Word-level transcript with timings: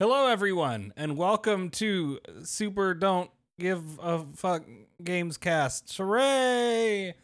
Hello, 0.00 0.26
everyone, 0.26 0.92
and 0.96 1.16
welcome 1.16 1.70
to 1.70 2.18
Super 2.42 2.94
Don't 2.94 3.30
Give 3.58 3.82
a 4.02 4.24
Fuck 4.34 4.64
Games 5.02 5.36
Cast. 5.36 5.96
Hooray! 5.96 7.14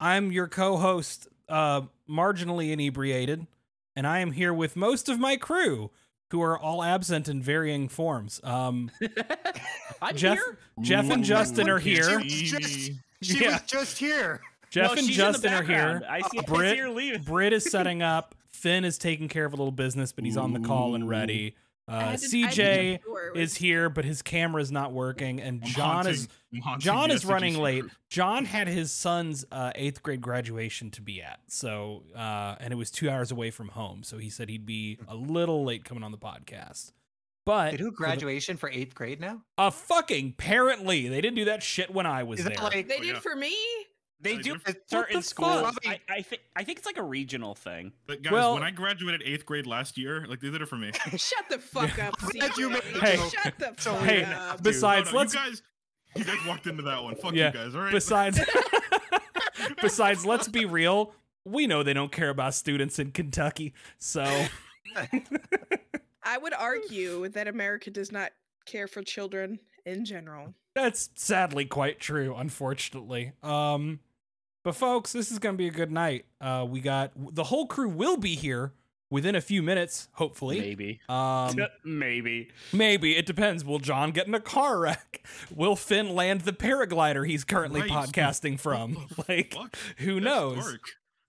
I'm 0.00 0.32
your 0.32 0.48
co-host, 0.48 1.28
uh, 1.48 1.82
marginally 2.10 2.72
inebriated, 2.72 3.46
and 3.94 4.06
I 4.06 4.18
am 4.18 4.32
here 4.32 4.52
with 4.52 4.74
most 4.76 5.08
of 5.08 5.18
my 5.20 5.36
crew, 5.36 5.90
who 6.30 6.42
are 6.42 6.58
all 6.58 6.82
absent 6.82 7.28
in 7.28 7.40
varying 7.40 7.88
forms. 7.88 8.40
Um, 8.42 8.90
I'm 10.02 10.16
Jeff, 10.16 10.36
here. 10.36 10.58
Jeff 10.80 11.08
and 11.10 11.22
Justin 11.24 11.70
are 11.70 11.78
here. 11.78 12.20
She 12.22 12.42
was 12.56 12.64
just, 12.64 12.90
she 13.22 13.44
Yeah. 13.44 13.52
was 13.52 13.62
just 13.62 13.98
here. 13.98 14.40
Jeff 14.70 14.86
No, 14.86 14.92
and 14.98 15.06
she's 15.06 15.16
in 15.18 15.26
the 15.26 15.32
Justin 15.32 15.54
are 15.54 15.62
here. 15.62 16.02
I 16.10 16.20
see, 16.22 16.40
I 16.40 16.42
Brit- 16.42 16.70
see 16.72 16.80
her 16.82 16.90
leaving. 16.90 17.22
Britt 17.22 17.52
is 17.52 17.70
setting 17.70 18.02
up. 18.02 18.34
Finn 18.48 18.84
is 18.84 18.98
taking 18.98 19.28
care 19.28 19.44
of 19.44 19.52
a 19.52 19.56
little 19.56 19.70
business, 19.70 20.10
but 20.12 20.24
he's 20.24 20.36
on 20.36 20.52
the 20.52 20.60
call 20.60 20.94
and 20.96 21.08
ready. 21.08 21.54
I 21.88 22.14
Uh, 22.14 22.16
to- 22.16 22.18
CJ 22.18 22.56
didn't 22.56 23.06
know 23.06 23.12
where 23.12 23.28
it 23.30 23.36
is 23.36 23.50
was. 23.50 23.56
here, 23.58 23.88
but 23.88 24.04
his 24.04 24.20
camera 24.22 24.60
is 24.60 24.72
not 24.72 24.92
working, 24.92 25.40
and 25.40 25.62
I'm 25.64 25.70
John 25.70 25.94
haunting- 26.04 26.14
is 26.14 26.28
haunting 26.62 26.80
John 26.80 27.10
is 27.12 27.24
running 27.24 27.54
SDGC 27.54 27.62
late. 27.62 27.84
John 28.10 28.44
had 28.44 28.66
his 28.66 28.90
son's 28.90 29.44
uh, 29.52 29.70
eighth 29.76 30.02
grade 30.02 30.20
graduation 30.20 30.90
to 30.92 31.02
be 31.02 31.22
at, 31.22 31.38
so 31.46 32.02
uh, 32.16 32.56
and 32.58 32.72
it 32.72 32.76
was 32.76 32.90
two 32.90 33.08
hours 33.08 33.30
away 33.30 33.50
from 33.52 33.68
home, 33.68 34.02
so 34.02 34.18
he 34.18 34.30
said 34.30 34.48
he'd 34.48 34.66
be 34.66 34.98
a 35.06 35.14
little 35.14 35.64
late 35.64 35.84
coming 35.84 36.02
on 36.02 36.10
the 36.10 36.18
podcast. 36.18 36.90
But 37.44 37.70
They 37.70 37.76
do 37.76 37.84
for 37.84 37.90
the- 37.90 37.96
graduation 37.98 38.56
for 38.56 38.68
eighth 38.68 38.94
grade 38.96 39.20
now? 39.20 39.42
uh, 39.56 39.70
fucking 39.70 40.30
apparently 40.36 41.06
they 41.08 41.20
didn't 41.20 41.36
do 41.36 41.44
that 41.44 41.62
shit 41.62 41.92
when 41.92 42.04
I 42.04 42.24
was 42.24 42.40
Is 42.40 42.46
there. 42.46 42.56
like 42.56 42.88
They 42.88 42.96
Oh, 42.96 42.98
did 42.98 43.06
yeah. 43.06 43.18
for 43.20 43.36
me. 43.36 43.54
They 44.20 44.36
They 44.36 44.42
do 44.42 44.52
do? 44.54 44.58
for 44.60 44.70
What 44.72 44.90
certain 44.90 45.16
the 45.16 45.22
schools. 45.22 45.76
I, 45.86 46.00
I 46.08 46.22
think 46.22 46.42
I 46.56 46.64
think 46.64 46.78
it's 46.78 46.86
like 46.86 46.96
a 46.96 47.02
regional 47.02 47.54
thing. 47.54 47.92
But 48.06 48.22
guys, 48.22 48.32
Well- 48.32 48.54
when 48.54 48.62
I 48.62 48.70
graduated 48.70 49.22
eighth 49.24 49.44
grade 49.44 49.66
last 49.66 49.98
year, 49.98 50.24
like 50.28 50.40
they 50.40 50.50
did 50.50 50.62
it 50.62 50.66
for 50.68 50.76
me. 50.76 50.92
Shut 51.16 51.44
the 51.50 51.58
fuck 51.58 51.98
up, 52.02 52.14
you 52.56 52.70
made 52.70 52.82
the 52.94 53.00
Hey. 53.00 53.16
Shut 53.16 53.58
the 53.58 53.74
So 53.78 53.92
fuck 53.94 54.04
Hey, 54.04 54.24
up. 54.24 54.62
besides, 54.62 55.06
No, 55.06 55.12
no, 55.12 55.18
let's 55.18 55.34
you 55.34 55.40
guys, 55.40 55.62
you 56.16 56.24
guys 56.24 56.38
walked 56.46 56.66
into 56.66 56.82
that 56.84 57.02
one. 57.02 57.14
Fuck 57.16 57.34
Yeah, 57.34 57.48
you 57.48 57.52
guys. 57.52 57.74
All 57.74 57.82
right. 57.82 57.92
besides 57.92 58.40
besides 59.82 60.24
let's 60.24 60.48
be 60.48 60.64
real 60.64 61.12
we 61.44 61.66
know 61.66 61.82
they 61.82 61.92
don't 61.92 62.12
care 62.12 62.28
about 62.30 62.54
students 62.54 62.98
in 62.98 63.10
kentucky 63.10 63.72
so 63.98 64.22
I 66.22 66.38
would 66.38 66.54
argue 66.54 67.28
that 67.28 67.48
America 67.48 67.90
does 67.90 68.10
not 68.12 68.32
care 68.64 68.86
for 68.88 69.02
children 69.02 69.58
in 69.84 70.04
general. 70.04 70.54
that's 70.74 71.10
sadly 71.14 71.64
quite 71.64 72.00
true 72.00 72.34
unfortunately 72.36 73.32
um 73.42 74.00
but 74.66 74.74
folks 74.74 75.12
this 75.12 75.30
is 75.30 75.38
gonna 75.38 75.56
be 75.56 75.68
a 75.68 75.70
good 75.70 75.90
night 75.92 76.24
uh 76.40 76.66
we 76.68 76.80
got 76.80 77.12
the 77.34 77.44
whole 77.44 77.66
crew 77.66 77.88
will 77.88 78.16
be 78.16 78.34
here 78.34 78.72
within 79.10 79.36
a 79.36 79.40
few 79.40 79.62
minutes 79.62 80.08
hopefully 80.14 80.58
Maybe. 80.60 81.00
um 81.08 81.54
Maybe. 81.84 82.48
maybe 82.72 83.16
it 83.16 83.24
depends 83.26 83.64
will 83.64 83.78
john 83.78 84.10
get 84.10 84.26
in 84.26 84.34
a 84.34 84.40
car 84.40 84.78
wreck 84.80 85.24
will 85.54 85.76
finn 85.76 86.14
land 86.14 86.40
the 86.40 86.52
paraglider 86.52 87.24
he's 87.26 87.44
currently 87.44 87.82
Right. 87.82 87.90
podcasting 87.90 88.58
from 88.58 89.06
like 89.28 89.54
fuck? 89.54 89.76
who 89.98 90.14
That's 90.14 90.24
knows 90.24 90.64
dark. 90.64 90.80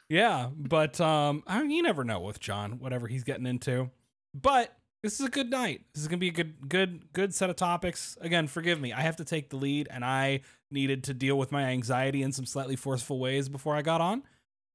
Yeah, 0.10 0.50
but 0.56 1.02
um, 1.02 1.44
I 1.46 1.60
mean, 1.62 1.70
you 1.72 1.84
never 1.84 2.06
know 2.06 2.22
with 2.22 2.40
John, 2.40 2.80
whatever 2.80 3.08
he's 3.08 3.26
getting 3.26 3.46
into. 3.46 3.90
But 4.34 4.74
this 5.08 5.22
is 5.22 5.26
a 5.26 5.30
good 5.30 5.50
night. 5.50 5.86
This 5.94 6.02
is 6.02 6.10
gonna 6.10 6.18
be 6.18 6.28
a 6.28 6.34
good, 6.34 6.68
good, 6.68 7.14
good 7.14 7.34
set 7.34 7.50
of 7.50 7.56
topics. 7.56 8.18
Again, 8.20 8.48
forgive 8.48 8.82
me, 8.82 8.92
I 8.92 9.02
have 9.02 9.16
to 9.18 9.24
take 9.24 9.50
the 9.50 9.56
lead, 9.56 9.88
and 9.90 10.04
I 10.04 10.42
needed 10.70 11.06
to 11.06 11.14
deal 11.14 11.38
with 11.38 11.50
my 11.50 11.64
anxiety 11.64 12.24
in 12.24 12.34
some 12.34 12.46
slightly 12.46 12.76
forceful 12.76 13.18
ways 13.18 13.48
before 13.48 13.74
I 13.74 13.82
got 13.84 14.02
on. 14.02 14.24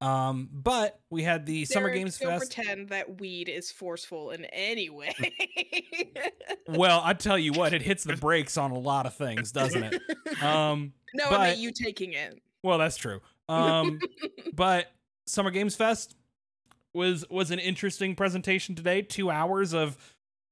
Um, 0.00 0.48
but 0.50 0.98
we 1.10 1.22
had 1.22 1.44
the 1.44 1.66
Summer 1.66 1.90
Games 1.90 2.18
don't 2.18 2.30
Fest. 2.30 2.54
pretend 2.56 2.88
that 2.88 3.20
weed 3.20 3.50
is 3.50 3.70
forceful 3.70 4.30
in 4.30 4.46
any 4.46 4.88
way. 4.88 5.14
Well, 6.68 7.02
I 7.04 7.12
tell 7.12 7.38
you 7.38 7.52
what, 7.52 7.74
it 7.74 7.82
hits 7.82 8.04
the 8.04 8.16
brakes 8.20 8.56
on 8.56 8.70
a 8.70 8.78
lot 8.78 9.04
of 9.04 9.14
things, 9.14 9.52
doesn't 9.52 9.82
it? 9.82 10.42
Um, 10.42 10.94
no, 11.14 11.28
I 11.28 11.50
mean 11.50 11.60
you 11.60 11.70
taking 11.72 12.14
it. 12.14 12.40
Well, 12.62 12.78
that's 12.78 12.96
true. 12.96 13.20
Um, 13.48 13.98
but 14.54 14.90
Summer 15.26 15.50
Games 15.50 15.76
Fest 15.76 16.14
was 16.94 17.28
was 17.28 17.50
an 17.50 17.58
interesting 17.58 18.14
presentation 18.14 18.74
today. 18.74 19.02
Two 19.02 19.30
hours 19.30 19.74
of 19.74 19.98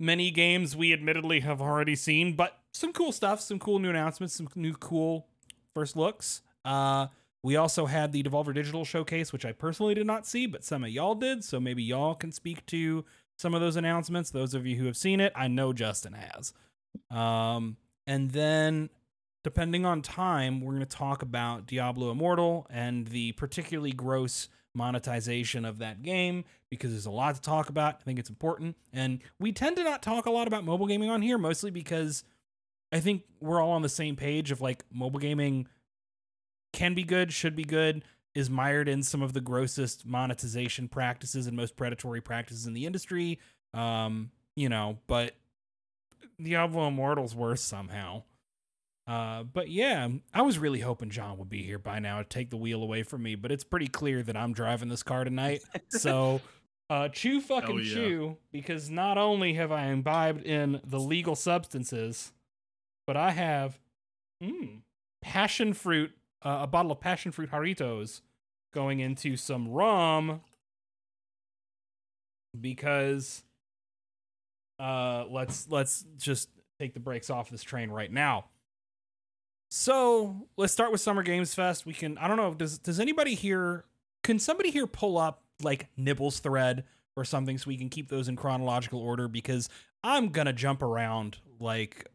many 0.01 0.31
games 0.31 0.75
we 0.75 0.93
admittedly 0.93 1.41
have 1.41 1.61
already 1.61 1.95
seen, 1.95 2.35
but 2.35 2.59
some 2.73 2.93
cool 2.93 3.13
stuff, 3.13 3.41
some 3.41 3.59
cool 3.59 3.79
new 3.79 3.91
announcements, 3.91 4.35
some 4.35 4.49
new 4.55 4.73
cool 4.73 5.27
first 5.75 5.97
looks. 5.97 6.43
Uh, 6.65 7.07
we 7.43 7.57
also 7.57 7.87
had 7.87 8.13
the 8.13 8.23
Devolver 8.23 8.55
Digital 8.55 8.85
Showcase, 8.85 9.33
which 9.33 9.45
I 9.45 9.53
personally 9.53 9.95
did 9.95 10.07
not 10.07 10.27
see, 10.27 10.47
but 10.47 10.65
some 10.65 10.85
of 10.85 10.91
y'all 10.91 11.15
did. 11.15 11.45
So 11.45 11.61
maybe 11.61 11.83
y'all 11.83 12.15
can 12.15 12.33
speak 12.33 12.67
to 12.67 13.05
some 13.39 13.55
of 13.55 13.61
those 13.61 13.77
announcements. 13.77 14.31
Those 14.31 14.55
of 14.55 14.67
you 14.67 14.77
who 14.77 14.87
have 14.87 14.97
seen 14.97 15.21
it, 15.21 15.33
I 15.35 15.49
know 15.49 15.73
Justin 15.73 16.15
has. 16.15 16.53
Um, 17.11 17.77
and 18.07 18.31
then 18.33 18.91
depending 19.43 19.87
on 19.87 20.03
time, 20.03 20.61
we're 20.61 20.75
going 20.75 20.87
to 20.87 20.97
talk 20.97 21.23
about 21.23 21.67
Diablo 21.67 22.11
Immortal 22.11 22.67
and 22.69 23.07
the 23.07 23.33
particularly 23.33 23.93
gross 23.93 24.49
monetization 24.75 25.65
of 25.65 25.79
that 25.79 26.03
game 26.03 26.45
because 26.71 26.91
there's 26.91 27.07
a 27.07 27.11
lot 27.11 27.35
to 27.35 27.41
talk 27.41 27.69
about. 27.69 27.97
I 28.01 28.05
think 28.05 28.19
it's 28.19 28.31
important. 28.31 28.77
And 28.93 29.21
we 29.39 29.53
tend 29.53 29.77
to 29.77 29.85
not 29.85 30.03
talk 30.03 30.27
a 30.27 30.31
lot 30.31 30.47
about 30.47 30.65
mobile 30.65 30.87
gaming 30.87 31.11
on 31.11 31.21
here, 31.21 31.37
mostly 31.37 31.71
because 31.71 32.25
I 32.93 33.01
think 33.01 33.25
we're 33.41 33.61
all 33.61 33.73
on 33.73 33.83
the 33.83 33.89
same 33.89 34.17
page 34.17 34.51
of 34.51 34.61
like 34.61 34.85
mobile 34.93 35.21
gaming 35.21 35.67
can 36.73 36.95
be 36.95 37.03
good, 37.03 37.33
should 37.33 37.57
be 37.57 37.65
good, 37.65 38.05
is 38.35 38.49
mired 38.49 38.89
in 38.89 39.03
some 39.03 39.23
of 39.23 39.33
the 39.33 39.41
grossest 39.41 40.07
monetization 40.07 40.89
practices 40.89 41.47
and 41.47 41.57
most 41.57 41.77
predatory 41.77 42.21
practices 42.21 42.67
in 42.67 42.75
the 42.75 42.87
industry. 42.87 43.41
Um, 43.75 44.31
you 44.57 44.69
know, 44.69 44.99
but 45.07 45.35
Diablo 46.41 46.89
Immortal's 46.89 47.35
worse 47.35 47.63
somehow. 47.63 48.23
Uh, 49.07 49.43
but 49.43 49.69
yeah, 49.69 50.09
I 50.33 50.43
was 50.43 50.59
really 50.59 50.81
hoping 50.81 51.11
John 51.11 51.39
would 51.39 51.49
be 51.49 51.63
here 51.63 51.79
by 51.79 51.99
now 51.99 52.19
to 52.19 52.25
take 52.25 52.51
the 52.51 52.57
wheel 52.57 52.83
away 52.83 53.03
from 53.03 53.23
me, 53.25 53.35
but 53.35 53.51
it's 53.51 53.65
pretty 53.65 53.89
clear 53.89 54.23
that 54.23 54.37
I'm 54.37 54.53
driving 54.53 54.89
this 54.89 55.03
car 55.03 55.25
tonight. 55.25 55.63
so, 55.89 56.41
uh, 56.91 57.09
chew 57.09 57.41
fucking 57.41 57.79
yeah. 57.79 57.95
chew, 57.95 58.37
because 58.53 58.91
not 58.91 59.17
only 59.17 59.55
have 59.55 59.71
I 59.71 59.87
imbibed 59.87 60.43
in 60.45 60.81
the 60.85 60.99
legal 60.99 61.37
substances, 61.37 62.33
but 63.07 63.17
I 63.17 63.31
have 63.31 63.79
mm, 64.43 64.81
passion 65.23 65.73
fruit, 65.73 66.11
uh, 66.43 66.59
a 66.63 66.67
bottle 66.67 66.93
of 66.93 67.01
passion 67.01 67.33
fruit 67.33 67.51
Jarritos 67.51 68.21
going 68.75 69.01
into 69.01 69.37
some 69.37 69.69
rum 69.69 70.43
because 72.61 73.45
uh 74.79 75.25
let's 75.29 75.69
let's 75.69 76.05
just 76.17 76.49
take 76.79 76.95
the 76.95 77.01
brakes 77.01 77.31
off 77.31 77.51
this 77.51 77.63
train 77.63 77.91
right 77.91 78.13
now. 78.13 78.47
So 79.71 80.49
let's 80.57 80.73
start 80.73 80.91
with 80.91 81.01
Summer 81.01 81.23
Games 81.23 81.55
Fest. 81.55 81.87
We 81.87 81.93
can 81.93 82.19
I 82.19 82.27
don't 82.27 82.37
know, 82.37 82.55
does 82.55 82.79
does 82.79 82.99
anybody 82.99 83.35
here 83.35 83.85
can 84.25 84.39
somebody 84.39 84.71
here 84.71 84.87
pull 84.87 85.17
up 85.19 85.43
like 85.63 85.89
Nibel's 85.97 86.41
thread 86.41 86.85
or 87.17 87.25
something 87.25 87.59
so 87.59 87.69
we 87.69 87.77
can 87.77 87.89
keep 87.89 88.09
those 88.09 88.29
in 88.29 88.37
chronological 88.37 89.01
order 89.01 89.29
because 89.29 89.69
I'm 90.05 90.29
gonna 90.29 90.53
jump 90.53 90.83
around 90.83 91.39
like 91.59 92.07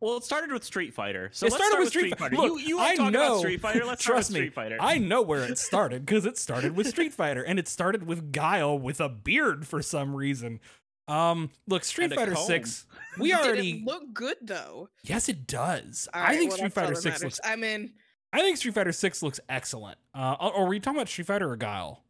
Well, 0.00 0.16
it 0.18 0.24
started 0.24 0.52
with 0.52 0.64
Street 0.64 0.92
Fighter. 0.94 1.30
So 1.32 1.46
It 1.46 1.52
let's 1.52 1.56
started 1.64 1.70
start 1.70 1.80
with 1.80 1.86
with 1.86 1.90
Street 1.92 2.00
Street 2.02 2.18
Fighter. 2.18 2.36
Fighter. 2.36 2.48
Look, 2.52 2.60
you 2.62 2.68
you 2.68 2.78
I 2.80 2.96
talk 2.96 3.12
know- 3.12 3.26
about 3.26 3.38
Street 3.40 3.60
Fighter? 3.60 3.84
Let's 3.84 4.02
Trust 4.04 4.28
start 4.30 4.34
me, 4.40 4.46
Street 4.48 4.54
Fighter. 4.54 4.76
I 4.80 4.98
know 4.98 5.22
where 5.22 5.44
it 5.44 5.58
started 5.70 6.04
because 6.06 6.26
it 6.26 6.38
started 6.38 6.76
with 6.76 6.86
Street 6.88 7.12
Fighter 7.12 7.42
and 7.42 7.58
it 7.58 7.68
started 7.68 8.06
with 8.06 8.32
Guile 8.32 8.78
with 8.78 9.00
a 9.00 9.08
beard 9.08 9.66
for 9.66 9.82
some 9.82 10.14
reason. 10.14 10.60
Um, 11.08 11.50
look, 11.66 11.84
Street 11.84 12.06
And 12.06 12.14
Fighter 12.14 12.34
6, 12.34 12.86
we 13.18 13.28
Did 13.28 13.36
already 13.38 13.70
it 13.72 13.84
look 13.84 14.14
good 14.14 14.36
though? 14.40 14.88
Yes, 15.02 15.28
it 15.28 15.46
does. 15.46 16.08
All 16.14 16.22
I 16.22 16.36
think 16.36 16.50
well, 16.50 16.56
Street 16.58 16.72
Fighter 16.72 16.94
6 16.94 17.04
matters. 17.04 17.22
looks 17.22 17.40
I'm 17.44 17.62
in. 17.64 17.92
I 18.32 18.40
think 18.40 18.56
Street 18.56 18.74
Fighter 18.74 18.92
6 18.92 19.22
looks 19.22 19.40
excellent. 19.48 19.98
Uh 20.14 20.36
or 20.40 20.52
or 20.52 20.66
were 20.66 20.74
you 20.74 20.80
talking 20.80 20.98
about 20.98 21.08
Street 21.08 21.26
Fighter 21.26 21.50
or 21.50 21.56
Guile? 21.56 22.03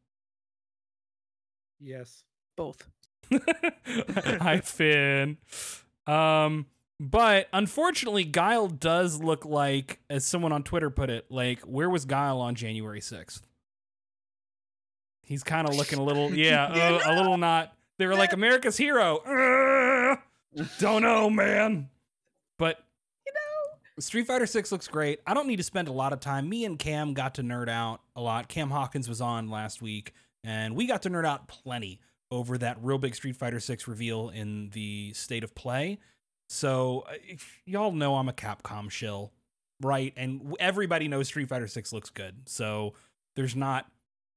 Yes. 1.81 2.23
both. 2.57 2.89
Hi 3.87 4.61
Finn. 4.61 5.39
Um 6.07 6.67
but 7.01 7.49
unfortunately 7.53 8.25
Guile 8.25 8.69
does 8.69 9.21
look 9.21 9.45
like 9.45 10.01
as 10.09 10.25
someone 10.25 10.53
on 10.53 10.63
Twitter 10.63 10.91
put 10.91 11.11
it, 11.11 11.27
like 11.31 11.61
where 11.63 11.91
was 11.91 12.05
Guile 12.05 12.41
on 12.41 12.55
January 12.55 13.01
6th? 13.01 13.43
He's 15.23 15.43
kind 15.43 15.69
of 15.69 15.75
looking 15.75 15.99
a 15.99 16.05
little 16.05 16.31
yeah, 16.35 16.73
a, 16.73 17.15
a 17.15 17.17
little 17.17 17.39
not. 17.39 17.75
They 17.99 18.07
were 18.07 18.15
like 18.15 18.33
America's 18.33 18.77
hero. 18.77 19.17
Uh, 19.19 20.17
don't 20.79 21.03
know, 21.03 21.31
man. 21.31 21.89
But 22.59 22.85
You 23.27 23.33
know, 23.33 24.01
Street 24.01 24.27
Fighter 24.27 24.47
6 24.47 24.71
looks 24.71 24.87
great. 24.89 25.21
I 25.27 25.33
don't 25.35 25.47
need 25.47 25.57
to 25.57 25.63
spend 25.63 25.89
a 25.89 25.93
lot 25.93 26.13
of 26.13 26.21
time. 26.21 26.49
Me 26.49 26.65
and 26.65 26.79
Cam 26.79 27.15
got 27.15 27.35
to 27.37 27.43
nerd 27.43 27.69
out 27.69 28.01
a 28.15 28.21
lot. 28.21 28.49
Cam 28.49 28.71
Hawkins 28.71 29.09
was 29.09 29.21
on 29.21 29.49
last 29.49 29.81
week, 29.81 30.13
and 30.45 30.77
we 30.77 30.87
got 30.87 31.03
to 31.03 31.11
nerd 31.11 31.27
out 31.27 31.49
plenty 31.49 32.01
over 32.31 32.57
that 32.59 32.77
real 32.83 32.99
big 32.99 33.15
Street 33.15 33.35
Fighter 33.37 33.59
6 33.61 33.89
reveal 33.89 34.29
in 34.29 34.71
the 34.71 35.13
state 35.15 35.43
of 35.43 35.55
play. 35.55 35.99
So, 36.49 37.05
uh, 37.09 37.15
y'all 37.65 37.93
know 37.93 38.17
I'm 38.17 38.29
a 38.29 38.33
Capcom 38.33 38.91
shill, 38.91 39.33
right? 39.81 40.13
And 40.17 40.55
everybody 40.61 41.09
knows 41.09 41.29
Street 41.29 41.49
Fighter 41.49 41.67
6 41.67 41.93
looks 41.93 42.11
good. 42.11 42.43
So, 42.47 42.95
there's 43.37 43.57
not 43.57 43.87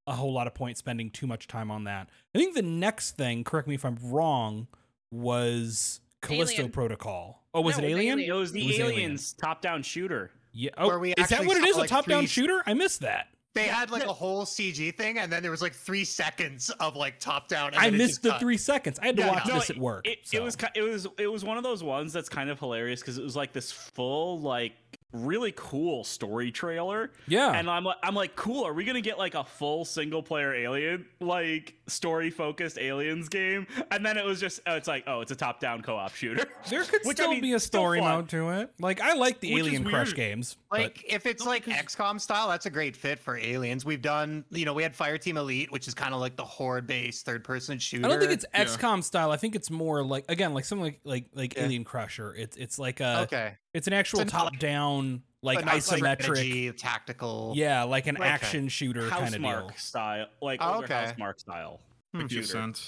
a 0.08 0.14
whole 0.14 0.32
lot 0.34 0.48
of 0.48 0.54
point 0.54 0.78
spending 0.78 1.10
too 1.10 1.28
much 1.28 1.48
time 1.48 1.70
on 1.70 1.84
that. 1.84 2.10
I 2.34 2.38
think 2.40 2.56
the 2.56 2.62
next 2.62 3.18
thing, 3.18 3.44
correct 3.44 3.68
me 3.68 3.76
if 3.76 3.84
I'm 3.84 3.98
wrong, 4.02 4.68
was 5.12 6.00
Callisto 6.22 6.56
Alien. 6.62 6.72
Protocol. 6.72 7.44
Oh, 7.54 7.62
was 7.62 7.78
No, 7.78 7.84
it 7.84 7.88
it 7.88 7.92
Alien? 7.94 8.14
Alien. 8.20 8.30
It 8.30 8.40
was 8.40 8.52
the 8.52 8.62
It 8.64 8.68
was 8.68 8.80
Alien. 8.80 8.94
aliens 9.00 9.34
top-down 9.34 9.84
shooter. 9.84 10.32
Yeah. 10.54 10.72
Oh, 10.78 11.04
is 11.04 11.14
that 11.18 11.32
actually 11.34 11.48
what 11.48 11.58
it 11.58 11.64
saw, 11.74 11.82
is? 11.82 11.86
A 11.86 11.88
top-down 11.88 12.22
three- 12.22 12.28
shooter? 12.28 12.64
I 12.66 12.74
missed 12.74 13.02
that. 13.02 13.28
They 13.58 13.68
had 13.68 13.92
like 13.92 14.06
a 14.06 14.14
whole 14.14 14.46
CG 14.46 14.96
thing, 14.96 15.18
and 15.18 15.32
then 15.32 15.42
there 15.42 15.52
was 15.52 15.62
like 15.62 15.74
three 15.74 16.04
seconds 16.06 16.70
of 16.80 16.96
like 16.96 17.20
top 17.20 17.48
down. 17.48 17.74
and 17.74 17.78
I 17.78 17.90
missed 17.90 18.22
the 18.24 18.30
cut. 18.30 18.40
three 18.40 18.58
seconds. 18.58 19.00
I 19.00 19.08
had 19.08 19.18
to 19.18 19.24
Yeah, 19.24 19.32
watch 19.32 19.48
no, 19.48 19.56
this 19.56 19.70
at 19.70 19.78
work. 19.78 20.08
It, 20.08 20.20
so. 20.24 20.38
it 20.38 20.44
was 20.44 20.58
it 20.76 20.82
was 20.82 21.08
it 21.18 21.28
was 21.28 21.44
one 21.44 21.58
of 21.58 21.64
those 21.64 21.84
ones 21.84 22.14
that's 22.14 22.30
kind 22.30 22.50
of 22.50 22.60
hilarious 22.60 23.02
because 23.02 23.18
it 23.18 23.24
was 23.24 23.36
like 23.36 23.54
this 23.54 23.72
full 23.72 24.40
like 24.40 24.74
really 25.14 25.54
cool 25.56 26.04
story 26.04 26.52
trailer 26.52 27.12
yeah. 27.28 27.54
and 27.54 27.70
I'm 27.70 27.86
like 27.86 27.96
I'm 28.04 28.14
like 28.14 28.36
cool 28.36 28.66
are 28.68 28.74
we 28.74 28.84
gonna 28.84 29.00
get 29.02 29.18
like 29.18 29.36
a 29.36 29.44
full 29.46 29.86
single 29.86 30.22
player 30.22 30.54
alien 30.54 31.06
like 31.22 31.76
story 31.88 32.30
focused 32.30 32.78
aliens 32.78 33.30
game 33.30 33.66
and 33.92 34.06
then 34.06 34.18
it 34.18 34.26
was 34.26 34.40
just 34.40 34.60
oh, 34.68 34.76
it's 34.76 34.88
like 34.88 35.04
oh 35.08 35.22
it's 35.22 35.32
a 35.32 35.36
top 35.36 35.60
down 35.60 35.82
co 35.82 35.96
op 35.96 36.14
shooter 36.14 36.46
there 36.70 36.84
could 36.84 37.02
which, 37.06 37.20
I 37.20 37.24
still 37.24 37.32
mean, 37.32 37.42
be 37.42 37.54
a 37.54 37.60
story 37.60 38.00
fun. 38.00 38.10
mode 38.16 38.30
to 38.30 38.50
it. 38.50 38.72
Like 38.80 39.00
I 39.02 39.14
like 39.14 39.40
the 39.40 39.54
Which 39.54 39.64
Alien 39.66 39.84
Crush 39.86 40.14
games. 40.14 40.58
Like 40.72 41.04
if 41.08 41.26
it's 41.26 41.44
No, 41.46 41.52
like 41.52 41.66
because- 41.66 41.96
XCOM 41.96 42.20
style, 42.20 42.50
that's 42.50 42.66
a 42.66 42.70
great 42.70 42.96
fit 42.96 43.20
for 43.20 43.38
aliens. 43.38 43.86
We've 43.86 44.02
done, 44.02 44.44
you 44.52 44.66
know, 44.66 44.74
we 44.74 44.84
had 44.84 44.96
Fireteam 44.96 45.38
Elite, 45.38 45.72
which 45.72 45.88
is 45.88 45.94
kind 45.94 46.14
of 46.14 46.20
like 46.20 46.36
the 46.36 46.44
horde-based 46.46 47.26
third-person 47.26 47.80
shooter. 47.80 48.06
I 48.06 48.10
don't 48.10 48.20
think 48.20 48.32
it's 48.32 48.46
Yeah. 48.54 48.66
XCOM 48.66 49.04
style. 49.04 49.32
I 49.32 49.38
think 49.38 49.56
it's 49.56 49.70
more 49.72 50.04
like 50.04 50.26
again 50.30 50.54
like 50.54 50.66
something 50.66 50.84
like 50.84 51.00
like 51.04 51.26
like 51.34 51.56
Yeah. 51.56 51.64
Alien 51.66 51.84
Crusher. 51.84 52.36
It's 52.36 52.58
it's 52.58 52.78
like 52.78 53.00
a 53.00 53.22
okay, 53.22 53.54
it's 53.74 53.88
an 53.88 53.94
actual 53.94 54.20
It's 54.22 54.34
not 54.34 54.44
like- 54.46 54.54
top 54.54 54.60
down 54.60 55.24
like 55.48 55.58
but 55.60 55.66
not 55.66 55.76
isometric. 55.76 56.22
strategy, 56.22 56.72
tactical. 56.74 57.54
yeah, 57.56 57.84
like 57.84 58.06
an 58.08 58.18
Okay. 58.18 58.28
action 58.28 58.68
shooter 58.68 59.10
kind 59.10 59.34
of 59.34 59.42
deal. 59.42 59.72
Style 59.78 60.28
like 60.42 60.60
Oh, 60.62 60.76
older 60.76 60.86
okay. 60.86 61.14
Housemarque 61.18 61.40
style 61.40 61.82
Hmm. 62.14 62.22
Like 62.22 62.30
the 62.30 62.80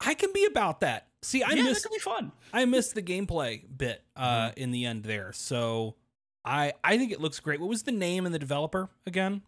I 0.00 0.14
can 0.14 0.32
be 0.32 0.44
about 0.44 0.80
that. 0.80 1.08
See, 1.22 1.42
I 1.42 1.50
yeah, 1.50 1.56
that 1.56 1.64
missed 1.64 1.82
could 1.82 1.92
be 1.92 1.98
fun 1.98 2.30
I 2.52 2.64
missed 2.64 2.94
the 2.94 3.02
gameplay 3.02 3.62
bit 3.76 4.02
uh 4.14 4.50
Mm-hmm. 4.50 4.58
in 4.60 4.70
the 4.70 4.84
end 4.84 5.02
there. 5.04 5.32
So 5.32 5.96
I 6.44 6.74
I 6.84 6.96
think 6.98 7.10
it 7.12 7.20
looks 7.20 7.40
great. 7.40 7.58
What 7.60 7.68
was 7.68 7.82
the 7.84 7.92
name 7.92 8.26
and 8.26 8.34
the 8.34 8.38
developer 8.38 8.90
again? 9.06 9.42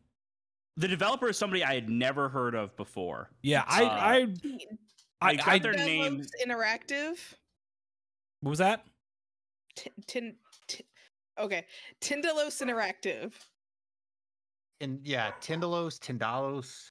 the 0.76 0.88
developer 0.88 1.28
is 1.28 1.36
somebody 1.36 1.62
I 1.62 1.74
had 1.74 1.88
never 1.90 2.28
heard 2.30 2.54
of 2.54 2.74
before 2.76 3.28
Yeah, 3.42 3.64
I 3.66 3.84
Uh, 3.84 3.88
I 3.88 4.26
I, 5.22 5.30
They 5.32 5.36
got 5.36 5.48
I 5.48 5.58
their 5.58 5.72
Delos 5.72 5.86
name 5.86 6.22
Interactive. 6.44 7.18
what 8.40 8.50
was 8.50 8.58
that? 8.60 8.86
Tin, 9.76 9.92
tin, 10.06 10.22
tin, 10.22 10.36
okay, 11.40 11.66
Tindalos 12.00 12.62
Interactive. 12.62 13.32
And 14.80 15.00
yeah, 15.04 15.32
Tindalos, 15.42 15.98
Tindalos, 15.98 16.90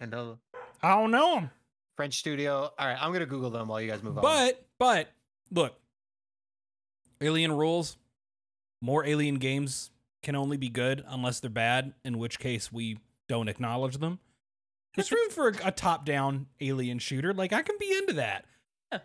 Tindal, 0.00 0.38
I 0.82 0.94
don't 0.96 1.10
know 1.10 1.36
them. 1.36 1.50
French 1.96 2.18
studio. 2.18 2.72
All 2.78 2.86
right, 2.86 2.96
I'm 3.00 3.12
gonna 3.12 3.26
Google 3.26 3.50
them 3.50 3.68
while 3.68 3.80
you 3.80 3.88
guys 3.90 4.02
move 4.02 4.18
on. 4.18 4.22
But 4.22 4.66
but 4.78 5.12
look, 5.50 5.74
Alien 7.20 7.52
rules. 7.52 7.96
More 8.80 9.06
Alien 9.06 9.36
games 9.36 9.90
can 10.24 10.34
only 10.34 10.56
be 10.56 10.68
good 10.68 11.04
unless 11.06 11.38
they're 11.38 11.50
bad, 11.50 11.94
in 12.04 12.18
which 12.18 12.40
case 12.40 12.72
we 12.72 12.98
don't 13.28 13.48
acknowledge 13.48 13.98
them. 13.98 14.18
There's 14.96 15.12
room 15.12 15.30
for 15.30 15.48
a, 15.48 15.68
a 15.68 15.70
top-down 15.70 16.46
Alien 16.60 16.98
shooter. 16.98 17.32
Like 17.32 17.52
I 17.52 17.62
can 17.62 17.76
be 17.78 17.92
into 17.92 18.14
that. 18.14 18.44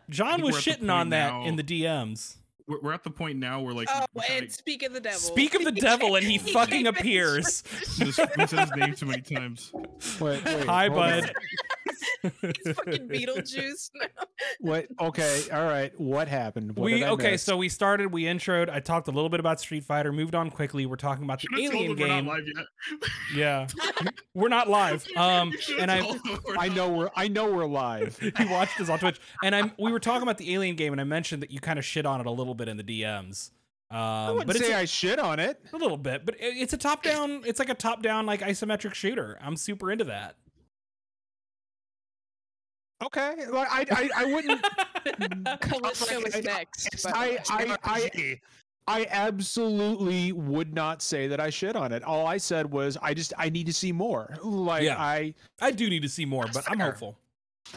John 0.09 0.41
was 0.41 0.53
we're 0.53 0.57
at 0.59 0.63
the 0.65 0.71
shitting 0.71 0.91
on 0.91 1.05
point 1.05 1.09
that 1.11 1.31
now- 1.31 1.45
in 1.45 1.55
the 1.55 1.63
DMs. 1.63 2.37
We're, 2.67 2.79
we're 2.81 2.93
at 2.93 3.03
the 3.03 3.09
point 3.09 3.37
now 3.37 3.61
where 3.61 3.73
like 3.73 3.87
Oh, 3.93 4.05
we 4.13 4.21
kinda- 4.23 4.43
and 4.43 4.51
speak 4.51 4.83
of 4.83 4.93
the 4.93 4.99
devil. 4.99 5.19
Speak 5.19 5.55
of 5.55 5.63
the 5.63 5.71
devil, 5.89 6.15
and 6.15 6.25
he 6.25 6.37
fucking 6.37 6.69
came 6.83 6.87
in 6.87 6.95
appears. 6.95 7.63
just 7.97 8.19
we 8.37 8.45
said 8.47 8.59
his 8.59 8.71
name 8.75 8.93
too 8.93 9.05
many 9.05 9.21
times. 9.21 9.71
Wait, 10.19 10.43
wait, 10.43 10.65
Hi, 10.65 10.89
bud. 10.89 11.31
He's 12.41 12.75
fucking 12.75 13.07
Beetlejuice 13.09 13.89
now. 13.95 14.07
What? 14.59 14.87
Okay, 14.99 15.43
all 15.51 15.65
right. 15.65 15.91
What 15.99 16.27
happened? 16.27 16.75
What 16.75 16.85
we 16.85 17.03
okay, 17.03 17.31
miss? 17.31 17.43
so 17.43 17.57
we 17.57 17.69
started, 17.69 18.11
we 18.11 18.23
introed. 18.23 18.69
I 18.69 18.79
talked 18.79 19.07
a 19.07 19.11
little 19.11 19.29
bit 19.29 19.39
about 19.39 19.59
Street 19.59 19.83
Fighter, 19.83 20.11
moved 20.11 20.35
on 20.35 20.49
quickly. 20.51 20.85
We're 20.85 20.95
talking 20.95 21.23
about 21.23 21.41
the 21.41 21.47
Should've 21.51 21.73
Alien 21.75 21.95
them 21.95 21.99
we're 21.99 22.07
not 22.07 22.15
game. 22.15 22.27
live 22.27 22.43
yet. 22.55 23.09
Yeah, 23.35 23.67
we're 24.33 24.47
not 24.49 24.69
live. 24.69 25.05
Um, 25.15 25.51
and 25.79 25.89
I 25.91 25.99
told 26.01 26.23
them 26.23 26.39
we're 26.47 26.57
I 26.57 26.69
know 26.69 26.89
we're 26.89 27.09
I 27.15 27.27
know 27.27 27.51
we're 27.51 27.65
live. 27.65 28.17
he 28.19 28.45
watched 28.45 28.79
us 28.79 28.89
on 28.89 28.99
Twitch, 28.99 29.19
and 29.43 29.55
I'm 29.55 29.71
we 29.79 29.91
were 29.91 29.99
talking 29.99 30.23
about 30.23 30.37
the 30.37 30.53
Alien 30.53 30.75
game, 30.75 30.93
and 30.93 31.01
I 31.01 31.05
mentioned 31.05 31.41
that 31.43 31.51
you 31.51 31.59
kind 31.59 31.77
of 31.79 31.85
shit 31.85 32.05
on 32.05 32.19
it 32.21 32.25
a 32.27 32.31
little 32.31 32.55
bit 32.55 32.67
in 32.67 32.77
the 32.77 32.83
DMs. 32.83 33.51
Um, 33.89 33.97
I 33.97 34.31
wouldn't 34.31 34.47
but 34.47 34.55
it's 34.57 34.65
say 34.65 34.73
a, 34.73 34.79
I 34.79 34.85
shit 34.85 35.17
on 35.19 35.39
it. 35.39 35.61
a 35.73 35.77
little 35.77 35.97
bit, 35.97 36.25
but 36.25 36.35
it- 36.35 36.57
it's 36.57 36.73
a 36.73 36.77
top 36.77 37.03
down. 37.03 37.43
It's 37.45 37.59
like 37.59 37.69
a 37.69 37.73
top 37.75 38.01
down 38.03 38.25
like 38.25 38.41
isometric 38.41 38.93
shooter. 38.93 39.37
I'm 39.41 39.55
super 39.55 39.91
into 39.91 40.03
that. 40.05 40.35
Okay, 43.03 43.35
like 43.51 43.67
I 43.71 43.85
I, 43.91 44.09
I 44.23 44.25
wouldn't. 44.33 44.65
Callisto 45.61 46.21
is 46.21 46.35
I- 46.35 46.39
next. 46.41 46.87
It's- 46.87 47.05
I- 47.05 47.37
I- 47.49 47.77
I- 47.83 48.39
I 48.89 49.05
absolutely 49.09 50.31
would 50.31 50.73
not 50.73 51.01
say 51.01 51.27
that 51.27 51.41
I 51.41 51.49
shit 51.49 51.75
on 51.75 51.91
it. 51.91 52.03
All 52.03 52.25
I 52.25 52.37
said 52.37 52.71
was 52.71 52.97
I 53.01 53.13
just 53.13 53.33
I 53.37 53.49
need 53.49 53.65
to 53.67 53.73
see 53.73 53.91
more. 53.91 54.37
Like 54.41 54.83
Yeah. 54.83 54.95
I 54.97 55.33
I 55.59 55.71
do 55.71 55.89
need 55.89 56.01
to 56.03 56.09
see 56.09 56.25
more, 56.25 56.45
but 56.53 56.63
I'm 56.71 56.79
hopeful. 56.79 57.17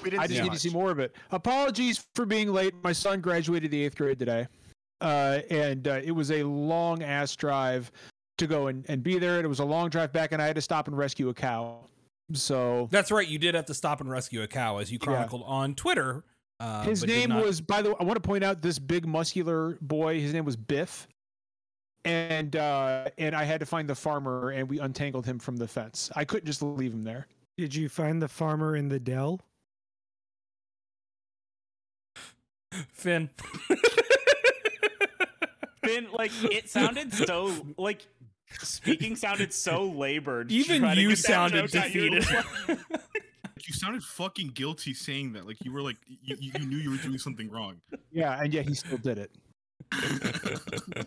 We 0.04 0.10
didn't 0.10 0.22
I 0.22 0.26
just 0.28 0.40
need 0.40 0.50
much. 0.50 0.62
to 0.62 0.68
see 0.68 0.70
more 0.72 0.92
of 0.92 1.00
it. 1.00 1.16
Apologies 1.32 2.06
for 2.14 2.24
being 2.24 2.52
late. 2.52 2.74
My 2.84 2.92
son 2.92 3.20
graduated 3.20 3.72
the 3.72 3.84
eighth 3.84 3.96
grade 3.96 4.20
today, 4.20 4.46
uh, 5.00 5.40
and 5.50 5.88
uh, 5.88 6.00
it 6.04 6.12
was 6.12 6.30
a 6.30 6.44
long 6.44 7.02
ass 7.02 7.34
drive 7.34 7.90
to 8.38 8.46
go 8.46 8.68
and, 8.68 8.84
and 8.88 9.02
be 9.02 9.18
there. 9.18 9.36
And 9.38 9.44
it 9.44 9.48
was 9.48 9.58
a 9.58 9.64
long 9.64 9.90
drive 9.90 10.12
back, 10.12 10.30
and 10.30 10.40
I 10.40 10.46
had 10.46 10.54
to 10.54 10.62
stop 10.62 10.86
and 10.86 10.96
rescue 10.96 11.28
a 11.28 11.34
cow. 11.34 11.80
So 12.32 12.88
That's 12.90 13.10
right. 13.10 13.26
You 13.26 13.38
did 13.38 13.54
have 13.54 13.66
to 13.66 13.74
stop 13.74 14.00
and 14.00 14.10
rescue 14.10 14.42
a 14.42 14.46
cow, 14.46 14.78
as 14.78 14.90
you 14.92 14.98
Yeah. 15.00 15.06
chronicled 15.06 15.42
on 15.46 15.74
Twitter. 15.74 16.24
Uh, 16.60 16.82
his 16.82 17.04
name 17.04 17.30
not- 17.30 17.44
was, 17.44 17.60
by 17.60 17.80
the 17.82 17.90
way, 17.90 17.96
I 18.00 18.04
want 18.04 18.22
to 18.22 18.26
point 18.26 18.44
out 18.44 18.60
this 18.62 18.78
big 18.78 19.06
muscular 19.06 19.78
boy. 19.80 20.20
His 20.20 20.32
name 20.34 20.44
was 20.44 20.56
Biff, 20.56 21.08
and 22.04 22.54
uh, 22.54 23.08
and 23.16 23.34
I 23.34 23.44
had 23.44 23.60
to 23.60 23.66
find 23.66 23.88
the 23.88 23.94
farmer, 23.94 24.50
and 24.50 24.68
we 24.68 24.78
untangled 24.78 25.24
him 25.26 25.38
from 25.38 25.56
the 25.56 25.66
fence. 25.66 26.10
I 26.14 26.24
couldn't 26.26 26.46
just 26.46 26.60
leave 26.62 26.92
him 26.92 27.02
there. 27.04 27.26
Did 27.56 27.74
you 27.74 27.88
find 27.88 28.20
the 28.20 28.28
farmer 28.28 28.76
in 28.76 28.88
the 28.90 29.00
dell? 29.00 29.40
Finn. 32.92 33.30
Finn, 35.84 36.06
like 36.12 36.30
it 36.44 36.68
sounded 36.68 37.12
so 37.12 37.52
like 37.76 38.06
speaking 38.62 39.16
sounded 39.16 39.52
so 39.52 39.84
labored. 39.96 40.50
Even 40.50 40.80
trying 40.80 40.98
you 40.98 41.16
sounded 41.16 41.70
joke. 41.70 41.94
You 41.94 42.10
defeated. 42.10 42.78
You 43.66 43.74
sounded 43.74 44.02
fucking 44.02 44.48
guilty 44.48 44.94
saying 44.94 45.34
that. 45.34 45.46
Like 45.46 45.58
you 45.64 45.72
were 45.72 45.82
like 45.82 45.96
you, 46.08 46.36
you 46.40 46.50
you 46.58 46.66
knew 46.66 46.78
you 46.78 46.90
were 46.90 46.96
doing 46.96 47.18
something 47.18 47.48
wrong. 47.48 47.76
Yeah, 48.10 48.40
and 48.42 48.52
yet 48.52 48.66
he 48.66 48.74
still 48.74 48.98
did 48.98 49.18
it. 49.18 49.30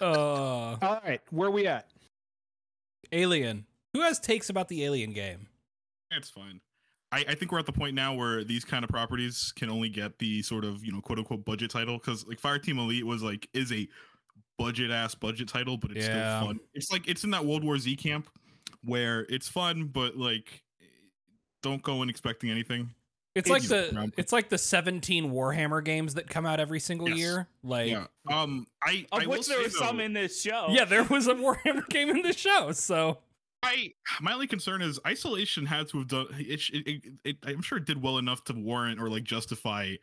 uh, 0.00 0.76
All 0.80 1.00
right, 1.04 1.20
where 1.30 1.50
we 1.50 1.66
at? 1.66 1.88
Alien. 3.10 3.66
Who 3.94 4.00
has 4.02 4.20
takes 4.20 4.48
about 4.48 4.68
the 4.68 4.84
Alien 4.84 5.12
game? 5.12 5.48
It's 6.12 6.30
fine. 6.30 6.60
I, 7.10 7.24
I 7.28 7.34
think 7.34 7.52
we're 7.52 7.58
at 7.58 7.66
the 7.66 7.72
point 7.72 7.94
now 7.94 8.14
where 8.14 8.42
these 8.42 8.64
kind 8.64 8.84
of 8.84 8.90
properties 8.90 9.52
can 9.54 9.68
only 9.68 9.90
get 9.90 10.18
the 10.18 10.42
sort 10.42 10.64
of 10.64 10.84
you 10.84 10.92
know 10.92 11.00
quote 11.00 11.18
unquote 11.18 11.44
budget 11.44 11.70
title 11.70 11.98
because 11.98 12.26
like 12.26 12.40
Fireteam 12.40 12.78
Elite 12.78 13.06
was 13.06 13.22
like 13.22 13.48
is 13.52 13.70
a 13.72 13.88
budget 14.62 14.90
ass 14.90 15.14
budget 15.14 15.48
title, 15.48 15.76
but 15.76 15.90
it's 15.92 16.06
Yeah. 16.06 16.38
still 16.38 16.48
fun. 16.48 16.60
It's 16.74 16.90
like 16.92 17.08
it's 17.08 17.24
in 17.24 17.30
that 17.30 17.44
World 17.44 17.64
War 17.64 17.78
Z 17.78 17.94
camp 17.96 18.28
where 18.84 19.20
it's 19.28 19.48
fun, 19.48 19.84
but 19.84 20.16
like 20.16 20.62
don't 21.62 21.82
go 21.82 22.02
in 22.02 22.08
expecting 22.10 22.50
anything. 22.50 22.90
It's 23.34 23.48
It's 23.48 23.50
like 23.50 23.62
the 23.62 23.92
ground- 23.92 24.12
it's 24.18 24.32
like 24.32 24.48
the 24.50 24.58
17 24.58 25.30
Warhammer 25.32 25.82
games 25.82 26.14
that 26.14 26.28
come 26.28 26.44
out 26.44 26.60
every 26.60 26.80
single 26.80 27.08
Yes. 27.08 27.18
year. 27.18 27.48
Like 27.62 27.90
yeah. 27.90 28.06
Um. 28.30 28.66
I 28.82 29.06
of 29.12 29.22
I 29.22 29.26
will 29.26 29.38
which 29.38 29.46
there 29.46 29.56
say, 29.58 29.62
were 29.64 29.70
some 29.70 29.96
though, 29.98 30.02
in 30.04 30.12
this 30.12 30.42
show. 30.42 30.66
yeah, 30.70 30.84
there 30.84 31.04
was 31.04 31.28
a 31.28 31.34
Warhammer 31.34 31.88
game 31.88 32.10
in 32.10 32.22
the 32.22 32.32
show. 32.34 32.72
So 32.72 33.18
I 33.62 33.94
my 34.20 34.32
only 34.34 34.48
concern 34.48 34.82
is 34.82 34.98
isolation 35.06 35.64
had 35.66 35.88
to 35.88 35.98
have 35.98 36.08
done 36.08 36.26
it, 36.38 36.60
it, 36.70 36.86
it, 36.86 37.02
it 37.24 37.36
I'm 37.44 37.62
sure 37.62 37.78
it 37.78 37.84
did 37.86 38.02
well 38.02 38.18
enough 38.18 38.44
to 38.44 38.52
warrant 38.52 39.00
or 39.00 39.08
like 39.08 39.24
justify 39.24 39.84
a 39.84 39.98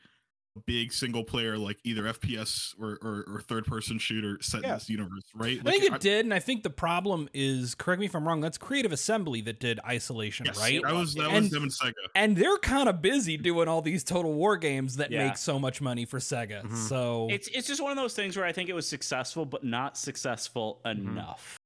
big 0.66 0.92
single 0.92 1.24
player 1.24 1.58
like 1.58 1.78
either 1.84 2.04
FPS 2.04 2.74
or 2.80 2.98
or, 3.02 3.24
or 3.36 3.42
third 3.42 3.66
person 3.66 3.98
shooter 3.98 4.38
set 4.42 4.62
Yeah. 4.64 4.70
in 4.70 4.74
this 4.76 4.90
universe, 4.90 5.24
right? 5.34 5.60
I 5.66 5.72
think 5.72 5.84
Like, 5.84 5.94
it 5.94 6.02
did, 6.02 6.26
and 6.26 6.34
I 6.34 6.40
think 6.40 6.64
the 6.64 6.70
problem 6.70 7.30
is, 7.34 7.76
correct 7.76 8.00
me 8.00 8.08
if 8.08 8.16
I'm 8.16 8.28
wrong. 8.28 8.42
That's 8.42 8.58
Creative 8.58 8.92
Assembly 8.92 9.42
that 9.42 9.60
did 9.60 9.80
Isolation, 9.88 10.48
yes, 10.48 10.58
right? 10.60 10.82
That 10.84 10.94
was 10.94 11.14
that 11.16 11.26
And- 11.32 11.44
was 11.44 11.50
them 11.52 11.64
and 11.64 11.72
Sega. 11.72 11.94
And 12.16 12.36
they're 12.36 12.58
kind 12.58 12.90
of 12.90 13.02
busy 13.02 13.38
doing 13.38 13.68
all 13.68 13.82
these 13.82 14.04
Total 14.04 14.34
War 14.34 14.58
games 14.58 14.98
that 14.98 15.12
Yeah. 15.12 15.28
make 15.28 15.38
so 15.38 15.60
much 15.60 15.80
money 15.82 16.04
for 16.06 16.20
Sega. 16.20 16.64
Mhm. 16.64 16.76
So 16.90 17.28
It's 17.30 17.48
it's 17.50 17.68
just 17.68 17.82
one 17.82 17.92
of 17.92 17.98
those 17.98 18.14
things 18.16 18.36
where 18.36 18.46
I 18.46 18.52
think 18.52 18.70
it 18.70 18.74
was 18.74 18.88
successful, 18.88 19.46
but 19.46 19.64
not 19.64 19.98
successful 19.98 20.82
enough. 20.86 21.58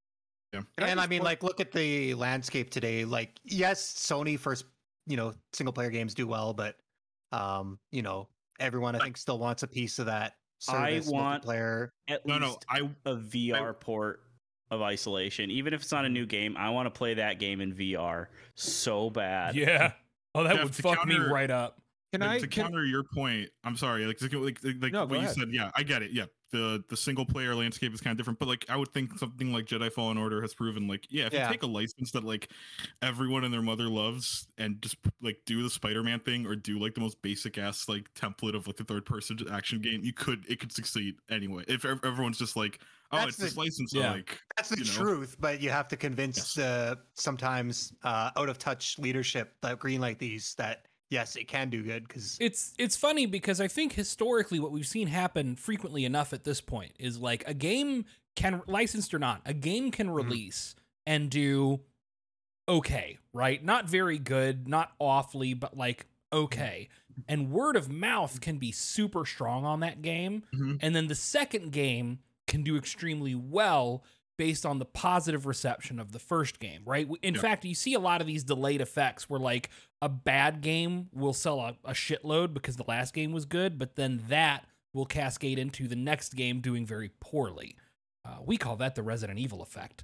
Yeah. 0.54 0.62
And 0.78 1.00
I 1.00 1.08
mean, 1.08 1.24
like, 1.24 1.42
look 1.42 1.60
at 1.60 1.72
the 1.72 2.14
landscape 2.14 2.70
today. 2.70 3.06
Like, 3.06 3.40
yes, 3.44 3.92
Sony 3.94 4.38
first, 4.38 4.66
you 5.08 5.18
know, 5.18 5.34
single 5.52 5.74
player 5.74 5.90
games 5.90 6.14
do 6.14 6.28
well, 6.28 6.54
but, 6.54 6.78
um, 7.32 7.80
you 7.92 8.04
know, 8.04 8.30
everyone 8.60 8.96
I 8.96 9.00
think 9.00 9.18
still 9.18 9.40
wants 9.40 9.64
a 9.64 9.68
piece 9.68 10.00
of 10.00 10.06
that. 10.08 10.34
I 10.70 11.02
want- 11.08 11.44
multiplayer. 11.46 11.90
At 12.08 12.26
No, 12.26 12.38
no, 12.38 12.48
least 12.48 12.66
I 12.70 12.80
a 13.06 13.16
VR 13.16 13.74
port 13.80 14.22
of 14.72 14.82
Isolation, 14.82 15.52
even 15.52 15.74
if 15.74 15.82
it's 15.82 15.92
not 15.92 16.06
a 16.06 16.10
new 16.10 16.26
game, 16.26 16.56
I 16.58 16.70
want 16.70 16.88
to 16.88 16.92
play 16.98 17.16
that 17.16 17.38
game 17.40 17.60
in 17.62 17.74
VR 17.74 18.28
so 18.56 19.10
bad. 19.10 19.56
yeah, 19.56 19.92
oh, 20.34 20.44
that 20.44 20.56
Jeff, 20.56 20.64
would 20.64 20.74
to 20.74 20.82
fuck 20.82 21.06
me 21.06 21.18
right 21.18 21.52
up. 21.52 21.80
Can 22.12 22.22
to, 22.22 22.30
I 22.30 22.40
to 22.40 22.48
can, 22.48 22.64
counter 22.66 22.86
your 22.86 23.04
point? 23.14 23.50
I'm 23.64 23.76
sorry, 23.76 24.06
like 24.06 24.22
like 24.22 24.34
like, 24.34 24.60
like 24.64 24.92
No, 24.94 25.06
go 25.06 25.12
what 25.12 25.20
you 25.20 25.26
ahead. 25.26 25.36
said. 25.36 25.50
Yeah, 25.52 25.70
I 25.76 25.84
get 25.84 26.02
it. 26.02 26.12
Yeah, 26.12 26.26
the 26.54 26.84
the 26.88 26.96
single 26.96 27.26
player 27.26 27.56
landscape 27.56 27.94
is 27.94 28.00
kind 28.00 28.12
of 28.12 28.18
different, 28.18 28.38
but 28.38 28.48
like 28.48 28.66
I 28.70 28.78
would 28.78 28.94
think 28.94 29.18
something 29.18 29.52
like 29.52 29.66
Jedi 29.66 29.92
Fallen 29.92 30.18
Order 30.20 30.40
has 30.42 30.54
proven 30.54 30.88
like 30.88 31.08
yeah, 31.10 31.26
if 31.26 31.34
Yeah. 31.34 31.48
you 31.48 31.52
take 31.54 31.64
a 31.64 31.68
license 31.68 32.12
that 32.12 32.24
like 32.24 32.50
everyone 33.02 33.44
and 33.44 33.52
their 33.54 33.64
mother 33.64 33.90
loves 33.90 34.48
and 34.60 34.80
just 34.82 34.98
like 35.22 35.40
do 35.46 35.64
the 35.64 35.70
Spider-Man 35.70 36.20
thing 36.20 36.46
or 36.46 36.56
do 36.56 36.78
like 36.80 36.94
the 36.94 37.02
most 37.02 37.22
basic 37.24 37.58
ass 37.58 37.90
like 37.90 38.14
template 38.14 38.56
of 38.56 38.68
like 38.68 38.78
the 38.78 38.84
third 38.84 39.04
person 39.06 39.38
action 39.52 39.82
game, 39.82 40.04
you 40.04 40.14
could 40.14 40.46
it 40.48 40.60
could 40.60 40.72
succeed 40.72 41.16
anyway. 41.30 41.64
If 41.68 41.86
everyone's 41.86 42.38
just 42.38 42.56
like 42.56 42.80
oh, 43.12 43.18
That's 43.18 43.30
it's 43.30 43.38
this 43.40 43.58
license, 43.58 43.92
Yeah. 43.94 44.12
like 44.12 44.40
That's 44.56 44.70
the 44.70 44.78
you 44.78 44.86
know? 44.86 44.92
truth, 44.92 45.36
but 45.40 45.60
you 45.60 45.72
have 45.72 45.88
to 45.88 45.98
convince 45.98 46.54
the 46.54 47.00
sometimes 47.16 47.94
uh, 48.04 48.30
out 48.38 48.48
of 48.48 48.60
touch 48.60 49.00
leadership 49.00 49.56
that 49.62 49.80
green 49.80 50.00
greenlight 50.00 50.20
these 50.20 50.54
that 50.56 50.88
yes, 51.14 51.36
it 51.38 51.48
can 51.48 51.70
do 51.70 51.84
good 51.84 52.08
because 52.08 52.38
It's 52.42 52.74
it's 52.78 52.98
funny 52.98 53.26
because 53.26 53.62
I 53.62 53.68
think 53.68 53.94
historically 53.94 54.60
what 54.60 54.72
we've 54.72 54.88
seen 54.88 55.08
happen 55.08 55.56
frequently 55.56 56.04
enough 56.06 56.34
at 56.34 56.44
this 56.44 56.60
point 56.60 56.92
is 57.00 57.20
like 57.20 57.44
a 57.48 57.54
game 57.54 58.06
can 58.36 58.62
licensed 58.68 59.14
or 59.14 59.20
not, 59.20 59.42
a 59.46 59.54
game 59.54 59.92
can 59.92 60.10
release 60.10 60.76
and 61.06 61.30
do 61.30 61.80
okay, 62.68 63.18
right? 63.34 63.64
Not 63.64 63.88
very 63.90 64.18
good, 64.18 64.68
not 64.68 64.92
awfully, 65.00 65.54
but 65.54 65.78
like 65.78 66.08
okay. 66.32 66.90
And 67.28 67.52
word 67.52 67.76
of 67.76 67.92
mouth 67.92 68.42
can 68.42 68.58
be 68.58 68.72
super 68.72 69.24
strong 69.26 69.66
on 69.66 69.82
that 69.82 70.02
game. 70.02 70.44
Mhm. 70.54 70.80
And 70.82 70.96
then 70.96 71.08
the 71.08 71.16
second 71.16 71.72
game 71.72 72.20
can 72.48 72.64
do 72.64 72.76
extremely 72.76 73.36
well 73.36 74.04
based 74.36 74.66
on 74.66 74.80
the 74.80 74.86
positive 74.86 75.46
reception 75.46 76.00
of 76.00 76.12
the 76.12 76.18
first 76.18 76.60
game, 76.60 76.82
right? 76.86 77.08
In 77.22 77.36
Yeah. 77.36 77.42
fact, 77.42 77.66
you 77.66 77.76
see 77.76 77.94
a 77.94 78.00
lot 78.00 78.20
of 78.20 78.26
these 78.26 78.44
delayed 78.44 78.82
effects 78.82 79.30
where 79.30 79.40
like 79.40 79.70
a 80.04 80.10
bad 80.10 80.62
game 80.62 81.08
will 81.14 81.34
sell 81.34 81.62
a, 81.62 81.78
a 81.86 81.94
shitload 81.94 82.54
because 82.54 82.76
the 82.76 82.84
last 82.88 83.14
game 83.14 83.32
was 83.32 83.46
good, 83.46 83.80
but 83.80 83.96
then 83.96 84.22
that 84.28 84.66
will 84.94 85.06
cascade 85.06 85.58
into 85.58 85.88
the 85.88 85.96
next 85.96 86.36
game 86.36 86.60
doing 86.60 86.86
very 86.86 87.10
poorly. 87.22 87.78
Uh, 88.26 88.38
we 88.46 88.58
call 88.58 88.76
that 88.76 88.96
the 88.96 89.04
Resident 89.04 89.40
Evil 89.40 89.62
effect. 89.62 90.04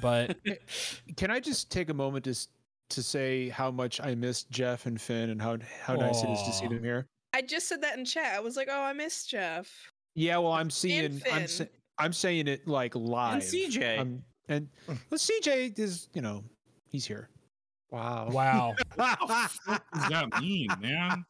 But 0.00 0.36
can 1.16 1.30
I 1.30 1.38
just 1.38 1.70
take 1.70 1.90
a 1.90 1.94
moment 1.94 2.24
to 2.24 2.34
to 2.88 3.02
say 3.02 3.48
how 3.48 3.70
much 3.70 4.00
I 4.00 4.14
miss 4.14 4.44
Jeff 4.44 4.86
and 4.86 5.00
Finn 5.00 5.30
and 5.30 5.40
how 5.40 5.58
how 5.82 5.94
nice 5.94 6.22
it 6.22 6.30
is 6.30 6.42
to 6.42 6.52
see 6.52 6.66
them 6.66 6.82
here. 6.82 7.06
I 7.32 7.42
just 7.42 7.68
said 7.68 7.82
that 7.82 7.98
in 7.98 8.04
chat. 8.04 8.34
I 8.34 8.40
was 8.40 8.56
like, 8.56 8.68
"Oh, 8.70 8.82
I 8.82 8.92
miss 8.92 9.26
Jeff." 9.26 9.68
Yeah, 10.14 10.38
well, 10.38 10.52
I'm 10.52 10.70
seeing 10.70 11.04
I'm 11.04 11.18
Finn. 11.18 11.48
sa- 11.48 11.64
I'm 11.98 12.12
saying 12.12 12.48
it 12.48 12.66
like 12.66 12.94
live. 12.94 13.34
And 13.34 13.42
CJ. 13.42 13.98
Um, 13.98 14.22
and 14.48 14.68
well, 14.86 15.18
CJ 15.18 15.78
is 15.78 16.08
you 16.14 16.22
know 16.22 16.44
he's 16.88 17.06
here. 17.06 17.28
wow. 17.90 18.28
wow. 18.30 18.74
what 18.96 19.18
does 19.28 20.08
that 20.10 20.40
mean, 20.40 20.68
man? 20.80 21.24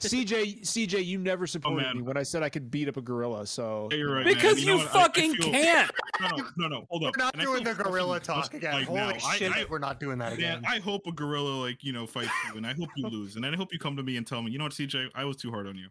CJ 0.00 0.62
CJ, 0.62 1.04
you 1.04 1.18
never 1.18 1.44
oh, 1.44 1.46
supported 1.46 1.82
man. 1.84 1.96
me 1.98 2.02
when 2.02 2.16
I 2.16 2.22
said 2.22 2.42
I 2.42 2.48
could 2.48 2.70
beat 2.70 2.88
up 2.88 2.96
a 2.96 3.02
gorilla. 3.02 3.46
So 3.46 3.88
Yeah, 3.90 3.98
you're 3.98 4.14
right, 4.14 4.24
man. 4.26 4.34
Because 4.34 4.64
know 4.64 4.72
you, 4.74 4.78
what? 4.78 4.94
I- 4.94 4.98
I 4.98 5.02
fucking 5.02 5.34
feel- 5.34 5.52
can't. 5.52 5.90
No, 6.20 6.28
no, 6.28 6.44
no, 6.56 6.68
no. 6.68 6.86
Hold 6.90 7.04
up. 7.04 7.14
We're 7.16 7.24
not 7.24 7.34
And 7.34 7.42
doing 7.42 7.64
the 7.64 7.74
gorilla 7.74 8.20
fucking 8.20 8.34
talk 8.42 8.54
again. 8.54 8.72
like 8.74 8.86
Holy 8.86 8.98
now. 9.00 9.18
Shit, 9.18 9.52
I- 9.52 9.64
we're 9.68 9.78
not 9.78 10.00
doing 10.00 10.18
that 10.18 10.30
Man, 10.38 10.58
again. 10.58 10.62
I 10.66 10.78
hope 10.80 11.06
a 11.06 11.12
gorilla 11.12 11.60
like 11.60 11.82
you 11.84 11.92
know 11.92 12.06
fights 12.06 12.30
you, 12.50 12.56
and 12.56 12.66
I 12.66 12.74
hope 12.74 12.88
you 12.96 13.06
lose, 13.08 13.36
and 13.36 13.44
then 13.44 13.54
I 13.54 13.56
hope 13.56 13.72
you 13.72 13.78
come 13.78 13.96
to 13.96 14.02
me 14.02 14.16
and 14.16 14.26
tell 14.26 14.42
me, 14.42 14.50
you 14.50 14.58
know 14.58 14.64
what, 14.64 14.72
CJ, 14.72 15.10
I 15.14 15.24
was 15.24 15.36
too 15.36 15.50
hard 15.50 15.66
on 15.66 15.76
you. 15.76 15.88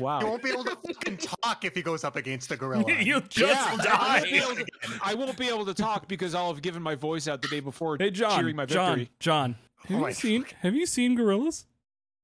Wow. 0.00 0.20
You 0.20 0.26
won't 0.26 0.42
be 0.42 0.50
able 0.50 0.64
to 0.64 0.76
fucking 0.84 1.18
talk 1.18 1.64
if 1.64 1.76
he 1.76 1.82
goes 1.82 2.02
up 2.02 2.16
against 2.16 2.50
a 2.50 2.56
gorilla. 2.56 2.84
You'll 3.00 3.20
just 3.20 3.38
Yeah, 3.38 3.64
I 3.64 3.70
won't, 3.70 3.82
die. 3.84 4.20
to, 4.64 4.66
I 5.02 5.14
won't 5.14 5.36
be 5.38 5.48
able 5.48 5.64
to 5.66 5.74
talk 5.74 6.08
because 6.08 6.34
I'll 6.34 6.52
have 6.52 6.60
given 6.60 6.82
my 6.82 6.96
voice 6.96 7.28
out 7.28 7.40
the 7.40 7.46
day 7.46 7.60
before 7.60 7.96
Hey 7.98 8.10
John, 8.10 8.36
cheering 8.40 8.56
my 8.56 8.66
John. 8.66 9.08
John. 9.20 9.54
Have 9.82 9.90
Oh 9.90 9.94
you 9.94 10.00
my 10.00 10.12
seen 10.12 10.44
have 10.60 10.74
you 10.74 10.86
seen 10.86 11.14
gorillas? 11.14 11.66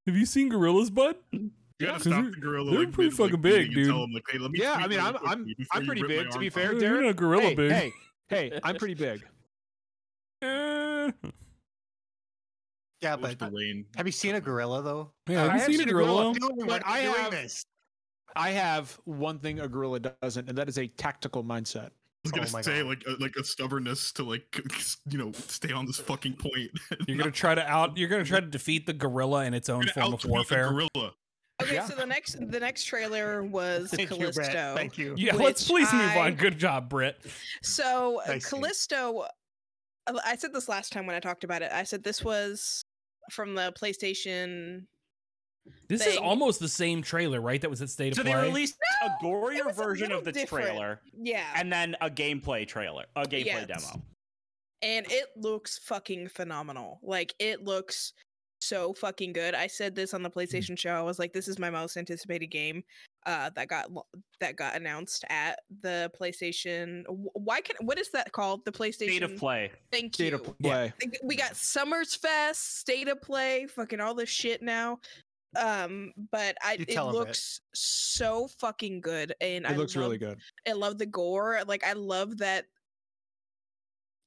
Have 0.06 0.16
you 0.16 0.26
seen 0.26 0.48
gorillas, 0.48 0.90
bud? 0.90 1.16
You 1.32 1.50
Yeah, 1.78 1.86
gotta 1.88 1.92
'cause 2.04 2.12
stop 2.12 2.24
the 2.26 2.30
gorilla. 2.40 2.70
they're 2.70 2.80
like, 2.80 2.92
pretty 2.92 3.10
mid, 3.10 3.18
like, 3.32 3.42
big, 3.42 3.68
meeting 3.70 3.84
tell 3.86 3.96
dude. 3.98 4.04
him, 4.08 4.12
like, 4.14 4.24
hey, 4.30 4.38
let 4.38 4.50
me 4.50 4.58
Yeah, 4.60 4.72
I 4.74 4.86
mean, 4.86 5.00
I'm 5.00 5.16
I'm 5.26 5.54
I'm 5.72 5.86
pretty 5.86 6.02
big. 6.02 6.30
To 6.30 6.38
be 6.38 6.46
off. 6.48 6.52
fair, 6.54 6.72
You're 6.72 6.80
Derek. 6.80 7.04
not 7.06 7.16
gorilla 7.16 7.42
hey, 7.42 7.54
big. 7.54 7.72
hey, 7.72 7.92
hey, 8.28 8.60
I'm 8.62 8.76
pretty 8.76 8.94
big. 8.94 9.22
Yeah, 13.02 13.14
Wish 13.16 13.34
but 13.36 13.38
the 13.38 13.56
rain. 13.56 13.84
have 13.96 14.06
you 14.06 14.12
seen 14.12 14.34
a 14.36 14.40
gorilla 14.40 14.82
though? 14.82 15.12
Yeah, 15.28 15.42
have 15.42 15.50
I 15.50 15.54
you 15.54 15.58
have 15.60 15.66
seen, 15.66 15.78
seen 15.78 15.88
a 15.88 15.90
a 15.90 15.92
gorilla? 15.92 16.32
gorilla. 16.32 16.54
Doing 16.54 16.66
But 16.66 16.82
I 16.86 16.98
have- 17.00 17.30
this. 17.30 17.64
I 18.34 18.50
have 18.50 18.98
one 19.04 19.38
thing 19.38 19.60
a 19.60 19.68
gorilla 19.68 20.00
doesn't, 20.00 20.48
and 20.48 20.56
that 20.58 20.68
is 20.68 20.78
a 20.78 20.86
tactical 20.88 21.44
mindset. 21.44 21.90
I 22.34 22.40
was 22.40 22.52
gonna 22.52 22.58
Oh 22.58 22.62
say 22.62 22.78
God. 22.82 22.88
like 22.88 23.02
a, 23.06 23.22
like 23.22 23.36
a 23.36 23.44
stubbornness 23.44 24.12
to 24.12 24.22
like 24.24 24.60
you 25.10 25.18
know 25.18 25.32
stay 25.32 25.72
on 25.72 25.86
this 25.86 25.98
fucking 25.98 26.34
point. 26.34 26.70
You're 27.08 27.18
gonna 27.18 27.30
try 27.30 27.54
to 27.54 27.66
out. 27.66 27.96
You're 27.96 28.08
gonna 28.08 28.24
try 28.24 28.40
to 28.40 28.46
defeat 28.46 28.86
the 28.86 28.92
gorilla 28.92 29.44
in 29.44 29.54
its 29.54 29.68
own 29.68 29.86
form 29.88 30.14
of 30.14 30.24
warfare. 30.24 30.68
Gorilla. 30.70 31.12
Okay, 31.62 31.74
Yeah. 31.76 31.86
so 31.86 31.94
the 31.94 32.04
next 32.04 32.36
the 32.50 32.60
next 32.60 32.84
trailer 32.84 33.42
was 33.42 33.90
Thank 33.94 34.10
you, 34.10 34.16
Callisto. 34.16 34.42
Brett. 34.52 34.76
Thank 34.76 34.98
you. 34.98 35.14
Yeah, 35.16 35.34
let's 35.36 35.62
which 35.70 35.88
please 35.88 35.92
move 35.92 36.16
on. 36.16 36.34
Good 36.34 36.58
job, 36.58 36.90
Britt. 36.90 37.18
So 37.62 38.20
uh, 38.28 38.32
I 38.32 38.38
see. 38.38 38.50
Callisto, 38.50 39.20
uh, 40.06 40.18
I 40.24 40.36
said 40.36 40.52
this 40.52 40.68
last 40.68 40.92
time 40.92 41.06
when 41.06 41.16
I 41.16 41.20
talked 41.20 41.44
about 41.44 41.62
it. 41.62 41.70
I 41.72 41.84
said 41.84 42.02
this 42.04 42.22
was 42.22 42.82
from 43.30 43.54
the 43.54 43.72
PlayStation. 43.80 44.82
This 45.88 46.04
is 46.06 46.16
almost 46.16 46.58
the 46.60 46.68
same 46.68 47.02
trailer, 47.02 47.40
right? 47.40 47.60
That 47.60 47.70
was 47.70 47.80
at 47.82 47.90
State 47.90 48.16
of 48.18 48.22
Play. 48.24 48.32
So 48.32 48.36
they 48.36 48.40
Play. 48.42 48.48
released 48.48 48.76
a 49.04 49.24
gorier 49.24 49.66
was 49.66 49.78
a 49.78 49.82
version 49.82 50.12
of 50.12 50.24
the 50.24 50.32
different. 50.32 50.66
trailer 50.66 51.00
Yeah, 51.20 51.44
and 51.54 51.72
then 51.72 51.96
a 52.00 52.10
gameplay 52.10 52.66
trailer, 52.66 53.04
a 53.14 53.22
gameplay 53.22 53.44
Yes. 53.46 53.66
demo. 53.90 54.02
and 54.82 55.06
it 55.10 55.28
looks 55.36 55.78
fucking 55.78 56.28
phenomenal. 56.28 56.98
Like 57.02 57.34
it 57.38 57.62
looks 57.64 58.12
so 58.60 58.94
fucking 58.94 59.32
good. 59.32 59.54
I 59.54 59.66
said 59.66 59.94
this 59.94 60.12
on 60.14 60.22
the 60.22 60.30
PlayStation 60.30 60.78
show. 60.78 60.90
I 60.90 61.02
was 61.02 61.18
like, 61.18 61.32
"This 61.32 61.46
is 61.46 61.58
my 61.58 61.70
most 61.70 61.96
anticipated 61.96 62.46
game." 62.48 62.82
Uh, 63.26 63.50
that 63.50 63.68
got 63.68 63.90
that 64.40 64.56
got 64.56 64.74
announced 64.76 65.24
at 65.30 65.60
the 65.82 66.10
PlayStation. 66.18 67.04
Why 67.08 67.60
can 67.60 67.76
what 67.86 67.98
is 67.98 68.10
that 68.10 68.32
called? 68.32 68.64
The 68.64 68.72
PlayStation 68.72 69.08
State 69.10 69.22
of 69.22 69.36
play. 69.36 69.70
Thank 69.92 70.14
State 70.14 70.30
you. 70.30 70.36
of 70.36 70.58
play. 70.58 70.92
Like, 71.02 71.18
We 71.22 71.36
got 71.36 71.56
Summers 71.56 72.14
Fest, 72.14 72.78
State 72.78 73.08
of 73.08 73.20
Play, 73.20 73.66
fucking 73.66 74.00
all 74.00 74.14
this 74.14 74.28
shit 74.30 74.62
now. 74.62 75.00
Um, 75.56 76.12
but 76.30 76.56
I 76.62 76.74
You 76.74 76.84
it 76.88 76.88
tell 76.88 77.08
'em, 77.08 77.18
Brett. 77.18 77.28
looks 77.28 77.60
so 77.74 78.48
fucking 78.48 79.00
good, 79.00 79.34
and 79.40 79.64
It 79.64 79.70
I 79.72 79.76
looks 79.76 79.96
really 79.96 80.18
good. 80.18 80.40
I 80.68 80.72
love 80.72 80.98
the 80.98 81.06
gore. 81.06 81.62
Like 81.66 81.84
I 81.84 81.94
love 81.94 82.38
that 82.38 82.66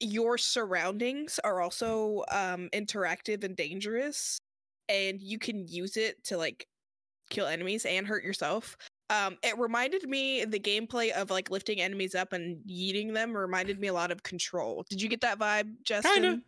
your 0.02 0.38
surroundings 0.38 1.40
are 1.44 1.60
also 1.62 2.24
um 2.32 2.70
interactive 2.74 3.44
and 3.44 3.56
dangerous 3.58 4.40
and 4.88 5.22
you 5.22 5.38
can 5.38 5.68
use 5.68 5.98
it 5.98 6.24
to 6.24 6.38
like 6.38 6.68
kill 7.30 7.48
enemies 7.48 7.86
and 7.86 8.08
hurt 8.08 8.24
yourself. 8.24 8.78
Um 9.10 9.38
it 9.44 9.58
reminded 9.58 10.08
me 10.08 10.46
the 10.46 10.60
gameplay 10.60 11.12
of 11.12 11.30
like 11.30 11.50
lifting 11.52 11.82
enemies 11.82 12.16
up 12.16 12.32
and 12.34 12.64
yeeting 12.66 13.14
them 13.14 13.36
reminded 13.36 13.80
me 13.80 13.88
a 13.88 13.94
lot 13.94 14.12
of 14.12 14.24
control. 14.24 14.86
Did 14.90 15.02
you 15.02 15.10
get 15.10 15.22
that 15.22 15.38
vibe, 15.38 15.82
Justin? 15.84 16.14
Kinda. 16.14 16.42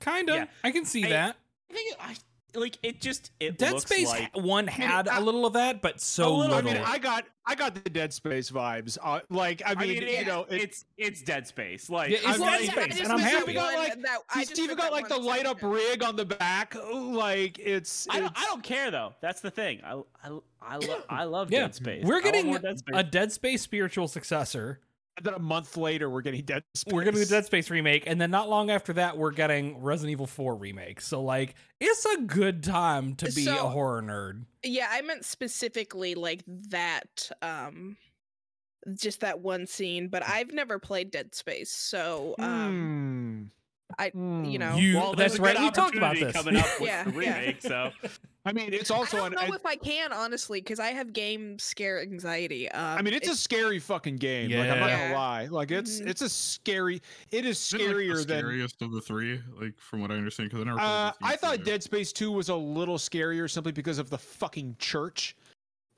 Kinda. 0.00 0.32
Yeah. 0.34 0.46
I 0.64 0.70
can 0.72 0.84
see 0.86 1.04
I- 1.04 1.08
that. 1.10 1.36
I 1.70 1.74
think 1.74 1.92
it, 1.92 1.96
I, 2.00 2.16
like 2.54 2.78
it 2.82 3.00
just 3.00 3.30
it 3.40 3.58
Dead 3.58 3.72
looks 3.72 3.84
Space 3.84 4.08
like 4.08 4.36
one 4.36 4.66
mean, 4.66 4.74
had 4.74 5.08
I- 5.08 5.18
a 5.18 5.20
little 5.20 5.46
of 5.46 5.52
that, 5.54 5.80
but 5.82 6.00
so 6.00 6.24
A 6.24 6.28
little- 6.28 6.56
little. 6.56 6.70
I 6.70 6.74
mean, 6.74 6.82
I 6.84 6.98
got 6.98 7.24
I 7.44 7.54
got 7.54 7.74
the 7.74 7.90
Dead 7.90 8.12
Space 8.12 8.50
vibes. 8.50 8.98
Uh, 9.02 9.20
like, 9.28 9.62
I 9.66 9.74
mean, 9.74 9.90
you 10.02 10.06
it- 10.06 10.26
know, 10.26 10.44
it, 10.48 10.62
it's 10.62 10.84
it's 10.96 11.22
Dead 11.22 11.46
Space. 11.46 11.90
Like 11.90 12.10
Yeah, 12.10 12.18
it's 12.18 12.26
I 12.26 12.38
Dead 12.38 12.60
mean, 12.60 12.70
Space, 12.70 13.00
and 13.00 13.12
I'm 13.12 13.20
meant 13.20 13.30
the 13.32 13.38
happy. 13.38 13.52
got, 13.54 13.74
like- 13.74 14.02
that- 14.02 14.18
I 14.34 14.44
just 14.44 14.58
even 14.58 14.76
got 14.76 14.92
like 14.92 15.08
the 15.08 15.16
light 15.18 15.46
up 15.46 15.62
rig 15.62 16.02
on 16.02 16.16
the 16.16 16.24
back. 16.24 16.74
Like, 16.92 17.58
it's. 17.58 18.06
I 18.10 18.20
don't, 18.20 18.32
I 18.38 18.44
don't 18.44 18.62
care 18.62 18.90
though. 18.90 19.14
That's 19.20 19.40
the 19.40 19.50
thing. 19.50 19.80
I 19.84 20.00
I 20.24 20.38
I, 20.64 20.76
lo- 20.76 21.02
I 21.08 21.24
love 21.24 21.50
Yeah, 21.50 21.60
Dead 21.62 21.74
Space. 21.74 22.04
we're 22.04 22.20
getting 22.20 22.52
Dead 22.52 22.78
Space. 22.78 22.94
a 22.96 23.02
Dead 23.02 23.32
Space 23.32 23.62
spiritual 23.62 24.06
successor. 24.08 24.78
Then 25.20 25.34
a 25.34 25.38
month 25.38 25.76
later, 25.76 26.08
we're 26.08 26.22
getting 26.22 26.42
Dead 26.42 26.62
Space. 26.74 26.92
We're 26.92 27.04
getting 27.04 27.20
the 27.20 27.26
Dead 27.26 27.44
Space 27.44 27.68
remake, 27.68 28.04
and 28.06 28.20
then 28.20 28.30
not 28.30 28.48
long 28.48 28.70
after 28.70 28.94
that, 28.94 29.18
we're 29.18 29.30
getting 29.32 29.80
Resident 29.82 30.12
Evil 30.12 30.26
4 30.26 30.56
remake. 30.56 31.00
So 31.02 31.22
like, 31.22 31.54
it's 31.80 32.04
a 32.06 32.22
good 32.22 32.62
time 32.64 33.14
to 33.16 33.30
be 33.30 33.46
a 33.46 33.54
horror 33.54 34.00
nerd. 34.02 34.46
Yeah, 34.62 34.88
I 34.90 35.02
meant 35.02 35.24
specifically 35.24 36.14
like 36.14 36.42
that 36.46 37.30
um 37.42 37.96
just 38.98 39.20
that 39.20 39.40
one 39.40 39.66
scene, 39.66 40.08
but 40.08 40.26
I've 40.26 40.52
never 40.52 40.78
played 40.78 41.10
Dead 41.10 41.34
Space, 41.34 41.70
so 41.70 42.34
um 42.38 43.50
Hmm. 43.50 43.61
I- 43.98 44.10
Hmm. 44.10 44.44
you 44.44 44.58
know. 44.58 44.76
You, 44.76 44.96
well, 44.96 45.14
that's 45.14 45.38
right. 45.38 45.58
We 45.58 45.70
talked 45.70 45.96
about 45.96 46.16
opportunity 46.16 46.24
this. 46.32 46.42
coming 46.44 46.56
up 46.60 46.66
with 46.80 46.88
Yeah, 46.88 47.04
the 47.04 47.10
yeah. 47.10 47.16
remake. 47.38 47.62
So 47.62 47.90
I 48.44 48.52
mean, 48.52 48.72
it's 48.72 48.90
also. 48.90 49.18
I 49.18 49.20
also 49.20 49.30
don't 49.34 49.42
an. 49.44 49.48
know 49.50 49.54
if 49.54 49.64
I 49.64 49.76
can 49.76 50.12
honestly 50.12 50.60
because 50.60 50.80
I 50.80 50.88
have 50.88 51.12
game 51.12 51.58
scare 51.60 52.00
anxiety. 52.02 52.68
Um, 52.70 52.98
I 52.98 53.02
mean, 53.02 53.14
it's 53.14 53.28
a 53.28 53.36
scary 53.36 53.78
fucking 53.78 54.16
game. 54.16 54.50
Like, 54.50 54.68
I'm 54.70 54.80
not 54.80 54.88
Yeah. 54.88 55.02
gonna 55.08 55.14
lie. 55.14 55.46
Like, 55.46 55.70
it's 55.70 56.00
Mhm. 56.00 56.08
it's 56.08 56.22
a 56.22 56.28
scary. 56.28 57.00
It 57.30 57.44
is 57.44 57.58
Isn't 57.72 57.80
it, 57.80 57.86
like, 57.86 57.94
scarier 57.96 58.16
the 58.16 58.24
than. 58.24 58.38
scariest 58.40 58.82
of 58.82 58.92
the 58.92 59.00
three, 59.00 59.40
like 59.60 59.78
from 59.78 60.00
what 60.00 60.10
I 60.10 60.14
understand, 60.14 60.50
because 60.50 60.62
I 60.62 60.64
never. 60.64 60.78
played 60.78 60.86
Uh, 60.88 61.12
I 61.22 61.36
thought 61.36 61.56
so- 61.58 61.62
Dead 61.64 61.82
Space 61.82 62.12
Two 62.12 62.32
was 62.32 62.48
a 62.48 62.56
little 62.56 62.98
scarier 62.98 63.48
simply 63.48 63.72
because 63.72 63.98
of 63.98 64.10
the 64.10 64.18
fucking 64.18 64.76
church. 64.78 65.36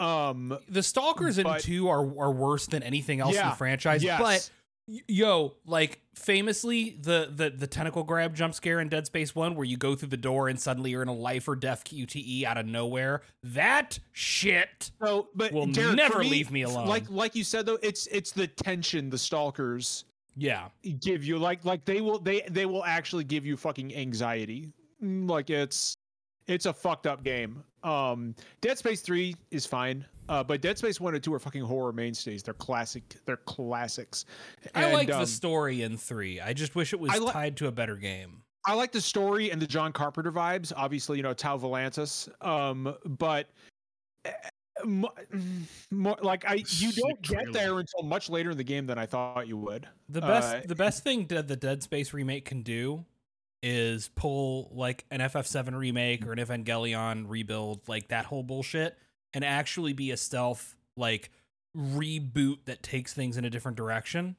Um, 0.00 0.58
The 0.68 0.82
Stalkers 0.82 1.38
in 1.38 1.46
2 1.60 1.88
are, 1.88 2.00
are 2.20 2.32
worse 2.32 2.66
than 2.66 2.82
anything 2.82 3.20
else 3.20 3.36
in 3.36 3.48
the 3.48 3.54
franchise, 3.54 4.02
yes. 4.02 4.20
but 4.20 4.50
Y- 4.50 4.63
Yo, 4.86 5.54
like 5.64 6.00
famously, 6.14 6.98
the 7.00 7.30
the 7.34 7.48
the 7.48 7.66
tentacle 7.66 8.02
grab 8.02 8.34
jump 8.34 8.54
scare 8.54 8.80
in 8.80 8.90
Dead 8.90 9.06
Space 9.06 9.34
One, 9.34 9.54
where 9.54 9.64
you 9.64 9.78
go 9.78 9.94
through 9.94 10.10
the 10.10 10.18
door 10.18 10.48
and 10.48 10.60
suddenly 10.60 10.90
you're 10.90 11.00
in 11.00 11.08
a 11.08 11.14
life 11.14 11.48
or 11.48 11.56
death 11.56 11.84
QTE 11.84 12.44
out 12.44 12.58
of 12.58 12.66
nowhere. 12.66 13.22
That 13.42 13.98
shit. 14.12 14.90
So, 15.02 15.28
but 15.34 15.52
Will 15.52 15.66
Derek, 15.66 15.96
never 15.96 16.22
leave 16.22 16.50
me 16.50 16.62
alone. 16.62 16.86
Like 16.86 17.08
like 17.08 17.34
you 17.34 17.44
said 17.44 17.64
though, 17.64 17.78
it's 17.82 18.06
it's 18.08 18.32
the 18.32 18.46
tension 18.46 19.08
the 19.08 19.16
stalkers 19.16 20.04
Yeah, 20.36 20.68
give 21.00 21.24
you. 21.24 21.38
Like 21.38 21.64
like 21.64 21.86
they 21.86 22.02
will 22.02 22.18
they 22.18 22.42
they 22.50 22.66
will 22.66 22.84
actually 22.84 23.24
give 23.24 23.46
you 23.46 23.56
fucking 23.56 23.94
anxiety. 23.96 24.68
Mm, 25.02 25.30
Like 25.30 25.48
it's 25.48 25.96
it's 26.46 26.66
a 26.66 26.74
fucked 26.74 27.06
up 27.06 27.24
game. 27.24 27.64
Um, 27.84 28.34
Dead 28.60 28.78
Space 28.78 29.00
Three 29.00 29.36
is 29.50 29.66
fine. 29.66 30.04
Uh, 30.28 30.42
but 30.42 30.62
Dead 30.62 30.78
Space 30.78 31.00
One 31.00 31.14
and 31.14 31.22
Two 31.22 31.34
are 31.34 31.38
fucking 31.38 31.62
horror 31.62 31.92
mainstays. 31.92 32.42
They're 32.42 32.54
classic. 32.54 33.16
They're 33.26 33.36
classics. 33.36 34.24
I 34.74 34.84
And, 34.84 34.92
like 34.94 35.10
um, 35.10 35.20
the 35.20 35.26
story 35.26 35.82
in 35.82 35.98
three. 35.98 36.40
I 36.40 36.54
just 36.54 36.74
wish 36.74 36.92
it 36.92 37.00
was 37.00 37.12
I 37.12 37.18
li- 37.18 37.30
tied 37.30 37.56
to 37.58 37.66
a 37.66 37.72
better 37.72 37.96
game. 37.96 38.42
I 38.66 38.72
like 38.74 38.92
the 38.92 39.00
story 39.00 39.50
and 39.50 39.60
the 39.60 39.66
John 39.66 39.92
Carpenter 39.92 40.32
vibes. 40.32 40.72
Obviously, 40.74 41.18
you 41.18 41.22
know 41.22 41.34
Tau 41.34 41.58
Volantis. 41.58 42.28
Um, 42.44 42.96
but 43.04 43.48
eh, 44.24 44.32
more, 45.90 46.16
like 46.22 46.48
I, 46.48 46.64
you 46.68 46.92
don't 46.92 47.20
get 47.20 47.52
there 47.52 47.78
until 47.78 48.02
much 48.02 48.30
later 48.30 48.52
in 48.52 48.56
the 48.56 48.64
game 48.64 48.86
than 48.86 48.98
I 48.98 49.04
thought 49.04 49.46
you 49.46 49.58
would. 49.58 49.86
The 50.08 50.22
best 50.22 50.54
Uh, 50.54 50.60
the 50.64 50.74
best 50.74 51.04
thing 51.04 51.26
that 51.26 51.48
the 51.48 51.56
Dead 51.56 51.82
Space 51.82 52.14
remake 52.14 52.46
can 52.46 52.62
do 52.62 53.04
is 53.66 54.10
pull 54.14 54.68
like 54.74 55.06
an 55.10 55.20
FF7 55.20 55.74
remake 55.74 56.26
or 56.26 56.32
an 56.32 56.38
Evangelion 56.38 57.24
rebuild, 57.26 57.80
like 57.88 58.08
that 58.08 58.26
whole 58.26 58.42
bullshit, 58.42 58.98
and 59.32 59.42
actually 59.42 59.94
be 59.94 60.10
a 60.10 60.16
stealth 60.18 60.76
like 60.98 61.30
reboot 61.74 62.58
that 62.66 62.82
takes 62.82 63.14
things 63.14 63.38
in 63.38 63.44
a 63.46 63.50
different 63.50 63.76
direction. 63.78 64.36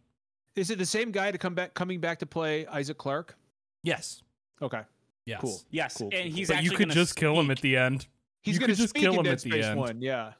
Is 0.56 0.70
it 0.70 0.78
the 0.78 0.86
same 0.86 1.12
guy 1.12 1.32
to 1.32 1.38
come 1.40 1.56
back, 1.56 1.74
coming 1.74 2.00
back 2.00 2.20
to 2.20 2.26
play 2.28 2.68
Isaac 2.68 2.98
Clarke? 3.00 3.36
Yes. 3.84 4.22
Okay, 4.62 4.82
Yes. 5.26 5.42
Cool. 5.42 5.60
Yes, 5.72 5.98
Cool, 5.98 6.10
and 6.14 6.30
cool, 6.30 6.38
he's 6.38 6.48
But 6.48 6.64
you 6.64 6.70
could 6.70 6.80
gonna 6.90 6.94
just 6.94 7.16
kill 7.16 7.38
him 7.40 7.50
at 7.50 7.60
the 7.60 7.76
end. 7.78 8.06
he's 8.44 8.54
You 8.56 8.60
gonna 8.60 8.74
could 8.74 8.78
just 8.78 8.90
speak 8.92 9.02
kill 9.02 9.14
in 9.14 9.20
him 9.20 9.24
Dead 9.26 9.34
at 9.34 9.40
the 9.42 9.62
end. 9.64 9.80
One. 9.80 10.02
Yeah, 10.02 10.34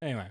Anyway. 0.00 0.28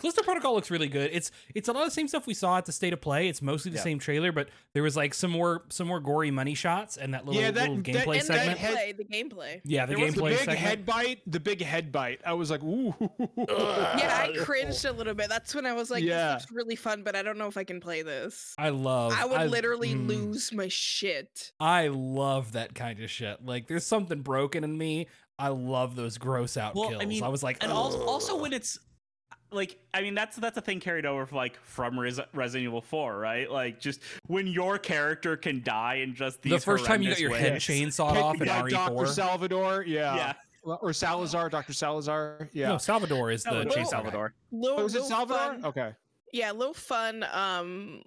Callisto 0.00 0.22
Protocol 0.22 0.54
looks 0.54 0.70
really 0.70 0.88
good. 0.88 1.10
It's 1.12 1.30
it's 1.54 1.68
a 1.68 1.72
lot 1.72 1.82
of 1.82 1.88
the 1.88 1.94
same 1.94 2.08
stuff 2.08 2.26
we 2.26 2.34
saw 2.34 2.58
at 2.58 2.64
the 2.66 2.72
state 2.72 2.92
of 2.92 3.00
play. 3.00 3.28
It's 3.28 3.42
mostly 3.42 3.70
the 3.70 3.76
Yeah. 3.78 3.82
same 3.84 3.98
trailer, 3.98 4.32
but 4.32 4.48
there 4.74 4.82
was 4.82 4.96
like 4.96 5.14
some 5.14 5.30
more 5.30 5.64
some 5.68 5.86
more 5.86 6.00
gory 6.00 6.30
money 6.30 6.54
shots 6.54 6.96
and 6.96 7.14
that 7.14 7.26
little, 7.26 7.40
Yeah, 7.40 7.50
that- 7.50 7.68
little 7.68 7.76
that- 7.76 7.84
gameplay 7.84 8.12
and 8.20 8.22
the 8.22 8.24
segment. 8.34 8.58
head- 8.58 8.76
gameplay, 8.76 8.96
the 8.96 9.04
gameplay. 9.04 9.60
yeah, 9.64 9.86
the 9.86 9.94
There 9.94 10.04
was 10.04 10.14
gameplay 10.14 10.16
the 10.16 10.28
big 10.30 10.38
segment. 10.38 10.58
head 10.58 10.86
bite. 10.86 11.20
The 11.26 11.40
big 11.40 11.62
head 11.62 11.92
bite. 11.92 12.20
I 12.26 12.32
was 12.32 12.50
like, 12.50 12.62
ooh. 12.62 12.94
Yeah, 13.36 14.26
I 14.28 14.34
cringed 14.44 14.84
a 14.84 14.92
little 14.92 15.14
bit. 15.14 15.28
That's 15.28 15.54
when 15.54 15.66
I 15.66 15.72
was 15.72 15.90
like, 15.90 16.02
Yeah. 16.02 16.34
"This 16.34 16.42
looks 16.44 16.52
really 16.52 16.76
fun," 16.76 17.02
but 17.02 17.14
I 17.16 17.22
don't 17.22 17.38
know 17.38 17.46
if 17.48 17.56
I 17.56 17.64
can 17.64 17.80
play 17.80 18.02
this. 18.02 18.54
I 18.58 18.70
love. 18.70 19.12
I 19.16 19.24
would 19.26 19.50
literally 19.50 19.94
mm, 19.94 20.06
lose 20.08 20.52
my 20.52 20.68
shit. 20.68 21.52
I 21.60 21.88
love 21.88 22.52
that 22.52 22.74
kind 22.74 23.00
of 23.00 23.10
shit. 23.10 23.44
Like, 23.44 23.66
there's 23.68 23.84
something 23.86 24.22
broken 24.22 24.64
in 24.64 24.76
me. 24.78 25.08
I 25.38 25.48
love 25.48 25.96
those 25.96 26.18
gross 26.18 26.56
out 26.56 26.74
Well, 26.74 26.90
kills. 26.90 27.02
I, 27.02 27.06
mean, 27.06 27.24
was 27.30 27.42
like, 27.42 27.62
and 27.62 27.72
also, 27.72 28.04
also 28.04 28.36
when 28.36 28.52
it's 28.52 28.78
like 29.52 29.78
i 29.94 30.00
mean 30.02 30.14
that's 30.14 30.36
that's 30.36 30.56
a 30.56 30.60
thing 30.60 30.78
carried 30.80 31.04
over 31.06 31.26
from 31.26 31.36
like 31.36 31.56
from 31.64 31.98
Res- 31.98 32.20
resident 32.32 32.66
evil 32.68 32.80
4 32.80 33.18
right 33.18 33.50
like 33.50 33.80
just 33.80 34.00
when 34.26 34.46
your 34.46 34.78
character 34.78 35.36
can 35.36 35.62
die 35.62 35.94
in 35.96 36.14
just 36.14 36.40
these 36.42 36.52
the 36.52 36.60
first 36.60 36.84
time 36.84 37.02
you 37.02 37.08
got 37.10 37.18
horrendous 37.18 37.20
your 37.20 37.34
head 37.36 37.52
ways. 37.54 37.62
chainsawed 37.64 38.22
off 38.22 38.40
in 38.40 38.46
yeah, 38.46 38.62
Dr. 38.68 38.94
RE4. 38.94 39.08
Salvador. 39.08 39.84
Yeah. 39.86 40.16
yeah 40.16 40.32
Or 40.80 40.92
Salazar, 40.92 41.48
Dr. 41.48 41.72
Salazar. 41.72 42.48
Yeah. 42.52 42.68
No, 42.68 42.78
Salvador 42.78 43.30
is 43.30 43.42
the 43.42 43.50
Salvador. 43.50 43.72
chainsaw 43.72 43.76
guy. 43.84 43.88
Salvador 43.90 44.34
Little, 44.52 44.80
oh, 44.80 44.84
is 44.86 44.94
it 44.94 45.04
Salvador? 45.04 45.38
Fun, 45.38 45.64
Okay. 45.64 45.92
Yeah, 46.32 46.52
little 46.52 46.74
fun. 46.74 47.24
Um, 47.32 48.02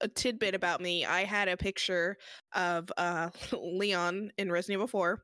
a 0.00 0.08
tidbit 0.08 0.54
about 0.54 0.80
me. 0.80 1.04
I 1.04 1.24
had 1.24 1.48
a 1.48 1.56
picture 1.56 2.16
of 2.54 2.90
uh 2.96 3.30
Leon 3.52 4.30
in 4.38 4.50
Resident 4.50 4.76
Evil 4.78 4.86
4 4.86 5.22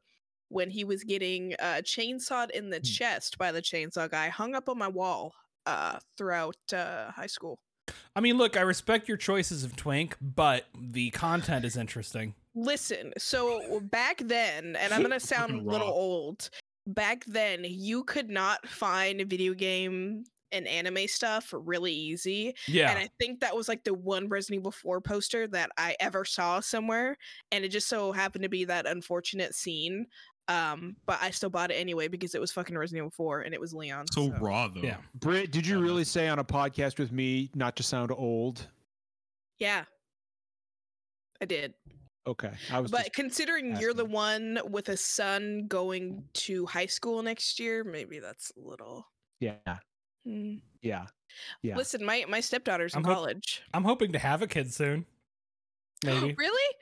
when 0.48 0.68
he 0.70 0.84
was 0.84 1.02
getting 1.04 1.54
uh 1.60 1.80
chainsawed 1.82 2.50
in 2.50 2.68
the 2.68 2.76
Hmm. 2.78 2.82
chest 2.82 3.38
by 3.38 3.52
the 3.52 3.62
chainsaw 3.62 4.10
guy, 4.10 4.28
hung 4.28 4.54
up 4.54 4.68
on 4.68 4.76
my 4.76 4.88
wall 4.88 5.32
uh 5.66 5.98
throughout 6.16 6.56
uh 6.72 7.10
high 7.10 7.26
school. 7.26 7.58
I 8.14 8.20
mean, 8.20 8.36
look, 8.38 8.56
I 8.56 8.60
respect 8.60 9.08
your 9.08 9.16
choices 9.16 9.64
of 9.64 9.74
Twink, 9.76 10.16
but 10.20 10.66
the 10.78 11.10
content 11.10 11.64
is 11.64 11.76
interesting. 11.76 12.34
Listen, 12.54 13.12
so 13.18 13.80
back 13.80 14.18
then, 14.24 14.76
and 14.76 14.92
I'm 14.92 15.02
gonna 15.02 15.20
sound 15.20 15.60
a 15.60 15.62
little 15.62 15.88
old. 15.88 16.50
Back 16.86 17.24
then, 17.26 17.64
you 17.64 18.04
could 18.04 18.28
not 18.28 18.66
find 18.66 19.20
video 19.28 19.54
game 19.54 20.24
and 20.52 20.68
anime 20.68 21.08
stuff 21.08 21.52
really 21.56 21.92
easy. 21.92 22.54
Yeah. 22.68 22.90
And 22.90 22.98
I 22.98 23.08
think 23.18 23.40
that 23.40 23.56
was 23.56 23.68
like 23.68 23.84
the 23.84 23.94
one 23.94 24.28
Resident 24.28 24.60
Evil 24.60 24.70
4 24.70 25.00
poster 25.00 25.48
that 25.48 25.70
I 25.78 25.96
ever 25.98 26.24
saw 26.24 26.60
somewhere. 26.60 27.16
And 27.50 27.64
it 27.64 27.68
just 27.68 27.88
so 27.88 28.12
happened 28.12 28.42
to 28.44 28.48
be 28.48 28.64
that 28.66 28.86
unfortunate 28.86 29.54
scene. 29.54 30.06
Um, 30.48 30.96
but 31.06 31.18
I 31.22 31.30
still 31.30 31.50
bought 31.50 31.70
it 31.70 31.74
anyway 31.74 32.08
because 32.08 32.34
it 32.34 32.40
was 32.40 32.50
fucking 32.52 32.76
Resident 32.76 32.98
Evil 33.02 33.10
4 33.10 33.42
and 33.42 33.54
it 33.54 33.60
was 33.60 33.72
Leon. 33.72 34.06
So 34.12 34.30
raw 34.40 34.68
though. 34.68 34.80
yeah. 34.80 34.96
Britt, 35.14 35.50
did 35.52 35.66
you 35.66 35.80
really 35.80 36.04
say 36.04 36.28
on 36.28 36.38
a 36.40 36.44
podcast 36.44 36.98
with 36.98 37.12
me 37.12 37.50
not 37.54 37.76
to 37.76 37.82
sound 37.82 38.10
old? 38.10 38.66
Yeah. 39.58 39.84
I 41.40 41.44
did. 41.44 41.74
Okay. 42.26 42.50
I 42.70 42.80
was 42.80 42.90
But 42.90 42.98
just- 42.98 43.12
considering 43.14 43.76
you're 43.78 43.94
the 43.94 44.04
one 44.04 44.58
with 44.68 44.88
a 44.88 44.96
son 44.96 45.66
going 45.68 46.24
to 46.34 46.66
high 46.66 46.86
school 46.86 47.22
next 47.22 47.58
year, 47.58 47.82
maybe 47.84 48.18
that's 48.18 48.52
a 48.56 48.60
little. 48.60 49.06
yeah. 49.40 49.56
Hmm. 50.24 50.56
Yeah. 50.82 51.06
Yeah. 51.62 51.76
Listen, 51.76 52.04
my 52.04 52.24
my 52.28 52.38
stepdaughter's 52.38 52.94
in 52.94 52.98
I'm 52.98 53.04
hop- 53.04 53.14
college. 53.16 53.62
I'm 53.74 53.82
hoping 53.82 54.12
to 54.12 54.18
have 54.20 54.40
a 54.42 54.46
kid 54.46 54.72
soon. 54.72 55.04
Maybe. 56.04 56.34
really? 56.38 56.76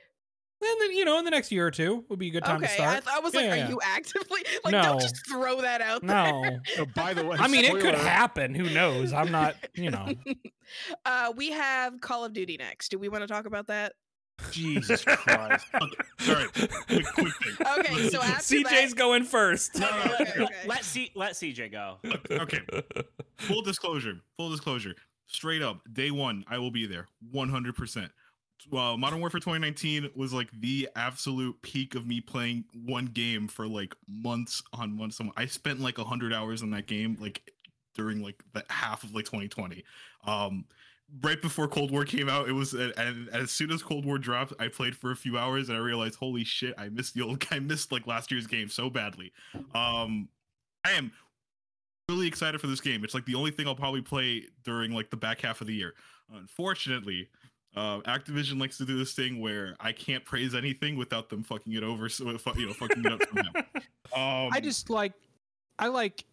And 0.61 0.81
then, 0.81 0.91
you 0.91 1.05
know, 1.05 1.17
in 1.17 1.25
the 1.25 1.31
next 1.31 1.51
year 1.51 1.65
or 1.65 1.71
two 1.71 2.05
would 2.09 2.19
be 2.19 2.27
a 2.27 2.31
good 2.31 2.45
time 2.45 2.57
okay, 2.57 2.67
to 2.67 2.73
start. 2.73 3.03
I, 3.07 3.17
I 3.17 3.19
was 3.19 3.33
Yeah, 3.33 3.41
like, 3.41 3.47
yeah, 3.49 3.53
are 3.53 3.57
yeah. 3.57 3.69
you 3.69 3.79
actively 3.83 4.41
like? 4.63 4.71
No. 4.71 4.83
Don't 4.83 5.01
just 5.01 5.27
throw 5.27 5.61
that 5.61 5.81
out 5.81 6.01
there. 6.05 6.31
No. 6.31 6.59
Oh, 6.79 6.85
by 6.95 7.13
the 7.13 7.25
way, 7.25 7.37
I 7.39 7.47
mean, 7.47 7.65
it 7.65 7.79
could 7.79 7.95
happen. 7.95 8.55
Who 8.55 8.69
knows? 8.69 9.11
I'm 9.13 9.31
not, 9.31 9.55
you 9.73 9.91
know. 9.91 10.07
uh, 11.05 11.33
we 11.35 11.51
have 11.51 11.99
Call 11.99 12.23
of 12.23 12.33
Duty 12.33 12.57
next. 12.57 12.89
Do 12.89 12.99
we 12.99 13.09
want 13.09 13.23
to 13.23 13.27
talk 13.27 13.45
about 13.45 13.67
that? 13.67 13.93
Jesus 14.51 15.03
Christ. 15.03 15.65
All 15.73 15.87
right. 16.27 16.51
Quick, 16.53 17.05
quick 17.13 17.33
thing. 17.43 17.67
Okay, 17.79 18.09
so 18.09 18.21
after 18.21 18.55
CJ's 18.55 18.91
that, 18.91 18.95
going 18.95 19.23
first. 19.23 19.77
No, 19.77 19.89
no, 19.89 19.97
no. 19.97 20.13
Okay, 20.13 20.39
let, 20.39 20.41
okay. 20.41 20.67
let 20.67 20.83
C 20.83 21.11
let 21.15 21.33
CJ 21.33 21.71
go 21.71 21.97
Okay. 22.31 22.61
Full 23.37 23.61
disclosure. 23.61 24.21
Full 24.37 24.49
disclosure. 24.49 24.95
Straight 25.27 25.61
up, 25.61 25.81
day 25.93 26.11
one, 26.11 26.43
I 26.49 26.57
will 26.57 26.71
be 26.71 26.85
there. 26.85 27.07
100%. 27.33 28.09
Well, 28.69 28.97
Modern 28.97 29.19
Warfare 29.19 29.39
2019 29.39 30.11
was 30.15 30.33
like 30.33 30.49
the 30.51 30.89
absolute 30.95 31.61
peak 31.61 31.95
of 31.95 32.05
me 32.05 32.21
playing 32.21 32.65
one 32.85 33.05
game 33.05 33.47
for 33.47 33.67
like 33.67 33.95
months 34.07 34.61
on 34.73 34.95
months. 34.95 35.19
on- 35.19 35.31
I 35.35 35.45
spent 35.45 35.79
like 35.79 35.97
100 35.97 36.33
hours 36.33 36.61
in 36.61 36.69
that 36.71 36.87
game, 36.87 37.17
like 37.19 37.51
during 37.95 38.21
like 38.21 38.41
the 38.53 38.63
half 38.69 39.03
of 39.03 39.13
like 39.15 39.25
2020. 39.25 39.83
Um, 40.25 40.65
right 41.21 41.41
before 41.41 41.67
Cold 41.67 41.91
War 41.91 42.05
came 42.05 42.29
out, 42.29 42.47
it 42.47 42.53
was 42.53 42.73
and 42.73 43.29
as 43.29 43.51
soon 43.51 43.71
as 43.71 43.81
Cold 43.83 44.05
War 44.05 44.17
dropped, 44.17 44.53
I 44.59 44.67
played 44.67 44.95
for 44.95 45.11
a 45.11 45.15
few 45.15 45.37
hours 45.37 45.69
and 45.69 45.77
I 45.77 45.81
realized, 45.81 46.15
holy 46.15 46.43
shit, 46.43 46.73
I 46.77 46.89
missed 46.89 47.13
the 47.13 47.21
old 47.21 47.45
I 47.51 47.59
missed 47.59 47.91
like 47.91 48.07
last 48.07 48.31
year's 48.31 48.47
game 48.47 48.69
so 48.69 48.89
badly. 48.89 49.31
Um, 49.73 50.29
I 50.85 50.91
am 50.91 51.11
really 52.09 52.27
excited 52.27 52.59
for 52.59 52.67
this 52.67 52.81
game. 52.81 53.03
It's 53.03 53.13
like 53.13 53.25
the 53.25 53.35
only 53.35 53.51
thing 53.51 53.67
I'll 53.67 53.75
probably 53.75 54.01
play 54.01 54.43
during 54.63 54.91
like 54.91 55.09
the 55.09 55.17
back 55.17 55.41
half 55.41 55.61
of 55.61 55.67
the 55.67 55.73
year. 55.73 55.93
Unfortunately, 56.33 57.29
uh, 57.75 57.99
Activision 58.01 58.59
likes 58.59 58.77
to 58.77 58.85
do 58.85 58.97
this 58.97 59.13
thing 59.13 59.39
where 59.39 59.75
I 59.79 59.91
can't 59.93 60.25
praise 60.25 60.53
anything 60.55 60.97
without 60.97 61.29
them 61.29 61.41
fucking 61.43 61.71
it 61.73 61.83
over. 61.83 62.09
So 62.09 62.37
fu- 62.37 62.59
you 62.59 62.67
know, 62.67 62.73
fucking 62.73 63.05
it 63.05 63.11
up 63.11 63.21
somehow. 63.33 63.51
Um, 64.13 64.49
I 64.51 64.59
just 64.59 64.89
like, 64.89 65.13
I 65.79 65.87
like 65.87 66.25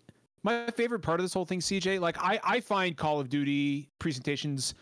my 0.43 0.67
favorite 0.75 0.99
part 0.99 1.21
of 1.21 1.25
this 1.25 1.33
whole 1.33 1.45
thing, 1.45 1.61
CJ. 1.61 2.01
Like, 2.01 2.19
I 2.21 2.41
I 2.43 2.59
find 2.59 2.97
Call 2.97 3.21
of 3.21 3.29
Duty 3.29 3.89
presentations 4.01 4.75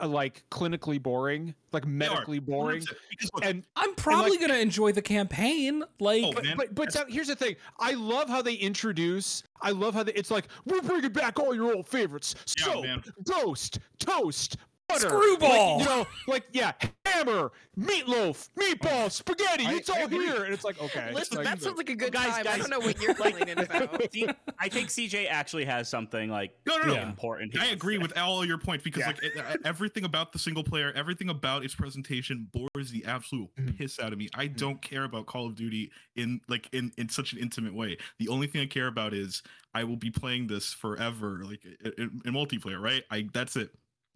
uh, 0.00 0.08
like 0.08 0.42
clinically 0.50 1.02
boring, 1.02 1.54
like 1.72 1.86
medically 1.86 2.38
boring, 2.38 2.80
100%, 2.80 2.86
because 3.10 3.30
look, 3.34 3.44
and 3.44 3.64
I'm 3.76 3.94
probably 3.96 4.30
like- 4.30 4.40
going 4.40 4.50
to 4.52 4.58
enjoy 4.60 4.92
the 4.92 5.02
campaign. 5.02 5.84
Like, 6.00 6.24
Oh, 6.24 6.32
but 6.32 6.44
but, 6.56 6.74
but 6.74 6.92
so, 6.92 7.04
here's 7.06 7.26
the 7.28 7.36
thing. 7.36 7.56
I 7.78 7.92
love 7.92 8.30
how 8.30 8.40
they 8.40 8.54
introduce. 8.54 9.42
I 9.60 9.72
love 9.72 9.92
how 9.92 10.04
they, 10.04 10.12
it's 10.12 10.30
like 10.30 10.48
we're 10.64 10.80
bringing 10.80 11.12
back 11.12 11.38
all 11.38 11.54
your 11.54 11.74
old 11.74 11.86
favorites. 11.86 12.34
Yeah, 12.58 12.64
So 12.64 12.82
man. 12.82 13.02
ghost, 13.24 13.80
toast, 13.98 14.56
butter, 14.88 15.08
Screwball. 15.08 15.78
Like, 15.78 15.88
you 15.88 15.94
know, 15.96 16.06
like 16.26 16.44
yeah, 16.52 16.72
hammer, 17.04 17.52
meatloaf, 17.78 18.48
meatball, 18.58 19.10
spaghetti. 19.10 19.66
I- 19.66 19.74
it's 19.74 19.88
all 19.90 20.04
agree. 20.04 20.26
here, 20.26 20.44
and 20.44 20.52
it's 20.54 20.64
like 20.64 20.80
okay. 20.82 21.12
Listen, 21.14 21.38
like, 21.38 21.46
that 21.46 21.62
sounds 21.62 21.76
like 21.78 21.90
a 21.90 21.94
good 21.94 22.12
guys, 22.12 22.28
time. 22.30 22.40
I 22.40 22.42
guys, 22.42 22.58
don't 22.60 22.70
know 22.70 22.78
what 22.80 23.00
you're 23.00 23.14
like- 23.14 23.36
complaining 23.36 23.64
about. 23.64 24.12
See, 24.12 24.28
I 24.58 24.68
think 24.68 24.88
CJ 24.88 25.28
actually 25.28 25.64
has 25.66 25.88
something 25.88 26.30
like 26.30 26.52
no, 26.66 26.76
no, 26.78 26.84
no. 26.88 26.94
Yeah. 26.94 27.08
important. 27.08 27.52
he 27.54 27.60
I 27.60 27.66
agree 27.66 27.98
with 27.98 28.16
all 28.18 28.44
your 28.44 28.58
points 28.58 28.84
because 28.84 29.00
Yeah. 29.00 29.06
like 29.08 29.22
it, 29.22 29.32
uh, 29.36 29.56
everything 29.64 30.04
about 30.04 30.32
the 30.32 30.38
single 30.38 30.64
player, 30.64 30.92
everything 30.94 31.28
about 31.28 31.64
its 31.64 31.74
presentation 31.74 32.48
bores 32.52 32.90
the 32.90 33.04
absolute 33.04 33.50
Mhm. 33.56 33.76
piss 33.78 33.98
out 34.00 34.12
of 34.12 34.18
me. 34.18 34.28
I 34.34 34.48
Mhm. 34.48 34.56
don't 34.56 34.82
care 34.82 35.04
about 35.04 35.26
Call 35.26 35.46
of 35.46 35.54
Duty 35.54 35.90
in 36.16 36.40
like 36.48 36.68
in 36.72 36.92
in 36.96 37.08
such 37.08 37.32
an 37.32 37.38
intimate 37.38 37.74
way. 37.74 37.96
The 38.18 38.28
only 38.28 38.46
thing 38.46 38.60
I 38.62 38.66
care 38.66 38.86
about 38.86 39.12
is 39.14 39.42
I 39.74 39.84
will 39.84 39.96
be 39.96 40.10
playing 40.10 40.46
this 40.48 40.72
forever, 40.72 41.42
like 41.44 41.64
in, 41.98 42.20
in 42.24 42.32
multiplayer, 42.34 42.80
right? 42.80 43.04
I 43.10 43.28
that's 43.32 43.56
it. 43.56 43.70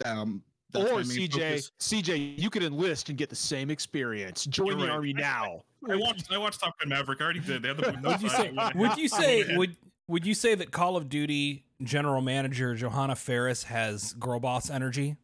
Um, 0.04 0.42
That's 0.72 0.90
or 0.90 1.00
CJ, 1.00 1.32
focus. 1.32 1.72
CJ, 1.80 2.38
you 2.40 2.50
could 2.50 2.62
enlist 2.62 3.08
and 3.08 3.18
get 3.18 3.28
the 3.30 3.36
same 3.36 3.70
experience. 3.70 4.44
Join 4.46 4.66
You're 4.68 4.76
the 4.76 4.82
right. 4.86 4.92
army 4.92 5.14
I- 5.16 5.20
now. 5.20 5.62
I 5.90 5.96
watched 5.96 6.30
I 6.32 6.38
watched 6.38 6.60
Top 6.60 6.78
Gun 6.78 6.88
Maverick. 6.88 7.20
I 7.20 7.24
already 7.24 7.40
did. 7.40 7.62
They 7.62 7.68
had 7.68 7.76
the 7.76 7.98
Would 8.08 8.22
you 8.22 8.28
say? 8.28 8.52
Would 8.76 8.96
you 8.98 9.08
say? 9.08 9.56
Would 9.56 9.76
Would 10.08 10.26
you 10.26 10.34
say 10.34 10.54
that 10.54 10.70
Call 10.70 10.96
of 10.96 11.08
Duty 11.08 11.64
general 11.82 12.20
manager 12.22 12.74
Johanna 12.76 13.16
Faries 13.16 13.64
has 13.64 14.12
girl 14.14 14.38
boss 14.40 14.70
energy? 14.70 15.16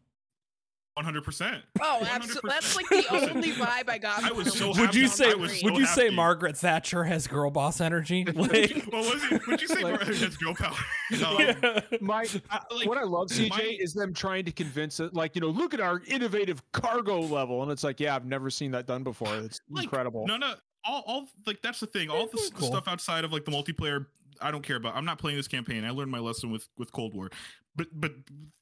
One 0.98 1.04
hundred 1.04 1.22
percent. 1.22 1.62
Oh, 1.80 2.00
abso- 2.02 2.40
that's 2.42 2.74
like 2.74 2.88
the 2.88 3.04
only 3.12 3.52
vibe 3.52 3.88
I 3.88 3.98
got. 3.98 4.24
I 4.24 4.32
was 4.32 4.46
her 4.46 4.50
so 4.50 4.68
was 4.70 4.78
Would 4.80 4.96
you 4.96 5.06
say? 5.06 5.30
I 5.30 5.34
was 5.34 5.60
so 5.60 5.70
Would 5.70 5.76
you 5.78 5.86
say. 5.86 6.10
Margaret 6.10 6.56
Thatcher 6.56 7.04
has 7.04 7.28
girl 7.28 7.52
boss 7.52 7.80
energy? 7.80 8.24
Like, 8.24 8.82
What 8.90 9.14
was 9.14 9.22
it? 9.30 9.46
Would 9.46 9.62
you 9.62 9.68
say 9.68 9.84
Like- 9.84 10.00
Mar- 10.04 10.12
that's 10.12 10.36
girl 10.36 10.54
power? 10.56 10.74
Um, 11.24 11.36
yeah. 11.38 11.80
My 12.00 12.26
I, 12.50 12.60
Like, 12.74 12.88
what 12.88 12.98
I 12.98 13.04
love, 13.04 13.28
CJ, 13.28 13.48
my- 13.50 13.76
is 13.78 13.94
them 13.94 14.12
trying 14.12 14.44
to 14.46 14.50
convince 14.50 14.98
it, 14.98 15.14
like 15.14 15.36
you 15.36 15.40
know, 15.40 15.50
look 15.50 15.72
at 15.72 15.78
our 15.80 16.02
innovative 16.08 16.60
cargo 16.72 17.20
level, 17.20 17.62
and 17.62 17.70
it's 17.70 17.84
like, 17.84 18.00
yeah, 18.00 18.16
I've 18.16 18.26
never 18.26 18.50
seen 18.50 18.72
that 18.72 18.88
done 18.88 19.04
before. 19.04 19.32
It's 19.36 19.60
Like, 19.70 19.84
incredible. 19.84 20.26
No, 20.26 20.36
no. 20.36 20.54
All, 20.84 21.04
all 21.06 21.28
like 21.46 21.62
that's 21.62 21.78
the 21.78 21.86
thing. 21.86 22.10
All 22.10 22.26
the 22.26 22.50
Cool. 22.56 22.70
stuff 22.70 22.88
outside 22.88 23.24
of 23.24 23.32
like 23.32 23.44
the 23.44 23.52
multiplayer, 23.52 24.06
I 24.40 24.50
don't 24.50 24.62
care 24.62 24.76
about. 24.76 24.96
I'm 24.96 25.04
not 25.04 25.18
playing 25.20 25.36
this 25.36 25.46
campaign. 25.46 25.84
I 25.84 25.90
learned 25.90 26.10
my 26.10 26.18
lesson 26.18 26.50
with 26.50 26.68
with 26.76 26.90
Cold 26.90 27.14
War. 27.14 27.30
But 27.76 27.86
but 27.92 28.10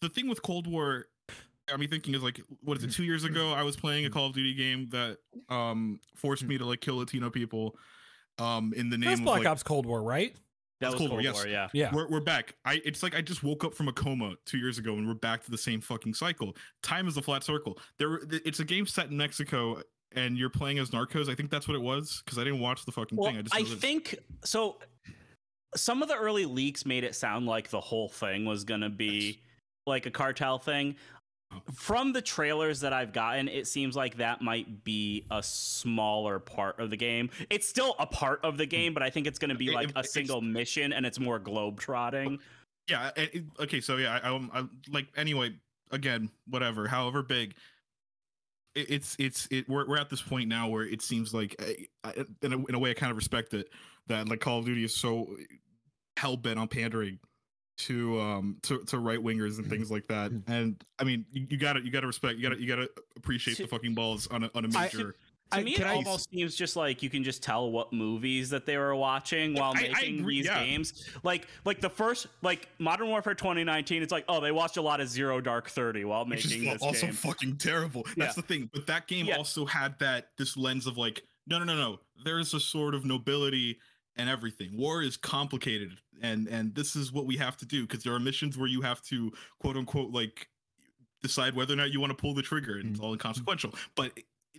the 0.03 0.11
thing 0.11 0.29
with 0.29 0.43
Cold 0.43 0.67
War, 0.67 1.07
I 1.73 1.77
mean, 1.77 1.89
thinking 1.89 2.15
is 2.15 2.23
like, 2.23 2.41
what 2.63 2.77
is 2.79 2.85
it? 2.85 2.93
Two 2.93 3.05
years 3.05 3.25
ago, 3.25 3.53
I 3.53 3.63
was 3.63 3.77
playing 3.77 4.07
a 4.07 4.11
Call 4.11 4.27
of 4.27 4.35
Duty 4.35 4.55
game 4.55 4.89
that 4.91 5.19
um 5.49 6.01
forced 6.15 6.45
me 6.45 6.59
to 6.59 6.65
like 6.65 6.81
kill 6.81 6.97
Latino 6.97 7.31
people, 7.31 7.77
um 8.39 8.73
in 8.77 8.89
the 8.91 8.99
name 8.99 9.09
That's 9.11 9.21
of 9.21 9.25
Black 9.27 9.39
like, 9.41 9.49
Ops 9.49 9.63
Cold 9.63 9.87
War, 9.87 10.03
right? 10.03 10.35
That 10.81 10.91
That's 10.91 10.93
was 10.95 10.99
Cold 10.99 11.11
Cold 11.13 11.25
War, 11.25 11.33
War, 11.33 11.47
yes. 11.49 11.71
yeah. 11.75 11.87
Yeah. 11.87 11.95
We're, 11.95 12.09
we're 12.09 12.21
back. 12.21 12.55
I 12.65 12.81
it's 12.85 13.03
like 13.03 13.15
I 13.17 13.21
just 13.23 13.43
woke 13.43 13.65
up 13.65 13.75
from 13.75 13.89
a 13.89 13.93
coma 13.93 14.35
two 14.45 14.59
years 14.59 14.79
ago 14.79 14.93
and 14.95 15.07
we're 15.09 15.15
back 15.15 15.43
to 15.45 15.51
the 15.51 15.57
same 15.59 15.81
fucking 15.81 16.13
cycle. 16.15 16.55
Time 16.83 17.09
is 17.09 17.17
a 17.17 17.23
flat 17.23 17.43
circle. 17.45 17.79
There, 17.99 18.21
it's 18.31 18.61
a 18.61 18.65
game 18.65 18.87
set 18.87 19.11
in 19.11 19.17
Mexico 19.17 19.81
and 20.15 20.37
you're 20.37 20.51
playing 20.51 20.79
as 20.79 20.91
narcos. 20.91 21.29
I 21.31 21.35
think 21.35 21.51
that's 21.51 21.67
what 21.67 21.75
it 21.77 21.83
was 21.83 22.23
because 22.25 22.39
I 22.39 22.45
didn't 22.45 22.61
watch 22.61 22.85
the 22.85 22.93
fucking 22.93 23.17
Well, 23.17 23.31
thing. 23.31 23.39
I 23.39 23.43
just 23.43 23.57
I 23.57 23.61
know 23.61 23.69
that- 23.71 23.81
think 23.81 24.15
so. 24.45 24.79
Some 25.75 26.03
of 26.03 26.09
the 26.09 26.17
early 26.17 26.45
leaks 26.47 26.87
made 26.87 27.05
it 27.05 27.15
sound 27.15 27.47
like 27.47 27.71
the 27.71 27.81
whole 27.81 28.09
thing 28.09 28.45
was 28.45 28.65
gonna 28.65 28.89
be 28.91 29.41
like 29.87 30.05
a 30.07 30.11
cartel 30.11 30.59
thing. 30.59 30.97
From 31.73 32.13
the 32.13 32.21
trailers 32.21 32.81
that 32.81 32.93
I've 32.93 33.13
gotten, 33.13 33.49
it 33.49 33.67
seems 33.67 33.97
like 33.97 34.17
that 34.17 34.43
might 34.43 34.85
be 34.85 35.25
a 35.31 35.43
smaller 35.43 36.39
part 36.39 36.81
of 36.81 36.91
the 36.91 36.97
game. 36.97 37.31
It's 37.51 37.69
still 37.69 37.95
a 37.99 38.07
part 38.07 38.41
of 38.45 38.59
the 38.59 38.67
game, 38.67 38.93
but 38.95 39.03
I 39.03 39.11
think 39.11 39.27
it's 39.27 39.39
going 39.39 39.51
to 39.51 39.55
be 39.57 39.71
like 39.71 39.91
a 39.97 40.05
single 40.05 40.41
mission, 40.41 40.93
and 40.93 41.07
it's 41.07 41.19
more 41.21 41.39
globe 41.39 41.81
trotting. 41.81 42.39
yeah. 42.89 43.11
it- 43.17 43.45
okay, 43.61 43.81
so 43.81 43.97
yeah, 43.97 44.19
I, 44.23 44.31
I, 44.31 44.61
I 44.61 44.65
like 44.91 45.07
anyway. 45.17 45.55
Again, 45.93 46.31
whatever, 46.49 46.89
however 46.89 47.23
big. 47.23 47.55
It, 48.75 48.91
it's 48.91 49.17
it's 49.21 49.47
it. 49.53 49.69
We're 49.69 49.87
we're 49.87 49.99
at 49.99 50.11
this 50.11 50.21
point 50.21 50.49
now 50.49 50.69
where 50.69 50.83
it 50.83 51.01
seems 51.01 51.33
like, 51.33 51.55
I, 51.61 51.87
I, 52.09 52.25
in 52.43 52.53
a, 52.53 52.65
in 52.67 52.75
a 52.75 52.79
way, 52.79 52.91
I 52.91 52.95
kind 52.95 53.11
of 53.13 53.17
respect 53.17 53.55
it 53.55 53.69
that 54.09 54.29
like 54.29 54.41
Call 54.41 54.59
of 54.59 54.67
Duty 54.67 54.85
is 54.85 54.95
so 54.95 55.37
hell 56.17 56.37
bent 56.37 56.59
on 56.59 56.67
pandering 56.67 57.21
to 57.79 58.21
um 58.21 58.57
to, 58.63 58.79
to 58.85 58.99
right 58.99 59.19
wingers 59.23 59.59
and 59.59 59.69
things 59.69 59.91
like 59.91 60.07
that. 60.09 60.31
And 60.47 60.83
I 60.99 61.05
mean, 61.05 61.27
you, 61.31 61.47
you 61.51 61.57
gotta 61.59 61.81
you 61.85 61.91
gotta 61.91 62.07
respect 62.07 62.39
you 62.39 62.43
gotta 62.49 62.61
you 62.61 62.67
gotta 62.69 62.89
appreciate 63.17 63.57
To- 63.59 63.63
the 63.65 63.69
fucking 63.69 63.95
balls 63.95 64.27
on 64.29 64.45
a 64.45 64.51
on 64.55 64.65
a 64.65 64.69
I- 64.79 64.83
major. 64.85 65.13
To 65.13 65.15
I- 65.53 65.63
me, 65.63 65.73
it 65.75 65.77
can 65.77 65.87
I- 65.87 65.95
almost 65.95 66.29
seems 66.31 66.57
just 66.57 66.75
like 66.75 67.03
you 67.03 67.11
can 67.11 67.23
just 67.23 67.43
tell 67.43 67.71
what 67.71 67.93
movies 67.93 68.51
that 68.51 68.67
they 68.67 68.77
were 68.79 68.95
watching 68.97 69.55
while 69.55 69.73
I- 69.77 69.89
I 69.89 69.93
making 70.01 70.21
agree, 70.21 70.37
these 70.39 70.47
yeah. 70.47 70.65
games. 70.65 71.07
Like, 71.23 71.47
like 71.65 71.81
the 71.81 71.91
first, 71.91 72.27
like 72.43 72.69
Modern 72.81 73.09
Warfare 73.09 73.35
2019. 73.35 74.03
It's 74.03 74.11
like, 74.11 74.25
oh, 74.29 74.41
they 74.41 74.51
watched 74.51 74.77
a 74.77 74.83
lot 74.83 75.01
of 75.01 75.09
Zero 75.09 75.41
Dark 75.41 75.69
Thirty 75.69 76.05
while 76.05 76.25
which 76.27 76.47
making 76.47 76.65
is 76.67 76.73
this 76.75 76.83
also 76.83 77.07
game. 77.07 77.15
fucking 77.15 77.57
terrible. 77.59 78.03
That's 78.17 78.37
Yeah. 78.37 78.41
the 78.41 78.43
thing. 78.43 78.71
But 78.73 78.87
that 78.89 79.07
game 79.07 79.27
Yeah. 79.27 79.37
also 79.37 79.67
had 79.67 79.99
that 80.01 80.31
this 80.37 80.57
lens 80.57 80.87
of 80.89 80.97
like, 80.97 81.23
no, 81.47 81.59
no, 81.61 81.65
no, 81.65 81.77
no. 81.77 82.01
There's 82.25 82.53
a 82.55 82.59
sort 82.59 82.95
of 82.97 83.05
nobility 83.05 83.79
and 84.17 84.29
everything. 84.29 84.77
War 84.77 85.03
is 85.03 85.17
complicated, 85.17 85.99
and 86.23 86.49
and 86.49 86.75
this 86.75 86.97
is 86.97 87.13
what 87.13 87.27
we 87.27 87.37
have 87.37 87.57
to 87.59 87.67
do 87.67 87.87
because 87.87 88.03
there 88.03 88.15
are 88.15 88.21
missions 88.21 88.57
where 88.57 88.69
you 88.69 88.83
have 88.83 89.03
to 89.03 89.33
quote 89.61 89.77
unquote 89.77 90.13
like 90.13 90.49
decide 91.23 91.55
whether 91.55 91.75
or 91.75 91.77
not 91.77 91.91
you 91.91 92.01
want 92.01 92.11
to 92.11 92.17
pull 92.17 92.35
the 92.35 92.43
trigger, 92.43 92.79
and 92.79 92.91
it's 92.91 93.01
mm. 93.01 93.03
all 93.03 93.09
mm-hmm. 93.09 93.15
inconsequential. 93.15 93.75
But 93.95 94.13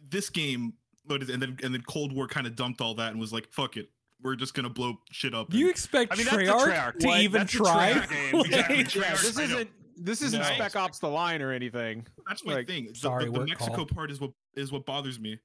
this 0.09 0.29
game, 0.29 0.73
what 1.05 1.23
is- 1.23 1.29
and 1.29 1.41
then 1.41 1.57
and 1.63 1.73
then 1.73 1.81
Cold 1.87 2.13
War 2.13 2.27
kind 2.27 2.47
of 2.47 2.55
dumped 2.55 2.81
all 2.81 2.95
that 2.95 3.11
and 3.11 3.19
was 3.19 3.33
like, 3.33 3.47
fuck 3.51 3.77
it. 3.77 3.89
We're 4.21 4.35
just 4.35 4.55
gonna 4.55 4.69
blow 4.69 4.99
shit 5.11 5.35
up. 5.35 5.49
Do 5.51 5.57
you 5.57 5.69
expect 5.69 6.11
I 6.11 6.15
mean, 6.15 6.25
that's 6.25 6.37
Treyarch 6.37 6.73
Treyarch 6.73 6.99
to 6.99 7.07
one. 7.07 7.21
even 7.21 7.41
That's 7.41 7.53
the 7.53 7.57
try? 7.59 7.93
Treyarch 7.93 8.09
game. 8.09 8.41
Exactly. 8.45 9.01
yeah, 9.01 9.11
this 9.11 9.37
isn't 9.37 9.69
this 9.95 10.21
isn't 10.21 10.41
No. 10.41 10.47
Spec 10.47 10.75
Ops: 10.75 10.99
The 10.99 11.07
Line 11.07 11.41
or 11.41 11.51
anything. 11.51 12.05
That's 12.27 12.43
my 12.45 12.55
Like, 12.55 12.67
thing. 12.67 12.87
The, 12.87 12.95
sorry, 12.95 13.25
the, 13.25 13.31
the 13.31 13.45
Mexico 13.45 13.75
call. 13.75 13.85
part 13.85 14.11
is 14.11 14.19
what 14.19 14.31
is 14.55 14.71
what 14.71 14.85
bothers 14.85 15.19
me. 15.19 15.39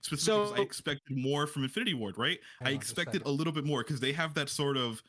Specifically, 0.00 0.40
'cause 0.44 0.48
So- 0.56 0.56
I 0.56 0.64
expected 0.64 1.16
more 1.16 1.46
from 1.46 1.64
Infinity 1.64 1.94
Ward, 1.94 2.16
right? 2.18 2.40
Hang 2.60 2.68
I 2.68 2.72
on 2.74 2.80
just 2.80 2.90
a 2.96 3.00
expected 3.00 3.22
a 3.26 3.30
little 3.30 3.52
bit 3.52 3.64
more 3.64 3.82
because 3.84 4.00
they 4.00 4.12
have 4.12 4.34
that 4.34 4.48
sort 4.48 4.76
of 4.76 5.02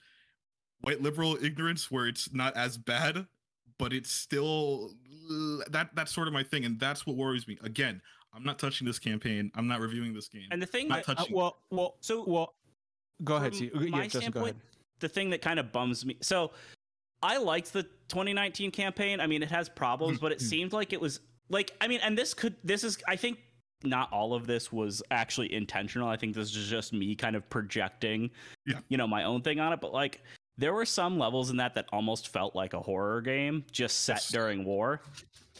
white 0.81 1.01
liberal 1.01 1.37
ignorance 1.43 1.89
where 1.89 2.07
it's 2.07 2.33
not 2.33 2.55
as 2.57 2.77
bad, 2.77 3.27
but 3.77 3.93
it's 3.93 4.11
still 4.11 4.95
that 5.69 5.89
that's 5.95 6.13
sort 6.13 6.27
of 6.27 6.33
my 6.33 6.43
thing, 6.43 6.65
and 6.65 6.79
that's 6.79 7.05
what 7.05 7.15
worries 7.15 7.47
me. 7.47 7.57
Again, 7.61 8.01
I'm 8.33 8.43
not 8.43 8.59
touching 8.59 8.85
this 8.85 8.99
campaign. 8.99 9.51
I'm 9.55 9.67
not 9.67 9.79
reviewing 9.79 10.13
this 10.13 10.27
game. 10.27 10.47
and 10.51 10.61
the 10.61 10.65
thing 10.65 10.89
that, 10.89 11.07
Uh, 11.07 11.25
well, 11.31 11.61
well, 11.69 11.97
so 12.01 12.23
well. 12.27 12.55
Go 13.23 13.35
ahead, 13.37 13.55
from 13.55 13.59
see. 13.59 13.69
my 13.89 13.99
Yeah, 14.01 14.07
Justin, 14.07 14.31
go 14.31 14.41
ahead. 14.41 14.55
standpoint, 14.55 14.57
the 14.99 15.07
thing 15.09 15.29
that 15.29 15.41
kind 15.41 15.59
of 15.59 15.71
bums 15.71 16.03
me. 16.05 16.17
So 16.21 16.51
I 17.21 17.37
liked 17.37 17.71
the 17.71 17.83
2019 18.09 18.71
campaign. 18.71 19.21
I 19.21 19.27
mean, 19.27 19.41
it 19.43 19.49
has 19.51 19.69
problems, 19.69 20.19
but 20.19 20.31
it 20.33 20.39
Mm-hmm. 20.39 20.47
seemed 20.47 20.73
like 20.73 20.91
it 20.91 20.99
was 20.99 21.21
like 21.49 21.71
I 21.79 21.87
mean, 21.87 21.99
and 22.01 22.17
this 22.17 22.33
could 22.33 22.55
this 22.63 22.83
is 22.83 22.97
I 23.07 23.15
think 23.15 23.39
not 23.83 24.11
all 24.11 24.33
of 24.33 24.47
this 24.47 24.71
was 24.71 25.01
actually 25.11 25.53
intentional. 25.53 26.07
I 26.07 26.17
think 26.17 26.35
this 26.35 26.55
is 26.55 26.67
just 26.69 26.93
me 26.93 27.15
kind 27.15 27.35
of 27.35 27.49
projecting, 27.49 28.29
Yeah. 28.65 28.79
you 28.89 28.97
know, 28.97 29.07
my 29.07 29.23
own 29.23 29.41
thing 29.41 29.59
on 29.59 29.73
it. 29.73 29.81
But 29.81 29.93
like, 29.93 30.21
there 30.57 30.73
were 30.73 30.85
some 30.85 31.17
levels 31.17 31.49
in 31.49 31.57
that 31.57 31.73
that 31.75 31.85
almost 31.91 32.29
felt 32.29 32.55
like 32.55 32.73
a 32.73 32.79
horror 32.79 33.21
game, 33.21 33.63
just 33.71 34.01
set 34.01 34.15
Yes. 34.17 34.29
during 34.31 34.63
war. 34.65 35.01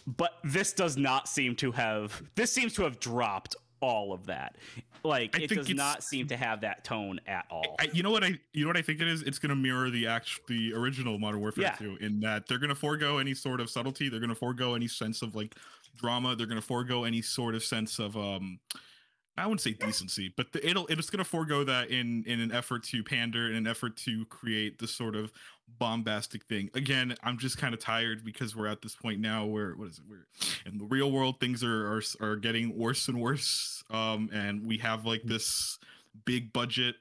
But 0.05 0.33
this 0.43 0.73
does 0.73 0.97
not 0.97 1.27
seem 1.29 1.55
to 1.57 1.71
have. 1.71 2.21
This 2.35 2.51
seems 2.51 2.73
to 2.73 2.83
have 2.83 2.99
dropped 2.99 3.55
all 3.79 4.13
of 4.13 4.25
that. 4.27 4.55
Like, 5.03 5.37
I 5.37 5.43
it 5.43 5.49
does 5.49 5.67
not 5.69 6.03
seem 6.03 6.27
to 6.27 6.37
have 6.37 6.61
that 6.61 6.85
tone 6.85 7.19
at 7.27 7.45
all. 7.49 7.75
I, 7.79 7.89
you 7.93 8.03
know 8.03 8.11
what 8.11 8.23
I 8.23 8.39
you 8.53 8.63
know 8.63 8.67
what 8.67 8.77
I 8.77 8.81
think 8.81 9.01
it 9.01 9.07
is? 9.07 9.21
It's 9.23 9.39
gonna 9.39 9.55
mirror 9.55 9.89
the 9.89 10.07
act 10.07 10.39
the 10.47 10.73
original 10.73 11.19
Modern 11.19 11.41
Warfare 11.41 11.63
Yeah. 11.65 11.75
2 11.75 11.97
in 11.99 12.21
that 12.21 12.47
they're 12.47 12.57
gonna 12.59 12.75
forego 12.75 13.17
any 13.17 13.33
sort 13.33 13.59
of 13.59 13.69
subtlety, 13.69 14.07
they're 14.07 14.21
gonna 14.21 14.33
forego 14.35 14.75
any 14.75 14.87
sense 14.87 15.21
of 15.21 15.35
like 15.35 15.55
drama, 15.95 16.35
they're 16.35 16.47
gonna 16.47 16.61
forego 16.61 17.03
any 17.03 17.21
sort 17.21 17.55
of 17.55 17.63
sense 17.63 17.99
of 17.99 18.17
um 18.17 18.59
I 19.35 19.47
wouldn't 19.47 19.61
say 19.61 19.73
decency, 19.73 20.31
but 20.37 20.51
the, 20.51 20.67
it'll 20.67 20.85
it's 20.87 21.09
gonna 21.09 21.23
forego 21.23 21.63
that 21.63 21.89
in 21.89 22.23
in 22.27 22.39
an 22.39 22.51
effort 22.51 22.83
to 22.85 23.03
pander, 23.03 23.49
in 23.49 23.55
an 23.55 23.65
effort 23.65 23.97
to 23.97 24.25
create 24.25 24.77
this 24.77 24.93
sort 24.93 25.15
of 25.15 25.31
bombastic 25.79 26.45
thing. 26.45 26.69
Again, 26.75 27.15
I'm 27.23 27.39
just 27.39 27.57
kind 27.57 27.73
of 27.73 27.79
tired 27.79 28.23
because 28.23 28.55
we're 28.55 28.67
at 28.67 28.81
this 28.83 28.95
point 28.95 29.19
now 29.19 29.45
where 29.45 29.71
what 29.71 29.87
is 29.87 29.97
it? 29.97 30.03
We're 30.07 30.27
in 30.71 30.77
the 30.77 30.85
real 30.85 31.11
world, 31.11 31.39
things 31.39 31.63
are 31.63 31.87
are, 31.95 32.01
are 32.21 32.35
getting 32.35 32.77
worse 32.77 33.07
and 33.07 33.19
worse. 33.19 33.83
Um, 33.89 34.29
and 34.31 34.67
we 34.67 34.77
have 34.77 35.05
like 35.05 35.23
this 35.23 35.79
big 36.25 36.53
budget, 36.53 36.95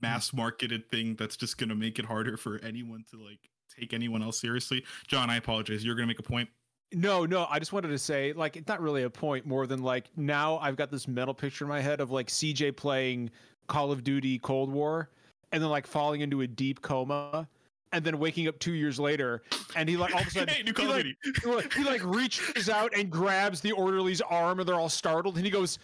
mass 0.00 0.32
marketed 0.32 0.88
thing 0.88 1.16
that's 1.16 1.36
just 1.36 1.58
gonna 1.58 1.74
make 1.74 1.98
it 1.98 2.04
harder 2.04 2.36
for 2.36 2.60
anyone 2.62 3.04
to 3.10 3.16
like 3.16 3.40
take 3.76 3.92
anyone 3.92 4.22
else 4.22 4.40
seriously. 4.40 4.84
John, 5.08 5.30
I 5.30 5.36
apologize. 5.36 5.84
You're 5.84 5.96
gonna 5.96 6.06
make 6.06 6.20
a 6.20 6.22
point. 6.22 6.48
No, 6.92 7.26
no, 7.26 7.46
I 7.50 7.58
just 7.58 7.72
wanted 7.72 7.88
to 7.88 7.98
say, 7.98 8.32
like, 8.32 8.56
it's 8.56 8.68
not 8.68 8.80
really 8.80 9.02
a 9.02 9.10
point 9.10 9.44
more 9.44 9.66
than 9.66 9.82
like 9.82 10.06
now 10.16 10.58
I've 10.58 10.76
got 10.76 10.90
this 10.90 11.08
mental 11.08 11.34
picture 11.34 11.64
in 11.64 11.68
my 11.68 11.80
head 11.80 12.00
of 12.00 12.10
like 12.10 12.28
CJ 12.28 12.76
playing 12.76 13.30
Call 13.66 13.90
of 13.90 14.04
Duty 14.04 14.38
Cold 14.38 14.70
War 14.70 15.10
and 15.52 15.62
then 15.62 15.68
like 15.70 15.86
falling 15.86 16.20
into 16.20 16.42
a 16.42 16.46
deep 16.46 16.82
coma 16.82 17.48
and 17.92 18.04
then 18.04 18.18
waking 18.18 18.46
up 18.48 18.58
two 18.58 18.72
years 18.72 18.98
later 19.00 19.42
and 19.74 19.88
he 19.88 19.96
like 19.96 20.12
all 20.14 20.20
of 20.20 20.26
a 20.26 20.30
sudden 20.30 20.48
hey, 20.54 20.62
he, 20.64 20.86
like, 20.86 21.06
he, 21.42 21.48
like- 21.50 21.72
he 21.72 21.84
like 21.84 22.04
reaches 22.04 22.68
out 22.68 22.92
and 22.96 23.10
grabs 23.10 23.60
the 23.60 23.72
orderly's 23.72 24.20
arm 24.20 24.60
and 24.60 24.68
they're 24.68 24.78
all 24.78 24.88
startled 24.88 25.36
and 25.36 25.44
he 25.44 25.50
goes, 25.50 25.78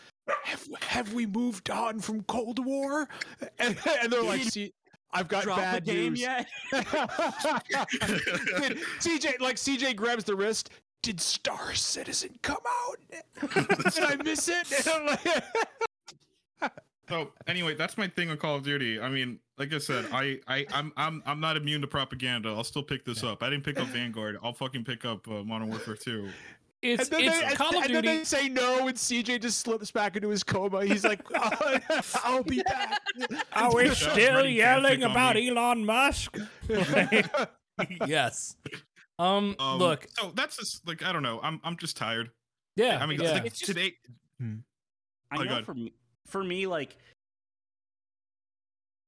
Have, 0.44 0.66
have 0.82 1.12
we 1.12 1.26
moved 1.26 1.68
on 1.70 1.98
from 2.00 2.22
Cold 2.24 2.64
War? 2.64 3.08
And, 3.58 3.76
and 4.00 4.12
they're 4.12 4.22
like, 4.22 4.42
see, 4.42 4.72
I've 5.12 5.28
got 5.28 5.42
Drop 5.44 5.58
bad 5.58 5.84
the 5.84 5.92
game 5.92 6.12
news. 6.14 6.20
yet? 6.20 6.48
CJ 9.00 9.40
like 9.40 9.56
CJ 9.56 9.96
grabs 9.96 10.24
the 10.24 10.34
wrist. 10.34 10.70
Did 11.02 11.20
Star 11.20 11.74
Citizen 11.74 12.38
come 12.42 12.58
out? 12.66 12.96
Did 13.94 14.04
I 14.04 14.16
miss 14.22 14.48
it? 14.48 14.86
And 14.86 16.70
So 17.08 17.32
anyway, 17.46 17.74
that's 17.74 17.98
my 17.98 18.06
thing 18.08 18.30
on 18.30 18.36
Call 18.38 18.56
of 18.56 18.62
Duty. 18.62 18.98
I 19.00 19.08
mean, 19.10 19.38
like 19.58 19.74
I 19.74 19.78
said, 19.78 20.06
I, 20.12 20.38
I 20.46 20.64
I'm 20.72 20.92
I'm 20.96 21.22
I'm 21.26 21.40
not 21.40 21.56
immune 21.56 21.80
to 21.82 21.86
propaganda. 21.86 22.48
I'll 22.50 22.64
still 22.64 22.82
pick 22.84 23.04
this 23.04 23.22
up. 23.22 23.42
I 23.42 23.50
didn't 23.50 23.64
pick 23.64 23.78
up 23.78 23.88
Vanguard. 23.88 24.38
I'll 24.42 24.54
fucking 24.54 24.84
pick 24.84 25.04
up 25.04 25.26
uh, 25.28 25.42
Modern 25.42 25.68
Warfare 25.68 25.96
2. 25.96 26.28
It's 26.80 27.08
and 27.08 27.12
then, 27.12 27.24
it's 27.28 27.38
they, 27.38 27.44
and- 27.46 27.56
Call 27.56 27.76
of 27.76 27.84
and 27.84 27.94
then 27.94 28.04
they 28.04 28.24
say 28.24 28.48
no, 28.48 28.86
and 28.88 28.96
CJ 28.96 29.42
just 29.42 29.58
slips 29.60 29.90
back 29.90 30.16
into 30.16 30.28
his 30.30 30.42
coma. 30.42 30.84
He's 30.84 31.04
like, 31.04 31.20
"Oh, 31.34 31.78
"I'll 32.24 32.44
be 32.44 32.62
back." 32.62 33.00
Are 33.52 33.74
we 33.74 33.90
still 33.90 34.46
yelling 34.46 35.02
about 35.02 35.34
me. 35.36 35.48
Elon 35.50 35.84
Musk? 35.84 36.38
yes. 38.06 38.56
Um, 39.22 39.56
Um, 39.58 39.78
look, 39.78 40.06
so 40.18 40.32
that's 40.34 40.56
just 40.56 40.86
like 40.86 41.02
I 41.04 41.12
don't 41.12 41.22
know. 41.22 41.40
I'm 41.42 41.60
I'm 41.64 41.76
just 41.76 41.96
tired. 41.96 42.30
yeah, 42.76 42.98
I 43.02 43.06
mean, 43.06 43.20
yeah. 43.20 43.32
like, 43.32 43.44
just- 43.44 43.64
today. 43.64 43.94
I 44.40 44.46
Oh, 45.36 45.42
know 45.42 45.48
God. 45.48 45.64
for 45.66 45.74
me, 45.74 45.92
for 46.26 46.42
me, 46.44 46.66
like, 46.66 46.96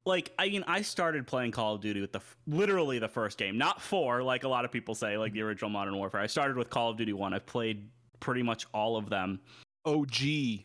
like 0.07 0.33
I 0.39 0.49
mean, 0.49 0.65
I 0.67 0.83
started 0.83 1.27
playing 1.27 1.51
Call 1.53 1.75
of 1.75 1.81
Duty 1.81 2.01
with 2.01 2.13
the 2.13 2.19
f- 2.19 2.37
literally 2.47 2.99
the 2.99 3.09
first 3.09 3.39
game, 3.39 3.57
not 3.59 3.81
four, 3.81 4.23
like 4.23 4.45
a 4.45 4.49
lot 4.49 4.65
of 4.65 4.71
people 4.73 4.95
say, 4.95 5.17
like 5.17 5.33
the 5.33 5.43
original 5.43 5.71
Modern 5.71 5.97
Warfare. 5.97 6.21
I 6.21 6.27
started 6.27 6.57
with 6.57 6.71
Call 6.71 6.91
of 6.91 6.97
Duty 6.97 7.13
one. 7.13 7.33
I've 7.35 7.47
played 7.47 7.89
pretty 8.21 8.43
much 8.43 8.67
all 8.75 8.97
of 8.97 9.09
them. 9.11 9.41
OG. 9.87 10.15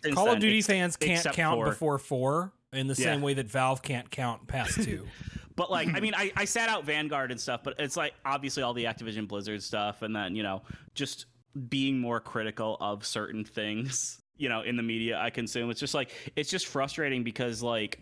since 0.04 0.16
Call 0.16 0.32
of 0.32 0.40
Duty 0.40 0.60
ex- 0.60 0.68
fans 0.68 0.96
can't 0.96 1.26
count 1.34 1.60
for- 1.60 1.66
before 1.70 1.98
four 2.00 2.54
in 2.74 2.88
the 2.88 2.96
same 2.96 3.22
way 3.22 3.34
that 3.34 3.48
Valve 3.48 3.82
can't 3.82 4.10
count 4.12 4.48
past 4.48 4.82
two. 4.84 5.08
But 5.60 5.70
like, 5.70 5.94
I 5.94 6.00
mean, 6.06 6.16
I, 6.16 6.32
I 6.38 6.46
sat 6.46 6.70
out 6.70 6.86
Vanguard 6.86 7.32
and 7.32 7.40
stuff, 7.40 7.62
but 7.66 7.76
it's 7.78 7.98
like 7.98 8.14
obviously 8.24 8.64
all 8.64 8.74
the 8.74 8.86
Activision 8.86 9.28
Blizzard 9.28 9.62
stuff, 9.62 10.02
and 10.02 10.16
then 10.16 10.34
you 10.34 10.42
know 10.42 10.62
just 10.96 11.26
being 11.68 12.00
more 12.00 12.22
critical 12.22 12.78
of 12.80 13.06
certain 13.06 13.44
things, 13.44 14.22
you 14.38 14.48
know, 14.48 14.62
in 14.62 14.78
the 14.78 14.84
media 14.84 15.20
I 15.20 15.30
consume. 15.30 15.70
It's 15.70 15.82
just 15.82 15.94
like 15.94 16.12
it's 16.38 16.50
just 16.50 16.68
frustrating 16.68 17.26
because 17.26 17.62
like 17.62 18.00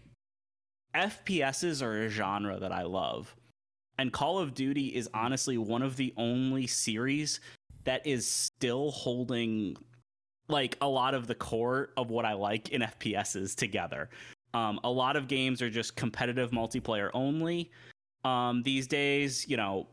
FPSs 0.95 1.81
are 1.81 2.03
a 2.03 2.09
genre 2.09 2.59
that 2.59 2.71
I 2.71 2.83
love, 2.83 3.35
and 3.97 4.13
Call 4.13 4.37
of 4.37 4.53
Duty 4.53 4.95
is 4.95 5.09
honestly 5.15 5.57
one 5.57 5.81
of 5.81 5.95
the 5.95 6.13
only 6.15 6.67
series 6.67 7.39
that 7.85 8.05
is 8.05 8.27
still 8.27 8.91
holding 8.91 9.75
like 10.47 10.77
a 10.79 10.87
lot 10.87 11.15
of 11.15 11.25
the 11.25 11.35
core 11.35 11.89
of 11.97 12.11
what 12.11 12.23
I 12.23 12.33
like 12.33 12.69
in 12.69 12.81
FPSs 12.81 13.55
together. 13.55 14.09
Um, 14.53 14.79
a 14.83 14.89
lot 14.89 15.15
of 15.15 15.27
games 15.27 15.61
are 15.61 15.69
just 15.69 15.95
competitive 15.95 16.51
multiplayer 16.51 17.09
only. 17.13 17.71
Um, 18.23 18.63
these 18.63 18.87
days, 18.87 19.47
you 19.47 19.57
know, 19.57 19.87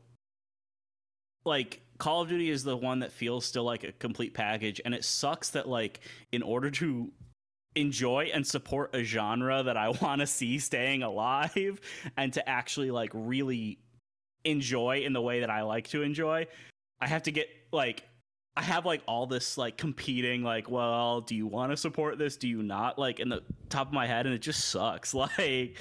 like 1.45 1.83
Call 1.99 2.23
of 2.23 2.29
Duty 2.29 2.51
is 2.51 2.65
the 2.65 2.77
one 2.77 3.01
that 3.01 3.13
feels 3.13 3.45
still 3.45 3.65
like 3.65 3.85
a 3.85 3.93
complete 3.93 4.35
package, 4.35 4.81
and 4.85 4.95
it 4.95 5.05
sucks 5.05 5.51
that 5.51 5.69
like 5.69 6.01
in 6.33 6.43
order 6.43 6.71
to 6.73 7.13
enjoy 7.77 8.31
and 8.33 8.47
support 8.47 8.95
a 8.95 9.03
genre 9.03 9.63
that 9.63 9.77
I 9.77 9.89
want 10.03 10.21
to 10.21 10.27
see 10.27 10.59
staying 10.59 11.03
alive 11.03 11.81
and 12.17 12.33
to 12.33 12.49
actually 12.49 12.91
like 12.91 13.11
really 13.13 13.79
enjoy 14.45 15.01
in 15.01 15.13
the 15.13 15.23
way 15.23 15.41
that 15.41 15.51
I 15.51 15.63
like 15.63 15.89
to 15.89 16.03
enjoy, 16.03 16.47
I 17.01 17.07
have 17.07 17.25
to 17.25 17.33
get 17.33 17.49
like 17.73 18.05
I 18.57 18.63
have 18.63 18.87
like 18.87 19.03
all 19.09 19.27
this 19.27 19.59
like 19.59 19.77
competing 19.77 20.43
like, 20.45 20.71
well, 20.71 21.21
do 21.21 21.35
you 21.35 21.47
want 21.47 21.73
to 21.73 21.77
support 21.77 22.19
this? 22.19 22.37
Do 22.37 22.47
you 22.49 22.63
not? 22.63 22.99
Like 22.99 23.19
in 23.21 23.29
the 23.29 23.43
top 23.69 23.89
of 23.89 23.93
my 23.93 24.07
head, 24.07 24.27
and 24.27 24.35
it 24.35 24.43
just 24.43 24.69
sucks. 24.69 25.13
Like, 25.15 25.77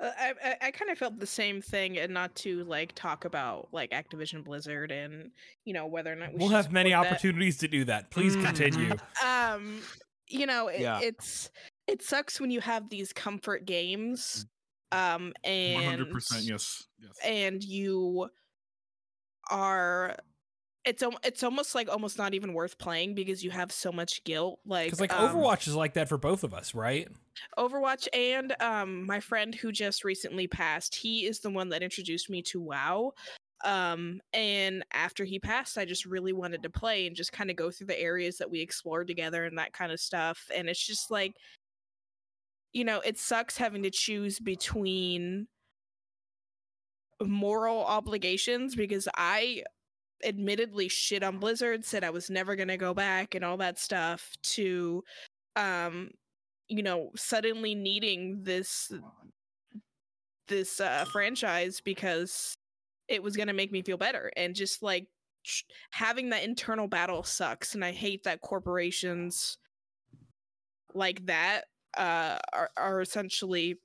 Uh, 0.00 0.10
I 0.18 0.32
I, 0.42 0.56
I 0.62 0.70
kind 0.72 0.90
of 0.90 0.98
felt 0.98 1.20
the 1.20 1.26
same 1.26 1.60
thing, 1.62 1.98
and 1.98 2.12
not 2.12 2.34
to 2.36 2.64
like 2.64 2.94
talk 2.94 3.24
about 3.26 3.68
like 3.72 3.90
Activision 3.92 4.42
Blizzard 4.42 4.90
and 4.90 5.30
you 5.64 5.72
know 5.74 5.86
whether 5.86 6.12
or 6.12 6.16
not 6.16 6.32
we 6.32 6.38
we'll 6.38 6.48
have 6.48 6.72
many 6.72 6.90
that. 6.90 7.06
opportunities 7.06 7.58
to 7.58 7.68
do 7.68 7.84
that. 7.84 8.10
Please 8.10 8.34
Mhm. 8.36 8.44
continue. 8.44 8.96
um 9.24 9.80
you 10.26 10.46
know 10.46 10.68
it, 10.68 10.80
Yeah. 10.80 11.00
it's 11.02 11.50
it 11.86 12.02
sucks 12.02 12.40
when 12.40 12.50
you 12.50 12.60
have 12.60 12.88
these 12.88 13.12
comfort 13.12 13.66
games 13.66 14.46
um 14.90 15.32
and 15.44 15.84
hundred 15.84 16.10
percent. 16.10 16.42
Yes. 16.44 16.84
Yes. 16.98 17.12
and 17.22 17.62
you 17.62 18.28
are 19.50 20.16
it's 20.84 21.02
it's 21.22 21.42
almost 21.42 21.74
like 21.74 21.88
almost 21.88 22.18
not 22.18 22.34
even 22.34 22.52
worth 22.52 22.78
playing 22.78 23.14
because 23.14 23.42
you 23.42 23.50
have 23.50 23.72
so 23.72 23.90
much 23.90 24.22
guilt 24.24 24.60
like 24.66 24.86
Because 24.86 25.00
like 25.00 25.12
um, 25.12 25.34
Overwatch 25.34 25.66
is 25.66 25.74
like 25.74 25.94
that 25.94 26.08
for 26.08 26.18
both 26.18 26.44
of 26.44 26.52
us, 26.52 26.74
right? 26.74 27.08
Overwatch 27.58 28.06
and 28.12 28.54
um 28.60 29.06
my 29.06 29.20
friend 29.20 29.54
who 29.54 29.72
just 29.72 30.04
recently 30.04 30.46
passed, 30.46 30.94
he 30.94 31.26
is 31.26 31.40
the 31.40 31.50
one 31.50 31.70
that 31.70 31.82
introduced 31.82 32.28
me 32.28 32.42
to 32.42 32.60
WoW. 32.60 33.12
Um 33.64 34.20
and 34.32 34.84
after 34.92 35.24
he 35.24 35.38
passed, 35.38 35.78
I 35.78 35.86
just 35.86 36.04
really 36.04 36.32
wanted 36.32 36.62
to 36.64 36.70
play 36.70 37.06
and 37.06 37.16
just 37.16 37.32
kind 37.32 37.50
of 37.50 37.56
go 37.56 37.70
through 37.70 37.86
the 37.86 38.00
areas 38.00 38.36
that 38.38 38.50
we 38.50 38.60
explored 38.60 39.08
together 39.08 39.44
and 39.44 39.58
that 39.58 39.72
kind 39.72 39.90
of 39.90 40.00
stuff. 40.00 40.48
And 40.54 40.68
it's 40.68 40.86
just 40.86 41.10
like 41.10 41.34
you 42.72 42.84
know, 42.84 43.00
it 43.00 43.18
sucks 43.18 43.56
having 43.56 43.84
to 43.84 43.90
choose 43.90 44.40
between 44.40 45.46
moral 47.22 47.84
obligations 47.84 48.74
because 48.74 49.08
I 49.16 49.62
admittedly 50.22 50.88
shit 50.88 51.22
on 51.22 51.38
Blizzard, 51.38 51.84
said 51.84 52.04
I 52.04 52.10
was 52.10 52.30
never 52.30 52.54
going 52.56 52.68
to 52.68 52.76
go 52.76 52.94
back 52.94 53.34
and 53.34 53.44
all 53.44 53.56
that 53.58 53.78
stuff 53.78 54.30
to 54.42 55.02
um 55.56 56.10
you 56.68 56.82
know 56.82 57.10
suddenly 57.14 57.74
needing 57.74 58.42
this 58.42 58.92
this 60.48 60.80
uh 60.80 61.04
franchise 61.12 61.80
because 61.80 62.54
it 63.08 63.22
was 63.22 63.36
going 63.36 63.46
to 63.48 63.52
make 63.54 63.70
me 63.72 63.82
feel 63.82 63.96
better 63.96 64.30
and 64.36 64.54
just 64.54 64.82
like 64.82 65.06
sh- 65.42 65.62
having 65.90 66.30
that 66.30 66.42
internal 66.42 66.88
battle 66.88 67.22
sucks 67.22 67.74
and 67.74 67.84
i 67.84 67.92
hate 67.92 68.22
that 68.24 68.40
corporations 68.40 69.58
like 70.94 71.24
that 71.26 71.62
uh 71.96 72.38
are, 72.52 72.70
are 72.76 73.00
essentially 73.00 73.76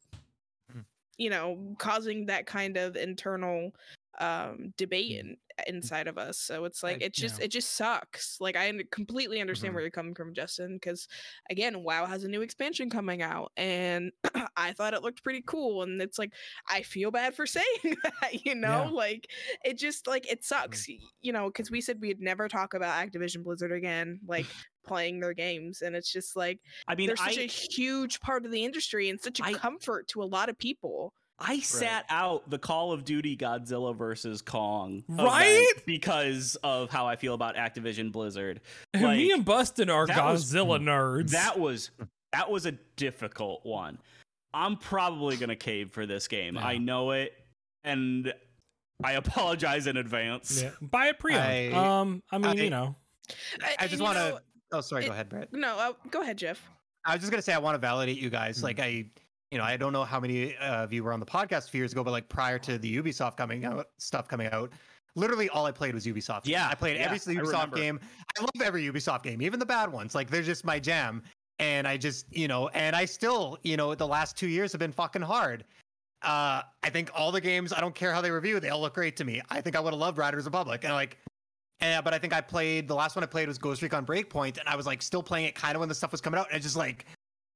Mhm. 0.74 0.86
you 1.18 1.30
know 1.30 1.76
causing 1.78 2.26
that 2.28 2.46
kind 2.46 2.78
of 2.78 2.96
internal 2.96 3.74
um 4.20 4.74
debate 4.76 5.20
in, 5.20 5.38
inside 5.68 6.08
of 6.08 6.18
us 6.18 6.38
so 6.38 6.66
it's 6.66 6.82
like 6.84 7.02
it 7.02 7.14
just 7.14 7.40
yeah. 7.40 7.46
it 7.46 7.48
just 7.52 7.76
sucks 7.76 8.38
like 8.42 8.56
i 8.56 8.74
completely 8.92 9.40
understand 9.40 9.72
Mhm. 9.72 9.76
where 9.76 9.84
you're 9.84 9.92
coming 9.92 10.16
from 10.16 10.34
justin 10.34 10.76
because 10.76 11.08
again 11.50 11.84
wow 11.84 12.06
has 12.06 12.24
a 12.24 12.28
new 12.28 12.42
expansion 12.42 12.90
coming 12.90 13.22
out 13.22 13.52
and 13.56 14.12
i 14.58 14.74
thought 14.74 14.94
it 14.94 15.04
looked 15.04 15.24
pretty 15.24 15.44
cool 15.46 15.84
and 15.84 16.02
it's 16.02 16.18
like 16.18 16.34
i 16.68 16.82
feel 16.82 17.12
bad 17.12 17.36
for 17.36 17.46
saying 17.46 17.66
that 17.84 18.46
you 18.46 18.56
know 18.56 18.86
Yeah. 18.86 18.90
like 18.92 19.28
it 19.64 19.78
just 19.78 20.08
like 20.08 20.30
it 20.32 20.44
sucks 20.44 20.88
y- 20.90 20.98
you 21.22 21.32
know 21.32 21.48
because 21.48 21.70
we 21.70 21.80
said 21.82 22.02
we'd 22.02 22.20
never 22.22 22.48
talk 22.48 22.74
about 22.74 22.96
activision 23.06 23.44
blizzard 23.44 23.72
again 23.72 24.20
like 24.28 24.46
playing 24.88 25.20
their 25.20 25.34
games 25.34 25.82
and 25.84 25.96
it's 25.96 26.12
just 26.12 26.36
like 26.36 26.60
I 26.88 26.96
mean, 26.96 27.08
they're 27.08 27.16
such 27.16 27.38
I 27.38 27.42
a 27.42 27.48
huge 27.48 28.20
part 28.22 28.44
of 28.44 28.52
the 28.52 28.64
industry 28.66 29.10
and 29.10 29.22
such 29.22 29.40
a 29.40 29.44
I- 29.46 29.54
comfort 29.54 30.08
to 30.10 30.24
a 30.24 30.26
lot 30.26 30.50
of 30.50 30.58
people 30.58 31.14
I 31.42 31.60
sat 31.60 32.06
out 32.10 32.50
the 32.50 32.58
Call 32.60 32.92
of 32.92 33.06
Duty 33.06 33.36
Godzilla 33.38 33.96
versus 33.96 34.42
Kong, 34.42 35.04
Right? 35.08 35.72
Because 35.86 36.58
of 36.64 36.90
how 36.90 37.08
I 37.08 37.16
feel 37.16 37.34
about 37.34 37.56
Activision 37.56 38.12
Blizzard. 38.12 38.62
Me 38.94 39.32
and 39.32 39.46
Bustin 39.46 39.90
are 39.90 40.06
that 40.08 40.24
was- 40.26 40.52
Godzilla 40.54 40.80
nerds. 40.84 41.32
That 41.32 41.58
was 41.60 41.92
that 42.34 42.50
was 42.52 42.66
a 42.66 42.74
difficult 42.96 43.66
one. 43.66 43.98
I'm 44.54 44.76
probably 44.78 45.38
gonna 45.38 45.56
cave 45.56 45.92
for 45.92 46.06
this 46.06 46.28
game. 46.28 46.58
I 46.58 46.78
know 46.78 47.12
it, 47.12 47.34
and 47.84 48.34
I 49.04 49.14
apologize 49.14 49.88
in 49.88 49.98
advance. 49.98 50.62
yeah. 50.62 50.72
buy 50.82 51.08
it 51.08 51.20
pre-owned. 51.20 51.44
I- 51.76 52.00
um, 52.02 52.22
I 52.32 52.38
mean, 52.38 52.60
I- 52.60 52.64
you 52.64 52.70
know, 52.70 52.96
I 53.64 53.76
and 53.80 53.90
just 53.90 54.02
want 54.02 54.18
to. 54.18 54.42
Oh, 54.72 54.82
sorry. 54.82 55.06
go 55.06 55.12
ahead, 55.12 55.30
Brett. 55.30 55.52
no 55.54 55.78
uh, 55.78 55.94
go 56.12 56.22
ahead 56.22 56.38
jeff 56.38 56.62
I 57.06 57.14
was 57.14 57.22
just 57.22 57.32
gonna 57.32 57.42
say 57.42 57.54
I 57.54 57.58
want 57.60 57.74
to 57.76 57.80
validate 57.80 58.18
you 58.20 58.30
guys. 58.30 58.60
Mhm. 58.60 58.64
Like 58.64 58.80
I, 58.80 59.06
you 59.52 59.58
know, 59.58 59.64
I 59.64 59.78
don't 59.78 59.94
know 59.94 60.04
how 60.04 60.20
many 60.20 60.56
uh, 60.58 60.84
of 60.84 60.94
you 60.94 61.04
were 61.04 61.14
on 61.14 61.20
the 61.20 61.26
podcast 61.26 61.68
a 61.68 61.72
few 61.72 61.80
years 61.80 61.92
ago, 61.92 62.04
but 62.04 62.12
like 62.12 62.30
prior 62.30 62.60
to 62.60 62.78
the 62.78 62.98
Ubisoft 62.98 63.38
coming 63.38 63.66
out, 63.66 63.88
stuff 63.98 64.28
coming 64.28 64.48
out, 64.52 64.72
literally 65.16 65.50
all 65.50 65.66
I 65.66 65.72
played 65.72 65.94
was 65.94 66.06
Ubisoft. 66.06 66.44
games. 66.44 66.50
Yeah, 66.50 66.68
I 66.68 66.76
played 66.76 66.98
yeah, 66.98 67.06
every 67.06 67.20
single 67.20 67.48
Ubisoft 67.48 67.54
remember. 67.54 67.78
game. 67.78 68.00
I 68.38 68.42
love 68.42 68.62
every 68.64 68.84
Ubisoft 68.84 69.24
game, 69.24 69.42
even 69.42 69.60
the 69.60 69.66
bad 69.66 69.92
ones. 69.92 70.14
Like 70.16 70.30
they're 70.30 70.44
just 70.44 70.66
my 70.66 70.80
jam. 70.80 71.24
And 71.58 71.86
I 71.88 71.98
just, 71.98 72.26
you 72.32 72.48
know, 72.48 72.70
and 72.70 72.96
I 72.96 73.04
still, 73.04 73.58
you 73.64 73.76
know, 73.76 73.94
the 73.94 74.08
last 74.08 74.38
two 74.38 74.48
years 74.48 74.72
have 74.72 74.80
been 74.80 74.94
fucking 74.94 75.22
hard. 75.22 75.66
Uh, 76.22 76.62
I 76.84 76.90
think 76.90 77.12
all 77.14 77.32
the 77.32 77.42
games, 77.42 77.74
I 77.74 77.82
don't 77.82 77.96
care 77.96 78.14
how 78.14 78.22
they 78.22 78.32
review, 78.32 78.60
they 78.60 78.70
all 78.70 78.82
look 78.82 78.94
great 78.94 79.16
to 79.18 79.26
me. 79.26 79.42
I 79.50 79.62
think 79.62 79.76
I 79.76 79.80
would 79.80 79.94
have 79.94 80.00
loved 80.00 80.18
Riders 80.18 80.46
Republic, 80.46 80.84
and 80.84 80.94
like, 80.94 81.18
and, 81.82 82.04
but 82.04 82.14
I 82.14 82.18
think 82.18 82.34
I 82.34 82.42
played 82.42 82.90
the 82.90 82.96
last 82.96 83.16
one 83.16 83.24
I 83.24 83.26
played 83.26 83.48
was 83.48 83.58
Ghost 83.58 83.82
Recon 83.82 84.06
Breakpoint, 84.06 84.58
and 84.58 84.68
I 84.68 84.76
was 84.76 84.86
like 84.86 85.02
still 85.02 85.24
playing 85.24 85.46
it 85.46 85.56
kind 85.56 85.76
of 85.76 85.80
when 85.80 85.88
the 85.88 85.96
stuff 85.96 86.12
was 86.12 86.20
coming 86.20 86.38
out, 86.40 86.48
and 86.48 86.56
I 86.58 86.60
just 86.60 86.76
like, 86.76 87.06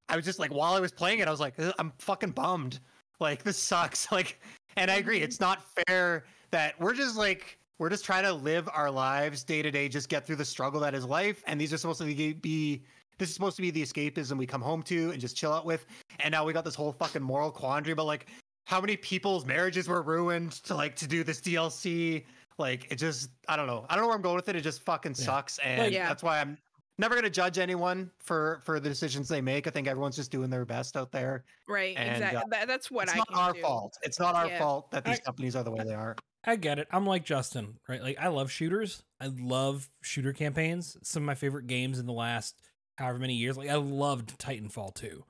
I 0.10 0.16
was 0.16 0.26
just 0.26 0.40
like 0.40 0.54
while 0.54 0.74
I 0.74 0.80
was 0.80 0.92
playing 0.92 1.20
it, 1.20 1.28
I 1.28 1.32
was 1.32 1.40
like, 1.40 1.56
I'm 1.80 1.92
fucking 2.00 2.32
bummed. 2.32 2.80
Like 3.20 3.44
this 3.44 3.58
sucks. 3.58 4.08
Like, 4.12 4.40
and 4.76 4.90
I 4.92 4.96
agree, 4.96 5.20
it's 5.20 5.40
not 5.40 5.64
fair 5.88 6.26
that 6.52 6.80
we're 6.80 6.94
just 6.94 7.16
like 7.16 7.58
we're 7.80 7.90
just 7.90 8.06
trying 8.06 8.24
to 8.24 8.34
live 8.34 8.68
our 8.74 8.90
lives 8.92 9.44
day 9.44 9.62
to 9.62 9.72
day, 9.72 9.88
just 9.90 10.10
get 10.10 10.26
through 10.26 10.36
the 10.38 10.46
struggle 10.46 10.80
that 10.82 10.94
is 10.96 11.06
life, 11.06 11.44
and 11.48 11.60
these 11.60 11.74
are 11.74 11.78
supposed 11.78 12.00
to 12.02 12.06
be, 12.06 12.34
be 12.34 12.84
this 13.20 13.30
is 13.30 13.36
supposed 13.36 13.56
to 13.56 13.62
be 13.62 13.72
the 13.72 13.82
escapism 13.84 14.38
we 14.38 14.46
come 14.48 14.62
home 14.62 14.82
to 14.84 15.12
and 15.12 15.22
just 15.22 15.36
chill 15.38 15.54
out 15.54 15.66
with, 15.66 15.86
and 16.20 16.32
now 16.32 16.44
we 16.44 16.54
got 16.54 16.66
this 16.66 16.76
whole 16.76 16.92
fucking 16.92 17.22
moral 17.22 17.52
quandary 17.52 17.94
about 17.94 18.08
like 18.08 18.28
how 18.66 18.80
many 18.82 18.96
people's 18.98 19.46
marriages 19.46 19.88
were 19.88 20.02
ruined 20.02 20.52
to 20.64 20.76
like 20.76 20.96
to 20.96 21.08
do 21.08 21.24
this 21.24 21.40
DLC. 21.40 22.24
Like 22.60 22.92
it 22.92 22.96
just 22.98 23.30
I 23.48 23.56
don't 23.56 23.68
know. 23.68 23.86
I 23.90 23.96
don't 23.96 24.04
know 24.04 24.08
where 24.08 24.16
I'm 24.16 24.22
going 24.22 24.36
with 24.36 24.50
it. 24.50 24.56
It 24.56 24.62
just 24.62 24.82
fucking 24.84 25.16
Yeah. 25.18 25.26
sucks. 25.26 25.58
And 25.60 25.92
Yeah. 25.94 26.08
that's 26.08 26.24
why 26.24 26.40
I'm 26.40 26.58
never 26.98 27.16
gonna 27.16 27.30
judge 27.30 27.58
anyone 27.58 28.12
for 28.20 28.62
for 28.64 28.80
the 28.80 28.90
decisions 28.90 29.28
they 29.28 29.42
make. 29.42 29.68
I 29.68 29.70
think 29.70 29.88
everyone's 29.88 30.16
just 30.16 30.32
doing 30.32 30.50
their 30.50 30.66
best 30.66 30.96
out 30.98 31.12
there. 31.12 31.44
right 31.68 31.96
And, 31.98 32.12
exactly 32.12 32.38
uh, 32.38 32.44
that, 32.52 32.68
that's 32.68 32.92
what 32.92 33.04
it's 33.10 33.14
i 33.16 33.20
It's 33.20 33.30
not 33.32 33.36
can 33.36 33.38
our 33.48 33.54
do. 33.54 33.62
fault. 33.62 33.98
It's 34.04 34.20
not 34.20 34.36
our 34.36 34.48
Yeah. 34.48 34.60
fault 34.60 34.92
that 34.92 35.06
these 35.06 35.20
I- 35.20 35.24
companies 35.24 35.56
are 35.56 35.64
the 35.64 35.72
way 35.72 35.84
they 35.84 35.94
are. 35.96 36.16
I 36.46 36.58
get 36.58 36.78
it. 36.78 36.88
I'm 36.92 37.06
like 37.08 37.24
Justin, 37.24 37.80
right? 37.88 38.02
Like 38.02 38.18
I 38.20 38.28
love 38.28 38.52
shooters. 38.52 39.04
I 39.22 39.28
love 39.28 39.90
shooter 40.02 40.34
campaigns. 40.34 40.98
Some 41.02 41.24
of 41.24 41.28
my 41.28 41.36
favorite 41.36 41.68
games 41.68 42.00
in 42.00 42.06
the 42.06 42.12
last 42.14 42.56
however 42.98 43.18
many 43.20 43.36
years. 43.36 43.56
Like 43.58 43.70
I 43.70 43.76
loved 43.76 44.38
Titanfall 44.40 44.94
2. 44.96 45.24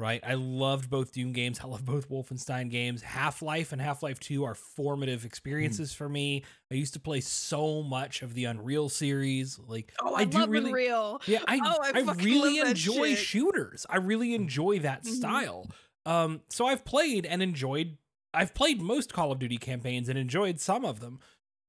Right? 0.00 0.20
I 0.26 0.34
loved 0.34 0.90
both 0.90 1.12
Doom 1.12 1.32
games. 1.32 1.60
I 1.60 1.66
love 1.66 1.84
both 1.84 2.08
Wolfenstein 2.08 2.70
games. 2.70 3.02
Half 3.02 3.42
Life 3.42 3.72
and 3.72 3.80
Half 3.80 4.02
Life 4.02 4.18
2 4.20 4.42
are 4.44 4.54
formative 4.54 5.24
experiences 5.24 5.92
for 5.92 6.08
me. 6.08 6.42
I 6.72 6.74
used 6.74 6.94
to 6.94 7.00
play 7.00 7.20
so 7.20 7.82
much 7.82 8.22
of 8.22 8.34
the 8.34 8.46
Unreal 8.46 8.88
series. 8.88 9.58
Like, 9.58 9.92
Oh, 10.02 10.14
I, 10.14 10.24
do 10.24 10.38
love 10.38 10.48
really. 10.48 10.70
Unreal. 10.70 11.20
Yeah, 11.26 11.40
I, 11.46 11.60
Oh, 11.62 11.78
I 11.82 12.00
I, 12.00 12.12
really 12.14 12.58
enjoy 12.58 13.14
shooters. 13.14 13.86
I 13.88 13.98
really 13.98 14.34
enjoy 14.34 14.80
that 14.80 15.04
Mhm. 15.04 15.08
style. 15.12 15.66
Um, 16.06 16.40
so 16.48 16.66
I've 16.66 16.84
played 16.84 17.26
and 17.26 17.42
enjoyed. 17.42 17.98
I've 18.32 18.54
played 18.54 18.80
most 18.80 19.12
Call 19.12 19.30
of 19.32 19.38
Duty 19.38 19.58
campaigns 19.58 20.08
and 20.08 20.18
enjoyed 20.18 20.58
some 20.60 20.84
of 20.84 21.00
them. 21.00 21.20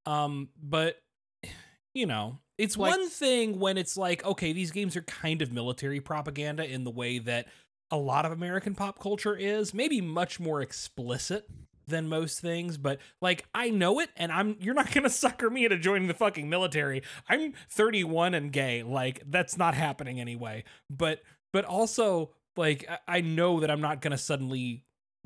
Um, 0.06 0.50
but 0.62 1.02
you 1.94 2.06
know, 2.06 2.40
it's 2.58 2.78
Like- 2.78 2.92
one 2.98 3.10
thing 3.10 3.60
when 3.60 3.78
it's 3.78 3.98
like, 3.98 4.24
okay, 4.24 4.54
these 4.54 4.72
games 4.72 4.96
are 4.96 5.02
kind 5.02 5.42
of 5.42 5.52
military 5.52 6.00
propaganda 6.00 6.64
in 6.66 6.86
the 6.86 6.92
way 6.92 7.20
that 7.20 7.48
a 7.92 7.98
lot 7.98 8.26
of 8.26 8.32
American 8.32 8.74
pop 8.74 9.00
culture 9.00 9.36
is, 9.36 9.74
maybe 9.74 10.02
much 10.02 10.40
more 10.40 10.62
explicit 10.62 11.48
than 11.88 12.08
most 12.08 12.40
things, 12.40 12.78
but 12.78 13.00
like 13.22 13.46
I 13.54 13.70
know 13.70 14.00
it 14.00 14.10
and 14.18 14.32
I'm 14.32 14.56
you're 14.60 14.74
not 14.74 14.92
going 14.94 15.04
to 15.04 15.10
sucker 15.10 15.50
me 15.50 15.66
into 15.66 15.78
joining 15.78 16.08
the 16.08 16.14
fucking 16.16 16.50
military. 16.50 17.04
I'm 17.30 17.54
31 17.70 18.34
and 18.34 18.52
gay. 18.52 18.82
Like 18.82 19.22
that's 19.28 19.58
not 19.58 19.76
happening 19.76 20.20
anyway. 20.20 20.64
But 20.90 21.22
but 21.54 21.66
also 21.66 22.32
like 22.58 22.90
I- 23.08 23.22
know 23.22 23.60
that 23.60 23.70
I'm 23.70 23.82
not 23.82 24.02
going 24.02 24.12
to 24.12 24.18
suddenly 24.18 24.84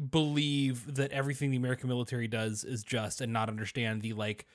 believe 0.10 0.96
that 0.96 1.12
everything 1.12 1.52
the 1.52 1.58
American 1.58 1.88
military 1.88 2.28
does 2.28 2.66
is 2.66 2.84
just 2.84 3.22
and 3.22 3.32
not 3.32 3.48
understand 3.48 4.02
the 4.02 4.12
like 4.14 4.46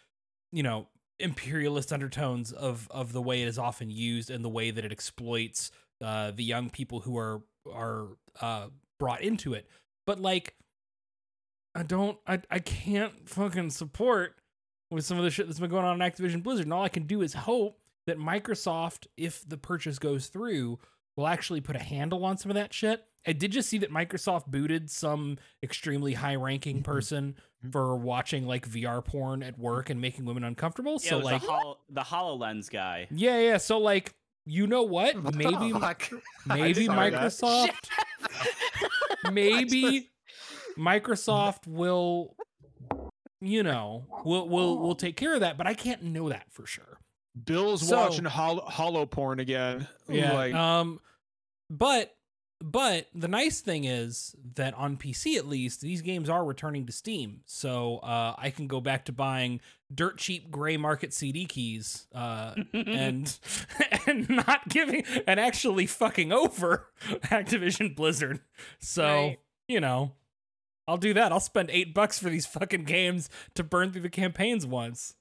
you 0.53 0.62
know 0.62 0.88
imperialist 1.18 1.92
undertones 1.92 2.53
of 2.53 2.88
of 2.90 3.12
the 3.12 3.23
way 3.23 3.40
it 3.42 3.49
is 3.49 3.59
often 3.59 3.90
used 3.90 4.31
and 4.31 4.44
the 4.44 4.49
way 4.51 4.70
that 4.70 4.85
it 4.85 4.92
exploits 4.92 5.70
uh 6.03 6.31
the 6.31 6.44
young 6.44 6.68
people 6.68 7.01
who 7.01 7.16
are 7.16 7.42
are 7.73 8.09
uh 8.40 8.66
brought 8.99 9.23
into 9.23 9.55
it 9.55 9.66
but 10.07 10.20
like 10.20 10.55
i 11.75 11.83
don't 11.83 12.18
i 12.27 12.40
i 12.51 12.59
can't 12.59 13.29
fucking 13.29 13.70
support 13.70 14.37
with 14.90 15.05
some 15.05 15.18
of 15.18 15.25
the 15.25 15.31
shit 15.31 15.46
that's 15.46 15.61
been 15.61 15.70
going 15.70 15.85
on 15.85 16.01
in 16.01 16.11
activision 16.11 16.42
blizzard 16.42 16.66
and 16.66 16.73
all 16.73 16.83
i 16.83 16.88
can 16.88 17.05
do 17.05 17.23
is 17.23 17.33
hope 17.35 17.79
that 18.07 18.18
microsoft 18.18 19.07
if 19.16 19.46
the 19.49 19.57
purchase 19.57 19.99
goes 19.99 20.29
through 20.29 20.79
will 21.16 21.27
actually 21.27 21.61
put 21.61 21.77
a 21.77 21.81
handle 21.83 22.25
on 22.25 22.37
some 22.37 22.51
of 22.51 22.55
that 22.55 22.73
shit 22.73 23.05
i 23.27 23.33
did 23.33 23.53
just 23.53 23.68
see 23.68 23.79
that 23.79 23.90
microsoft 23.90 24.46
booted 24.46 24.90
some 24.90 25.37
extremely 25.62 26.14
high 26.14 26.35
ranking 26.37 26.83
person 26.83 27.35
Mhm. 27.62 27.73
for 27.73 27.94
watching 27.94 28.46
like 28.46 28.66
VR 28.66 29.05
porn 29.05 29.42
at 29.42 29.59
work 29.59 29.90
and 29.90 30.01
making 30.01 30.25
women 30.25 30.44
uncomfortable. 30.44 30.92
Yeah, 31.03 31.11
so 31.11 31.18
like 31.18 31.42
the, 31.42 31.46
Hol- 31.51 31.79
the 31.90 32.01
Hololens 32.01 32.70
guy. 32.70 33.07
yeah, 33.11 33.38
yeah. 33.38 33.59
So 33.59 33.77
like 33.77 34.14
you 34.46 34.66
know 34.66 34.83
what? 34.83 35.20
What 35.22 35.35
maybe 35.35 35.72
fuck? 35.72 36.09
Maybe. 36.46 36.88
Microsoft 36.88 37.88
maybe 39.33 40.09
Microsoft 40.79 41.66
will 41.66 42.37
you 43.42 43.62
know, 43.62 44.05
will 44.24 44.48
will 44.48 44.79
will 44.79 44.94
take 44.94 45.16
care 45.16 45.35
of 45.35 45.40
that, 45.40 45.57
but 45.57 45.66
I 45.66 45.74
can't 45.74 46.03
know 46.03 46.29
that 46.29 46.44
for 46.50 46.66
sure. 46.66 46.98
Bill's 47.44 47.87
So- 47.88 47.96
watching 47.96 48.24
hol- 48.26 48.61
hollow 48.66 49.07
porn 49.07 49.40
again. 49.40 49.88
Yeah. 50.09 50.33
Like, 50.33 50.55
um 50.55 51.00
but 51.70 52.14
but 52.62 53.07
the 53.14 53.29
nice 53.29 53.61
thing 53.61 53.85
is 53.85 54.35
that 54.55 54.75
on 54.75 54.96
PC 54.96 55.37
at 55.37 55.46
least 55.46 55.81
these 55.81 56.03
games 56.03 56.29
are 56.29 56.44
returning 56.44 56.87
to 56.87 56.92
Steam. 56.92 57.40
So 57.46 57.99
uh 57.99 58.35
I 58.37 58.51
can 58.51 58.66
go 58.66 58.81
back 58.81 59.07
to 59.07 59.12
buying 59.12 59.61
dirt 59.92 60.18
cheap 60.18 60.51
gray 60.51 60.77
market 60.77 61.12
CD 61.14 61.46
keys 61.46 62.07
uh 62.14 62.55
and 62.75 63.38
and 64.07 64.29
not 64.29 64.68
giving 64.68 65.05
and 65.27 65.40
actually 65.40 65.87
fucking 65.87 66.33
over 66.33 66.87
Activision 67.25 67.96
Blizzard. 67.96 68.40
So, 68.79 69.05
Right. 69.05 69.38
you 69.66 69.81
know, 69.81 70.12
I'll 70.87 70.96
do 70.99 71.14
that. 71.14 71.33
I'll 71.33 71.40
spend 71.40 71.70
8 71.70 71.94
bucks 71.94 72.18
for 72.18 72.29
these 72.31 72.46
fucking 72.46 72.85
games 72.85 73.31
to 73.55 73.62
burn 73.62 73.92
through 73.92 74.03
the 74.03 74.11
campaigns 74.11 74.66
once. 74.66 75.14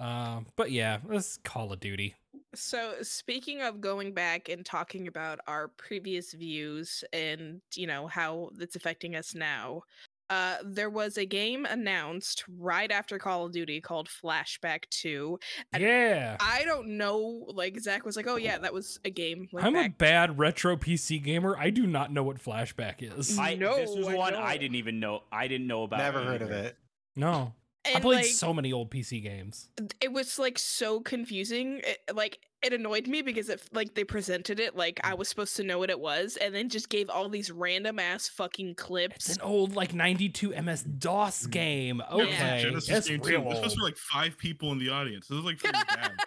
Uh, 0.00 0.40
but 0.56 0.70
yeah, 0.72 0.98
that's 1.08 1.36
Call 1.38 1.72
of 1.72 1.80
Duty. 1.80 2.14
So 2.54 2.94
speaking 3.02 3.62
of 3.62 3.80
going 3.80 4.12
back 4.12 4.48
and 4.48 4.64
talking 4.64 5.08
about 5.08 5.40
our 5.46 5.68
previous 5.68 6.32
views 6.32 7.02
and 7.12 7.60
you 7.74 7.86
know 7.86 8.06
how 8.06 8.50
it's 8.58 8.76
affecting 8.76 9.16
us 9.16 9.34
now, 9.34 9.82
uh, 10.30 10.56
there 10.64 10.90
was 10.90 11.18
a 11.18 11.24
game 11.26 11.66
announced 11.66 12.44
right 12.58 12.90
after 12.90 13.18
Call 13.18 13.46
of 13.46 13.52
Duty 13.52 13.80
called 13.80 14.08
Flashback 14.08 14.84
Two. 14.90 15.38
And 15.72 15.82
Yeah. 15.82 16.36
I 16.40 16.64
don't 16.64 16.96
know, 16.96 17.46
like 17.48 17.78
Zach 17.80 18.04
was 18.04 18.16
like, 18.16 18.26
"Oh 18.26 18.36
yeah, 18.36 18.58
that 18.58 18.72
was 18.72 18.98
a 19.04 19.10
game." 19.10 19.48
Like 19.52 19.64
I'm 19.64 19.76
a 19.76 19.88
bad 19.88 20.38
retro 20.38 20.76
PC 20.76 21.22
gamer. 21.22 21.56
I 21.58 21.70
do 21.70 21.86
not 21.86 22.12
know 22.12 22.22
what 22.22 22.38
flashback 22.42 22.96
is. 23.00 23.38
I, 23.38 23.54
No, 23.54 23.76
this 23.76 23.94
was 23.96 24.08
I 24.08 24.14
one 24.14 24.34
I 24.34 24.52
don't. 24.52 24.60
didn't 24.60 24.76
even 24.76 25.00
know. 25.00 25.22
I 25.32 25.48
didn't 25.48 25.66
know 25.66 25.82
about. 25.84 25.98
Never 25.98 26.22
heard 26.22 26.42
of 26.42 26.50
it. 26.50 26.76
No. 27.16 27.54
I 27.84 28.00
played 28.00 28.16
like, 28.16 28.26
so 28.26 28.54
many 28.54 28.72
old 28.72 28.90
PC 28.90 29.22
games. 29.22 29.68
it 30.00 30.12
was 30.12 30.38
like 30.38 30.58
so 30.58 31.00
confusing. 31.00 31.80
It, 31.84 32.14
like 32.14 32.38
it 32.62 32.72
annoyed 32.72 33.08
me 33.08 33.22
because 33.22 33.48
it 33.48 33.60
like 33.72 33.94
they 33.94 34.04
presented 34.04 34.60
it 34.60 34.76
like 34.76 35.00
I 35.02 35.14
was 35.14 35.28
supposed 35.28 35.56
to 35.56 35.64
know 35.64 35.78
what 35.78 35.90
it 35.90 35.98
was, 35.98 36.36
and 36.36 36.54
then 36.54 36.68
just 36.68 36.88
gave 36.88 37.10
all 37.10 37.28
these 37.28 37.50
random 37.50 37.98
ass 37.98 38.28
fucking 38.28 38.76
clips. 38.76 39.28
It's 39.28 39.36
an 39.36 39.42
old 39.42 39.74
like 39.74 39.94
92 39.94 40.54
MS 40.62 40.84
DOS 40.84 41.46
game. 41.46 42.00
Yeah. 42.08 42.14
Okay. 42.14 42.60
Genesis 42.62 42.88
That's 42.88 43.08
game 43.08 43.20
too. 43.20 43.30
real 43.30 43.50
This 43.50 43.64
was 43.64 43.74
for 43.74 43.82
like 43.82 43.96
five 43.96 44.38
people 44.38 44.70
in 44.72 44.78
the 44.78 44.90
audience. 44.90 45.26
This 45.26 45.38
is 45.38 45.44
like 45.44 45.58
pretty 45.58 45.80
bad. 45.88 46.12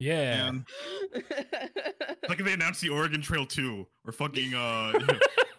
Yeah. 0.00 0.36
Man, 0.36 0.64
like 2.28 2.38
if 2.38 2.44
they 2.44 2.52
announced 2.52 2.80
the 2.80 2.90
Oregon 2.90 3.20
Trail 3.20 3.44
2 3.44 3.84
or 4.06 4.12
fucking 4.12 4.54
uh 4.54 4.92
you 4.94 5.06
know, 5.06 5.18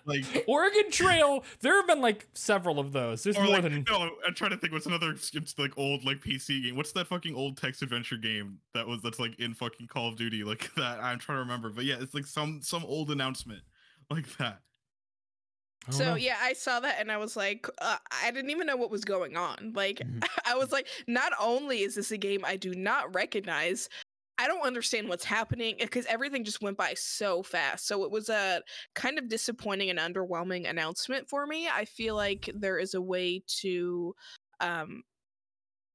like 0.09 0.43
Oregon 0.47 0.91
Trail. 0.91 1.43
There 1.61 1.75
have 1.77 1.87
been 1.87 2.01
like 2.01 2.27
several 2.33 2.79
of 2.79 2.91
those. 2.91 3.23
There's 3.23 3.37
more 3.37 3.47
like 3.47 3.63
than 3.63 3.85
no, 3.87 4.09
I'm 4.27 4.33
trying 4.33 4.51
to 4.51 4.57
think 4.57 4.73
what's 4.73 4.85
another 4.85 5.11
it's 5.11 5.57
like 5.57 5.77
old 5.77 6.03
like 6.03 6.19
PC 6.21 6.63
game. 6.63 6.75
What's 6.75 6.91
that 6.93 7.07
fucking 7.07 7.35
old 7.35 7.57
text 7.57 7.81
adventure 7.81 8.17
game 8.17 8.57
that 8.73 8.85
was 8.85 9.01
that's 9.01 9.19
like 9.19 9.39
in 9.39 9.53
fucking 9.53 9.87
Call 9.87 10.09
of 10.09 10.15
Duty 10.17 10.43
like 10.43 10.73
that? 10.77 10.99
I'm 11.01 11.19
trying 11.19 11.37
to 11.37 11.41
remember, 11.41 11.69
but 11.69 11.85
yeah, 11.85 11.95
it's 11.99 12.13
like 12.13 12.25
some 12.25 12.59
some 12.61 12.83
old 12.83 13.11
announcement 13.11 13.61
like 14.09 14.35
that. 14.37 14.59
So 15.91 16.03
know. 16.05 16.15
yeah, 16.15 16.37
I 16.41 16.53
saw 16.53 16.79
that 16.81 16.97
and 16.99 17.11
I 17.11 17.17
was 17.17 17.35
like, 17.37 17.65
uh, 17.81 17.97
I 18.21 18.29
didn't 18.31 18.49
even 18.51 18.67
know 18.67 18.75
what 18.75 18.91
was 18.91 19.05
going 19.05 19.37
on. 19.37 19.71
Like, 19.73 19.99
Mhm. 19.99 20.23
I 20.45 20.55
was 20.55 20.71
like, 20.71 20.87
not 21.07 21.31
only 21.39 21.79
is 21.81 21.95
this 21.95 22.11
a 22.11 22.17
game 22.17 22.41
I 22.45 22.57
do 22.57 22.75
not 22.75 23.15
recognize, 23.15 23.89
I 24.39 24.47
don't 24.47 24.65
understand 24.65 25.09
what's 25.09 25.25
happening 25.25 25.75
because 25.79 26.05
everything 26.05 26.45
just 26.45 26.61
went 26.61 26.77
by 26.77 26.93
so 26.95 27.43
fast. 27.43 27.85
So 27.85 28.03
it 28.05 28.11
was 28.11 28.29
a 28.29 28.63
kind 28.95 29.19
of 29.19 29.27
disappointing 29.27 29.89
and 29.89 29.99
underwhelming 29.99 30.67
announcement 30.67 31.27
for 31.27 31.45
me. 31.45 31.67
I 31.67 31.85
feel 31.85 32.15
like 32.15 32.49
there 32.55 32.79
is 32.79 32.93
a 32.93 33.01
way 33.01 33.43
to, 33.59 34.15
um, 34.61 35.03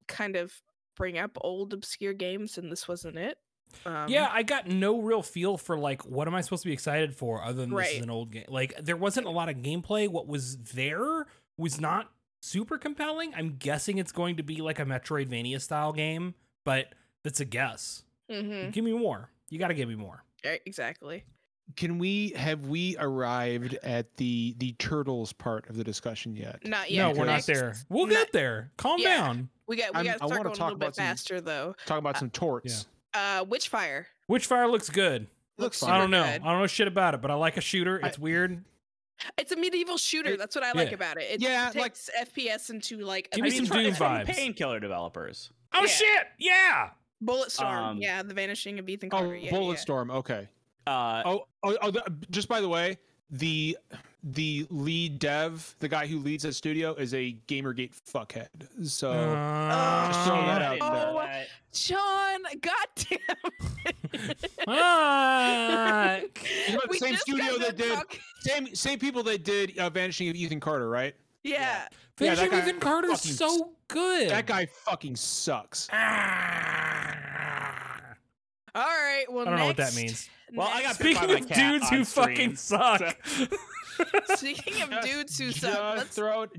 kind 0.06 0.36
of 0.36 0.52
bring 0.96 1.18
up 1.18 1.36
old 1.40 1.72
obscure 1.72 2.12
games, 2.12 2.58
and 2.58 2.70
this 2.70 2.86
wasn't 2.86 3.16
it. 3.16 3.38
Um, 3.86 4.08
yeah, 4.08 4.28
I 4.30 4.42
got 4.42 4.68
no 4.68 5.00
real 5.00 5.22
feel 5.22 5.56
for 5.56 5.76
like 5.76 6.02
what 6.04 6.28
am 6.28 6.34
I 6.34 6.42
supposed 6.42 6.62
to 6.62 6.68
be 6.68 6.72
excited 6.72 7.14
for 7.16 7.42
other 7.42 7.62
than 7.62 7.74
this 7.74 7.92
is 7.92 8.02
an 8.02 8.10
old 8.10 8.30
game. 8.30 8.44
Like 8.48 8.76
there 8.80 8.96
wasn't 8.96 9.26
a 9.26 9.30
lot 9.30 9.48
of 9.48 9.56
gameplay. 9.56 10.08
What 10.08 10.28
was 10.28 10.58
there 10.58 11.26
was 11.56 11.80
not 11.80 12.10
super 12.40 12.78
compelling. 12.78 13.32
I'm 13.34 13.56
guessing 13.58 13.98
it's 13.98 14.12
going 14.12 14.36
to 14.36 14.42
be 14.42 14.56
like 14.56 14.78
a 14.78 14.84
Metroidvania 14.84 15.60
style 15.60 15.92
game, 15.92 16.34
but 16.64 16.94
that's 17.24 17.40
a 17.40 17.44
guess. 17.44 18.04
Mhm, 18.30 18.72
Give 18.72 18.84
me 18.84 18.92
more. 18.92 19.30
You 19.50 19.58
got 19.58 19.68
to 19.68 19.74
give 19.74 19.88
me 19.88 19.94
more. 19.94 20.24
exactly. 20.66 21.24
can 21.76 21.98
we 21.98 22.28
have 22.36 22.66
we 22.66 22.94
arrived 22.98 23.72
at 23.82 24.14
the 24.18 24.54
the 24.58 24.72
turtles 24.72 25.32
part 25.32 25.68
of 25.70 25.76
the 25.76 25.84
discussion 25.84 26.36
yet? 26.36 26.60
Not 26.66 26.90
yet. 26.90 27.02
no, 27.02 27.18
we're 27.18 27.24
not 27.26 27.32
Next- 27.34 27.46
there. 27.46 27.74
We'll 27.88 28.06
not- 28.06 28.12
get 28.14 28.32
there. 28.32 28.70
Calm 28.76 29.00
Yeah. 29.00 29.16
down. 29.16 29.48
We 29.66 29.76
got 29.76 29.92
we 29.94 29.96
I'm- 30.00 30.04
got 30.06 30.12
to 30.12 30.18
start 30.18 30.30
wanna 30.30 30.42
going 30.42 30.60
a 30.60 30.64
little 30.64 30.78
bit 30.78 30.84
about 30.88 30.96
some- 30.96 31.04
faster 31.04 31.40
though. 31.40 31.74
Talk 31.86 31.98
about 31.98 32.18
some 32.18 32.28
torts. 32.30 32.86
Uh, 33.14 33.44
Witchfire 33.46 34.04
Witchfire 34.30 34.70
looks 34.70 34.90
good. 34.90 35.26
Looks 35.56 35.82
I 35.82 35.96
don't 35.98 36.10
know. 36.10 36.22
good. 36.24 36.42
I 36.42 36.50
don't 36.50 36.60
know 36.60 36.66
shit 36.66 36.88
about 36.88 37.14
it, 37.14 37.22
but 37.22 37.30
I 37.30 37.34
like 37.34 37.56
a 37.56 37.60
shooter. 37.62 37.98
I- 38.02 38.08
It's 38.08 38.18
weird. 38.18 38.62
It's 39.38 39.52
a 39.52 39.56
medieval 39.56 39.96
shooter. 39.96 40.32
It- 40.32 40.38
That's 40.38 40.54
what 40.56 40.64
I 40.64 40.72
like 40.72 40.88
Yeah. 40.88 40.94
about 40.96 41.16
it. 41.16 41.30
It 41.30 41.40
Yeah, 41.40 41.66
like- 41.74 41.94
takes 41.94 42.10
FPS 42.20 42.68
into 42.68 42.98
like 42.98 43.30
Give 43.30 43.42
me 43.42 43.48
some 43.50 43.60
mean, 43.78 43.86
it's 43.86 43.96
from- 43.98 44.16
Doom 44.18 44.26
vibes. 44.26 44.26
Painkiller 44.26 44.80
developers. 44.80 45.50
Oh 45.72 45.80
Yeah. 45.82 45.86
shit! 45.86 46.26
Yeah. 46.38 46.90
Bulletstorm. 47.22 47.64
Um, 47.90 47.98
yeah, 47.98 48.22
the 48.22 48.34
vanishing 48.34 48.78
of 48.78 48.88
Ethan 48.88 49.08
Oh, 49.12 49.18
Carter. 49.18 49.36
yeah, 49.36 49.50
yeah. 49.50 49.52
Bulletstorm. 49.52 50.10
Okay. 50.10 50.48
Uh, 50.86 51.22
Oh, 51.24 51.46
oh, 51.62 51.76
oh 51.82 51.90
the, 51.90 52.02
just 52.30 52.48
by 52.48 52.60
the 52.60 52.68
way, 52.68 52.98
the 53.30 53.76
the 54.22 54.66
lead 54.70 55.18
dev, 55.18 55.74
the 55.80 55.88
guy 55.88 56.06
who 56.06 56.18
leads 56.18 56.42
that 56.44 56.54
studio, 56.54 56.94
is 56.94 57.12
a 57.14 57.36
GamerGate 57.46 57.92
fuckhead. 58.10 58.48
So 58.88 59.10
Uh, 59.12 60.06
Just 60.08 60.26
throwing 60.26 60.46
that 60.46 60.62
out 60.62 60.72
didn't 60.78 60.92
there. 60.92 61.46
John, 61.72 62.42
goddamn. 62.60 63.18
You 66.66 66.74
know, 66.74 66.80
the 66.82 66.88
We 66.90 66.98
same 66.98 67.16
studio 67.16 67.58
that 67.58 67.76
did- 67.76 67.92
talk- 67.94 68.18
same 68.40 68.74
same 68.74 68.98
people 68.98 69.22
that 69.24 69.44
did 69.44 69.78
uh, 69.78 69.90
Vanishing 69.90 70.28
of 70.28 70.36
Ethan 70.36 70.60
Carter, 70.60 70.88
right? 70.88 71.14
Yeah. 71.44 71.86
Yeah, 72.18 72.34
Vanishing 72.34 72.50
that 72.50 72.56
guy 72.62 72.68
Ethan 72.68 72.80
Carter's 72.80 73.10
fucking 73.20 73.32
so 73.32 73.72
good. 73.88 74.30
That 74.30 74.46
guy 74.46 74.66
fucking 74.66 75.16
sucks. 75.16 75.88
Ah. 75.92 77.14
All 78.74 78.82
right. 78.82 79.24
Well, 79.28 79.46
I 79.46 79.50
don't 79.50 79.58
know 79.60 79.66
what 79.66 79.76
that 79.76 79.94
means. 79.94 80.28
Well, 80.52 80.68
I 80.68 80.82
got 80.82 81.00
next- 81.00 81.02
bit 81.02 81.16
by 81.16 81.22
Speaking 81.22 81.42
of 81.42 81.48
dudes 81.56 81.88
who 81.88 82.04
stream, 82.04 82.26
fucking 82.26 82.56
suck. 82.56 83.26
Speaking 84.36 84.82
of 84.82 84.90
Just- 84.90 85.08
dudes 85.08 85.38
who 85.38 85.48
just 85.48 85.60
suck, 85.62 85.96
let's 85.96 86.14
throw 86.14 86.42
it, 86.42 86.50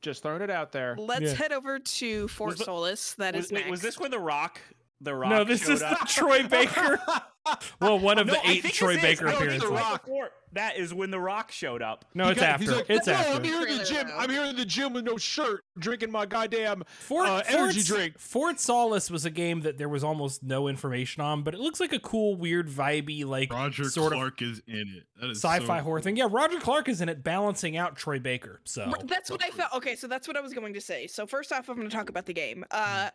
just 0.00 0.22
throwing 0.22 0.40
it 0.40 0.48
out 0.50 0.72
there. 0.72 0.96
let's 0.98 1.22
Yeah. 1.24 1.34
head 1.34 1.52
over 1.52 1.78
to 1.78 2.28
Fort 2.28 2.50
Was 2.50 2.58
the- 2.60 2.64
Solis. 2.64 3.14
That 3.14 3.34
was, 3.34 3.46
is 3.46 3.52
wait, 3.52 3.68
was 3.68 3.82
this 3.82 3.96
next. 3.96 4.00
where 4.00 4.08
the 4.08 4.18
Rock? 4.20 4.60
The 5.02 5.14
Rock. 5.14 5.28
no, 5.30 5.44
this 5.44 5.68
is 5.68 5.82
up? 5.82 5.90
not 5.92 6.08
Troy 6.08 6.46
Baker. 6.46 6.98
well, 7.80 7.98
one 7.98 8.18
of 8.18 8.26
No, 8.26 8.34
the 8.34 8.46
I 8.46 8.50
eight 8.52 8.62
think 8.62 8.74
Troy. 8.74 8.96
Baker 9.00 9.28
I 9.28 9.32
appearances. 9.32 9.62
it's 9.62 9.70
right 9.70 10.00
before. 10.02 10.30
That 10.52 10.76
is 10.76 10.94
when 10.94 11.10
the 11.10 11.18
Rock 11.18 11.50
showed 11.50 11.82
up. 11.82 12.04
No, 12.14 12.28
it's 12.28 12.38
He 12.38 12.46
got- 12.46 12.48
after. 12.50 12.64
he's 12.64 12.72
like, 12.72 12.86
it's 12.88 13.06
no, 13.08 13.12
after. 13.14 13.32
I'm 13.32 13.42
here 13.42 13.66
in 13.66 13.76
the 13.78 13.84
gym. 13.84 14.06
I'm 14.16 14.30
here 14.30 14.44
in 14.44 14.54
the 14.54 14.64
gym 14.64 14.92
with 14.92 15.04
no 15.04 15.16
shirt, 15.16 15.64
drinking 15.80 16.12
my 16.12 16.26
goddamn 16.26 16.84
Fort, 16.86 17.26
uh, 17.26 17.42
energy 17.48 17.80
Fort- 17.80 17.98
drink. 17.98 18.18
Fort 18.20 18.60
Solis 18.60 19.10
was 19.10 19.24
a 19.24 19.30
game 19.30 19.62
that 19.62 19.78
there 19.78 19.88
was 19.88 20.04
almost 20.04 20.44
no 20.44 20.68
information 20.68 21.22
on, 21.24 21.42
but 21.42 21.54
it 21.54 21.60
looks 21.60 21.80
like 21.80 21.92
a 21.92 21.98
cool, 21.98 22.36
weird, 22.36 22.68
vibey, 22.68 23.24
like 23.26 23.52
Roger 23.52 23.82
sort 23.90 24.12
Clark 24.12 24.42
is 24.42 24.62
in 24.68 24.94
it. 24.98 25.02
That 25.16 25.24
of 25.26 25.30
is 25.32 25.38
sci-fi 25.42 25.78
so 25.78 25.82
horror 25.84 26.00
thing. 26.00 26.16
Yeah, 26.16 26.28
Roger 26.30 26.60
Clark 26.60 26.88
is 26.88 27.00
in 27.00 27.08
it, 27.08 27.24
balancing 27.24 27.76
out 27.76 27.96
Troy 27.96 28.20
Baker. 28.20 28.60
So 28.62 28.92
That's 29.06 29.32
what 29.32 29.44
I 29.44 29.50
felt. 29.50 29.72
Okay, 29.74 29.96
so 29.96 30.06
that's 30.06 30.28
what 30.28 30.36
I 30.36 30.40
was 30.40 30.52
going 30.54 30.74
to 30.74 30.80
say. 30.80 31.08
So 31.08 31.26
first 31.26 31.52
off, 31.52 31.68
I'm 31.68 31.74
going 31.74 31.88
to 31.90 31.94
talk 31.96 32.10
about 32.10 32.26
the 32.26 32.32
game. 32.32 32.64
Uh, 32.70 33.10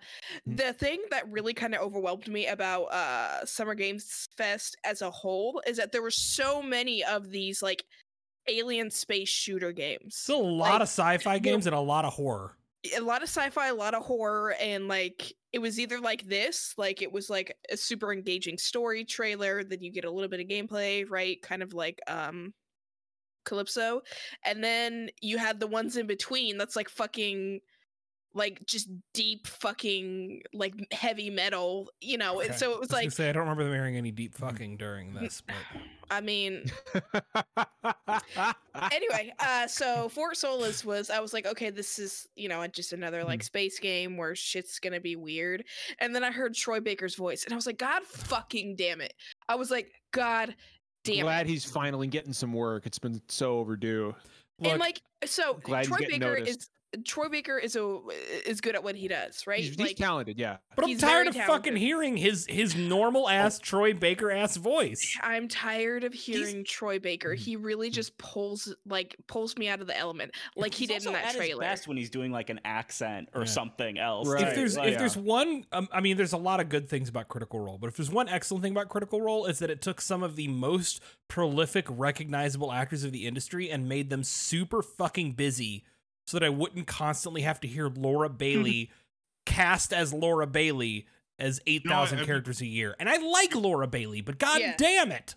the 0.45 0.73
thing 0.73 0.99
that 1.11 1.29
really 1.31 1.53
kind 1.53 1.73
of 1.73 1.79
overwhelmed 1.81 2.27
me 2.27 2.47
about 2.47 2.83
uh 2.91 3.45
Summer 3.45 3.75
Games 3.75 4.03
Fest 4.37 4.75
as 4.83 5.01
a 5.01 5.11
whole 5.11 5.61
is 5.67 5.77
that 5.77 5.91
there 5.91 6.01
were 6.01 6.11
so 6.11 6.61
many 6.61 7.03
of 7.03 7.29
these 7.29 7.61
like 7.61 7.83
alien 8.47 8.89
space 8.91 9.29
shooter 9.29 9.71
games. 9.71 10.15
still 10.15 10.41
a 10.41 10.43
lot 10.43 10.73
Like, 10.73 10.81
of 10.81 10.87
sci-fi 10.87 11.39
games 11.39 11.65
and 11.67 11.75
a 11.75 11.79
lot 11.79 12.05
of 12.05 12.13
horror. 12.13 12.57
a 12.95 12.99
lot 13.01 13.21
of 13.21 13.29
sci-fi, 13.29 13.67
a 13.67 13.73
lot 13.73 13.93
of 13.93 14.03
horror, 14.03 14.53
and 14.59 14.87
like 14.87 15.33
it 15.51 15.59
was 15.59 15.79
either 15.79 15.99
like 15.99 16.27
this, 16.27 16.73
like 16.77 17.01
it 17.01 17.11
was 17.11 17.29
like 17.29 17.55
a 17.71 17.77
super 17.77 18.11
engaging 18.13 18.57
story 18.57 19.03
trailer, 19.05 19.63
then 19.63 19.81
you 19.81 19.91
get 19.91 20.05
a 20.05 20.11
little 20.11 20.29
bit 20.29 20.39
of 20.39 20.47
gameplay, 20.47 21.05
right? 21.09 21.41
Kind 21.41 21.61
of 21.63 21.73
like 21.73 21.99
um 22.07 22.53
Callisto. 23.45 24.01
And 24.45 24.63
then 24.63 25.09
you 25.21 25.37
had 25.37 25.59
the 25.59 25.67
ones 25.67 25.97
in 25.97 26.07
between 26.07 26.57
that's 26.57 26.75
like 26.75 26.89
fucking 26.89 27.59
like 28.33 28.65
just 28.65 28.89
deep 29.13 29.47
fucking 29.47 30.41
like 30.53 30.73
heavy 30.91 31.29
metal, 31.29 31.89
you 31.99 32.17
know. 32.17 32.39
And 32.41 32.53
so 32.53 32.71
it 32.71 32.75
I 32.75 32.79
was 32.79 32.89
was 32.89 32.91
like 32.91 33.11
say 33.11 33.29
I 33.29 33.31
don't 33.31 33.41
remember 33.41 33.63
them 33.63 33.73
hearing 33.73 33.97
any 33.97 34.11
deep 34.11 34.35
fucking 34.35 34.77
during 34.77 35.13
this, 35.13 35.41
but 35.41 35.55
I 36.11 36.21
mean, 36.21 36.63
anyway, 38.91 39.33
uh, 39.39 39.67
so 39.67 40.09
Fort 40.09 40.37
Solis 40.37 40.83
was 40.83 41.09
I 41.09 41.19
was 41.19 41.33
like, 41.33 41.45
okay, 41.45 41.69
this 41.69 41.99
is 41.99 42.27
you 42.35 42.49
know 42.49 42.65
just 42.67 42.93
another 42.93 43.23
like 43.23 43.43
space 43.43 43.79
game 43.79 44.17
where 44.17 44.35
shit's 44.35 44.79
gonna 44.79 45.01
be 45.01 45.15
weird. 45.15 45.63
And 45.99 46.13
then 46.15 46.23
I 46.23 46.31
heard 46.31 46.53
Troy 46.55 46.79
Baker's 46.79 47.15
voice, 47.15 47.43
and 47.45 47.53
I 47.53 47.55
was 47.55 47.65
like, 47.65 47.77
God 47.77 48.03
fucking 48.03 48.75
damn 48.75 49.01
it! 49.01 49.13
I 49.47 49.55
was 49.55 49.71
like, 49.71 49.91
God 50.11 50.55
damn 51.03 51.23
Glad 51.23 51.47
it! 51.47 51.49
he's 51.49 51.65
finally 51.65 52.07
getting 52.07 52.33
some 52.33 52.53
work. 52.53 52.85
It's 52.85 52.99
been 52.99 53.21
so 53.27 53.57
overdue. 53.57 54.15
look, 54.59 54.71
and 54.71 54.79
like, 54.79 55.01
so 55.25 55.55
Glad 55.63 55.85
Troy 55.85 55.97
Baker 55.99 56.19
noticed. 56.19 56.49
is 56.59 56.69
Troy 57.05 57.29
Baker 57.29 57.57
is 57.57 57.75
a 57.75 57.99
is 58.45 58.61
good 58.61 58.75
at 58.75 58.83
what 58.83 58.95
he 58.95 59.07
does, 59.07 59.45
right? 59.45 59.59
He's, 59.59 59.69
he's 59.69 59.79
like, 59.79 59.95
talented, 59.95 60.39
yeah. 60.39 60.57
but 60.75 60.85
I'm 60.85 60.97
tired 60.97 61.31
very 61.33 61.43
of 61.43 61.47
fucking 61.47 61.75
hearing 61.75 62.17
his 62.17 62.45
his 62.47 62.75
normal 62.75 63.29
ass 63.29 63.59
Troy 63.59 63.93
Baker 63.93 64.31
ass 64.31 64.57
voice. 64.57 65.17
I'm 65.23 65.47
tired 65.47 66.03
of 66.03 66.13
hearing 66.13 66.63
Troy 66.63 66.99
Baker. 66.99 67.33
He 67.33 67.55
really 67.55 67.89
just 67.89 68.17
pulls 68.17 68.73
like 68.85 69.15
pulls 69.27 69.55
me 69.57 69.69
out 69.69 69.81
of 69.81 69.87
the 69.87 69.97
element, 69.97 70.31
like 70.55 70.73
he 70.73 70.87
did 70.87 71.01
in 71.03 71.07
also 71.07 71.11
that 71.11 71.25
at 71.25 71.25
his 71.27 71.35
trailer. 71.35 71.61
best 71.61 71.87
when 71.87 71.97
he's 71.97 72.09
doing 72.09 72.31
like 72.31 72.49
an 72.49 72.59
accent 72.65 73.29
or 73.35 73.41
Yeah. 73.41 73.47
something 73.47 73.99
else. 73.99 74.27
Right. 74.27 74.47
if 74.47 74.55
there's 74.55 74.77
Like, 74.77 74.93
if 74.93 74.99
there's 74.99 75.17
one 75.17 75.65
um, 75.71 75.87
i 75.91 75.99
mean 76.01 76.17
there's 76.17 76.33
a 76.33 76.37
lot 76.37 76.59
of 76.59 76.69
good 76.69 76.89
things 76.89 77.09
about 77.09 77.27
critical 77.27 77.59
role 77.59 77.77
but 77.77 77.87
if 77.87 77.97
there's 77.97 78.11
one 78.11 78.27
excellent 78.29 78.63
thing 78.63 78.71
about 78.71 78.89
critical 78.89 79.21
role 79.21 79.45
is 79.45 79.59
that 79.59 79.69
it 79.69 79.81
took 79.81 80.01
some 80.01 80.23
of 80.23 80.35
the 80.35 80.47
most 80.47 81.01
prolific 81.27 81.85
recognizable 81.89 82.71
actors 82.71 83.03
of 83.03 83.11
the 83.11 83.25
industry 83.27 83.69
and 83.69 83.87
made 83.87 84.09
them 84.09 84.23
super 84.23 84.81
fucking 84.81 85.33
busy 85.33 85.83
so 86.29 86.37
that 86.39 86.45
i 86.45 86.49
wouldn't 86.49 86.87
constantly 86.87 87.41
have 87.41 87.59
to 87.59 87.67
hear 87.67 87.87
laura 87.89 88.29
bailey 88.29 88.91
cast 89.45 89.91
as 89.93 90.13
laura 90.13 90.45
bailey 90.47 91.07
as 91.39 91.59
8000 91.65 92.19
I- 92.19 92.25
characters 92.25 92.61
a 92.61 92.65
year 92.65 92.95
and 92.99 93.09
i 93.09 93.17
like 93.17 93.55
laura 93.55 93.87
bailey 93.87 94.21
but 94.21 94.37
god 94.37 94.59
Yeah. 94.61 94.75
damn 94.77 95.11
it 95.11 95.35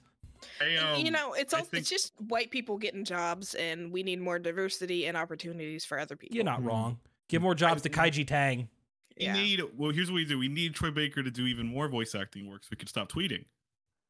Hey, 0.58 0.76
And, 0.76 0.98
you 1.02 1.06
um, 1.06 1.12
know, 1.12 1.32
it's 1.34 1.54
I 1.54 1.58
all 1.58 1.64
think- 1.64 1.82
it's 1.82 1.88
just 1.90 2.12
white 2.20 2.50
people 2.50 2.76
getting 2.76 3.04
jobs, 3.04 3.54
and 3.54 3.92
we 3.92 4.02
need 4.02 4.20
more 4.20 4.40
diversity 4.40 5.06
and 5.06 5.16
opportunities 5.16 5.84
for 5.84 6.00
other 6.00 6.16
people. 6.16 6.34
you're 6.34 6.44
not 6.44 6.60
Mhm. 6.60 6.66
wrong 6.66 6.98
give 7.28 7.40
more 7.42 7.54
jobs 7.54 7.80
to 7.82 7.88
kaiji 7.88 8.26
tang 8.26 8.68
we 9.18 9.26
yeah. 9.26 9.34
need. 9.34 9.62
Well, 9.76 9.92
here's 9.92 10.10
what 10.10 10.16
we 10.16 10.24
do. 10.24 10.38
We 10.38 10.48
need 10.48 10.74
Troy 10.74 10.90
Baker 10.90 11.22
to 11.22 11.30
do 11.30 11.46
even 11.46 11.66
more 11.68 11.86
voice 11.88 12.14
acting 12.14 12.48
work 12.50 12.64
so 12.64 12.68
we 12.72 12.76
can 12.76 12.88
stop 12.88 13.10
tweeting. 13.12 13.44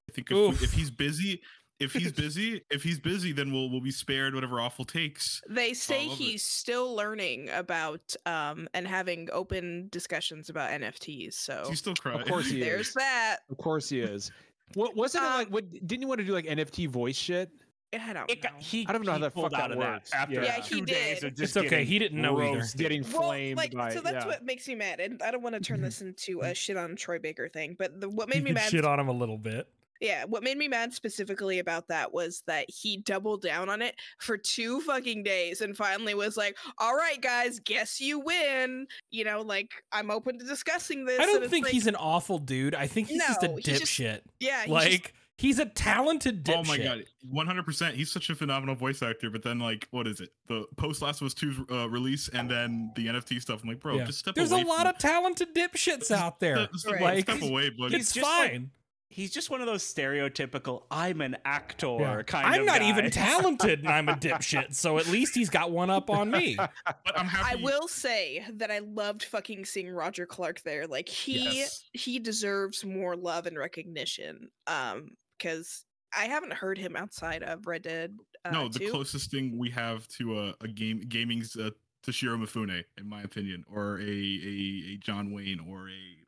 I 0.08 0.12
think 0.12 0.30
if, 0.30 0.36
Oof. 0.36 0.62
if 0.62 0.72
he's 0.72 0.90
busy, 0.90 1.42
if 1.82 1.92
he's 1.92 2.12
busy, 2.24 2.62
if 2.70 2.82
he's 2.82 2.98
busy, 2.98 3.32
then 3.32 3.52
we'll 3.52 3.68
we'll 3.70 3.80
be 3.80 3.90
spared 3.90 4.34
whatever 4.34 4.60
awful 4.60 4.84
takes. 4.84 5.42
They 5.48 5.74
say 5.74 6.06
love 6.08 6.20
it. 6.20 6.22
he's 6.24 6.44
still 6.44 6.94
learning 6.94 7.50
about 7.50 8.14
um 8.26 8.68
and 8.74 8.86
having 8.86 9.28
open 9.32 9.88
discussions 9.90 10.48
about 10.48 10.70
NFTs. 10.70 11.34
So 11.34 11.64
He's 11.68 11.78
still 11.80 11.94
crying. 11.94 12.20
Of 12.20 12.26
course 12.28 12.48
he 12.48 12.60
there's 12.64 12.88
is. 12.88 12.94
that. 12.94 13.38
Of 13.50 13.58
course 13.58 13.88
he 13.88 14.00
is. 14.00 14.30
What 14.74 14.96
wasn't 14.96 15.24
it 15.24 15.28
Um, 15.28 15.34
like? 15.38 15.48
What 15.48 15.70
didn't 15.86 16.00
you 16.02 16.08
want 16.08 16.20
to 16.20 16.26
do 16.26 16.32
like 16.32 16.46
NFT 16.46 16.88
voice 16.88 17.16
shit? 17.16 17.50
I 17.94 18.14
don't 18.14 18.30
It 18.30 18.40
got, 18.40 18.54
know. 18.54 18.58
he, 18.58 18.86
I 18.88 18.92
don't 18.94 19.04
know 19.04 19.10
how 19.12 19.18
he 19.18 19.24
the 19.24 19.30
fuck 19.30 19.34
pulled 19.34 19.50
that 19.52 19.60
out 19.60 19.72
of 19.72 19.76
works. 19.76 20.10
that 20.12 20.20
after 20.20 20.42
Yeah. 20.42 20.56
two 20.62 20.76
he 20.76 20.80
days 20.80 21.20
did. 21.20 21.24
of 21.32 21.36
just 21.36 21.54
it's 21.58 21.66
okay 21.66 21.84
he 21.84 21.98
didn't 21.98 22.22
know 22.22 22.40
either 22.40 22.56
Roast, 22.60 22.78
Getting 22.78 23.02
Well, 23.02 23.22
flamed 23.28 23.58
like 23.58 23.74
by 23.74 23.92
so 23.92 24.00
that's 24.00 24.14
yeah. 24.24 24.26
What 24.26 24.42
makes 24.46 24.66
me 24.66 24.74
mad, 24.76 24.98
and 24.98 25.22
I 25.22 25.30
don't 25.30 25.42
want 25.42 25.56
to 25.56 25.60
turn 25.60 25.82
this 25.82 26.00
into 26.00 26.40
a 26.40 26.54
shit 26.54 26.78
on 26.78 26.96
Troy 26.96 27.18
Baker 27.18 27.50
thing. 27.50 27.76
But 27.78 28.00
the, 28.00 28.08
what 28.08 28.30
made 28.30 28.44
me 28.44 28.52
mad 28.52 28.70
shit 28.70 28.86
on 28.86 28.98
him 28.98 29.08
a 29.08 29.12
little 29.12 29.36
bit 29.36 29.68
Yeah, 30.02 30.24
what 30.24 30.42
made 30.42 30.58
me 30.58 30.66
mad 30.68 30.92
specifically 30.92 31.60
about 31.60 31.86
that 31.88 32.12
was 32.12 32.42
that 32.46 32.66
he 32.68 32.96
doubled 32.98 33.40
down 33.40 33.68
on 33.70 33.80
it 33.80 33.94
for 34.18 34.36
two 34.36 34.80
fucking 34.80 35.22
days 35.22 35.60
and 35.60 35.76
finally 35.76 36.12
was 36.14 36.36
like, 36.36 36.56
"All 36.78 36.94
right, 36.94 37.20
guys, 37.22 37.60
guess 37.60 38.00
you 38.00 38.18
win." 38.18 38.86
You 39.10 39.24
know, 39.24 39.40
like 39.42 39.70
I'm 39.92 40.10
open 40.10 40.38
to 40.40 40.44
discussing 40.44 41.04
this. 41.04 41.20
i 41.20 41.24
don't 41.26 41.48
think 41.48 41.66
like, 41.66 41.72
he's 41.72 41.86
an 41.86 41.96
awful 41.96 42.38
dude 42.38 42.74
i 42.74 42.86
think 42.86 43.08
he's 43.08 43.22
just 43.22 43.42
a 43.42 43.48
No, 43.48 43.56
he's 43.56 43.64
just- 43.64 43.82
dipshit 43.84 44.20
yeah, 44.40 44.62
he's 44.62 44.70
like 44.72 44.90
just- 44.90 45.12
he's 45.38 45.58
a 45.60 45.66
talented 45.66 46.44
dipshit. 46.44 46.56
Oh 46.56 46.64
my 46.64 46.78
god, 46.78 47.04
one 47.28 47.46
hundred 47.46 47.64
percent. 47.64 47.94
He's 47.96 48.10
such 48.10 48.28
a 48.30 48.34
phenomenal 48.34 48.74
voice 48.74 49.02
actor. 49.02 49.30
But 49.30 49.42
then, 49.42 49.58
like, 49.58 49.88
what 49.90 50.06
is 50.06 50.20
it? 50.20 50.30
The 50.48 50.66
post 50.76 51.00
Last 51.02 51.20
of 51.20 51.26
Us 51.26 51.34
2's 51.34 51.58
uh, 51.70 51.88
release, 51.88 52.28
and 52.28 52.48
then 52.50 52.92
the 52.96 53.06
NFT 53.06 53.40
stuff. 53.40 53.62
I'm 53.62 53.68
like, 53.68 53.80
bro, 53.80 53.96
Yeah. 53.96 54.04
just 54.04 54.18
step 54.20 54.34
There's 54.34 54.52
away. 54.52 54.62
a 54.62 54.66
lot 54.66 54.80
from 54.82 54.88
of 54.88 54.98
talented 54.98 55.54
dipshits 55.54 56.10
out 56.10 56.38
there. 56.40 56.56
Step, 56.56 56.74
step, 56.76 57.00
Right. 57.00 57.22
step 57.22 57.42
away, 57.42 57.70
buddy. 57.70 57.96
It's 57.96 58.12
just 58.12 58.24
like- 58.26 58.50
fine. 58.52 58.70
He's 59.12 59.30
just 59.30 59.50
one 59.50 59.60
of 59.60 59.66
those 59.66 59.82
stereotypical 59.82 60.84
"I'm 60.90 61.20
an 61.20 61.36
actor" 61.44 61.96
Yeah. 62.00 62.22
kind 62.22 62.46
I'm 62.46 62.60
of. 62.62 62.66
not 62.66 62.82
even 62.82 63.10
talented 63.10 63.80
and 63.80 63.88
I'm 63.88 64.08
a 64.08 64.14
dipshit, 64.14 64.74
so 64.74 64.98
at 64.98 65.06
least 65.08 65.34
he's 65.34 65.50
got 65.50 65.70
one 65.70 65.90
up 65.90 66.10
on 66.10 66.30
me. 66.30 66.56
but 66.56 66.96
I'm 67.14 67.28
I 67.32 67.56
will 67.62 67.88
say 67.88 68.44
that 68.54 68.70
I 68.70 68.78
loved 68.80 69.22
fucking 69.24 69.64
seeing 69.66 69.90
Roger 69.90 70.26
Clark 70.26 70.62
there. 70.62 70.86
Like 70.86 71.08
he 71.08 71.58
Yes. 71.58 71.84
he 71.92 72.18
deserves 72.18 72.84
more 72.84 73.14
love 73.16 73.46
and 73.46 73.58
recognition. 73.58 74.48
Um, 74.66 75.10
because 75.38 75.84
I 76.16 76.26
haven't 76.26 76.52
heard 76.52 76.78
him 76.78 76.94
outside 76.94 77.42
of 77.42 77.66
Red 77.66 77.82
Dead. 77.82 78.16
Uh, 78.44 78.50
no, 78.50 78.68
the 78.68 78.78
2. 78.80 78.90
closest 78.90 79.30
thing 79.30 79.58
we 79.58 79.70
have 79.70 80.06
to 80.08 80.38
a, 80.38 80.54
a 80.60 80.68
game 80.68 81.00
gaming's 81.08 81.56
uh, 81.56 81.70
Toshiro 82.06 82.36
Mifune, 82.40 82.82
in 82.98 83.08
my 83.08 83.22
opinion, 83.22 83.64
or 83.72 83.98
a, 83.98 84.02
a 84.04 84.92
a 84.92 84.96
John 84.98 85.32
Wayne, 85.32 85.60
or 85.68 85.88
a 85.88 86.21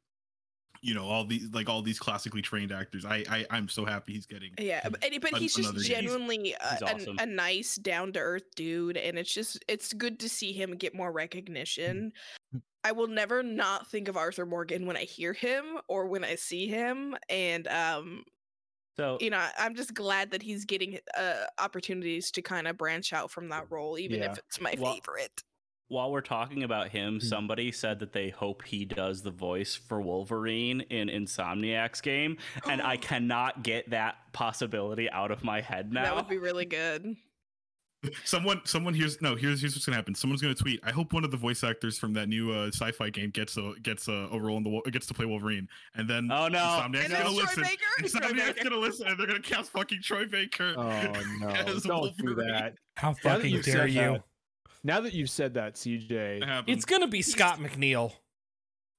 you 0.84 0.94
know 0.94 1.04
all 1.06 1.24
these 1.24 1.48
like 1.52 1.68
all 1.68 1.80
these 1.82 1.98
classically 1.98 2.42
trained 2.42 2.70
actors. 2.72 3.04
I, 3.04 3.24
I 3.28 3.46
I'm 3.50 3.68
so 3.68 3.84
happy 3.84 4.12
he's 4.12 4.26
getting. 4.26 4.52
Yeah, 4.58 4.86
but, 4.88 5.02
and- 5.04 5.20
but 5.20 5.32
an- 5.32 5.38
he's 5.40 5.54
just 5.54 5.70
another- 5.70 5.82
he's- 5.82 5.88
genuinely 5.88 6.54
a, 6.60 6.92
he's 6.94 7.06
a- 7.08 7.14
a, 7.22 7.26
nice, 7.26 7.76
down 7.76 8.12
to 8.12 8.20
earth 8.20 8.54
dude, 8.54 8.96
and 8.96 9.18
it's 9.18 9.32
just 9.32 9.64
it's 9.68 9.92
good 9.92 10.20
to 10.20 10.28
see 10.28 10.52
him 10.52 10.76
get 10.76 10.94
more 10.94 11.10
recognition. 11.10 12.12
I 12.84 12.92
will 12.92 13.06
never 13.08 13.42
not 13.42 13.90
think 13.90 14.08
of 14.08 14.16
Arthur 14.18 14.44
Morgan 14.44 14.84
when 14.86 14.96
I 14.96 15.04
hear 15.04 15.32
him 15.32 15.78
or 15.88 16.06
when 16.06 16.22
I 16.22 16.34
see 16.34 16.66
him, 16.68 17.16
and 17.30 17.66
um, 17.68 18.24
So 18.98 19.16
you 19.22 19.30
know, 19.30 19.42
I'm 19.58 19.74
just 19.74 19.94
glad 19.94 20.30
that 20.32 20.42
he's 20.42 20.66
getting 20.66 20.98
uh, 21.16 21.44
opportunities 21.58 22.30
to 22.32 22.42
kind 22.42 22.68
of 22.68 22.76
branch 22.76 23.14
out 23.14 23.30
from 23.30 23.48
that 23.48 23.70
role, 23.70 23.98
even 23.98 24.20
Yeah. 24.20 24.32
if 24.32 24.38
it's 24.38 24.60
my 24.60 24.74
Well, 24.78 24.92
favorite. 24.94 25.42
While 25.88 26.10
we're 26.10 26.20
talking 26.22 26.62
about 26.62 26.88
him, 26.88 27.14
Hmm. 27.14 27.26
somebody 27.26 27.70
said 27.72 27.98
that 28.00 28.12
they 28.12 28.30
hope 28.30 28.64
he 28.64 28.84
does 28.84 29.22
the 29.22 29.30
voice 29.30 29.74
for 29.74 30.00
Wolverine 30.00 30.80
in 30.82 31.08
Insomniac's 31.08 32.00
game, 32.00 32.38
and 32.68 32.80
I 32.82 32.96
cannot 33.08 33.62
get 33.62 33.90
that 33.90 34.16
possibility 34.32 35.10
out 35.10 35.30
of 35.30 35.44
my 35.44 35.60
head 35.60 35.92
now. 35.92 36.02
That 36.04 36.16
would 36.16 36.28
be 36.28 36.38
really 36.38 36.64
good. 36.64 37.16
Someone, 38.24 38.60
someone 38.64 38.92
here's 38.92 39.22
no. 39.22 39.34
Here's 39.34 39.62
here's 39.62 39.74
what's 39.74 39.86
gonna 39.86 39.96
happen. 39.96 40.14
Someone's 40.14 40.42
gonna 40.42 40.54
tweet. 40.54 40.78
I 40.84 40.90
hope 40.90 41.14
one 41.14 41.24
of 41.24 41.30
the 41.30 41.38
voice 41.38 41.64
actors 41.64 41.96
from 41.98 42.12
that 42.12 42.28
new 42.28 42.52
uh, 42.52 42.66
sci-fi 42.66 43.08
game 43.08 43.30
gets 43.30 43.56
a 43.56 43.72
gets 43.82 44.08
a, 44.08 44.28
a 44.30 44.38
role 44.38 44.58
in 44.58 44.62
the 44.62 44.90
gets 44.90 45.06
to 45.06 45.14
play 45.14 45.24
Wolverine, 45.24 45.66
and 45.94 46.06
then 46.06 46.28
Oh, 46.30 46.46
no. 46.48 46.58
Insomniac's 46.58 47.04
And 47.04 47.12
gonna 47.14 47.30
it's 47.30 47.38
Troy 47.38 47.42
listen. 47.44 47.62
Baker. 47.62 47.82
Troy 47.98 48.28
Insomniac's 48.30 48.62
gonna 48.62 48.76
listen, 48.76 49.06
and 49.06 49.18
they're 49.18 49.26
gonna 49.26 49.40
cast 49.40 49.70
fucking 49.70 50.02
Troy 50.02 50.26
Baker. 50.26 50.74
Oh 50.76 51.12
no! 51.40 51.48
as 51.66 51.82
Don't 51.84 52.14
do 52.18 52.34
that. 52.34 52.74
How 52.98 53.14
fucking 53.14 53.62
dare 53.62 53.86
you? 53.86 53.94
that- 54.00 54.22
Now 54.84 55.00
that 55.00 55.14
you've 55.14 55.30
said 55.30 55.54
that, 55.54 55.74
CJ, 55.74 56.64
It's 56.68 56.84
gonna 56.84 57.08
be 57.08 57.22
Scott 57.22 57.58
McNeil. 57.58 58.12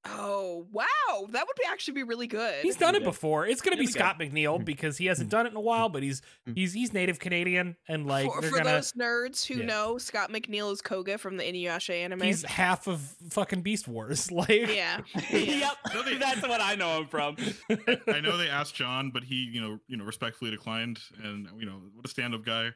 Oh 0.08 0.68
wow! 0.72 1.28
That 1.32 1.48
would 1.48 1.56
be 1.56 1.64
actually 1.68 1.96
be 1.96 2.04
really 2.04 2.28
good. 2.28 2.62
He's 2.62 2.76
done 2.76 2.94
it 2.94 3.04
before. 3.04 3.48
It's 3.48 3.62
gonna 3.62 3.76
be 3.76 3.86
It'll 3.86 3.88
be 3.88 3.94
good. 3.94 4.00
Scott 4.00 4.20
McNeil 4.20 4.64
because 4.64 5.00
he 5.00 5.08
hasn't 5.08 5.32
done 5.32 5.48
it 5.48 5.50
in 5.50 5.56
a 5.56 5.62
while, 5.62 5.90
but 5.90 6.04
he's 6.04 6.22
he's 6.54 6.74
he's 6.74 6.94
native 6.94 7.18
Canadian 7.18 7.76
and 7.88 8.06
like 8.06 8.32
for 8.32 8.44
for 8.44 8.58
gonna 8.58 8.66
those 8.66 8.92
nerds 8.94 9.44
who 9.46 9.56
yeah. 9.62 9.66
know, 9.66 9.98
Scott 9.98 10.32
McNeil 10.32 10.72
is 10.72 10.80
Koga 10.82 11.18
from 11.18 11.38
the 11.38 11.44
Inuyasha 11.44 12.04
anime. 12.04 12.22
he's 12.22 12.44
half 12.44 12.88
of 12.88 13.02
fucking 13.32 13.62
Beast 13.62 13.88
Wars. 13.88 14.30
Like 14.36 14.50
yeah. 14.50 15.02
yeah. 15.32 15.38
yep, 15.40 15.72
No, 15.94 16.04
they- 16.04 16.18
that's 16.18 16.42
what 16.44 16.62
I 16.62 16.76
know 16.76 17.00
him 17.00 17.08
from. 17.08 17.38
I 18.08 18.20
know 18.20 18.38
they 18.38 18.50
asked 18.50 18.76
John, 18.76 19.10
but 19.12 19.24
he, 19.24 19.50
you 19.52 19.62
know, 19.62 19.80
you 19.88 19.98
know, 19.98 20.04
respectfully 20.04 20.52
declined. 20.52 21.00
And 21.24 21.48
you 21.58 21.66
know, 21.66 21.82
what 21.96 22.06
a 22.06 22.10
stand-up 22.10 22.44
guy. 22.46 22.72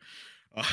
Uh, 0.55 0.63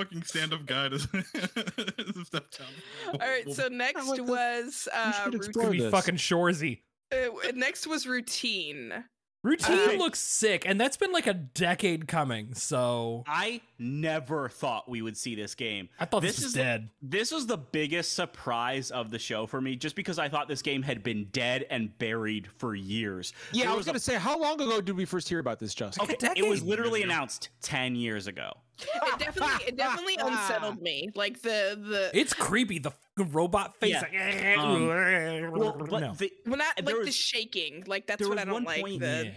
fucking 0.00 0.22
stand-up 0.22 0.66
guy 0.66 0.88
does 0.88 1.06
does 1.06 2.26
step 2.26 2.46
down. 2.50 2.68
All 3.12 3.18
right. 3.18 3.50
So 3.52 3.68
next 3.68 4.06
like 4.08 4.22
was 4.26 4.88
uh, 4.92 5.12
should 5.12 5.34
routine. 5.34 5.36
explore 5.48 5.64
could 5.66 5.72
be 5.72 5.90
fucking 5.90 6.16
Shorzy. 6.16 6.80
uh, 7.12 7.16
next 7.54 7.86
was 7.86 8.06
routine. 8.06 9.04
Routine 9.42 9.90
Uh, 9.90 9.92
looks 9.94 10.18
sick, 10.18 10.64
and 10.66 10.78
that's 10.80 10.96
been 10.98 11.12
like 11.12 11.26
a 11.26 11.32
decade 11.34 12.06
coming. 12.08 12.54
So 12.54 13.24
I 13.26 13.62
never 13.80 14.48
thought 14.48 14.88
we 14.88 15.02
would 15.02 15.16
see 15.16 15.34
this 15.34 15.54
game. 15.54 15.88
I 15.98 16.04
thought 16.04 16.22
this, 16.22 16.36
This 16.36 16.44
was 16.44 16.52
is- 16.52 16.54
dead. 16.54 16.90
This 17.02 17.30
was 17.32 17.46
the 17.46 17.56
biggest 17.56 18.12
surprise 18.14 18.90
of 18.90 19.10
the 19.10 19.18
show 19.18 19.46
for 19.46 19.60
me, 19.60 19.76
just 19.76 19.96
because 19.96 20.18
I 20.18 20.28
thought 20.28 20.46
this 20.48 20.62
game 20.62 20.82
had 20.82 21.02
been 21.02 21.24
dead 21.32 21.66
and 21.70 21.96
buried 21.98 22.46
for 22.58 22.74
years. 22.74 23.32
Yeah, 23.52 23.64
There 23.64 23.72
I 23.72 23.76
was 23.76 23.86
a- 23.86 23.90
gonna 23.90 23.98
say, 24.00 24.16
how 24.16 24.38
long 24.38 24.60
ago 24.60 24.80
did 24.80 24.96
we 24.96 25.04
first 25.04 25.28
hear 25.28 25.38
about 25.38 25.58
this, 25.58 25.74
Justin? 25.74 26.04
Okay. 26.04 26.14
Okay, 26.14 26.32
it 26.40 26.46
was 26.48 26.62
literally 26.62 27.02
announced 27.02 27.48
ten 27.62 27.94
years 27.96 28.26
ago. 28.26 28.52
It 28.82 29.18
definitely, 29.18 29.66
it 29.66 29.76
definitely 29.76 30.16
unsettled 30.20 30.80
me. 30.80 31.10
Like 31.14 31.42
the 31.42 31.78
the 31.80 32.10
It's 32.18 32.32
creepy. 32.32 32.78
The 32.78 32.92
robot 33.24 33.76
face. 33.78 33.90
Yeah. 33.90 34.00
Like, 34.00 34.14
eh, 34.14 34.54
Um, 34.54 34.86
well, 34.88 35.52
Well, 35.52 35.86
but 35.90 36.00
no. 36.00 36.14
the, 36.14 36.32
when 36.46 36.62
I 36.62 36.70
there 36.82 36.96
like 36.96 37.04
the 37.04 37.12
shaking. 37.12 37.84
Like 37.86 38.06
that's 38.06 38.26
what 38.26 38.38
I 38.38 38.44
don't 38.44 38.54
one 38.54 38.64
like. 38.64 38.80
point- 38.80 39.00
the 39.00 39.24
Yeah. 39.26 39.30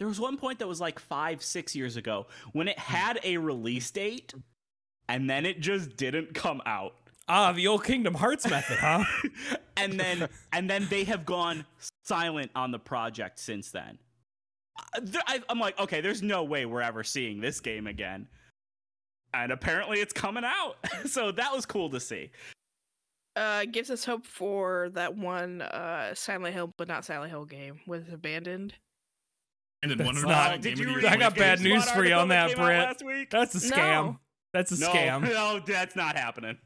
There 0.00 0.08
was 0.08 0.18
one 0.18 0.38
point 0.38 0.58
that 0.60 0.66
was 0.66 0.80
like 0.80 0.98
five, 0.98 1.42
six 1.42 1.76
years 1.76 1.98
ago 1.98 2.26
when 2.52 2.68
it 2.68 2.78
had 2.78 3.20
a 3.22 3.36
release 3.36 3.90
date, 3.90 4.32
and 5.10 5.28
then 5.28 5.44
it 5.44 5.60
just 5.60 5.94
didn't 5.98 6.32
come 6.32 6.62
out. 6.64 6.94
Ah, 7.28 7.52
the 7.52 7.66
old 7.66 7.84
Kingdom 7.84 8.14
Hearts 8.14 8.48
method, 8.48 8.78
huh? 8.78 9.04
and 9.76 10.00
then 10.00 10.26
and 10.54 10.70
then 10.70 10.86
they 10.88 11.04
have 11.04 11.26
gone 11.26 11.66
silent 12.02 12.50
on 12.56 12.70
the 12.70 12.78
project 12.78 13.38
since 13.38 13.70
then. 13.70 13.98
Uh, 14.94 15.20
I, 15.26 15.42
I'm 15.50 15.60
like, 15.60 15.78
okay, 15.78 16.00
there's 16.00 16.22
no 16.22 16.44
way 16.44 16.64
we're 16.64 16.80
ever 16.80 17.04
seeing 17.04 17.38
this 17.38 17.60
game 17.60 17.86
again. 17.86 18.26
And 19.34 19.52
apparently, 19.52 20.00
it's 20.00 20.14
coming 20.14 20.44
out, 20.44 20.76
so 21.06 21.30
that 21.30 21.52
was 21.52 21.66
cool 21.66 21.90
to 21.90 22.00
see. 22.00 22.30
uh 23.36 23.66
gives 23.66 23.90
us 23.90 24.02
hope 24.02 24.24
for 24.24 24.88
that 24.94 25.14
one 25.14 25.60
uh 25.60 26.14
Silent 26.14 26.54
Hill, 26.54 26.72
but 26.78 26.88
not 26.88 27.04
Silent 27.04 27.30
Hill 27.30 27.44
game 27.44 27.80
was 27.86 28.04
abandoned. 28.10 28.72
And 29.82 29.90
then 29.90 29.98
That's 29.98 30.22
100 30.22 30.28
not- 30.28 30.60
did 30.60 30.78
you 30.78 30.94
read 30.94 31.06
I 31.06 31.16
got 31.16 31.36
bad 31.36 31.60
news 31.60 31.90
for 31.90 32.04
you 32.04 32.14
on 32.14 32.28
that, 32.28 32.48
came 32.48 32.58
Brett. 32.58 32.88
Last 32.88 33.04
week? 33.04 33.30
That's 33.30 33.54
a 33.54 33.58
scam. 33.58 33.76
No. 33.76 34.18
That's 34.52 34.72
a 34.72 34.80
no, 34.80 34.88
scam. 34.90 35.22
no, 35.22 35.30
oh, 35.36 35.60
that's 35.66 35.96
not 35.96 36.16
happening. 36.16 36.58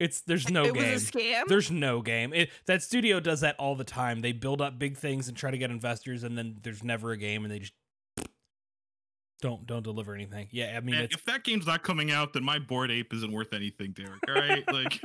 It's 0.00 0.20
there's 0.22 0.50
no 0.50 0.64
it 0.64 0.74
game. 0.74 0.92
was 0.92 1.08
a 1.08 1.12
scam. 1.12 1.46
There's 1.46 1.70
no 1.70 2.02
game. 2.02 2.32
It, 2.32 2.50
that 2.66 2.82
studio 2.82 3.20
does 3.20 3.40
that 3.40 3.56
all 3.58 3.76
the 3.76 3.84
time. 3.84 4.20
They 4.20 4.32
build 4.32 4.60
up 4.60 4.78
big 4.78 4.96
things 4.96 5.28
and 5.28 5.36
try 5.36 5.50
to 5.50 5.58
get 5.58 5.70
investors, 5.70 6.24
and 6.24 6.36
then 6.36 6.58
there's 6.62 6.82
never 6.82 7.12
a 7.12 7.16
game, 7.16 7.44
and 7.44 7.52
they 7.52 7.60
just 7.60 7.72
don't 9.40 9.66
don't 9.66 9.82
deliver 9.82 10.14
anything. 10.14 10.48
Yeah, 10.50 10.74
I 10.76 10.80
mean, 10.80 10.94
Man, 10.94 11.04
it's, 11.04 11.14
if 11.16 11.24
that 11.26 11.44
game's 11.44 11.66
not 11.66 11.82
coming 11.82 12.10
out, 12.10 12.32
then 12.32 12.44
my 12.44 12.58
board 12.58 12.90
ape 12.90 13.12
isn't 13.12 13.30
worth 13.32 13.52
anything, 13.52 13.92
Derek. 13.92 14.20
All 14.28 14.34
right, 14.34 14.64
like 14.72 15.02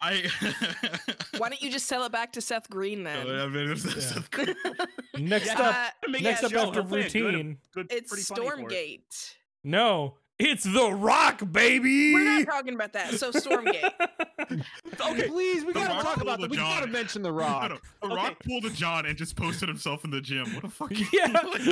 I. 0.00 0.28
Why 1.38 1.48
don't 1.48 1.60
you 1.62 1.70
just 1.70 1.86
sell 1.86 2.04
it 2.04 2.12
back 2.12 2.32
to 2.34 2.40
Seth 2.40 2.68
Green 2.70 3.02
then? 3.04 3.26
I 3.28 3.46
mean, 3.48 3.70
it's, 3.70 3.84
it's- 3.84 4.14
next 5.18 5.46
Yeah. 5.46 5.60
up, 5.60 5.74
Uh, 5.74 6.18
next 6.20 6.40
that 6.42 6.52
up 6.54 6.68
after 6.68 6.80
hopefully 6.82 7.00
a 7.00 7.10
good- 7.10 7.24
routine. 7.34 7.58
good- 7.74 7.86
it's 7.90 8.08
pretty 8.10 8.22
funny 8.24 8.48
for 8.62 8.70
it. 8.70 8.70
Stormgate. 8.70 9.34
No, 9.64 10.14
it's 10.40 10.64
The 10.64 10.90
Rock, 10.92 11.42
baby. 11.52 12.14
We're 12.14 12.24
not 12.38 12.46
talking 12.46 12.74
about 12.74 12.92
that. 12.94 13.14
So 13.14 13.30
Stormgate. 13.30 13.90
Okay, 15.00 15.28
Please, 15.28 15.64
we 15.64 15.72
The 15.72 15.80
gotta 15.80 15.94
Rock 15.94 16.02
talk 16.02 16.20
about 16.22 16.38
a 16.38 16.42
that. 16.42 16.50
We 16.50 16.56
John. 16.56 16.80
gotta 16.80 16.90
mention 16.90 17.22
the 17.22 17.32
Rock. 17.44 17.70
no, 17.70 17.78
The 18.02 18.06
Okay. 18.06 18.14
Rock 18.14 18.36
pulled 18.44 18.64
a 18.64 18.70
John 18.70 19.06
and 19.06 19.16
just 19.16 19.36
posted 19.36 19.68
himself 19.68 20.04
in 20.04 20.10
the 20.10 20.20
gym. 20.20 20.46
What 20.54 20.64
a 20.64 20.68
fucking 20.68 21.06
yeah, 21.12 21.26
like- 21.32 21.66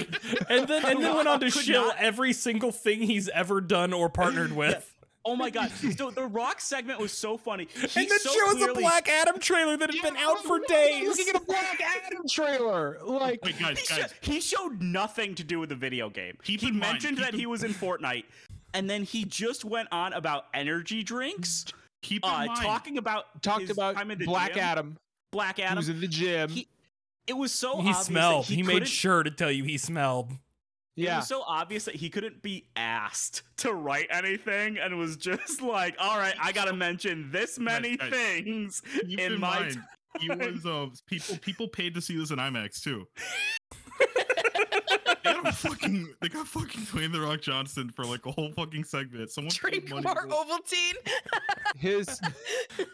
and 0.48 0.68
then 0.68 0.84
and 0.84 1.02
then 1.02 1.14
went 1.16 1.28
on 1.28 1.40
to 1.40 1.50
Could 1.50 1.64
shill 1.64 1.86
not- 1.86 1.96
every 1.98 2.32
single 2.32 2.70
thing 2.72 3.00
he's 3.02 3.28
ever 3.30 3.60
done 3.60 3.92
or 3.92 4.08
partnered 4.08 4.52
with. 4.54 4.94
Oh 5.24 5.36
my 5.36 5.50
god! 5.50 5.70
So 5.96 6.10
the 6.10 6.24
Rock 6.24 6.58
segment 6.60 7.00
was 7.00 7.12
so 7.12 7.36
funny. 7.36 7.68
He 7.74 7.80
and 8.00 8.08
then 8.10 8.18
so 8.20 8.30
shows 8.30 8.54
clearly- 8.54 8.70
a 8.70 8.74
Black 8.74 9.08
Adam 9.10 9.38
trailer 9.38 9.76
that 9.76 9.92
had 9.92 10.02
been 10.02 10.16
out 10.16 10.38
for 10.44 10.60
days. 10.68 11.06
Looking 11.06 11.28
at 11.34 11.42
a 11.42 11.44
Black 11.44 11.80
Adam 12.06 12.22
trailer, 12.30 12.98
like 13.04 13.44
Wait, 13.44 13.58
guys, 13.58 13.78
He, 13.80 13.94
guys. 14.00 14.10
sho- 14.10 14.16
he 14.32 14.40
showed 14.40 14.80
nothing 14.80 15.34
to 15.34 15.44
do 15.44 15.58
with 15.58 15.68
the 15.68 15.74
video 15.74 16.08
game. 16.08 16.38
Keep 16.44 16.60
he 16.60 16.68
in 16.68 16.78
mind- 16.78 16.92
mentioned 16.92 17.16
keep 17.18 17.24
that 17.26 17.34
in- 17.34 17.40
he 17.40 17.46
was 17.46 17.62
in 17.62 17.72
Fortnite, 17.74 18.24
and 18.74 18.88
then 18.88 19.02
he 19.04 19.24
just 19.24 19.64
went 19.64 19.88
on 19.92 20.12
about 20.12 20.46
energy 20.54 21.02
drinks, 21.02 21.66
Keep 22.02 22.24
in 22.24 22.30
uh, 22.30 22.46
mind, 22.46 22.56
talking 22.62 22.98
about 22.98 23.42
talked 23.42 23.70
about 23.70 23.96
time 23.96 24.10
in 24.10 24.18
the 24.18 24.24
Black 24.26 24.54
gym. 24.54 24.62
Adam. 24.62 24.96
Black 25.32 25.56
He 25.56 25.62
Adam. 25.62 25.76
was 25.78 25.88
in 25.88 26.00
the 26.00 26.06
gym. 26.08 26.48
He- 26.50 26.68
it 27.26 27.36
was 27.36 27.52
so 27.52 27.72
he 27.72 27.78
obvious 27.80 27.96
that 27.98 28.04
smelled. 28.04 28.46
He, 28.46 28.54
He, 28.56 28.62
made 28.62 28.88
sure 28.88 29.22
to 29.22 29.30
tell 29.30 29.50
you 29.50 29.64
he 29.64 29.76
smelled. 29.76 30.32
Yeah. 30.96 31.14
It 31.14 31.16
was 31.18 31.28
so 31.28 31.42
obvious 31.46 31.84
that 31.84 31.94
he 31.94 32.08
couldn't 32.08 32.40
be 32.40 32.66
asked 32.74 33.42
to 33.58 33.72
write 33.74 34.06
anything, 34.10 34.78
and 34.78 34.96
was 34.98 35.16
just 35.16 35.60
like, 35.62 35.94
"All 35.98 36.18
right, 36.18 36.34
I 36.40 36.52
gotta 36.52 36.72
mention 36.72 37.30
this 37.30 37.58
many 37.58 37.96
guys, 37.98 38.10
things 38.10 38.82
keep 38.92 39.18
in, 39.20 39.34
in 39.34 39.40
my." 39.40 39.60
mind, 39.60 39.78
he 40.18 40.28
was 40.34 40.64
uh, 40.64 40.86
people. 41.06 41.36
People 41.38 41.68
paid 41.68 41.94
to 41.94 42.00
see 42.00 42.16
this 42.16 42.30
in 42.30 42.38
IMAX 42.38 42.80
too. 42.82 43.06
They 45.24 45.32
got 45.32 45.54
fucking. 45.54 46.14
They 46.20 46.28
got 46.28 46.46
fucking 46.46 46.82
Dwayne 46.82 47.12
the 47.12 47.20
Rock 47.20 47.40
Johnson 47.40 47.90
for 47.90 48.04
like 48.04 48.24
a 48.26 48.30
whole 48.32 48.52
fucking 48.52 48.84
segment. 48.84 49.30
Someone 49.30 49.50
paid 49.50 49.88
money 49.90 50.02
Trademark 50.02 50.28
to- 50.28 50.34
Ovaltine. 50.34 51.12
his 51.76 52.20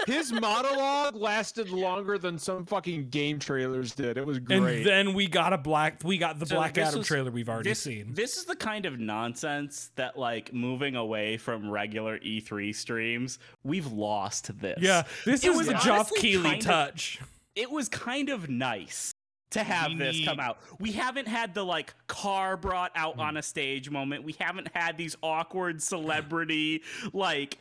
his 0.07 0.33
monologue 0.33 1.15
lasted 1.17 1.71
longer 1.71 2.19
than 2.19 2.39
some 2.39 2.67
fucking 2.67 3.09
game 3.11 3.39
trailers 3.39 3.95
did. 3.95 4.17
It 4.19 4.27
was 4.27 4.39
great. 4.39 4.79
And 4.79 4.87
then 4.87 5.15
we 5.15 5.27
got 5.27 5.53
a 5.53 5.59
black. 5.59 6.01
We 6.05 6.19
got 6.19 6.39
the 6.39 6.47
So 6.47 6.57
Black 6.57 6.77
Adam 6.79 6.99
was- 6.99 7.07
trailer 7.07 7.31
we've 7.31 7.49
already 7.49 7.71
this, 7.71 7.81
seen. 7.81 8.15
This 8.15 8.37
is 8.37 8.45
the 8.45 8.57
kind 8.57 8.87
of 8.87 8.99
nonsense 8.99 9.91
that, 9.97 10.19
like, 10.19 10.53
moving 10.53 10.97
away 10.97 11.37
from 11.37 11.71
regular 11.71 12.19
E3 12.19 12.75
streams, 12.75 13.39
we've 13.63 13.87
lost 13.93 14.59
this. 14.61 14.79
yeah, 14.81 15.03
this 15.25 15.45
It 15.45 15.51
is 15.51 15.57
was 15.57 15.69
a 15.69 15.73
Geoff 15.75 15.89
honestly 16.11 16.21
Keighley 16.21 16.43
kind 16.51 16.61
of- 16.61 16.67
touch. 16.67 17.21
It 17.57 17.71
was 17.71 17.89
kind 17.89 18.31
of 18.31 18.49
nice 18.49 19.14
to 19.55 19.65
have 19.65 19.89
We 19.93 19.97
this 19.97 20.25
come 20.25 20.39
out. 20.41 20.59
We 20.79 20.93
haven't 20.93 21.27
had 21.27 21.55
the, 21.55 21.65
like, 21.65 21.95
car 22.07 22.57
brought 22.57 22.93
out 22.95 23.15
hmm. 23.15 23.21
on 23.21 23.37
a 23.39 23.43
stage 23.43 23.91
moment. 23.91 24.23
We 24.25 24.35
haven't 24.39 24.69
had 24.75 24.97
these 24.97 25.17
awkward 25.23 25.83
celebrity, 25.83 26.83
like, 27.13 27.59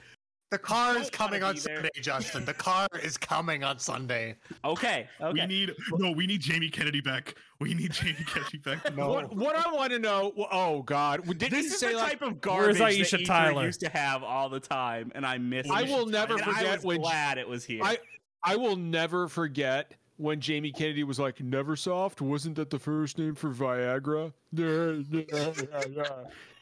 The 0.51 0.57
car 0.59 0.97
is 0.97 1.09
coming 1.09 1.41
on 1.41 1.55
there. 1.55 1.75
Sunday, 1.77 1.89
Justin. 2.01 2.45
The 2.45 2.53
car 2.53 2.87
is 3.01 3.17
coming 3.17 3.63
on 3.63 3.79
Sunday. 3.79 4.35
okay, 4.63 5.07
okay. 5.19 5.41
We 5.41 5.47
need 5.47 5.71
no. 5.93 6.11
We 6.11 6.27
need 6.27 6.41
Jamie 6.41 6.69
Kennedy 6.69 7.01
back. 7.01 7.35
We 7.59 7.73
need 7.73 7.91
Jamie 7.91 8.25
Kennedy 8.27 8.59
back. 8.59 8.93
No. 8.95 9.09
what 9.09 9.35
what 9.35 9.55
I 9.55 9.71
want 9.73 9.91
to 9.93 9.99
know? 9.99 10.31
Oh 10.51 10.83
God, 10.83 11.25
didn't 11.25 11.49
this 11.49 11.51
he 11.51 11.65
is 11.67 11.79
say 11.79 11.93
the 11.93 11.97
like? 11.97 12.11
type 12.11 12.21
of 12.21 12.33
Where's 12.45 12.77
garbage 12.77 13.11
that 13.11 13.19
E3 13.21 13.25
Tyler? 13.25 13.65
used 13.65 13.79
to 13.79 13.89
have 13.89 14.21
all 14.21 14.47
the 14.49 14.59
time, 14.59 15.11
and 15.15 15.25
I 15.25 15.39
miss 15.39 15.67
I 15.71 15.81
it. 15.81 15.89
will 15.89 16.05
never 16.05 16.33
And 16.33 16.43
I 16.43 16.45
forget 16.45 16.75
was 16.77 16.85
when- 16.85 17.01
glad 17.01 17.37
it 17.39 17.47
was 17.47 17.63
here. 17.65 17.81
I 17.83 17.97
I 18.43 18.55
will 18.57 18.75
never 18.75 19.27
forget 19.27 19.95
when 20.23 20.39
Jamie 20.39 20.71
Kennedy 20.71 21.03
was 21.03 21.19
like, 21.19 21.37
"Neversoft 21.37 22.21
wasn't 22.21 22.55
that 22.55 22.69
the 22.69 22.79
first 22.79 23.17
name 23.17 23.35
for 23.35 23.49
Viagra?" 23.51 24.31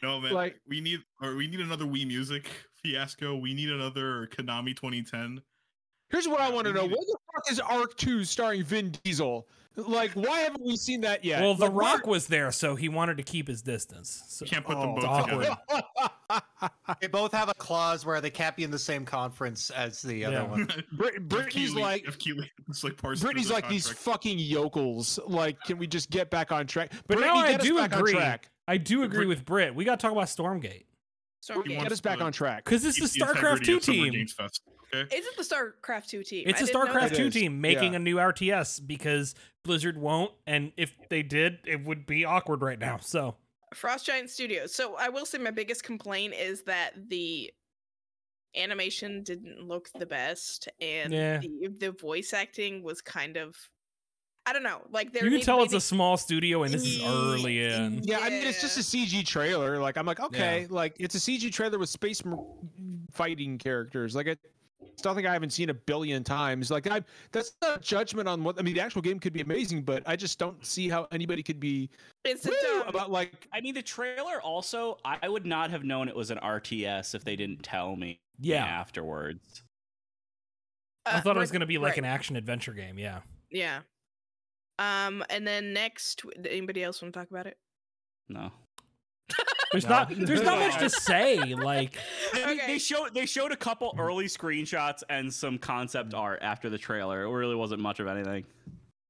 No 0.02 0.20
man, 0.20 0.32
Like- 0.32 0.60
we 0.68 0.80
need 0.80 1.00
or 1.20 1.36
we 1.36 1.46
need 1.46 1.60
another 1.60 1.84
Wii 1.84 2.06
Music 2.06 2.50
fiasco. 2.74 3.36
We 3.36 3.54
need 3.54 3.70
another 3.70 4.26
Konami 4.26 4.74
2010. 4.76 5.40
Here's 6.10 6.26
what 6.28 6.40
I 6.40 6.50
want 6.50 6.66
to 6.66 6.72
know. 6.72 6.84
What 6.84 7.06
the 7.06 7.16
fuck 7.32 7.50
is 7.50 7.60
Ark 7.60 7.96
Two 7.96 8.24
starring 8.24 8.64
Vin 8.64 8.92
Diesel? 9.04 9.46
Like, 9.76 10.12
why 10.12 10.40
haven't 10.40 10.64
we 10.64 10.76
seen 10.76 11.00
that 11.02 11.24
yet? 11.24 11.40
Well, 11.40 11.54
The 11.54 11.64
Like, 11.66 11.74
Rock 11.74 12.06
was 12.06 12.26
there, 12.26 12.52
so 12.52 12.74
he 12.76 12.88
wanted 12.88 13.16
to 13.16 13.22
keep 13.22 13.48
his 13.48 13.62
distance. 13.62 14.22
So, 14.28 14.44
You 14.44 14.50
can't 14.50 14.64
put 14.66 14.78
them 14.78 14.94
Oh, 14.98 15.00
both 15.00 15.24
together. 15.26 15.56
They 17.00 17.08
both 17.08 17.32
have 17.32 17.48
a 17.48 17.54
clause 17.54 18.06
where 18.06 18.20
they 18.20 18.30
can't 18.30 18.56
be 18.56 18.64
in 18.64 18.70
the 18.70 18.78
same 18.78 19.04
conference 19.04 19.70
as 19.70 20.00
the 20.02 20.24
other 20.24 20.36
Yeah. 20.36 20.42
one. 20.44 20.68
Brit- 20.92 21.16
If 21.16 21.22
Brittany's 21.24 21.74
like, 21.74 22.06
if 22.06 22.18
Keighley 22.18 22.50
is 22.70 22.84
like 22.84 22.96
parsed 22.96 23.22
Brittany's 23.22 23.50
like 23.50 23.68
these 23.68 23.88
fucking 23.88 24.38
yokels. 24.38 25.18
Like, 25.26 25.60
can 25.62 25.78
we 25.78 25.86
just 25.86 26.10
get 26.10 26.30
back 26.30 26.52
on 26.52 26.66
track? 26.66 26.92
But 27.06 27.18
Brittany, 27.18 27.26
now 27.40 27.44
I 27.46 27.56
do 27.56 27.78
agree. 27.78 28.18
I 28.68 28.76
do 28.78 29.02
agree 29.02 29.18
Brit- 29.26 29.28
with 29.28 29.44
Britt. 29.44 29.74
We 29.74 29.84
got 29.84 29.98
to 29.98 30.02
talk 30.02 30.12
about 30.12 30.28
Stormgate 30.28 30.84
Stormgate. 31.42 31.56
wants 31.76 31.82
Get 31.84 31.92
us 31.92 32.00
back 32.00 32.18
to- 32.18 32.24
on 32.24 32.32
track. 32.32 32.64
because 32.64 32.84
it's 32.84 32.98
Keep 32.98 33.10
the 33.10 33.18
the 33.18 33.24
StarCraft 33.24 33.64
two 33.64 33.80
team. 33.80 34.12
Games 34.12 34.32
Fest, 34.32 34.62
okay? 34.94 35.16
Is 35.16 35.26
it 35.26 35.36
the 35.36 35.42
StarCraft 35.42 36.06
2 36.08 36.22
team? 36.22 36.44
It's 36.46 36.60
I 36.60 36.64
a 36.64 36.68
StarCraft 36.68 37.16
two 37.16 37.30
team 37.30 37.60
making 37.60 37.92
yeah. 37.92 37.96
a 37.96 38.00
new 38.00 38.16
RTS 38.16 38.86
because 38.86 39.34
Blizzard 39.64 39.96
won't, 39.98 40.32
and 40.46 40.72
if 40.76 40.94
they 41.08 41.22
did, 41.22 41.58
it 41.66 41.84
would 41.84 42.06
be 42.06 42.24
awkward 42.24 42.62
right 42.62 42.78
now. 42.78 42.98
So 42.98 43.36
Frost 43.74 44.06
Giant 44.06 44.28
Studios. 44.30 44.74
So 44.74 44.94
I 44.96 45.08
will 45.08 45.24
say 45.26 45.38
my 45.38 45.50
biggest 45.50 45.82
complaint 45.82 46.34
is 46.34 46.62
that 46.64 47.08
the 47.08 47.50
animation 48.54 49.22
didn't 49.22 49.66
look 49.66 49.88
the 49.98 50.04
best 50.06 50.68
and 50.80 51.12
Yeah. 51.12 51.38
the, 51.38 51.68
the 51.78 51.92
voice 51.92 52.32
acting 52.34 52.82
was 52.82 53.00
kind 53.00 53.36
of 53.38 53.56
I 54.44 54.52
don't 54.52 54.62
know. 54.64 54.80
Like 54.90 55.12
there 55.12 55.24
You 55.24 55.30
can 55.30 55.40
tell 55.40 55.58
to 55.58 55.64
it's 55.64 55.72
be- 55.72 55.76
a 55.78 55.80
small 55.80 56.16
studio 56.16 56.64
and 56.64 56.74
this 56.74 56.82
is 56.84 57.02
early 57.04 57.64
in. 57.64 58.02
Yeah, 58.02 58.18
I 58.20 58.28
mean, 58.30 58.42
it's 58.46 58.60
just 58.60 58.76
a 58.76 58.80
CG 58.80 59.24
trailer. 59.24 59.78
Like, 59.78 59.96
I'm 59.96 60.06
like, 60.06 60.20
okay, 60.20 60.66
like 60.68 60.96
it's 60.98 61.14
a 61.14 61.18
CG 61.18 61.52
trailer 61.52 61.78
with 61.78 61.88
space 61.88 62.20
fighting 63.12 63.58
characters. 63.58 64.16
Like, 64.16 64.26
it, 64.26 64.40
it's 64.80 65.04
nothing 65.04 65.26
I 65.26 65.32
haven't 65.32 65.50
seen 65.50 65.70
a 65.70 65.74
billion 65.74 66.24
times. 66.24 66.70
Like, 66.72 66.88
I 66.90 67.02
that's 67.30 67.52
not 67.62 67.76
a 67.78 67.80
judgment 67.80 68.28
on 68.28 68.42
what 68.42 68.58
I 68.58 68.62
mean. 68.62 68.74
The 68.74 68.80
actual 68.80 69.00
game 69.00 69.20
could 69.20 69.32
be 69.32 69.42
amazing, 69.42 69.82
but 69.82 70.02
I 70.06 70.16
just 70.16 70.40
don't 70.40 70.64
see 70.66 70.88
how 70.88 71.06
anybody 71.12 71.42
could 71.44 71.60
be 71.60 71.88
it's 72.24 72.44
woo 72.44 72.82
about 72.86 73.10
like. 73.12 73.46
I 73.52 73.60
mean, 73.60 73.74
the 73.74 73.82
trailer 73.82 74.40
also, 74.42 74.98
I 75.04 75.28
would 75.28 75.46
not 75.46 75.70
have 75.70 75.84
known 75.84 76.08
it 76.08 76.16
was 76.16 76.30
an 76.32 76.38
RTS 76.38 77.14
if 77.14 77.24
they 77.24 77.36
didn't 77.36 77.62
tell 77.62 77.94
me 77.94 78.18
Yeah. 78.40 78.64
afterwards. 78.64 79.62
I 81.06 81.12
uh, 81.12 81.20
thought 81.20 81.36
it 81.36 81.40
was 81.40 81.50
going 81.52 81.60
to 81.60 81.66
be 81.66 81.78
like 81.78 81.90
right, 81.92 81.98
an 81.98 82.04
action 82.04 82.34
adventure 82.36 82.72
game. 82.72 82.98
Yeah. 82.98 83.20
Yeah. 83.50 83.80
Um, 84.82 85.24
and 85.30 85.46
then 85.46 85.72
next, 85.72 86.22
anybody 86.44 86.82
else 86.82 87.00
want 87.02 87.14
to 87.14 87.20
talk 87.20 87.30
about 87.30 87.46
it? 87.46 87.56
No. 88.28 88.50
There's 89.72 89.84
No. 89.84 89.90
not 89.90 90.12
there's 90.14 90.42
not 90.42 90.58
much 90.58 90.78
to 90.78 90.90
say. 91.08 91.38
Like 91.54 91.96
They, 92.34 92.42
Okay. 92.42 92.66
they 92.66 92.78
showed 92.78 93.14
they 93.14 93.24
showed 93.24 93.52
a 93.52 93.56
couple 93.56 93.94
early 93.98 94.26
screenshots 94.26 95.02
and 95.08 95.32
some 95.32 95.56
concept 95.58 96.12
art 96.14 96.40
after 96.42 96.68
the 96.68 96.76
trailer. 96.78 97.22
It 97.22 97.30
really 97.30 97.54
wasn't 97.56 97.80
much 97.80 97.98
of 98.00 98.06
anything. 98.06 98.44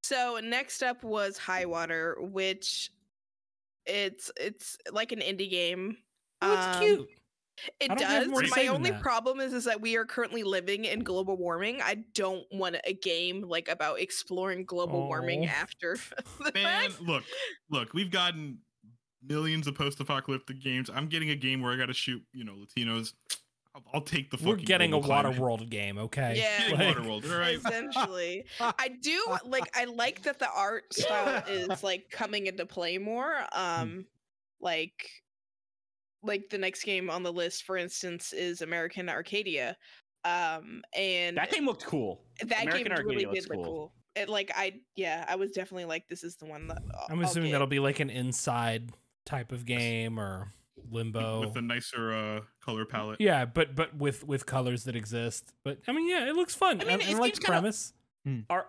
So 0.03 0.39
next 0.43 0.81
up 0.83 1.03
was 1.03 1.37
High 1.37 1.65
Water, 1.65 2.15
which 2.19 2.91
it's 3.85 4.31
it's 4.37 4.77
like 4.91 5.11
an 5.11 5.19
indie 5.19 5.49
game. 5.49 5.97
oh, 6.41 6.53
it's 6.53 6.77
Um, 6.77 6.81
cute. 6.83 7.09
It 7.79 7.91
I 7.91 7.95
don't 7.95 8.07
have 8.07 8.31
does. 8.31 8.51
My 8.55 8.67
only 8.67 8.89
that. 8.91 9.01
problem 9.01 9.39
is 9.39 9.53
is 9.53 9.65
that 9.65 9.79
we 9.79 9.95
are 9.95 10.05
currently 10.05 10.43
living 10.43 10.85
in 10.85 10.99
global 11.03 11.37
warming. 11.37 11.81
I 11.83 12.03
don't 12.13 12.43
want 12.51 12.77
a 12.83 12.93
game 12.93 13.41
like 13.47 13.67
about 13.69 13.99
exploring 13.99 14.65
global 14.65 15.05
warming 15.07 15.45
Oh. 15.45 15.49
after 15.49 15.97
the 16.39 16.51
Man, 16.53 16.89
fact. 16.89 17.01
look, 17.01 17.23
look, 17.69 17.93
we've 17.93 18.09
gotten 18.11 18.57
millions 19.25 19.67
of 19.67 19.75
post-apocalyptic 19.75 20.59
games. 20.61 20.89
I'm 20.93 21.07
getting 21.07 21.29
a 21.29 21.35
game 21.35 21.61
where 21.61 21.71
I 21.71 21.77
got 21.77 21.85
to 21.85 21.93
shoot, 21.93 22.23
you 22.33 22.43
know, 22.43 22.53
Latinos. 22.55 23.13
I'll, 23.75 23.83
I'll 23.93 24.01
take 24.01 24.29
the. 24.31 24.37
Fucking 24.37 24.47
We're 24.49 24.55
fucking 24.55 24.65
getting 24.65 24.93
a 24.93 24.97
water 24.97 25.31
climate. 25.31 25.37
Waterworld 25.39 25.69
game, 25.69 25.97
okay? 25.99 26.33
Yeah. 26.37 26.69
Getting 26.69 26.77
Like- 26.87 26.97
Waterworld, 26.97 27.31
all 27.31 27.39
right. 27.39 27.57
Essentially, 27.57 28.45
I 28.59 28.89
do 29.01 29.23
like. 29.45 29.63
I 29.75 29.85
like 29.85 30.23
that 30.23 30.39
the 30.39 30.49
art 30.51 30.93
style 30.93 31.43
is 31.47 31.83
like 31.83 32.09
coming 32.09 32.47
into 32.47 32.65
play 32.65 32.97
more. 32.97 33.33
Hmm. 33.51 33.81
Um, 33.81 34.05
like, 34.59 35.09
like 36.23 36.49
the 36.49 36.57
next 36.57 36.83
game 36.83 37.09
on 37.09 37.23
the 37.23 37.31
list, 37.33 37.63
for 37.63 37.77
instance, 37.77 38.33
is 38.33 38.61
American 38.61 39.09
Arcadia. 39.09 39.75
Um, 40.25 40.81
and 40.97 41.37
That 41.37 41.51
game 41.51 41.65
looked 41.65 41.85
cool. 41.85 42.21
that 42.41 42.63
American 42.63 42.83
game 42.83 42.91
Arcadia 42.93 43.05
really 43.09 43.25
looks 43.25 43.41
did 43.41 43.49
look 43.49 43.57
cool. 43.57 43.65
cool. 43.65 43.93
It 44.15 44.29
like 44.29 44.51
I 44.55 44.75
yeah, 44.95 45.25
I 45.27 45.35
was 45.35 45.51
definitely 45.51 45.85
like, 45.85 46.07
this 46.07 46.23
is 46.23 46.35
the 46.37 46.45
one 46.45 46.67
that 46.67 46.81
I'll- 46.93 47.07
I'm 47.09 47.19
I'll 47.19 47.25
assuming 47.25 47.49
get. 47.49 47.53
that'll 47.53 47.67
be 47.67 47.79
like 47.79 47.99
an 47.99 48.09
inside 48.09 48.91
type 49.25 49.51
of 49.51 49.65
game 49.65 50.19
or 50.19 50.53
limbo. 50.91 51.41
with 51.41 51.55
a 51.57 51.61
nicer 51.61 52.13
uh, 52.13 52.39
color 52.63 52.85
palette. 52.85 53.19
yeah, 53.19 53.45
but 53.45 53.75
but 53.75 53.95
with 53.97 54.23
with 54.25 54.45
colors 54.45 54.83
that 54.85 54.95
exist. 54.95 55.51
But 55.63 55.79
I 55.87 55.91
mean, 55.93 56.07
yeah, 56.07 56.29
it 56.29 56.35
looks 56.35 56.53
fun. 56.55 56.79
I 56.81 56.83
I 56.83 56.87
mean, 56.87 56.99
mean, 56.99 57.15
I 57.15 57.19
like 57.19 57.35
seems 57.35 57.39
the 57.39 57.45
kinda- 57.45 57.59
premise. 57.61 57.93
Are 58.49 58.67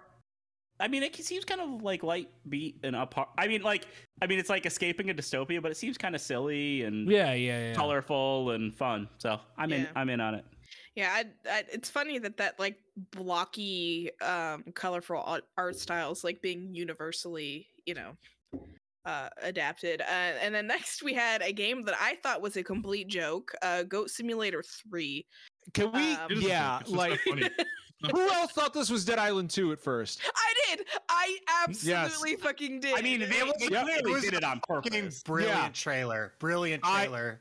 I 0.80 0.88
mean, 0.88 1.02
it 1.02 1.14
seems 1.16 1.44
kind 1.44 1.60
of 1.60 1.82
like 1.82 2.02
light 2.02 2.28
beat 2.48 2.78
and 2.82 2.96
up. 2.96 3.14
I 3.38 3.46
mean, 3.46 3.62
like, 3.62 3.86
I 4.20 4.26
mean, 4.26 4.38
it's 4.38 4.50
like 4.50 4.66
escaping 4.66 5.08
a 5.10 5.14
dystopia, 5.14 5.62
but 5.62 5.70
it 5.70 5.76
seems 5.76 5.96
kind 5.96 6.14
of 6.14 6.20
silly 6.20 6.82
and 6.82 7.08
Yeah, 7.08 7.32
yeah, 7.32 7.68
yeah. 7.68 7.74
colorful 7.74 8.50
and 8.50 8.74
fun. 8.74 9.08
So 9.18 9.40
I'm 9.56 9.72
in. 9.72 9.88
I'm 9.94 10.08
in 10.10 10.20
on 10.20 10.34
it. 10.34 10.44
Yeah, 10.96 11.10
I, 11.12 11.24
I, 11.50 11.64
it's 11.72 11.90
funny 11.90 12.18
that 12.18 12.36
that 12.36 12.58
like 12.58 12.76
blocky, 13.12 14.10
um, 14.20 14.64
colorful 14.74 15.22
art, 15.24 15.44
art 15.56 15.76
styles 15.76 16.22
like 16.24 16.40
being 16.40 16.74
universally, 16.74 17.66
you 17.84 17.94
know, 17.94 18.16
uh, 19.04 19.28
adapted. 19.42 20.00
Uh, 20.00 20.04
and 20.40 20.54
then 20.54 20.66
next 20.66 21.02
we 21.02 21.12
had 21.12 21.42
a 21.42 21.52
game 21.52 21.82
that 21.82 21.94
I 22.00 22.16
thought 22.22 22.40
was 22.42 22.56
a 22.56 22.62
complete 22.62 23.08
joke, 23.08 23.52
uh, 23.62 23.82
Goat 23.84 24.10
Simulator 24.10 24.62
Three. 24.62 25.26
Can 25.72 25.92
we? 25.92 26.14
Um, 26.14 26.30
It 26.30 26.38
is 26.38 26.44
a 26.44 26.48
yeah, 26.48 26.78
joke, 26.78 26.80
it's 26.82 26.90
just 26.90 26.98
like 26.98 27.20
funny. 27.20 27.50
who 28.10 28.28
else 28.30 28.52
thought 28.52 28.72
this 28.74 28.90
was 28.90 29.04
Dead 29.04 29.18
Island 29.18 29.50
2 29.50 29.72
at 29.72 29.78
first? 29.78 30.20
I 30.34 30.76
did. 30.76 30.86
I 31.08 31.38
absolutely 31.64 32.36
fucking 32.36 32.80
did. 32.80 32.94
I 32.98 33.02
mean, 33.02 33.20
they, 33.20 33.26
they 33.26 33.68
Yeah, 33.70 33.82
clearly 33.82 33.92
it 34.10 34.12
was 34.12 34.22
did 34.22 34.34
it 34.34 34.44
on 34.44 34.60
Fucking 34.68 34.92
purpose. 34.92 35.22
brilliant 35.22 35.56
Yeah. 35.58 35.68
trailer. 35.70 36.32
Brilliant 36.38 36.82
I- 36.84 37.04
trailer. 37.06 37.40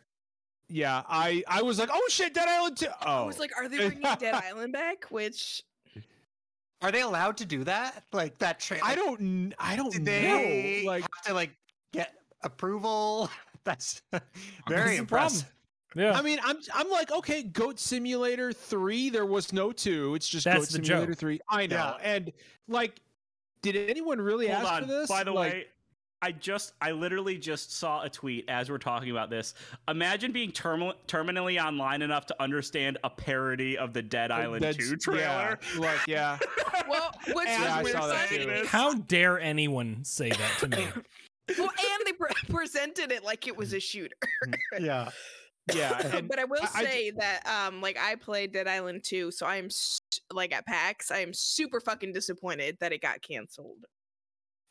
Yeah, 0.70 1.03
I 1.07 1.43
I 1.47 1.61
was 1.61 1.78
like, 1.78 1.89
oh 1.91 2.05
shit, 2.09 2.34
Dead 2.34 2.47
Island 2.47 2.78
2. 2.78 2.88
Oh, 3.05 3.24
I 3.24 3.26
was 3.26 3.38
like, 3.38 3.51
are 3.57 3.68
they 3.68 3.78
bringing 3.78 4.01
Dead 4.20 4.34
Island 4.34 4.74
back? 4.74 5.05
Which 5.09 5.61
Are 6.82 6.91
they 6.91 7.01
allowed 7.01 7.38
to 7.38 7.45
do 7.45 7.64
that? 7.66 8.03
Like 8.11 8.38
that 8.39 8.59
trailer? 8.59 8.84
I 8.86 8.95
don't, 8.95 9.53
I 9.59 9.76
don't 9.76 9.91
Did 9.91 10.03
know. 10.84 10.89
Like, 10.89 11.03
have 11.03 11.26
to 11.26 11.34
like 11.34 11.51
get 11.91 12.14
approval? 12.43 13.30
That's 13.66 14.01
That's 14.11 14.26
very 14.68 14.97
impressive. 14.97 15.51
Yeah. 15.96 16.14
I 16.18 16.22
mean, 16.22 16.39
I'm 16.44 16.58
I'm 16.74 16.89
like, 16.89 17.12
okay, 17.12 17.44
Goat 17.44 17.80
Simulator 17.80 18.52
3, 18.54 19.10
there 19.10 19.26
was 19.26 19.54
no 19.54 19.72
2. 19.72 20.16
It's 20.16 20.28
just 20.28 20.46
That's 20.46 20.58
Goat 20.72 20.80
the 20.82 20.86
Simulator 20.86 21.12
joke. 21.14 21.20
3. 21.20 21.39
I 21.50 21.68
know. 21.68 21.76
Yeah. 21.76 21.98
And 22.04 22.32
like 22.68 23.00
did 23.62 23.76
anyone 23.89 24.20
really 24.20 24.48
Hold 24.48 24.64
ask 24.66 24.74
on. 24.74 24.82
for 24.82 24.88
this? 24.88 25.08
By 25.10 25.24
the 25.24 25.32
Like, 25.32 25.54
way, 25.54 25.66
I 26.22 26.32
just, 26.32 26.74
I 26.82 26.91
literally 26.91 27.38
just 27.38 27.72
saw 27.78 28.02
a 28.04 28.10
tweet 28.10 28.46
as 28.50 28.70
we're 28.70 28.78
talking 28.78 29.12
about 29.12 29.30
this. 29.30 29.54
Imagine 29.88 30.32
being 30.34 30.52
term- 30.52 30.94
terminally 31.08 31.62
online 31.64 32.02
enough 32.02 32.26
to 32.28 32.41
understand 32.41 32.98
a 33.06 33.10
parody 33.10 33.78
of 33.78 33.94
the 33.94 34.02
Dead 34.02 34.32
Island 34.32 34.64
that's- 34.64 34.89
2 34.89 34.98
trailer. 34.98 35.60
Yeah, 35.76 35.80
like, 35.80 36.00
yeah. 36.08 36.38
well, 36.89 37.12
which 37.28 37.48
And 37.48 37.64
Yeah, 37.64 37.76
I 37.76 37.84
was 37.84 37.91
saw 37.94 38.08
that 38.08 38.28
too. 38.30 38.64
How 38.68 38.94
dare 38.96 39.39
anyone 39.39 40.04
say 40.04 40.30
that 40.30 40.52
to 40.60 40.68
me? 40.70 40.88
Well, 41.58 41.70
and 41.70 42.06
they 42.06 42.14
pre- 42.14 42.30
presented 42.50 43.12
it 43.12 43.24
like 43.24 43.48
it 43.48 43.56
was 43.58 43.74
a 43.74 43.80
shooter. 43.80 44.16
Yeah. 44.80 45.10
Yeah. 45.74 45.97
And 46.18 46.28
but 46.28 46.39
I 46.39 46.45
will 46.45 46.57
I- 46.61 46.70
I 46.76 46.84
say 46.84 47.11
that 47.11 47.41
um 47.47 47.82
like 47.82 47.97
I 47.97 48.16
played 48.16 48.51
Dead 48.51 48.68
Island 48.68 49.03
2, 49.03 49.32
so 49.32 49.45
I'm 49.45 49.66
s- 49.66 50.01
like 50.32 50.53
at 50.53 50.66
PAX, 50.66 51.11
I 51.11 51.20
am 51.20 51.34
super 51.34 51.80
fucking 51.80 52.11
disappointed 52.14 52.78
that 52.82 52.91
it 52.91 53.01
got 53.01 53.22
canceled. 53.22 53.86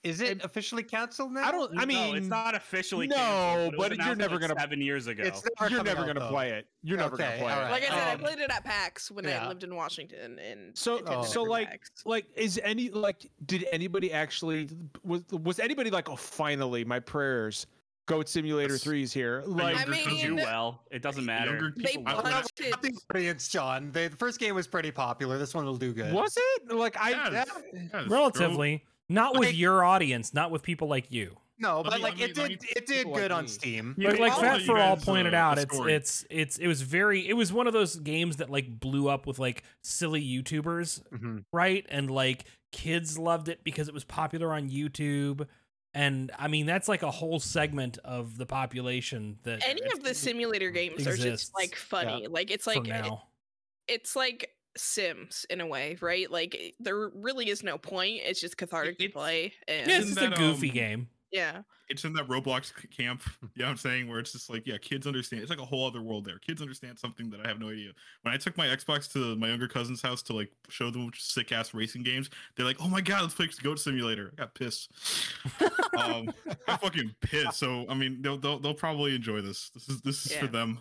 Is 0.05 0.20
it 0.20 0.43
officially 0.45 0.82
canceled 0.82 1.32
now? 1.32 1.47
I 1.49 1.53
don't 1.53 1.78
I 1.78 1.86
mean 1.86 2.11
no, 2.11 2.16
it's 2.16 2.26
not 2.26 2.55
officially 2.57 3.07
no, 3.07 3.14
canceled, 3.16 3.74
but 3.78 3.93
it 3.93 3.99
was 3.99 4.07
you're 4.09 4.16
never 4.16 4.34
like, 4.34 4.49
gonna- 4.49 4.61
seven 4.61 4.80
years 4.82 5.07
ago. 5.07 5.22
It's 5.24 5.43
never 5.61 5.72
you're 5.72 5.84
never 5.84 6.01
out, 6.01 6.05
going 6.07 6.14
to 6.16 6.20
though. 6.22 6.28
play 6.28 6.51
it. 6.51 6.66
You're 6.82 6.99
never 6.99 7.16
gonna 7.16 7.36
play 7.38 7.53
alright. 7.53 7.68
it. 7.68 7.70
Like 7.70 7.82
I 7.84 7.88
said, 7.88 8.09
I 8.09 8.12
Um, 8.14 8.18
played 8.20 8.38
it 8.40 8.51
at 8.51 8.64
PAX 8.64 9.11
when 9.12 9.26
I 9.26 9.47
lived 9.49 9.62
in 9.62 9.74
Washington 9.74 10.38
and 10.40 10.76
So- 10.76 10.97
attended 10.99 11.24
so, 11.30 11.45
like, 11.45 11.70
PAX. 11.70 11.90
like 12.05 12.26
is 12.34 12.61
any 12.64 12.90
like 12.90 13.30
did 13.47 13.64
anybody 13.72 14.12
actually 14.12 14.68
was 15.05 15.22
was 15.30 15.59
anybody 15.61 15.90
like 15.90 16.11
oh 16.11 16.16
finally 16.16 16.84
my 16.84 16.99
prayers 16.99 17.66
goat 18.13 18.29
simulator 18.29 18.75
Yes. 18.75 18.85
3 18.85 19.03
is 19.03 19.13
here 19.13 19.43
like 19.47 19.77
I 19.77 19.85
mean, 19.91 20.21
do 20.21 20.37
well. 20.37 20.83
It 20.91 21.03
doesn't 21.03 21.25
matter. 21.25 21.51
younger 21.53 21.73
They 21.77 21.83
people- 21.93 22.05
I 22.09 22.13
don't 22.15 22.25
know 22.25 22.31
busted- 22.31 22.67
about 22.69 22.83
the 22.83 22.93
audience, 23.15 23.49
John. 23.49 23.91
The 23.93 24.09
the 24.09 24.17
first 24.17 24.39
game 24.39 24.55
was 24.55 24.67
pretty 24.67 24.91
popular. 24.91 25.39
This 25.39 25.55
one 25.55 25.65
will 25.65 25.77
do 25.77 25.93
good. 25.93 26.13
was 26.13 26.37
it 26.37 26.73
like 26.75 26.97
i 27.01 27.11
Yes. 27.11 27.31
that- 27.33 27.49
Yes, 27.93 28.09
Relatively. 28.09 28.85
Not 29.09 29.39
with 29.39 29.49
Like- 29.49 29.59
your 29.59 29.85
audience, 29.85 30.33
not 30.33 30.51
with 30.51 30.63
people 30.63 30.89
like 30.89 31.11
you. 31.11 31.37
No, 31.59 31.83
but 31.83 31.95
me- 31.95 31.99
like 32.01 32.19
let 32.19 32.31
it 32.31 32.35
did 32.35 32.49
me- 32.49 32.59
it 32.77 32.87
did 32.87 32.97
people 32.99 33.13
like 33.13 33.21
good 33.23 33.31
on 33.33 33.43
me. 33.45 33.49
Steam. 33.49 33.95
Like, 33.99 34.19
like 34.19 34.33
I'll 34.33 34.41
Fat 34.41 34.63
for 34.63 34.79
All 34.79 34.97
pointed 34.97 35.35
uh, 35.35 35.37
out, 35.37 35.59
it's 35.59 35.79
it's 35.79 36.25
it's 36.31 36.59
it 36.59 36.67
was 36.67 36.83
very 36.83 37.29
it 37.29 37.35
was 37.35 37.53
one 37.53 37.67
of 37.67 37.73
those 37.73 37.97
games 37.97 38.37
that 38.37 38.51
like 38.51 38.81
blew 38.81 39.09
up 39.09 39.27
with 39.27 39.39
like 39.39 39.63
silly 39.83 40.23
YouTubers, 40.25 41.03
Mhm. 41.11 41.45
right? 41.53 41.87
And 41.89 42.11
like 42.11 42.45
kids 42.73 43.19
loved 43.19 43.49
it 43.49 43.63
because 43.65 43.87
it 43.87 43.95
was 43.95 44.03
popular 44.05 44.53
on 44.53 44.71
YouTube. 44.71 45.47
And 45.95 46.30
I 46.38 46.49
mean 46.49 46.66
that's 46.66 46.88
like 46.88 47.03
a 47.03 47.11
whole 47.11 47.38
segment 47.38 47.99
of 48.05 48.38
the 48.38 48.47
population 48.47 49.38
that 49.43 49.62
Any 49.66 49.82
of 49.93 50.03
the 50.03 50.14
simulator 50.14 50.70
games 50.70 51.07
are 51.07 51.16
just 51.16 51.55
like 51.55 51.76
funny. 51.76 52.26
Like 52.28 52.51
it's 52.51 52.66
like 52.66 52.78
for 52.78 52.88
now. 52.88 53.24
it's 53.88 54.16
like 54.16 54.51
Sims 54.74 55.45
in 55.51 55.61
a 55.61 55.66
way, 55.66 55.99
right? 56.01 56.30
Like 56.30 56.74
there 56.80 57.11
really 57.14 57.51
is 57.51 57.62
no 57.62 57.76
point. 57.76 58.20
It's 58.24 58.40
just 58.40 58.57
cathartic 58.57 58.99
to 58.99 59.09
play. 59.11 59.53
And 59.68 59.86
Yeah, 59.86 59.99
it's 59.99 60.07
Isn't 60.07 60.22
just 60.22 60.40
a 60.40 60.40
goofy 60.40 60.70
um, 60.70 60.74
game. 60.74 61.09
Yeah. 61.33 61.62
it's 61.89 62.05
in 62.05 62.12
that 62.14 62.28
Roblox 62.28 62.66
c- 62.80 62.89
camp. 62.89 63.22
You 63.55 63.62
know 63.62 63.64
what 63.66 63.70
I'm 63.72 63.76
saying? 63.76 64.09
Where 64.09 64.18
it's 64.18 64.33
just 64.33 64.49
like, 64.49 64.66
yeah, 64.66 64.78
kids 64.78 65.07
understand. 65.07 65.43
It's 65.43 65.51
like 65.51 65.61
a 65.61 65.64
whole 65.64 65.87
other 65.87 66.01
world 66.01 66.24
there. 66.24 66.39
Kids 66.39 66.62
understand 66.62 66.99
something 66.99 67.28
that 67.30 67.41
I 67.45 67.49
have 67.49 67.59
no 67.61 67.68
idea. 67.70 67.91
When 68.22 68.33
I 68.33 68.37
took 68.39 68.57
my 68.57 68.66
Xbox 68.66 69.12
to 69.12 69.37
my 69.37 69.49
younger 69.49 69.68
cousin's 69.68 70.01
house 70.01 70.22
to 70.24 70.33
like 70.33 70.51
show 70.68 70.91
them 70.91 71.11
sick 71.18 71.53
ass 71.53 71.74
racing 71.74 72.03
games, 72.03 72.30
they're 72.57 72.64
like, 72.66 72.78
"Oh 72.80 72.89
my 72.89 73.01
god, 73.03 73.22
let's 73.22 73.35
play 73.35 73.49
Goat 73.62 73.78
Simulator." 73.78 74.33
I 74.39 74.43
got 74.43 74.55
pissed. 74.55 74.91
um, 75.99 76.33
I 76.68 76.76
fucking 76.78 77.14
pissed. 77.20 77.59
So 77.59 77.85
I 77.89 77.95
mean, 77.95 78.22
they'll 78.22 78.39
they'll, 78.39 78.59
they'll 78.59 78.74
probably 78.74 79.14
enjoy 79.14 79.41
this. 79.43 79.70
This 79.74 79.89
is 79.89 80.01
this 80.01 80.24
is 80.26 80.33
for 80.37 80.47
them. 80.47 80.78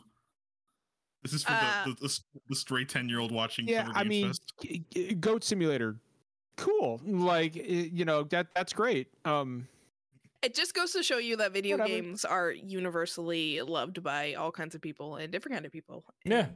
This 1.24 1.34
is 1.34 1.43
for 1.43 1.52
Uh, 1.54 1.86
the, 1.86 1.91
the, 1.95 2.08
the, 2.08 2.20
the 2.49 2.56
straight 2.56 2.89
ten 2.89 3.10
year 3.10 3.20
old 3.20 3.32
watching. 3.32 3.68
yeah 3.68 3.84
Summer 3.84 3.93
i 3.97 4.04
Games 4.04 4.10
mean 4.10 4.28
Fest. 4.28 4.54
g- 4.62 4.84
g- 4.93 5.14
goat 5.16 5.43
simulator 5.43 5.97
cool 6.58 6.99
like 7.06 7.56
you 7.56 8.06
know 8.06 8.24
that 8.24 8.47
that's 8.56 8.72
great 8.74 9.08
um 9.26 9.68
It 10.42 10.56
just 10.56 10.74
goes 10.74 10.92
to 10.94 11.04
show 11.04 11.18
you 11.20 11.36
that 11.38 11.52
video 11.54 11.78
Whatever. 11.78 11.89
games 12.02 12.26
are 12.26 12.52
universally 12.52 13.62
loved 13.62 14.02
by 14.02 14.34
all 14.34 14.52
kinds 14.52 14.74
of 14.76 14.82
people 14.82 15.16
and 15.18 15.32
different 15.32 15.54
kind 15.56 15.66
of 15.66 15.72
people. 15.72 16.04
Yeah. 16.26 16.48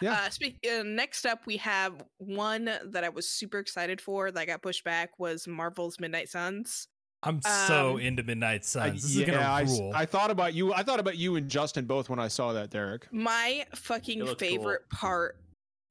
Yeah. 0.00 0.12
Uh, 0.12 0.30
speak. 0.30 0.58
Uh, 0.64 0.82
next 0.84 1.26
up, 1.26 1.40
we 1.46 1.56
have 1.58 2.02
one 2.18 2.70
that 2.84 3.02
I 3.04 3.08
was 3.08 3.28
super 3.28 3.58
excited 3.58 4.00
for 4.00 4.30
that 4.30 4.46
got 4.46 4.62
pushed 4.62 4.84
back 4.84 5.18
was 5.18 5.48
Marvel's 5.48 5.98
Midnight 5.98 6.28
Suns. 6.28 6.86
I'm 7.24 7.40
so 7.42 7.94
Um, 7.94 8.00
into 8.00 8.22
Midnight 8.22 8.60
I, 8.60 8.64
Suns. 8.64 9.02
This 9.02 9.10
is 9.12 9.16
yeah, 9.16 9.26
gonna 9.26 9.38
I, 9.40 9.62
s- 9.62 9.78
rule. 9.80 9.92
I 9.94 10.04
thought 10.06 10.30
about 10.30 10.54
you. 10.54 10.72
I 10.74 10.82
thought 10.82 11.00
about 11.00 11.16
you 11.16 11.36
and 11.36 11.48
Justin 11.50 11.86
both 11.86 12.08
when 12.08 12.18
I 12.20 12.28
saw 12.28 12.52
that, 12.52 12.70
Derek. 12.70 13.12
My 13.12 13.66
fucking 13.74 14.20
It 14.20 14.24
looks 14.26 14.40
cool. 14.42 14.48
favorite 14.48 14.88
part 14.90 15.38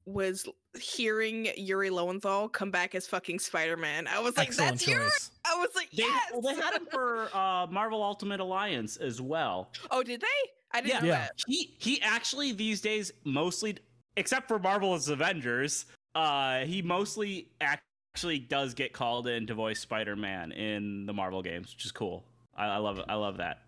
was 0.06 0.46
hearing 0.78 1.48
Yuri 1.56 1.90
Lowenthal 1.90 2.48
come 2.48 2.70
back 2.70 2.94
as 2.94 3.06
fucking 3.06 3.38
Spider 3.38 3.76
Man. 3.76 4.06
I 4.06 4.20
was 4.20 4.36
like, 4.36 4.48
Excellent 4.48 4.72
"That's 4.72 4.86
Yuri." 4.88 5.08
I 5.46 5.56
was 5.56 5.70
like, 5.74 5.90
They, 5.90 6.02
"Yes." 6.02 6.30
well, 6.32 6.54
they 6.54 6.60
had 6.60 6.74
him 6.74 6.86
for 6.90 7.28
uh, 7.34 7.66
Marvel 7.70 8.02
Ultimate 8.02 8.40
Alliance 8.40 8.96
as 8.96 9.20
well. 9.20 9.70
oh, 9.90 10.02
did 10.02 10.20
they? 10.20 10.26
I 10.72 10.80
didn't 10.80 10.94
Yeah. 10.94 11.00
know 11.00 11.06
Yeah. 11.06 11.18
that. 11.20 11.32
He 11.46 11.74
he 11.78 12.02
actually 12.02 12.52
these 12.52 12.80
days 12.80 13.12
mostly, 13.24 13.76
except 14.16 14.48
for 14.48 14.58
Marvel's 14.58 15.08
Avengers, 15.08 15.86
uh, 16.14 16.60
he 16.60 16.82
mostly 16.82 17.48
actually 17.60 18.38
does 18.40 18.74
get 18.74 18.92
called 18.92 19.26
in 19.28 19.46
to 19.46 19.54
voice 19.54 19.80
Spider 19.80 20.16
Man 20.16 20.52
in 20.52 21.06
the 21.06 21.12
Marvel 21.12 21.42
games, 21.42 21.72
which 21.74 21.84
is 21.84 21.92
cool. 21.92 22.24
I, 22.56 22.66
I 22.66 22.76
love 22.78 22.98
it. 22.98 23.04
I 23.08 23.14
love 23.14 23.38
that. 23.38 23.58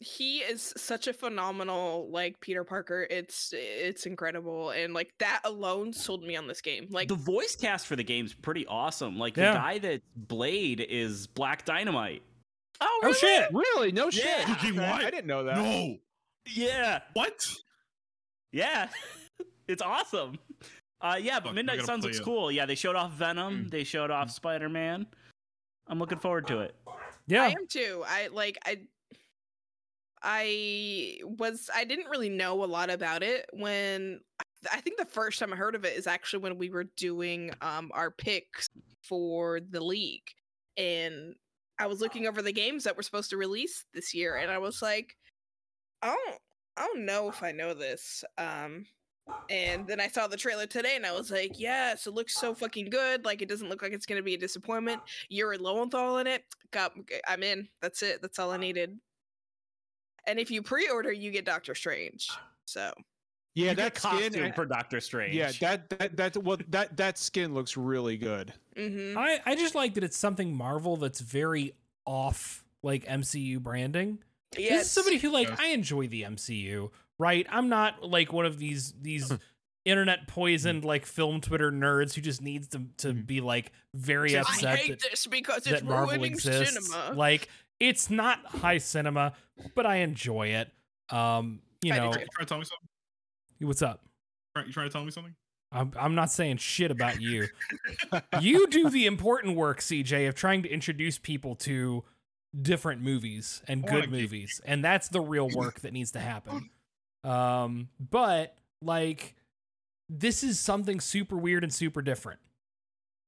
He 0.00 0.38
is 0.38 0.72
such 0.76 1.06
a 1.06 1.12
phenomenal 1.12 2.08
like 2.10 2.40
Peter 2.40 2.64
Parker. 2.64 3.06
It's 3.10 3.52
it's 3.56 4.06
incredible, 4.06 4.70
and 4.70 4.92
like 4.94 5.10
that 5.18 5.40
alone 5.44 5.92
sold 5.92 6.22
me 6.22 6.36
on 6.36 6.46
this 6.46 6.60
game. 6.60 6.86
Like 6.90 7.08
the 7.08 7.14
voice 7.14 7.56
cast 7.56 7.86
for 7.86 7.96
the 7.96 8.04
game's 8.04 8.34
pretty 8.34 8.66
awesome. 8.66 9.18
Like 9.18 9.36
Yeah. 9.36 9.52
the 9.52 9.58
guy 9.58 9.78
that 9.78 10.02
Blade 10.16 10.80
is 10.88 11.26
Black 11.26 11.64
Dynamite. 11.64 12.22
oh, 12.80 13.00
oh 13.04 13.12
shit! 13.12 13.48
Really? 13.52 13.92
No 13.92 14.10
shit. 14.10 14.24
Yeah. 14.24 14.52
Okay, 14.52 14.72
what? 14.72 14.82
I 15.04 15.10
didn't 15.10 15.26
know 15.26 15.44
that. 15.44 15.56
No. 15.56 15.96
Yeah, 16.54 17.00
What? 17.14 17.44
yeah, 18.52 18.88
it's 19.68 19.82
awesome. 19.82 20.38
Uh, 21.00 21.16
yeah, 21.20 21.40
but 21.40 21.50
I 21.50 21.52
Midnight 21.52 21.76
gotta 21.76 21.86
Suns 21.86 22.04
looks 22.04 22.18
it. 22.18 22.24
cool. 22.24 22.50
Yeah, 22.52 22.66
they 22.66 22.74
showed 22.74 22.96
off 22.96 23.12
Venom. 23.12 23.64
Mm. 23.66 23.70
They 23.70 23.84
showed 23.84 24.10
off 24.10 24.30
Spider 24.30 24.68
Man. 24.68 25.06
I'm 25.88 25.98
looking 25.98 26.18
forward 26.18 26.46
to 26.48 26.60
it. 26.60 26.74
Yeah, 27.26 27.42
I 27.42 27.48
am 27.48 27.66
too. 27.68 28.02
I 28.06 28.28
like 28.28 28.58
I 28.64 28.78
I 30.22 31.18
was 31.22 31.70
I 31.74 31.84
didn't 31.84 32.08
really 32.08 32.28
know 32.28 32.64
a 32.64 32.66
lot 32.66 32.90
about 32.90 33.22
it 33.22 33.46
when 33.52 34.20
I 34.72 34.80
think 34.80 34.98
the 34.98 35.04
first 35.04 35.38
time 35.38 35.52
I 35.52 35.56
heard 35.56 35.74
of 35.74 35.84
it 35.84 35.96
is 35.96 36.06
actually 36.06 36.40
when 36.42 36.58
we 36.58 36.70
were 36.70 36.84
doing 36.96 37.52
um 37.60 37.90
our 37.94 38.10
picks 38.10 38.68
for 39.02 39.60
the 39.60 39.82
league 39.82 40.28
and 40.76 41.34
I 41.78 41.86
was 41.86 42.00
looking 42.00 42.26
over 42.26 42.42
the 42.42 42.52
games 42.52 42.84
that 42.84 42.96
were 42.96 43.02
supposed 43.02 43.30
to 43.30 43.36
release 43.36 43.84
this 43.94 44.14
year 44.14 44.36
and 44.36 44.50
I 44.50 44.58
was 44.58 44.80
like 44.82 45.16
I 46.02 46.08
don't 46.08 46.38
I 46.76 46.86
don't 46.86 47.04
know 47.06 47.28
if 47.28 47.42
I 47.42 47.52
know 47.52 47.74
this. 47.74 48.24
Um 48.38 48.86
and 49.50 49.86
then 49.86 50.00
I 50.00 50.08
saw 50.08 50.28
the 50.28 50.36
trailer 50.36 50.66
today 50.66 50.94
and 50.94 51.04
I 51.04 51.12
was 51.12 51.32
like, 51.32 51.58
yes, 51.58 52.06
it 52.06 52.14
looks 52.14 52.34
so 52.34 52.54
fucking 52.54 52.90
good. 52.90 53.24
Like 53.24 53.42
it 53.42 53.48
doesn't 53.48 53.68
look 53.68 53.82
like 53.82 53.92
it's 53.92 54.06
gonna 54.06 54.22
be 54.22 54.34
a 54.34 54.38
disappointment. 54.38 55.00
Yuri 55.28 55.58
Lowenthal 55.58 56.18
in 56.18 56.26
it. 56.26 56.44
Got 56.70 56.92
I'm 57.28 57.42
in. 57.42 57.68
That's 57.82 58.02
it. 58.02 58.22
That's 58.22 58.38
all 58.38 58.50
I 58.52 58.56
needed. 58.56 58.98
And 60.26 60.38
if 60.38 60.50
you 60.50 60.62
pre-order, 60.62 61.12
you 61.12 61.30
get 61.30 61.44
Doctor 61.44 61.74
Strange. 61.74 62.28
So 62.66 62.92
Yeah, 63.54 63.70
You 63.70 63.74
get 63.76 63.94
that 63.94 63.98
skin. 63.98 64.10
costume 64.32 64.52
for 64.52 64.66
Doctor 64.66 65.00
Strange. 65.00 65.34
yeah, 65.34 65.52
that 65.60 65.88
that 65.90 66.16
that 66.16 66.36
well 66.38 66.58
that 66.68 66.96
that 66.96 67.18
skin 67.18 67.54
looks 67.54 67.76
really 67.76 68.16
good. 68.16 68.52
hmm 68.76 69.16
I 69.16 69.40
I 69.46 69.54
just 69.54 69.74
like 69.74 69.94
that 69.94 70.04
it's 70.04 70.16
something 70.16 70.54
Marvel 70.54 70.96
that's 70.96 71.20
very 71.20 71.74
off 72.04 72.64
like 72.82 73.04
MCU 73.06 73.60
branding. 73.60 74.18
This 74.52 74.82
is 74.86 74.90
somebody 74.90 75.18
who 75.18 75.30
like 75.30 75.48
Yes. 75.48 75.58
I 75.60 75.66
enjoy 75.68 76.06
the 76.08 76.22
MCU, 76.22 76.90
right? 77.18 77.46
I'm 77.50 77.68
not 77.68 78.02
like 78.02 78.32
one 78.32 78.46
of 78.46 78.58
these 78.58 78.92
these 79.00 79.32
internet 79.84 80.26
poisoned 80.26 80.84
like 80.84 81.06
film 81.06 81.40
Twitter 81.40 81.70
nerds 81.70 82.12
who 82.14 82.20
just 82.20 82.42
needs 82.42 82.66
to 82.68 82.82
to 82.98 83.08
Mhm. 83.14 83.26
be 83.26 83.40
like 83.40 83.70
very 83.94 84.36
I 84.36 84.40
upset 84.40 84.78
hate 84.78 85.00
that, 85.00 85.10
this 85.10 85.26
because 85.26 85.58
it's 85.66 85.80
that 85.80 85.84
Marvel 85.84 86.08
ruining 86.16 86.32
exists. 86.32 86.74
cinema. 86.88 87.14
Like 87.14 87.48
it's 87.80 88.10
not 88.10 88.44
high 88.46 88.78
cinema, 88.78 89.34
but 89.74 89.86
I 89.86 89.96
enjoy 89.96 90.48
it. 90.48 90.70
Um, 91.10 91.60
you 91.82 91.92
do 91.92 91.98
know. 91.98 92.06
You 92.06 92.12
trying 92.12 92.26
to 92.40 92.44
tell 92.46 92.58
me 92.58 92.64
something? 92.64 92.88
what's 93.66 93.82
up? 93.82 94.02
You 94.56 94.72
trying 94.72 94.88
to 94.88 94.92
tell 94.92 95.04
me 95.04 95.10
something? 95.10 95.34
I'm 95.72 95.92
I'm 95.98 96.14
not 96.14 96.30
saying 96.30 96.58
shit 96.58 96.90
about 96.90 97.20
you. 97.20 97.48
you 98.40 98.66
do 98.68 98.88
the 98.88 99.06
important 99.06 99.56
work, 99.56 99.80
CJ, 99.80 100.28
of 100.28 100.34
trying 100.34 100.62
to 100.62 100.68
introduce 100.68 101.18
people 101.18 101.54
to 101.56 102.04
different 102.60 103.02
movies 103.02 103.62
and 103.68 103.86
good 103.86 104.10
movies, 104.10 104.60
and 104.64 104.84
that's 104.84 105.08
the 105.08 105.20
real 105.20 105.48
work 105.50 105.80
that 105.80 105.92
needs 105.92 106.12
to 106.12 106.20
happen. 106.20 106.70
Um, 107.24 107.88
but 107.98 108.56
like, 108.80 109.34
this 110.08 110.42
is 110.42 110.60
something 110.60 111.00
super 111.00 111.36
weird 111.36 111.64
and 111.64 111.72
super 111.74 112.00
different. 112.00 112.40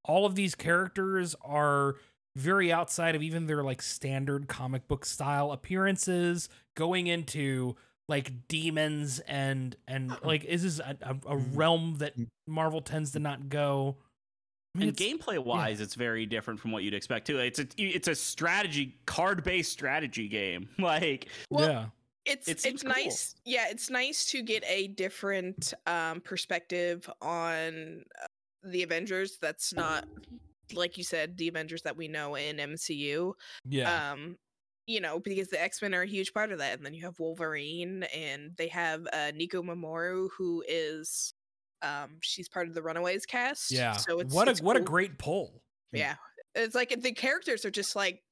All 0.04 0.24
of 0.24 0.34
these 0.34 0.54
characters 0.54 1.34
are 1.42 1.96
very 2.38 2.72
outside 2.72 3.16
of 3.16 3.22
even 3.22 3.46
their 3.46 3.62
like 3.64 3.82
standard 3.82 4.46
comic 4.48 4.86
book 4.86 5.04
style 5.04 5.50
appearances, 5.50 6.48
going 6.76 7.08
into 7.08 7.76
like 8.08 8.48
demons 8.48 9.18
and 9.20 9.76
and 9.86 10.16
like 10.22 10.44
is 10.44 10.62
this 10.62 10.78
a, 10.78 10.96
a, 11.02 11.16
a 11.34 11.36
realm 11.36 11.96
that 11.98 12.14
Marvel 12.46 12.80
tends 12.80 13.12
to 13.12 13.18
not 13.18 13.48
go. 13.48 13.96
I 14.74 14.78
mean, 14.78 14.88
and 14.88 14.96
gameplay 14.96 15.38
wise, 15.38 15.80
it's 15.80 15.94
very 15.94 16.26
different 16.26 16.60
from 16.60 16.70
what 16.70 16.84
you'd 16.84 16.94
expect 16.94 17.26
too. 17.26 17.38
It's 17.38 17.58
a 17.58 17.66
it's 17.76 18.08
a 18.08 18.14
strategy 18.14 18.96
card 19.04 19.42
based 19.42 19.72
strategy 19.72 20.28
game. 20.28 20.68
Like 20.78 21.28
Well, 21.50 21.68
yeah, 21.68 21.86
it's 22.24 22.46
It 22.46 22.64
it's 22.64 22.82
cool. 22.82 22.92
nice. 22.92 23.34
Yeah, 23.44 23.66
it's 23.68 23.90
nice 23.90 24.26
to 24.26 24.42
get 24.42 24.62
a 24.66 24.86
different 24.88 25.74
um 25.86 26.20
perspective 26.20 27.10
on 27.20 28.04
uh, 28.22 28.26
the 28.62 28.84
Avengers. 28.84 29.38
That's 29.40 29.74
not 29.74 30.06
like 30.74 30.98
you 30.98 31.04
said, 31.04 31.36
the 31.36 31.48
Avengers 31.48 31.82
that 31.82 31.96
we 31.96 32.08
know 32.08 32.34
in 32.34 32.58
MCU. 32.60 33.34
yeah, 33.64 34.00
um 34.12 34.36
you 34.86 35.00
know 35.00 35.20
because 35.20 35.48
the 35.48 35.60
x-men 35.62 35.94
are 35.94 36.02
a 36.02 36.06
huge 36.06 36.32
part 36.32 36.50
of 36.50 36.58
that 36.58 36.76
and 36.76 36.84
then 36.86 36.94
you 36.94 37.04
have 37.04 37.18
wolverine 37.18 38.04
and 38.04 38.52
they 38.56 38.68
have 38.68 39.06
uh 39.12 39.30
nico 39.34 39.62
minoru 39.62 40.28
who 40.38 40.64
is 40.66 41.34
um 41.82 42.18
she's 42.22 42.48
part 42.48 42.68
of 42.68 42.74
the 42.74 42.82
runaways 42.82 43.26
cast 43.26 43.70
yeah. 43.70 43.92
so 43.92 44.18
it's 44.20 44.34
what 44.34 44.48
a 44.48 44.52
it's 44.52 44.62
what 44.62 44.76
a 44.76 44.80
great 44.80 45.18
pull. 45.18 45.62
yeah 45.92 46.16
it's 46.54 46.74
like 46.74 46.88
the 47.02 47.12
characters 47.12 47.64
are 47.64 47.70
just 47.70 47.94
like 47.94 48.22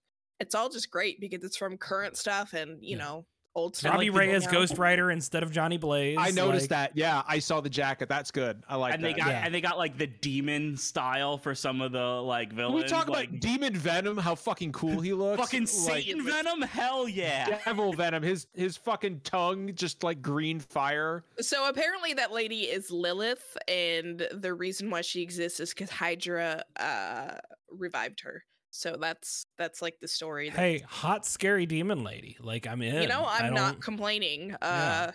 it's 0.41 0.55
all 0.55 0.69
just 0.69 0.91
great 0.91 1.21
because 1.21 1.45
it's 1.45 1.57
from 1.57 1.77
current 1.79 2.17
stuff 2.17 2.53
and 2.55 2.83
you 2.83 2.97
Yeah. 2.97 3.05
know 3.05 3.27
old 3.57 3.75
stuff 3.75 3.93
Robbie 3.95 4.07
people 4.07 4.21
Reyes. 4.21 4.47
Ghost 4.47 4.77
Rider 4.79 5.11
instead 5.11 5.43
of 5.43 5.51
Johnny 5.51 5.79
Blaze. 5.79 6.19
I 6.21 6.31
noticed 6.31 6.65
like- 6.65 6.93
that. 6.93 6.93
Yeah, 6.95 7.23
I 7.27 7.39
saw 7.41 7.61
the 7.61 7.71
jacket. 7.71 8.09
That's 8.09 8.31
good. 8.31 8.63
I 8.69 8.77
like 8.77 8.95
and 8.95 9.03
that. 9.03 9.15
they 9.15 9.19
got 9.21 9.29
Yeah. 9.29 9.43
and 9.45 9.55
they 9.55 9.61
got 9.61 9.79
like 9.79 9.97
the 9.99 10.07
demon 10.07 10.77
style 10.77 11.39
for 11.39 11.55
some 11.55 11.81
of 11.81 11.91
the 11.93 11.99
like 12.05 12.51
Can 12.51 12.57
villains. 12.59 12.85
we 12.85 12.89
talk 12.89 13.09
like, 13.09 13.29
about 13.31 13.41
Demon 13.41 13.75
Venom? 13.75 14.19
How 14.19 14.35
fucking 14.35 14.73
cool 14.73 15.01
he 15.01 15.13
looks. 15.15 15.41
fucking 15.41 15.61
Like, 15.63 15.69
Satan 15.69 16.25
Venom? 16.25 16.63
Hell 16.63 17.09
yeah! 17.09 17.59
Devil 17.65 17.93
Venom. 17.95 18.23
His 18.23 18.47
his 18.55 18.77
fucking 18.77 19.21
tongue 19.25 19.73
just 19.75 20.05
like 20.05 20.21
green 20.23 20.61
fire. 20.61 21.25
so 21.41 21.69
apparently 21.69 22.13
that 22.15 22.33
lady 22.33 22.63
is 22.65 22.91
lilith 22.91 23.57
and 23.67 24.29
the 24.33 24.53
reason 24.53 24.91
why 24.91 25.01
she 25.01 25.23
exists 25.23 25.61
is 25.61 25.71
because 25.73 25.89
hydra 25.91 26.63
uh 26.79 27.33
revived 27.71 28.21
her 28.21 28.45
so 28.77 28.97
that's 29.01 29.47
that's 29.59 29.81
like 29.83 29.99
the 30.01 30.09
story 30.09 30.51
that 30.51 30.59
Hey, 30.59 30.83
hot 30.87 31.25
scary 31.27 31.67
demon 31.67 32.05
lady. 32.05 32.37
Like 32.41 32.67
I'm 32.67 32.83
in. 32.83 33.03
you 33.03 33.09
know 33.09 33.25
I 33.25 33.39
i'm 33.41 33.55
not 33.55 33.73
don't- 33.73 33.83
complaining 33.83 34.51
Yeah. 34.63 35.09
uh 35.09 35.13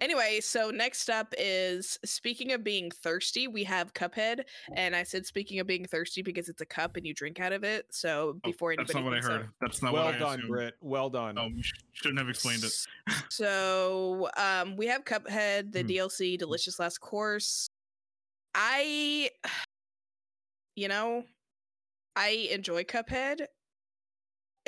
anyway 0.00 0.40
so 0.40 0.70
next 0.70 1.10
up 1.10 1.34
is 1.36 1.98
speaking 2.04 2.52
of 2.52 2.64
being 2.64 2.90
thirsty 2.90 3.46
we 3.46 3.62
have 3.64 3.92
cuphead 3.92 4.40
and 4.74 4.96
i 4.96 5.02
said 5.02 5.26
speaking 5.26 5.60
of 5.60 5.66
being 5.66 5.84
thirsty 5.84 6.22
because 6.22 6.48
it's 6.48 6.62
a 6.62 6.66
cup 6.66 6.96
and 6.96 7.06
you 7.06 7.12
drink 7.12 7.40
out 7.40 7.52
of 7.52 7.62
it 7.62 7.84
so 7.90 8.38
before 8.42 8.72
Oh, 8.72 8.76
That's 8.78 8.94
anybody 8.94 9.04
not 9.04 9.10
what 9.10 9.12
I 9.12 9.16
thinks 9.20 9.28
I'm- 9.28 9.40
heard. 9.42 9.50
That's 9.60 9.82
not 9.82 9.92
well 9.92 10.04
what 10.06 10.14
I 10.14 10.18
done, 10.18 10.38
assumed. 10.38 10.48
Britt. 10.48 10.74
Well 10.80 11.10
done. 11.10 11.38
Oh, 11.38 11.50
shouldn't 11.92 12.18
have 12.18 12.28
explained 12.30 12.64
it. 12.64 12.72
so 13.28 14.30
um 14.38 14.76
we 14.76 14.86
have 14.86 15.04
cuphead 15.04 15.72
the 15.72 15.82
Hmm. 15.82 15.88
dlc 15.88 16.38
delicious 16.38 16.78
last 16.78 16.98
course 17.00 17.68
i 18.54 19.28
you 20.74 20.88
know 20.88 21.24
i 22.16 22.48
enjoy 22.50 22.82
cuphead 22.84 23.42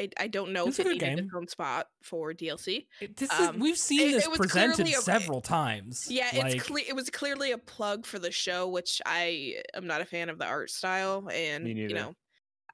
I, 0.00 0.08
I 0.16 0.28
don't 0.28 0.52
know 0.52 0.68
It's 0.68 0.78
if 0.78 0.86
a 0.86 0.90
it 0.90 0.92
good 0.92 1.02
needed 1.02 1.16
game. 1.16 1.24
its 1.24 1.34
own 1.36 1.48
spot 1.48 1.88
for 2.04 2.32
DLC. 2.32 2.86
It- 3.00 3.16
this 3.16 3.32
is- 3.32 3.40
um, 3.48 3.58
we've 3.58 3.76
seen 3.76 4.00
it- 4.10 4.12
this 4.12 4.24
it 4.26 4.30
was 4.30 4.38
presented 4.38 4.86
a- 4.86 4.92
several 4.92 5.40
times. 5.40 6.06
Yeah, 6.08 6.30
like, 6.36 6.54
it's 6.54 6.64
cle- 6.68 6.76
it 6.86 6.94
was 6.94 7.10
clearly 7.10 7.50
a 7.50 7.58
plug 7.58 8.06
for 8.06 8.20
the 8.20 8.30
show, 8.30 8.68
which 8.68 9.02
I 9.04 9.56
am 9.74 9.88
not 9.88 10.00
a 10.00 10.04
fan 10.04 10.28
of 10.28 10.38
the 10.38 10.44
art 10.44 10.70
style, 10.70 11.28
and 11.32 11.64
Me 11.64 11.72
you 11.72 11.88
know, 11.88 12.14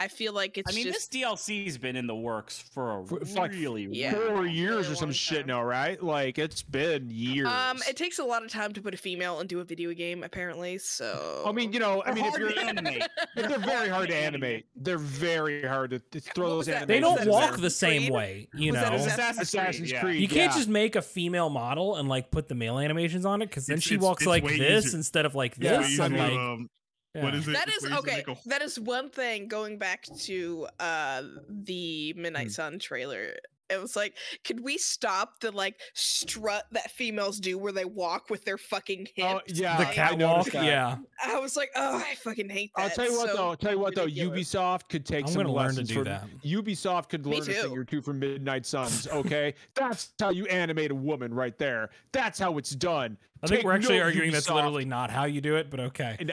I 0.00 0.08
feel 0.08 0.32
like 0.32 0.58
it's 0.58 0.70
I 0.70 0.74
mean, 0.74 0.84
just 0.92 1.12
this 1.12 1.22
DLC's 1.22 1.78
been 1.78 1.94
in 1.94 2.08
the 2.08 2.14
works 2.16 2.58
for 2.58 3.00
a 3.00 3.06
For- 3.06 3.24
for 3.24 3.38
like 3.40 3.52
really, 3.52 3.84
Yeah. 3.92 4.12
Four 4.12 4.44
years 4.44 4.90
or 4.90 4.96
some 4.96 5.06
long 5.10 5.12
shit 5.12 5.38
time. 5.40 5.46
now, 5.46 5.62
right? 5.62 6.02
Like 6.02 6.36
it's 6.38 6.62
been 6.62 7.08
years. 7.10 7.46
um 7.46 7.78
it 7.88 7.96
takes 7.96 8.18
a 8.18 8.24
lot 8.24 8.44
of 8.44 8.50
time 8.50 8.72
to 8.72 8.82
put 8.82 8.92
a 8.92 8.96
female 8.96 9.38
into 9.40 9.60
a 9.60 9.64
video 9.64 9.92
game 9.94 10.24
apparently, 10.24 10.78
so 10.78 11.44
I 11.46 11.52
mean, 11.52 11.72
you 11.72 11.78
know, 11.78 12.02
I 12.04 12.12
mean, 12.12 12.24
if 12.24 12.36
you're, 12.36 12.50
to 12.50 12.60
animate. 12.60 13.02
but 13.36 13.48
they're 13.48 13.58
very 13.58 13.88
hard 13.88 14.08
to 14.08 14.16
animate. 14.16 14.66
They're 14.74 14.98
very 14.98 15.62
hard 15.62 15.90
to, 15.90 16.00
to 16.00 16.20
throw 16.20 16.48
those 16.48 16.56
was 16.58 16.66
that? 16.66 16.88
They 16.88 16.98
don't 17.00 17.26
walk 17.28 17.50
there. 17.52 17.58
the 17.60 17.70
same 17.70 18.02
Creed? 18.02 18.12
way, 18.12 18.48
you 18.54 18.72
Was 18.72 18.80
that 18.80 18.92
know. 18.92 18.98
Assassin's 18.98 19.42
Assassin's 19.48 19.92
yeah. 19.92 20.00
Creed. 20.00 20.20
You 20.20 20.28
can't 20.28 20.50
yeah. 20.52 20.56
just 20.58 20.68
make 20.68 20.96
a 20.96 21.02
female 21.02 21.50
model 21.50 21.96
and 21.96 22.08
like 22.08 22.30
put 22.32 22.48
the 22.48 22.54
male 22.56 22.78
animations 22.80 23.24
on 23.24 23.42
it 23.42 23.46
because 23.48 23.66
then 23.66 23.74
It's- 23.78 23.86
she 23.88 23.94
it's- 23.94 24.04
walks 24.04 24.22
it's 24.22 24.28
like 24.28 24.44
this 24.44 24.86
easier. 24.86 24.98
instead 24.98 25.24
of 25.24 25.34
like 25.36 25.54
this. 25.54 25.88
It's 25.88 25.98
and 26.00 26.14
way 26.14 26.20
like, 26.20 26.30
to, 26.30 26.38
um, 26.40 26.70
yeah. 27.14 27.22
what 27.22 27.34
is 27.34 27.46
it? 27.48 27.52
that 27.52 27.68
It's 27.68 27.78
is 27.78 27.90
way 27.90 27.96
easier 27.98 28.22
to 28.22 28.30
okay. 28.30 28.38
a- 28.44 28.48
That 28.48 28.62
is 28.62 28.78
one 28.80 29.10
thing 29.10 29.48
going 29.48 29.78
back 29.78 30.04
to 30.20 30.66
uh 30.80 31.22
the 31.48 32.12
Midnight 32.16 32.44
Hmm. 32.46 32.50
Sun 32.52 32.78
trailer. 32.78 33.34
It 33.70 33.80
was 33.80 33.96
like, 33.96 34.14
could 34.44 34.62
we 34.62 34.76
stop 34.76 35.40
the 35.40 35.50
like 35.50 35.80
strut 35.94 36.66
that 36.72 36.90
females 36.90 37.40
do 37.40 37.56
where 37.56 37.72
they 37.72 37.86
walk 37.86 38.28
with 38.28 38.44
their 38.44 38.58
fucking 38.58 39.08
hips? 39.14 39.26
Oh, 39.26 39.40
yeah, 39.46 39.78
the 39.78 39.86
I- 39.86 39.90
I 39.90 39.94
catwalk, 39.94 40.52
yeah. 40.52 40.96
I 41.24 41.40
was 41.40 41.56
like, 41.56 41.70
oh, 41.74 41.96
I 41.96 42.14
fucking 42.16 42.50
hate 42.50 42.72
that. 42.76 42.82
I'll 42.82 42.90
tell 42.90 43.06
you 43.10 43.16
what 43.16 43.30
so 43.30 43.36
though. 43.36 43.48
I'll 43.48 43.56
tell 43.56 43.72
you 43.72 43.78
what 43.78 43.94
though. 43.94 44.06
Ubisoft 44.06 44.90
could 44.90 45.06
take 45.06 45.24
I'm 45.24 45.32
some 45.32 45.42
gonna 45.44 45.54
learn 45.54 45.70
to 45.70 45.80
lessons 45.80 45.88
do 45.88 45.94
from 45.94 46.04
that. 46.04 46.24
Ubisoft 46.44 47.08
could 47.08 47.24
learn 47.26 47.40
a 47.40 47.44
thing 47.44 47.72
or 47.78 47.84
two 47.84 48.02
from 48.02 48.18
Midnight 48.18 48.66
Suns. 48.66 49.08
Okay, 49.08 49.54
that's 49.74 50.12
how 50.20 50.28
you 50.28 50.44
animate 50.46 50.90
a 50.90 50.94
woman 50.94 51.32
right 51.32 51.56
there. 51.56 51.88
That's 52.12 52.38
how 52.38 52.58
it's 52.58 52.70
done. 52.70 53.16
I 53.44 53.46
think 53.46 53.64
we're 53.64 53.72
actually 53.72 53.98
note, 53.98 54.04
arguing 54.04 54.32
that's 54.32 54.48
literally 54.48 54.84
not 54.86 55.10
how 55.10 55.24
you 55.24 55.40
do 55.40 55.56
it, 55.56 55.70
but 55.70 55.80
okay. 55.80 56.16
And- 56.18 56.32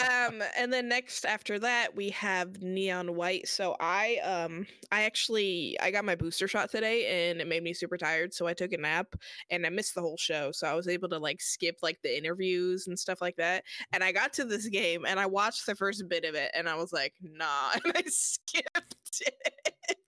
um 0.00 0.42
and 0.56 0.72
then 0.72 0.88
next 0.88 1.24
after 1.26 1.58
that 1.58 1.94
we 1.94 2.10
have 2.10 2.62
neon 2.62 3.14
white. 3.14 3.46
So 3.48 3.76
i 3.80 4.16
um 4.24 4.66
i 4.90 5.02
actually 5.02 5.76
i 5.80 5.90
got 5.90 6.04
my 6.04 6.14
booster 6.14 6.48
shot 6.48 6.70
today 6.70 7.30
and 7.30 7.40
it 7.40 7.46
made 7.46 7.62
me 7.62 7.74
super 7.74 7.96
tired 7.98 8.32
so 8.32 8.46
i 8.46 8.54
took 8.54 8.72
a 8.72 8.78
nap 8.78 9.14
and 9.50 9.66
i 9.66 9.68
missed 9.68 9.94
the 9.94 10.00
whole 10.00 10.16
show. 10.16 10.50
So 10.52 10.66
i 10.66 10.74
was 10.74 10.88
able 10.88 11.08
to 11.10 11.18
like 11.18 11.42
skip 11.42 11.76
like 11.82 11.98
the 12.02 12.16
interviews 12.16 12.86
and 12.86 12.98
stuff 12.98 13.20
like 13.20 13.36
that. 13.36 13.64
And 13.92 14.02
i 14.02 14.12
got 14.12 14.32
to 14.34 14.44
this 14.44 14.68
game 14.68 15.04
and 15.06 15.20
i 15.20 15.26
watched 15.26 15.66
the 15.66 15.74
first 15.74 16.04
bit 16.08 16.24
of 16.24 16.34
it 16.34 16.50
and 16.54 16.68
i 16.68 16.74
was 16.74 16.92
like 16.92 17.12
nah 17.22 17.72
and 17.84 17.92
i 17.96 18.02
skipped 18.06 19.22
it 19.22 19.98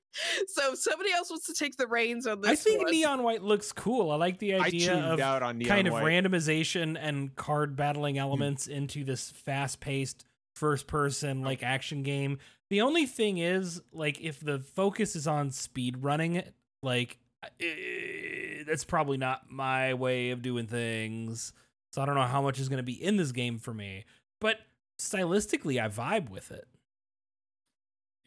so 0.47 0.73
if 0.73 0.79
somebody 0.79 1.13
else 1.13 1.31
wants 1.31 1.47
to 1.47 1.55
take 1.55 1.77
the 1.77 1.87
reins 1.87 2.27
on 2.27 2.41
this 2.41 2.51
I 2.51 2.55
think 2.55 2.83
one, 2.83 2.93
neon 2.93 3.23
white 3.23 3.43
looks 3.43 3.73
cool. 3.73 4.11
I 4.11 4.17
like 4.17 4.39
the 4.39 4.55
idea 4.55 4.95
of 4.95 5.21
out 5.21 5.43
on 5.43 5.59
Neon 5.59 5.69
kind 5.69 5.87
of 5.87 5.95
White. 5.95 6.05
randomization 6.05 6.97
and 7.01 7.35
card 7.37 7.77
battling 7.77 8.19
elements 8.19 8.67
into 8.67 9.05
this 9.05 9.31
fast-paced 9.31 10.25
first-person 10.55 11.43
like 11.43 11.63
action 11.63 12.03
game. 12.03 12.39
The 12.71 12.81
only 12.81 13.07
thing 13.07 13.39
is, 13.39 13.81
like, 13.93 14.21
if 14.21 14.41
the 14.41 14.59
focus 14.59 15.15
is 15.15 15.27
on 15.27 15.53
speed 15.53 15.99
running, 16.03 16.43
like, 16.83 17.19
eh, 17.61 18.65
that's 18.67 18.85
probably 18.85 19.19
not 19.19 19.43
my 19.51 19.95
way 19.95 20.31
of 20.31 20.43
doing 20.43 20.67
things. 20.67 21.53
So 21.93 22.03
I 22.03 22.07
don't 22.07 22.17
know 22.17 22.23
how 22.23 22.43
much 22.43 22.59
is 22.59 22.69
going 22.69 22.79
to 22.79 22.83
be 22.83 23.01
in 23.01 23.17
this 23.17 23.33
game 23.33 23.59
for 23.59 23.73
me, 23.73 24.05
but 24.41 24.59
stylistically, 24.99 25.83
I 25.83 25.89
vibe 25.89 26.29
with 26.29 26.51
it. 26.51 26.67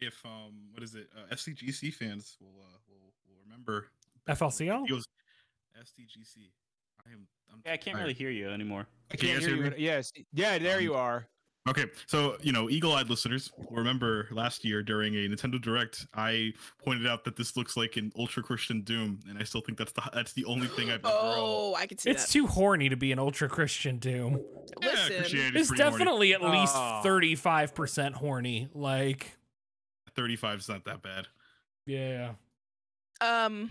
If 0.00 0.24
um, 0.24 0.52
what 0.72 0.82
is 0.82 0.94
it? 0.94 1.08
Uh, 1.16 1.34
FCGC 1.34 1.92
fans 1.94 2.36
will 2.40 2.62
uh, 2.62 2.76
will, 2.88 3.12
will 3.28 3.36
remember. 3.44 3.88
FLCL? 4.28 4.88
It 4.88 4.92
was 4.92 5.06
STGC. 5.78 6.50
I 7.06 7.12
am. 7.12 7.26
I'm 7.52 7.60
Yeah, 7.64 7.72
I 7.72 7.76
can't 7.76 7.94
tired. 7.96 8.04
really 8.04 8.14
hear 8.14 8.30
you 8.30 8.50
anymore. 8.50 8.86
I 9.12 9.16
Can 9.16 9.28
you 9.28 9.34
can't 9.34 9.46
hear 9.46 9.56
hear 9.56 9.64
you. 9.66 9.84
Yes. 9.84 10.12
Yeah. 10.32 10.58
There 10.58 10.76
Um, 10.78 10.82
you 10.82 10.94
are. 10.94 11.26
Okay, 11.68 11.84
so 12.06 12.38
you 12.40 12.52
know, 12.52 12.70
eagle-eyed 12.70 13.10
listeners 13.10 13.52
will 13.58 13.76
remember 13.76 14.28
last 14.30 14.64
year 14.64 14.82
during 14.82 15.14
a 15.14 15.28
Nintendo 15.28 15.60
Direct, 15.60 16.06
I 16.14 16.54
pointed 16.82 17.06
out 17.06 17.22
that 17.24 17.36
this 17.36 17.54
looks 17.54 17.76
like 17.76 17.96
an 17.98 18.10
Ultra 18.18 18.42
Christian 18.42 18.80
Doom, 18.80 19.20
and 19.28 19.38
I 19.38 19.42
still 19.44 19.60
think 19.60 19.76
that's 19.76 19.92
the 19.92 20.02
that's 20.14 20.32
the 20.32 20.46
only 20.46 20.68
thing 20.68 20.88
I've 20.88 21.04
ever. 21.04 21.12
oh 21.12 21.74
i 21.74 21.86
can 21.86 21.98
see 21.98 22.08
It's 22.10 22.24
that 22.26 22.32
too 22.32 22.46
horny 22.46 22.88
to 22.88 22.96
be 22.96 23.12
an 23.12 23.18
ultra 23.18 23.46
Christian 23.46 23.98
Doom. 23.98 24.40
yeah, 24.80 24.88
listen 24.90 25.16
Christianity's 25.18 25.60
It's 25.60 25.68
pretty 25.68 25.82
horny. 25.82 25.98
definitely 25.98 26.32
at 26.34 26.42
least 26.42 26.74
Oh. 26.76 27.02
35% 27.04 28.14
horny. 28.14 28.68
Like, 28.72 29.36
35 30.20 30.58
is 30.60 30.68
not 30.68 30.84
that 30.84 31.00
bad. 31.02 31.26
yeah. 31.86 32.32
Um, 33.22 33.70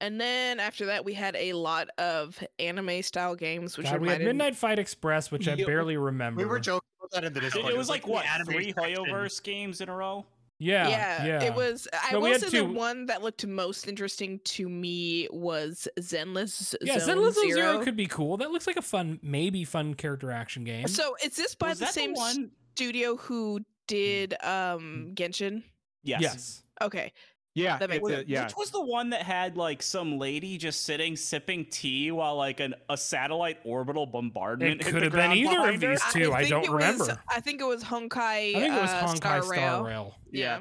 and 0.00 0.18
then 0.20 0.60
after 0.60 0.86
that, 0.86 1.04
we 1.04 1.12
had 1.14 1.36
a 1.36 1.52
lot 1.54 1.88
of 1.98 2.42
anime 2.58 3.02
style 3.02 3.34
games, 3.34 3.76
which 3.76 3.86
God, 3.86 4.00
we 4.00 4.08
had 4.08 4.20
Midnight 4.22 4.56
Fight 4.56 4.78
Express, 4.78 5.30
which 5.30 5.46
I 5.48 5.54
Yeah, 5.54 5.66
barely 5.66 5.96
remember. 5.96 6.40
We 6.42 6.46
were 6.46 6.60
joking 6.60 6.88
about 6.98 7.10
that 7.12 7.24
in 7.24 7.32
the 7.34 7.40
It, 7.40 7.42
Discord. 7.44 7.72
it 7.72 7.76
was 7.76 7.88
like 7.90 8.04
the 8.04 8.10
what 8.10 8.26
anime 8.26 8.46
three 8.46 8.72
section. 8.72 9.04
Hoyoverse 9.04 9.42
games 9.42 9.80
in 9.82 9.88
a 9.90 9.96
row. 9.96 10.24
Yeah, 10.58 10.88
Yeah, 10.88 11.24
yeah. 11.26 11.42
it 11.44 11.54
was. 11.54 11.88
I 11.92 12.12
No, 12.12 12.20
will 12.20 12.38
say 12.38 12.50
two- 12.50 12.58
the 12.58 12.64
one 12.72 13.06
that 13.06 13.22
looked 13.22 13.46
most 13.46 13.88
interesting 13.88 14.40
to 14.44 14.68
me 14.68 15.26
was 15.30 15.88
Zenless 15.98 16.74
Yeah, 16.82 16.98
Zone 16.98 17.16
Zenless 17.16 17.32
Zero. 17.34 17.50
Zero 17.54 17.84
could 17.84 17.96
be 17.96 18.06
cool. 18.06 18.36
That 18.36 18.50
looks 18.50 18.66
like 18.66 18.76
a 18.76 18.82
fun, 18.82 19.20
maybe 19.22 19.64
fun 19.64 19.94
character 19.94 20.30
action 20.30 20.64
game. 20.64 20.86
So 20.88 21.16
is 21.24 21.34
this 21.36 21.54
by 21.54 21.70
Was 21.70 21.78
the 21.78 21.86
that 21.86 21.94
same 21.94 22.12
one? 22.12 22.50
studio 22.74 23.16
who 23.16 23.60
did 23.90 24.34
um 24.42 25.12
Genshin? 25.14 25.62
Yes. 26.02 26.20
yes. 26.22 26.62
Okay, 26.82 27.12
Yeah. 27.54 27.76
That 27.78 27.90
makes 27.90 28.00
it's 28.00 28.08
sense. 28.10 28.26
a- 28.26 28.30
yeah. 28.30 28.44
Which 28.44 28.56
was 28.56 28.70
the 28.70 28.80
one 28.82 29.10
that 29.10 29.22
had 29.22 29.56
like 29.58 29.82
some 29.82 30.18
lady 30.18 30.56
just 30.56 30.84
sitting 30.84 31.14
sipping 31.16 31.66
tea 31.66 32.10
while 32.10 32.36
like 32.36 32.60
an, 32.60 32.74
a 32.88 32.96
satellite 32.96 33.58
orbital 33.64 34.06
bombardment 34.06 34.80
It 34.80 34.86
could 34.86 35.02
have 35.02 35.12
been 35.12 35.32
either 35.32 35.68
of 35.68 35.78
these 35.80 36.00
two. 36.12 36.32
I 36.32 36.38
think 36.44 36.50
don't 36.50 36.64
it 36.64 36.70
was- 36.70 36.82
remember. 36.98 37.22
I 37.28 37.40
think 37.40 37.60
it 37.60 37.64
was 37.64 37.84
Honkai. 37.84 38.54
I 38.56 38.60
think 38.60 38.74
it 38.74 38.80
was 38.80 38.90
uh, 38.90 39.02
Honkai 39.06 39.16
Star 39.16 39.42
Star 39.42 39.50
Rail. 39.52 39.84
Rail. 39.84 40.14
Yeah. 40.32 40.60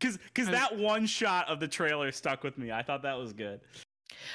Because 0.00 0.18
because 0.18 0.48
that 0.48 0.76
one 0.76 1.06
shot 1.06 1.48
of 1.48 1.60
the 1.60 1.68
trailer 1.68 2.10
stuck 2.12 2.42
with 2.42 2.58
me. 2.58 2.72
I 2.72 2.82
thought 2.82 3.02
that 3.02 3.16
was 3.16 3.32
good. 3.32 3.60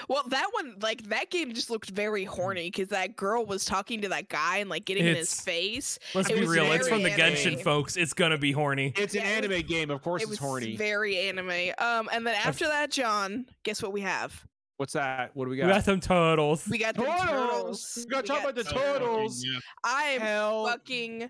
Well, 0.08 0.24
that 0.28 0.48
one, 0.52 0.76
like 0.82 1.04
that 1.10 1.30
game, 1.30 1.54
just 1.54 1.70
looked 1.70 1.90
very 1.90 2.24
horny 2.26 2.68
because 2.72 2.90
that 2.90 3.16
girl 3.16 3.46
was 3.46 3.66
talking 3.66 4.02
to 4.02 4.10
that 4.10 4.30
guy 4.30 4.58
and 4.58 4.70
like 4.70 4.86
getting 4.86 5.06
in 5.06 5.16
his 5.16 5.34
face. 5.40 6.00
Let's 6.16 6.30
It 6.30 6.40
be 6.40 6.46
real. 6.48 6.72
It's 6.72 6.88
from 6.88 7.04
the 7.04 7.10
very 7.10 7.32
Genshin 7.34 7.48
anime. 7.54 7.60
folks. 7.64 7.98
It's 7.98 8.14
gonna 8.14 8.38
be 8.38 8.52
horny. 8.52 8.94
It's 8.98 9.14
an 9.14 9.22
Yeah, 9.22 9.30
it 9.38 9.42
was- 9.48 9.52
anime 9.52 9.68
game. 9.68 9.90
Of 9.92 10.02
course, 10.02 10.22
it 10.22 10.26
it's 10.26 10.30
was 10.32 10.40
horny. 10.40 10.76
very 10.76 11.18
anime. 11.18 11.74
Um, 11.78 12.10
and 12.12 12.26
then 12.26 12.36
after 12.36 12.68
that, 12.68 12.92
John, 12.92 13.46
guess 13.64 13.82
what 13.84 13.92
we 13.94 14.02
have? 14.02 14.46
What's 14.78 14.94
that? 14.94 15.32
What 15.36 15.46
do 15.46 15.52
we 15.52 15.58
got? 15.58 15.64
We 15.66 15.70
got? 15.72 15.76
got 15.80 15.84
some 15.86 16.00
turtles. 16.00 16.66
We 16.70 16.78
got 16.78 16.96
the 16.96 17.02
Turtles! 17.04 17.26
turtles. 17.28 17.98
We 17.98 18.12
gotta 18.12 18.28
talk 18.28 18.42
about 18.44 18.56
the 18.56 18.64
turtles. 18.64 19.44
yeah. 19.46 19.60
I 19.84 20.04
am 20.04 20.22
Hell, 20.22 20.66
fucking, 20.68 21.30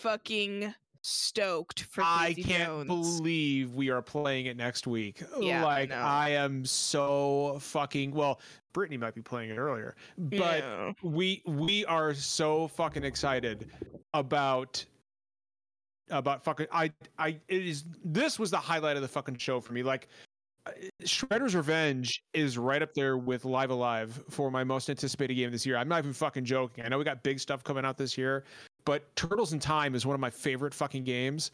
fucking 0.00 0.74
stoked 1.02 1.82
for. 1.82 2.02
I 2.04 2.34
Casey 2.34 2.42
can't 2.44 2.88
Jones. 2.88 3.18
believe 3.20 3.74
we 3.74 3.90
are 3.90 4.02
playing 4.02 4.46
it 4.46 4.56
next 4.56 4.86
week. 4.86 5.22
Yeah, 5.38 5.64
like 5.64 5.90
know. 5.90 5.96
I 5.96 6.30
am 6.30 6.64
so 6.64 7.58
fucking 7.60 8.12
well. 8.12 8.40
Brittany 8.72 8.96
might 8.98 9.14
be 9.14 9.22
playing 9.22 9.50
it 9.50 9.56
earlier, 9.58 9.96
but 10.16 10.58
Yeah. 10.60 10.92
we 11.02 11.42
we 11.46 11.84
are 11.86 12.14
so 12.14 12.68
fucking 12.68 13.04
excited 13.04 13.70
about 14.14 14.84
about 16.10 16.42
fucking 16.44 16.66
I 16.72 16.90
I 17.18 17.38
it 17.48 17.66
is 17.66 17.84
this 18.04 18.38
was 18.38 18.50
the 18.50 18.56
highlight 18.58 18.96
of 18.96 19.02
the 19.02 19.08
fucking 19.08 19.36
show 19.36 19.60
for 19.60 19.72
me. 19.72 19.82
Like 19.82 20.08
uh, 20.66 20.70
Shredder's 21.02 21.54
Revenge 21.54 22.22
is 22.32 22.56
right 22.56 22.82
up 22.82 22.94
there 22.94 23.16
with 23.18 23.44
Live 23.44 23.70
A 23.70 23.74
Live 23.74 24.22
for 24.30 24.50
my 24.50 24.64
most 24.64 24.88
anticipated 24.88 25.34
game 25.34 25.50
this 25.50 25.66
year. 25.66 25.76
I'm 25.76 25.88
not 25.88 25.98
even 25.98 26.12
fucking 26.12 26.44
joking. 26.44 26.84
I 26.84 26.88
know 26.88 26.98
we 26.98 27.04
got 27.04 27.22
big 27.22 27.38
stuff 27.40 27.62
coming 27.62 27.84
out 27.84 27.98
this 27.98 28.16
year, 28.16 28.44
but 28.84 29.14
Turtles 29.16 29.52
in 29.52 29.58
Time 29.58 29.94
is 29.94 30.06
one 30.06 30.14
of 30.14 30.20
my 30.20 30.30
favorite 30.30 30.72
fucking 30.74 31.04
games. 31.04 31.50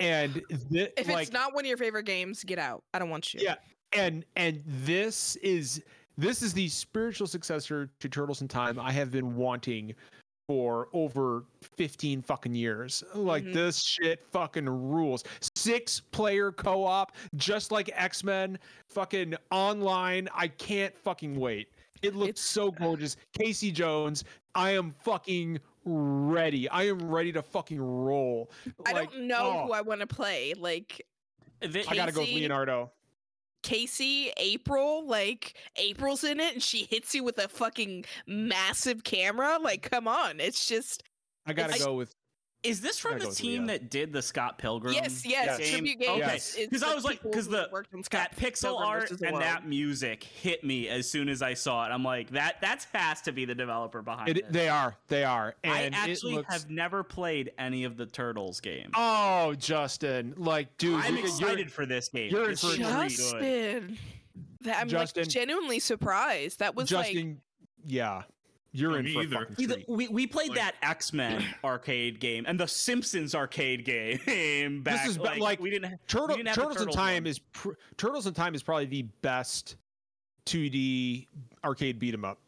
And 0.00 0.34
thi- 0.70 0.88
If 0.96 1.08
like 1.08 1.22
it's 1.24 1.32
not 1.32 1.54
one 1.54 1.64
of 1.64 1.68
your 1.68 1.76
favorite 1.76 2.04
games, 2.06 2.44
get 2.44 2.58
out. 2.58 2.82
I 2.94 2.98
don't 2.98 3.10
want 3.10 3.34
you. 3.34 3.40
Yeah. 3.42 3.56
and 3.94 4.24
and 4.36 4.62
this 4.66 5.36
is 5.36 5.82
this 6.16 6.42
is 6.42 6.52
the 6.54 6.68
spiritual 6.68 7.26
successor 7.26 7.90
to 8.00 8.08
Turtles 8.08 8.42
in 8.42 8.48
Time 8.48 8.78
I 8.78 8.92
have 8.92 9.10
been 9.10 9.34
wanting 9.36 9.94
for 10.48 10.88
over 10.92 11.44
15 11.76 12.20
fucking 12.22 12.54
years. 12.54 13.02
Like 13.14 13.44
Mhm. 13.44 13.54
this 13.54 13.82
shit 13.82 14.24
fucking 14.30 14.68
rules. 14.68 15.24
Six 15.56 16.00
player 16.00 16.50
co-op 16.52 17.16
just 17.36 17.70
like 17.72 17.90
X-Men 17.94 18.58
fucking 18.88 19.34
online. 19.50 20.28
I 20.34 20.48
can't 20.48 20.96
fucking 20.98 21.38
wait. 21.38 21.68
It 22.02 22.14
looks 22.14 22.28
It's- 22.30 22.44
so 22.44 22.70
gorgeous. 22.70 23.16
Casey 23.32 23.70
Jones, 23.72 24.24
I 24.54 24.72
am 24.72 24.92
fucking 25.04 25.60
ready. 25.84 26.68
I 26.68 26.84
am 26.88 27.08
ready 27.10 27.32
to 27.32 27.42
fucking 27.42 27.80
roll. 27.80 28.50
I 28.86 28.92
Like, 28.92 29.10
don't 29.12 29.26
know 29.26 29.62
oh, 29.62 29.66
who 29.66 29.72
I 29.72 29.80
want 29.80 30.00
to 30.00 30.06
play. 30.06 30.54
Like 30.54 31.04
The- 31.60 31.84
I 31.88 31.94
gotta 31.96 32.12
go 32.12 32.20
with 32.20 32.30
Leonardo. 32.30 32.92
Casey, 33.62 34.32
April, 34.38 35.06
like 35.06 35.54
April's 35.76 36.24
in 36.24 36.40
it 36.40 36.52
and 36.54 36.62
she 36.62 36.84
hits 36.84 37.14
you 37.14 37.22
with 37.22 37.38
a 37.38 37.46
fucking 37.48 38.04
massive 38.26 39.04
camera. 39.04 39.58
Like, 39.60 39.88
come 39.88 40.08
on. 40.08 40.40
It's 40.40 40.66
just 40.66 41.04
I 41.46 41.52
gotta 41.52 41.70
It's- 41.70 41.84
go 41.84 41.94
with 41.94 42.14
Is 42.62 42.80
this 42.80 42.98
from 42.98 43.12
gonna 43.12 43.18
the 43.20 43.24
go 43.24 43.28
with 43.30 43.38
team 43.38 43.66
that 43.66 43.90
did 43.90 44.12
the 44.12 44.22
Scott 44.22 44.56
Pilgrim? 44.58 44.92
Yes, 44.94 45.26
yes, 45.26 45.58
Yes. 45.58 45.70
tribute 45.70 45.98
Game? 45.98 46.08
games. 46.08 46.10
Okay. 46.22 46.32
Yes. 46.32 46.54
It's 46.56 46.70
'Cause 46.70 46.80
the 46.82 46.86
I 46.86 46.94
was 46.94 47.04
like- 47.04 47.22
because 47.22 47.48
the- 47.48 47.66
Scott 48.02 48.10
That 48.10 48.36
pixel 48.36 48.62
Pilgrim 48.62 48.88
art 48.88 49.10
and 49.10 49.20
World. 49.20 49.42
that 49.42 49.66
music 49.66 50.22
hit 50.22 50.62
me 50.62 50.88
as 50.88 51.10
soon 51.10 51.28
as 51.28 51.42
I 51.42 51.54
saw 51.54 51.84
it. 51.86 51.90
I'm 51.90 52.04
like, 52.04 52.30
that 52.30 52.60
that 52.60 52.86
has 52.94 53.20
to 53.22 53.32
be 53.32 53.44
the 53.44 53.54
developer 53.56 54.00
behind 54.00 54.28
it. 54.28 54.36
It, 54.38 54.52
they 54.52 54.68
are. 54.68 54.96
They 55.08 55.24
are. 55.24 55.56
And 55.64 55.72
I 55.74 55.80
it 55.82 55.94
actually 55.94 56.34
looks- 56.34 56.52
have 56.52 56.70
never 56.70 57.02
played 57.02 57.50
any 57.58 57.82
of 57.82 57.96
the 57.96 58.06
Turtles 58.06 58.60
games. 58.60 58.92
Oh, 58.94 59.54
Justin! 59.56 60.34
Like, 60.36 60.76
dude, 60.78 61.00
I'm 61.04 61.16
you're- 61.16 61.28
excited 61.28 61.72
for 61.72 61.84
this 61.84 62.08
game. 62.10 62.30
you're 62.30 62.44
in 62.44 62.50
This 62.50 62.60
for 62.60 62.68
a 62.68 62.70
seems 62.74 62.88
really 62.88 63.08
good. 63.08 63.10
Justin. 63.10 63.98
That, 64.60 64.78
I'm 64.78 64.88
Justin. 64.88 65.24
like 65.24 65.30
genuinely 65.32 65.80
surprised. 65.80 66.60
That 66.60 66.76
was 66.76 66.92
like 66.92 67.06
Justin. 67.06 67.40
yeah, 67.86 68.22
you're 68.72 68.90
Not 68.90 68.98
in 69.00 69.04
me 69.04 69.12
for 69.12 69.20
a 69.20 69.22
either. 69.24 69.36
fucking 69.50 69.66
treat. 69.66 69.88
we, 69.88 70.08
we 70.08 70.26
played 70.26 70.48
Like- 70.50 70.58
that 70.58 70.74
X 70.82 71.12
Men 71.12 71.44
arcade 71.64 72.18
game 72.20 72.44
and 72.46 72.58
the 72.58 72.66
Simpsons 72.66 73.34
arcade 73.34 73.84
game 73.84 74.82
back. 74.84 75.06
is 75.06 75.18
ba- 75.18 75.34
like, 75.38 75.60
we 75.60 75.70
didn't. 75.70 75.90
ha- 75.90 75.96
Turtle, 76.08 76.36
didn't 76.36 76.48
have 76.48 76.56
Turtles 76.56 76.80
in 76.80 76.88
Time 76.88 77.24
one. 77.24 77.26
is 77.26 77.38
pr- 77.38 77.72
Turtles 77.96 78.26
in 78.26 78.34
Time 78.34 78.54
is 78.54 78.62
probably 78.62 78.86
the 78.86 79.02
best 79.20 79.76
2D 80.46 81.26
arcade 81.64 81.98
beat 81.98 82.14
'em 82.14 82.24
up. 82.24 82.38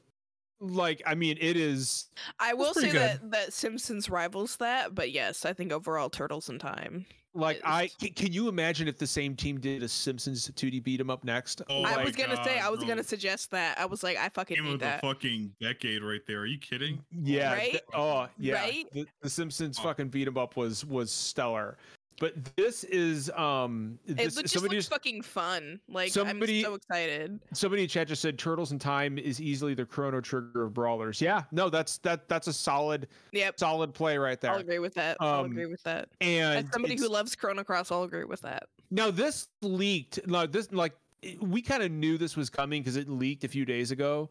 Like, 0.61 1.03
I 1.05 1.15
mean, 1.15 1.37
it 1.41 1.57
is. 1.57 2.07
I 2.39 2.55
will 2.55 2.73
say 2.73 2.91
pretty 2.91 2.99
that 2.99 3.31
that 3.33 3.53
Simpsons 3.53 4.09
rivals 4.09 4.57
that, 4.57 4.95
but 4.95 5.11
yes, 5.13 5.45
I 5.45 5.53
think 5.53 5.73
overall 5.73 6.09
Turtles 6.09 6.49
in 6.49 6.59
Time. 6.59 7.07
Like, 7.37 7.61
I 7.65 7.89
can, 8.01 8.11
can 8.11 8.33
you 8.33 8.49
imagine 8.49 8.87
if 8.87 8.97
the 8.97 9.07
same 9.07 9.35
team 9.35 9.59
did 9.59 9.83
a 9.83 9.89
Simpsons 9.89 10.49
2D 10.55 10.83
beat 10.85 11.01
'em 11.01 11.11
up 11.11 11.25
next? 11.25 11.63
Oh 11.69 11.83
I 11.83 12.05
was 12.05 12.15
gonna 12.15 12.43
say, 12.45 12.61
I 12.61 12.69
was 12.69 12.79
bro. 12.79 12.89
gonna 12.89 13.03
suggest 13.03 13.51
that. 13.51 13.79
I 13.79 13.87
was 13.87 14.03
like, 14.05 14.17
I 14.17 14.29
fucking 14.29 14.55
Game 14.57 14.65
need 14.67 14.75
of 14.75 14.79
the 14.81 14.85
that. 14.87 15.01
fucking 15.01 15.53
decade 15.61 16.03
right 16.03 16.21
there. 16.29 16.41
Are 16.41 16.47
you 16.47 16.59
kidding? 16.59 17.01
Yeah. 17.23 17.53
Right? 17.55 17.71
th- 17.73 17.83
oh, 17.93 18.29
yeah. 18.39 18.55
Right? 18.55 18.87
The, 18.93 19.07
the 19.21 19.29
Simpsons 19.31 19.79
Oh. 19.81 19.83
fucking 19.83 20.09
beat 20.11 20.29
'em 20.29 20.39
up 20.39 20.57
was 20.57 20.85
was 20.85 21.11
stellar. 21.11 21.77
But 22.21 22.57
this 22.57 22.85
is 22.85 23.31
um 23.31 23.99
this, 24.07 24.37
lo- 24.37 24.43
just 24.43 24.55
somebody 24.55 24.77
looks 24.77 24.87
just, 24.87 24.91
fucking 24.93 25.23
fun. 25.23 25.81
Like 25.89 26.13
somebody- 26.13 26.61
I'm 26.61 26.71
so 26.73 26.75
excited. 26.75 27.41
somebody 27.53 27.83
in 27.83 27.89
chat 27.89 28.09
just 28.09 28.23
said 28.23 28.39
Turtles 28.39 28.73
in 28.73 28.79
Time 28.79 29.19
is 29.19 29.41
easily 29.41 29.75
the 29.75 29.85
Chrono 29.85 30.21
Trigger 30.21 30.65
of 30.65 30.75
brawlers. 30.75 31.21
Yeah, 31.21 31.43
no, 31.51 31.69
that's 31.69 31.99
that 31.99 32.29
that's 32.29 32.47
a 32.47 32.53
solid 32.53 33.09
Yep, 33.33 33.59
solid 33.59 33.95
play 33.95 34.17
right 34.17 34.41
there. 34.41 34.53
I'll 34.53 34.61
agree 34.61 34.79
with 34.79 34.95
that. 34.95 35.17
I'll 35.21 35.41
Um, 35.45 35.47
agree 35.51 35.67
with 35.67 35.83
that. 35.83 36.09
And 36.21 36.67
As 36.67 36.73
somebody 36.73 36.97
who 36.97 37.09
loves 37.09 37.35
Chrono 37.35 37.65
Cross, 37.65 37.91
I'll 37.91 38.05
agree 38.05 38.25
with 38.25 38.41
that. 38.43 38.69
Now 38.91 39.11
this 39.11 39.49
leaked. 39.63 40.21
No, 40.27 40.47
this 40.47 40.71
like 40.73 40.95
we 41.41 41.63
kind 41.63 41.83
of 41.83 41.91
knew 41.91 42.19
this 42.19 42.37
was 42.37 42.49
coming 42.51 42.83
because 42.83 42.97
it 42.97 43.09
leaked 43.09 43.45
a 43.45 43.49
few 43.49 43.65
days 43.65 43.91
ago. 43.91 44.31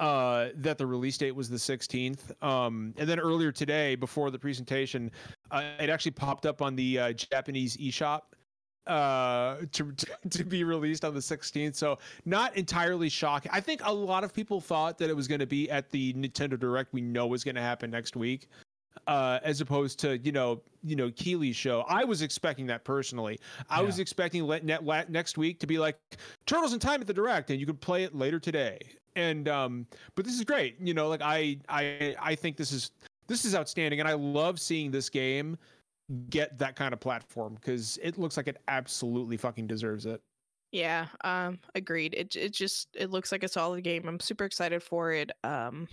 Uh, 0.00 0.50
that 0.54 0.78
the 0.78 0.86
release 0.86 1.18
date 1.18 1.32
was 1.32 1.50
the 1.50 1.56
16th. 1.56 2.30
Um, 2.40 2.94
and 2.98 3.08
then 3.08 3.18
earlier 3.18 3.50
today, 3.50 3.96
before 3.96 4.30
the 4.30 4.38
presentation, 4.38 5.10
uh, 5.50 5.62
it 5.80 5.90
actually 5.90 6.12
popped 6.12 6.46
up 6.46 6.62
on 6.62 6.76
the 6.76 6.98
uh, 6.98 7.12
Japanese 7.12 7.76
eShop 7.76 8.22
uh 8.88 9.56
to, 9.70 9.94
to 10.30 10.44
be 10.44 10.64
released 10.64 11.04
on 11.04 11.14
the 11.14 11.20
16th 11.20 11.74
so 11.74 11.98
not 12.24 12.56
entirely 12.56 13.08
shocking. 13.08 13.50
I 13.54 13.60
think 13.60 13.82
a 13.84 13.92
lot 13.92 14.24
of 14.24 14.32
people 14.32 14.60
thought 14.60 14.98
that 14.98 15.10
it 15.10 15.16
was 15.16 15.28
going 15.28 15.40
to 15.40 15.46
be 15.46 15.70
at 15.70 15.90
the 15.90 16.14
nintendo 16.14 16.58
direct. 16.58 16.92
We 16.92 17.02
know 17.02 17.34
is 17.34 17.44
going 17.44 17.54
to 17.54 17.60
happen 17.60 17.90
next 17.90 18.16
week 18.16 18.48
uh 19.06 19.38
as 19.44 19.60
opposed 19.60 20.00
to 20.00 20.18
you 20.18 20.32
know 20.32 20.60
you 20.82 20.96
know 20.96 21.10
Keighley's 21.10 21.54
show. 21.54 21.84
I 21.86 22.04
was 22.04 22.22
expecting 22.22 22.66
that 22.66 22.84
personally. 22.84 23.38
I 23.68 23.82
was 23.82 23.98
expecting 23.98 24.44
let 24.44 24.64
net 24.64 24.84
la- 24.84 25.04
next 25.08 25.36
week 25.36 25.60
to 25.60 25.66
be 25.66 25.78
like 25.78 25.98
turtles 26.46 26.72
in 26.72 26.78
time 26.78 27.00
at 27.00 27.06
the 27.06 27.14
direct 27.14 27.50
and 27.50 27.60
you 27.60 27.66
could 27.66 27.80
play 27.80 28.04
it 28.04 28.14
later 28.14 28.40
today. 28.40 28.78
And 29.16 29.48
um 29.48 29.86
but 30.14 30.24
this 30.24 30.34
is 30.34 30.44
great. 30.44 30.80
You 30.80 30.94
know 30.94 31.08
like 31.08 31.20
i 31.22 31.58
i 31.68 32.16
i 32.20 32.34
think 32.34 32.56
this 32.56 32.72
is 32.72 32.90
this 33.28 33.44
is 33.44 33.54
outstanding 33.54 34.00
and 34.00 34.08
i 34.08 34.14
love 34.14 34.58
seeing 34.60 34.90
this 34.90 35.08
game 35.08 35.56
get 36.30 36.56
that 36.58 36.74
kind 36.74 36.92
of 36.94 37.00
platform 37.00 37.54
because 37.54 37.98
it 38.02 38.18
looks 38.18 38.36
like 38.36 38.48
it 38.48 38.56
absolutely 38.68 39.36
fucking 39.36 39.66
deserves 39.66 40.06
it 40.06 40.20
Yeah, 40.72 41.06
um, 41.24 41.58
agreed. 41.74 42.14
It 42.14 42.34
it 42.36 42.52
just 42.52 42.88
it 42.94 43.10
looks 43.10 43.30
like 43.32 43.42
a 43.42 43.48
solid 43.48 43.84
game. 43.84 44.06
I'm 44.08 44.20
super 44.20 44.44
excited 44.44 44.82
for 44.82 45.12
it. 45.12 45.30
Um, 45.44 45.86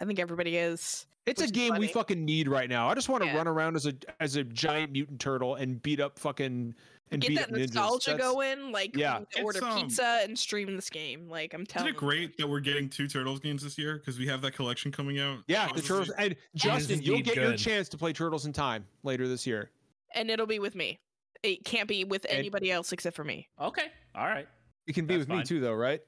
I 0.00 0.04
think 0.04 0.18
everybody 0.18 0.56
is. 0.58 1.06
it's 1.26 1.40
a 1.42 1.46
game 1.48 1.74
we 1.78 1.88
fucking 1.88 2.22
need 2.24 2.48
right 2.48 2.68
now 2.68 2.88
i 2.88 2.94
just 2.94 3.08
want 3.08 3.22
to 3.22 3.28
Yeah. 3.28 3.36
run 3.36 3.48
around 3.48 3.76
as 3.76 3.86
a 3.86 3.94
as 4.20 4.36
a 4.36 4.44
giant 4.44 4.92
mutant 4.92 5.20
turtle 5.20 5.54
and 5.54 5.80
beat 5.82 6.00
up 6.00 6.18
fucking 6.18 6.74
and 7.10 7.20
Get 7.20 7.28
beat 7.28 7.34
that 7.36 7.44
up 7.50 7.54
ninjas 7.54 7.74
nostalgia 7.74 8.10
That's- 8.12 8.32
going, 8.32 8.72
like 8.72 8.96
yeah. 8.96 9.20
order 9.42 9.62
um, 9.64 9.76
pizza 9.82 10.20
and 10.22 10.38
stream 10.38 10.74
this 10.74 10.88
game. 10.90 11.28
Like 11.28 11.52
I'm 11.54 11.64
telling. 11.66 11.88
Isn't 11.88 11.98
telling. 12.00 12.14
it 12.14 12.18
great 12.18 12.36
that 12.38 12.48
we're 12.48 12.60
getting 12.60 12.88
two 12.88 13.06
Turtles 13.06 13.40
games 13.40 13.62
this 13.62 13.76
year 13.78 13.98
because 13.98 14.18
we 14.18 14.26
have 14.26 14.40
that 14.42 14.52
collection 14.52 14.90
coming 14.90 15.20
out? 15.20 15.38
yeah 15.46 15.68
the 15.74 15.82
turtles 15.82 16.10
and 16.18 16.34
justin 16.54 17.02
you'll 17.02 17.16
indeed 17.16 17.34
get 17.34 17.36
your 17.42 17.56
chance 17.56 17.88
to 17.90 17.98
play 17.98 18.12
turtles 18.12 18.46
in 18.46 18.52
time 18.52 18.84
later 19.02 19.28
this 19.28 19.46
year 19.46 19.70
and 20.14 20.30
it'll 20.30 20.46
be 20.46 20.58
with 20.58 20.74
me. 20.74 20.98
It 21.42 21.64
can't 21.64 21.86
be 21.88 22.04
with 22.04 22.24
And- 22.28 22.38
anybody 22.38 22.72
else 22.72 22.92
except 22.92 23.14
for 23.16 23.24
me. 23.24 23.48
Okay, 23.60 23.86
all 24.14 24.26
right. 24.26 24.48
it 24.86 24.94
can 24.94 25.04
be 25.06 25.16
That's 25.16 25.28
with 25.28 25.38
me 25.38 25.44
too 25.44 25.60
though 25.60 25.74
right 25.74 26.00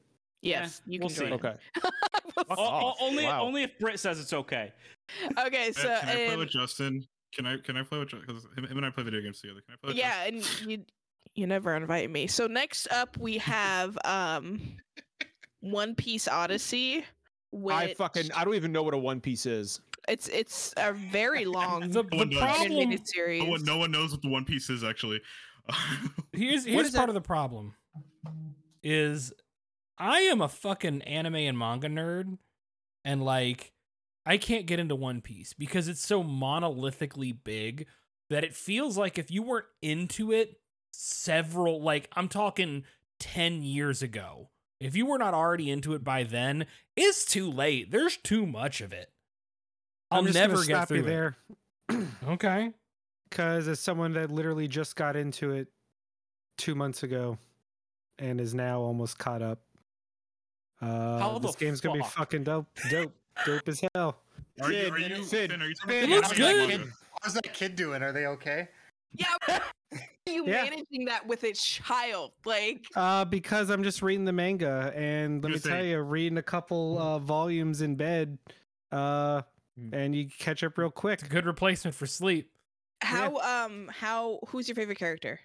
Yes, 0.43 0.81
Eh, 0.87 0.93
you 0.93 1.01
we'll 1.01 1.09
see. 1.09 1.21
join. 1.21 1.33
okay 1.35 1.55
We'll 2.37 2.45
Fuck 2.47 2.59
O- 2.59 2.65
o- 2.65 2.95
only 3.01 3.25
Wow. 3.25 3.43
only 3.43 3.63
if 3.65 3.79
Britt 3.79 3.99
says 3.99 4.21
it's 4.21 4.33
okay. 4.33 4.73
okay, 5.39 5.73
so 5.73 5.83
can 5.83 6.09
I 6.09 6.13
play 6.13 6.27
and- 6.29 6.39
with 6.41 6.51
Justin? 6.51 7.07
Can 7.37 7.47
I 7.47 7.59
can 7.59 7.77
I 7.77 7.83
play 7.83 7.99
with 7.99 8.11
because 8.11 8.45
him, 8.57 8.65
him 8.65 8.77
and 8.79 8.87
I 8.87 8.91
play 8.91 9.05
video 9.05 9.21
games 9.21 9.41
together? 9.41 9.61
Can 9.61 9.75
I 9.75 9.77
play 9.77 9.89
with 9.91 9.97
yeah, 9.97 10.25
and 10.25 10.61
you 10.69 10.85
you 11.35 11.47
never 11.47 11.75
invite 11.77 12.11
me. 12.11 12.27
So 12.27 12.47
next 12.47 12.89
up 12.91 13.17
we 13.19 13.39
have 13.39 13.99
um 14.05 14.61
One 15.61 15.95
Piece 15.95 16.27
Odyssey. 16.29 17.05
Which 17.53 17.75
i 17.75 17.95
fucking 17.95 18.33
i 18.35 18.45
don't 18.45 18.57
even 18.57 18.73
know 18.73 18.83
what 18.83 18.93
a 18.93 18.99
one 18.99 19.21
piece 19.21 19.47
is 19.47 19.81
it's 20.09 20.29
it's 20.29 20.75
a 20.77 20.93
very 20.93 21.45
long 21.47 21.89
The, 21.89 22.03
No 22.03 22.25
the 22.25 22.37
problem 22.37 22.73
animated 22.73 23.07
series. 23.09 23.43
No 23.43 23.49
one, 23.51 23.65
no 23.65 23.79
one 23.79 23.91
knows 23.91 24.11
what 24.13 24.21
the 24.21 24.29
One 24.29 24.45
Piece 24.45 24.69
is 24.69 24.85
actually. 24.85 25.21
here's 26.33 26.65
here's 26.65 26.91
part 26.91 27.07
that- 27.07 27.09
of 27.09 27.15
the 27.15 27.21
problem 27.21 27.75
is 28.83 29.33
I 29.99 30.21
am 30.21 30.41
a 30.43 30.49
fucking 30.49 31.03
anime 31.03 31.37
and 31.37 31.59
manga 31.59 31.89
nerd 31.89 32.37
and 33.05 33.25
like 33.25 33.73
I 34.27 34.37
can't 34.39 34.67
get 34.67 34.81
into 34.81 34.97
One 34.97 35.21
Piece 35.21 35.53
because 35.53 35.87
it's 35.87 36.05
so 36.05 36.23
monolithically 36.25 37.37
big 37.45 37.87
that 38.29 38.43
it 38.43 38.55
feels 38.55 38.99
like 38.99 39.19
if 39.19 39.31
you 39.31 39.43
weren't 39.43 39.67
into 39.81 40.33
it 40.33 40.61
several 40.93 41.81
like 41.81 42.11
I'm 42.17 42.29
talking 42.29 42.85
10 43.21 43.63
years 43.63 44.03
ago 44.03 44.51
if 44.81 44.97
you 44.97 45.07
were 45.07 45.19
not 45.19 45.33
already 45.33 45.71
into 45.71 45.95
it 45.95 46.03
by 46.03 46.25
then 46.25 46.67
it's 46.97 47.25
too 47.25 47.51
late. 47.51 47.91
There's 47.91 48.17
too 48.17 48.47
much 48.47 48.81
of 48.81 48.93
it. 48.93 49.11
I'll 50.11 50.21
I'm 50.21 50.27
just 50.27 50.35
gonna 50.35 50.49
never 50.49 50.65
get 50.65 50.89
through 50.89 51.03
there. 51.03 51.37
Okay. 52.29 52.73
Because 53.31 53.69
as 53.69 53.79
someone 53.81 54.13
that 54.15 54.31
literally 54.31 54.67
just 54.67 54.97
got 54.97 55.15
into 55.15 55.53
it 55.53 55.69
two 56.59 56.75
months 56.75 57.03
ago 57.03 57.39
and 58.19 58.41
is 58.41 58.55
now 58.55 58.81
almost 58.81 59.19
caught 59.19 59.43
up. 59.43 59.61
Uh, 60.81 61.39
this 61.39 61.57
game's 61.57 61.81
gonna 61.81 61.99
be 61.99 62.05
fucking 62.05 62.45
dope, 62.45 62.67
dope, 62.91 63.15
dope 63.45 63.69
as 63.69 63.83
hell. 63.95 64.17
Are 64.61 64.73
you? 64.73 64.89
Are 64.91 64.99
you? 64.99 65.25
Finn, 65.25 65.51
Finn, 65.51 65.63
are 65.63 65.69
you 65.69 65.75
Finn, 65.87 66.05
about 66.05 66.11
It 66.11 66.15
looks 66.17 66.29
that 66.31 66.37
good. 66.37 66.71
kid- 66.71 66.93
How's 67.23 67.35
that 67.35 67.53
kid 67.55 67.77
doing? 67.77 68.03
Are 68.03 68.13
they 68.13 68.27
okay? 68.27 68.69
Yeah, 69.15 69.27
are 69.49 69.61
you 70.27 70.47
Yeah. 70.47 70.65
managing 70.65 71.05
that 71.07 71.27
with 71.27 71.45
a 71.45 71.53
child? 71.53 72.33
Like, 72.45 72.85
Uh, 72.95 73.25
because 73.25 73.71
I'm 73.71 73.83
just 73.83 74.03
reading 74.03 74.25
the 74.25 74.33
manga, 74.33 74.93
and 74.95 75.43
let 75.43 75.49
me 75.49 75.55
Just 75.55 75.67
tell 75.67 75.79
say- 75.79 75.91
you, 75.91 76.01
reading 76.01 76.39
a 76.39 76.43
couple 76.43 76.99
uh, 76.99 77.19
volumes 77.19 77.81
in 77.83 77.97
bed, 77.97 78.39
uh, 78.93 79.43
Mm. 79.79 79.93
and 79.93 80.15
you 80.17 80.27
catch 80.39 80.65
up 80.65 80.79
real 80.79 80.91
quick. 80.91 81.21
it's 81.21 81.29
a 81.29 81.31
good 81.31 81.45
replacement 81.45 81.95
for 81.95 82.07
sleep 82.07 82.51
how 83.03 83.37
um 83.41 83.89
how 83.89 84.41
who's 84.49 84.67
your 84.67 84.75
favorite 84.75 84.99
character? 84.99 85.39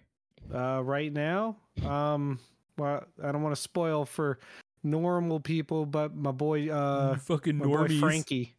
Uh, 0.54 0.82
right 0.82 1.12
now, 1.12 1.58
um, 1.86 2.40
well, 2.78 3.04
I 3.22 3.32
don't 3.34 3.44
want 3.44 3.54
to 3.54 3.62
spoil 3.62 4.06
for 4.06 4.40
normal 4.84 5.40
people, 5.40 5.86
but 5.86 6.16
my 6.16 6.32
boy, 6.32 6.70
uh, 6.70 7.18
fucking 7.18 7.58
my 7.58 7.66
boy 7.66 7.88
normies. 7.88 8.00
Franky. 8.00 8.56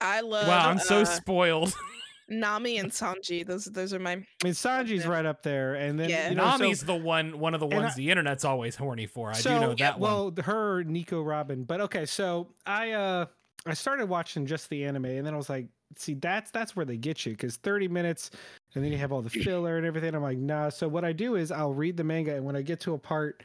I 0.00 0.20
love. 0.20 0.48
wow 0.48 0.68
i'm 0.68 0.78
so 0.78 1.00
uh, 1.02 1.04
spoiled 1.04 1.72
Nami 2.28 2.78
and 2.78 2.90
Sanji. 2.90 3.46
Those 3.46 3.66
those 3.66 3.92
are 3.92 3.98
my. 3.98 4.12
I 4.12 4.16
mean, 4.42 4.54
Sanji's 4.54 5.04
Yeah. 5.04 5.08
right 5.08 5.26
up 5.26 5.42
there, 5.42 5.74
and 5.74 6.00
then 6.00 6.08
Yeah. 6.08 6.30
you 6.30 6.34
know, 6.36 6.50
so- 6.52 6.56
Nami's 6.56 6.80
the 6.82 6.94
one, 6.94 7.38
one 7.38 7.52
of 7.52 7.60
the 7.60 7.66
ones 7.66 7.92
I- 7.92 7.96
the 7.96 8.10
internet's 8.10 8.44
always 8.46 8.76
horny 8.76 9.06
for. 9.06 9.28
I 9.30 9.34
so, 9.34 9.54
do 9.54 9.60
know 9.60 9.74
that 9.74 9.98
one. 10.00 10.10
well, 10.10 10.34
her 10.44 10.82
Nico 10.84 11.22
Robin, 11.22 11.64
but 11.64 11.82
okay. 11.82 12.06
So 12.06 12.48
I 12.64 12.92
uh 12.92 13.26
I 13.66 13.74
started 13.74 14.06
watching 14.08 14.46
just 14.46 14.68
the 14.70 14.84
anime, 14.84 15.04
and 15.04 15.26
then 15.26 15.34
I 15.34 15.36
was 15.36 15.50
like, 15.50 15.66
see, 15.96 16.14
that's 16.14 16.50
that's 16.50 16.74
where 16.74 16.86
they 16.86 16.96
get 16.96 17.24
you 17.26 17.32
because 17.32 17.56
thirty 17.56 17.88
minutes, 17.88 18.30
and 18.74 18.82
then 18.82 18.90
you 18.90 18.96
have 18.98 19.12
all 19.12 19.20
the 19.22 19.30
filler 19.30 19.76
and 19.76 19.86
everything. 19.86 20.14
I'm 20.14 20.22
like, 20.22 20.38
nah. 20.38 20.70
So 20.70 20.88
what 20.88 21.04
I 21.04 21.12
do 21.12 21.34
is 21.36 21.52
I'll 21.52 21.74
read 21.74 21.96
the 21.98 22.04
manga, 22.04 22.34
and 22.34 22.44
when 22.46 22.56
I 22.56 22.62
get 22.62 22.80
to 22.80 22.94
a 22.94 22.98
part 22.98 23.42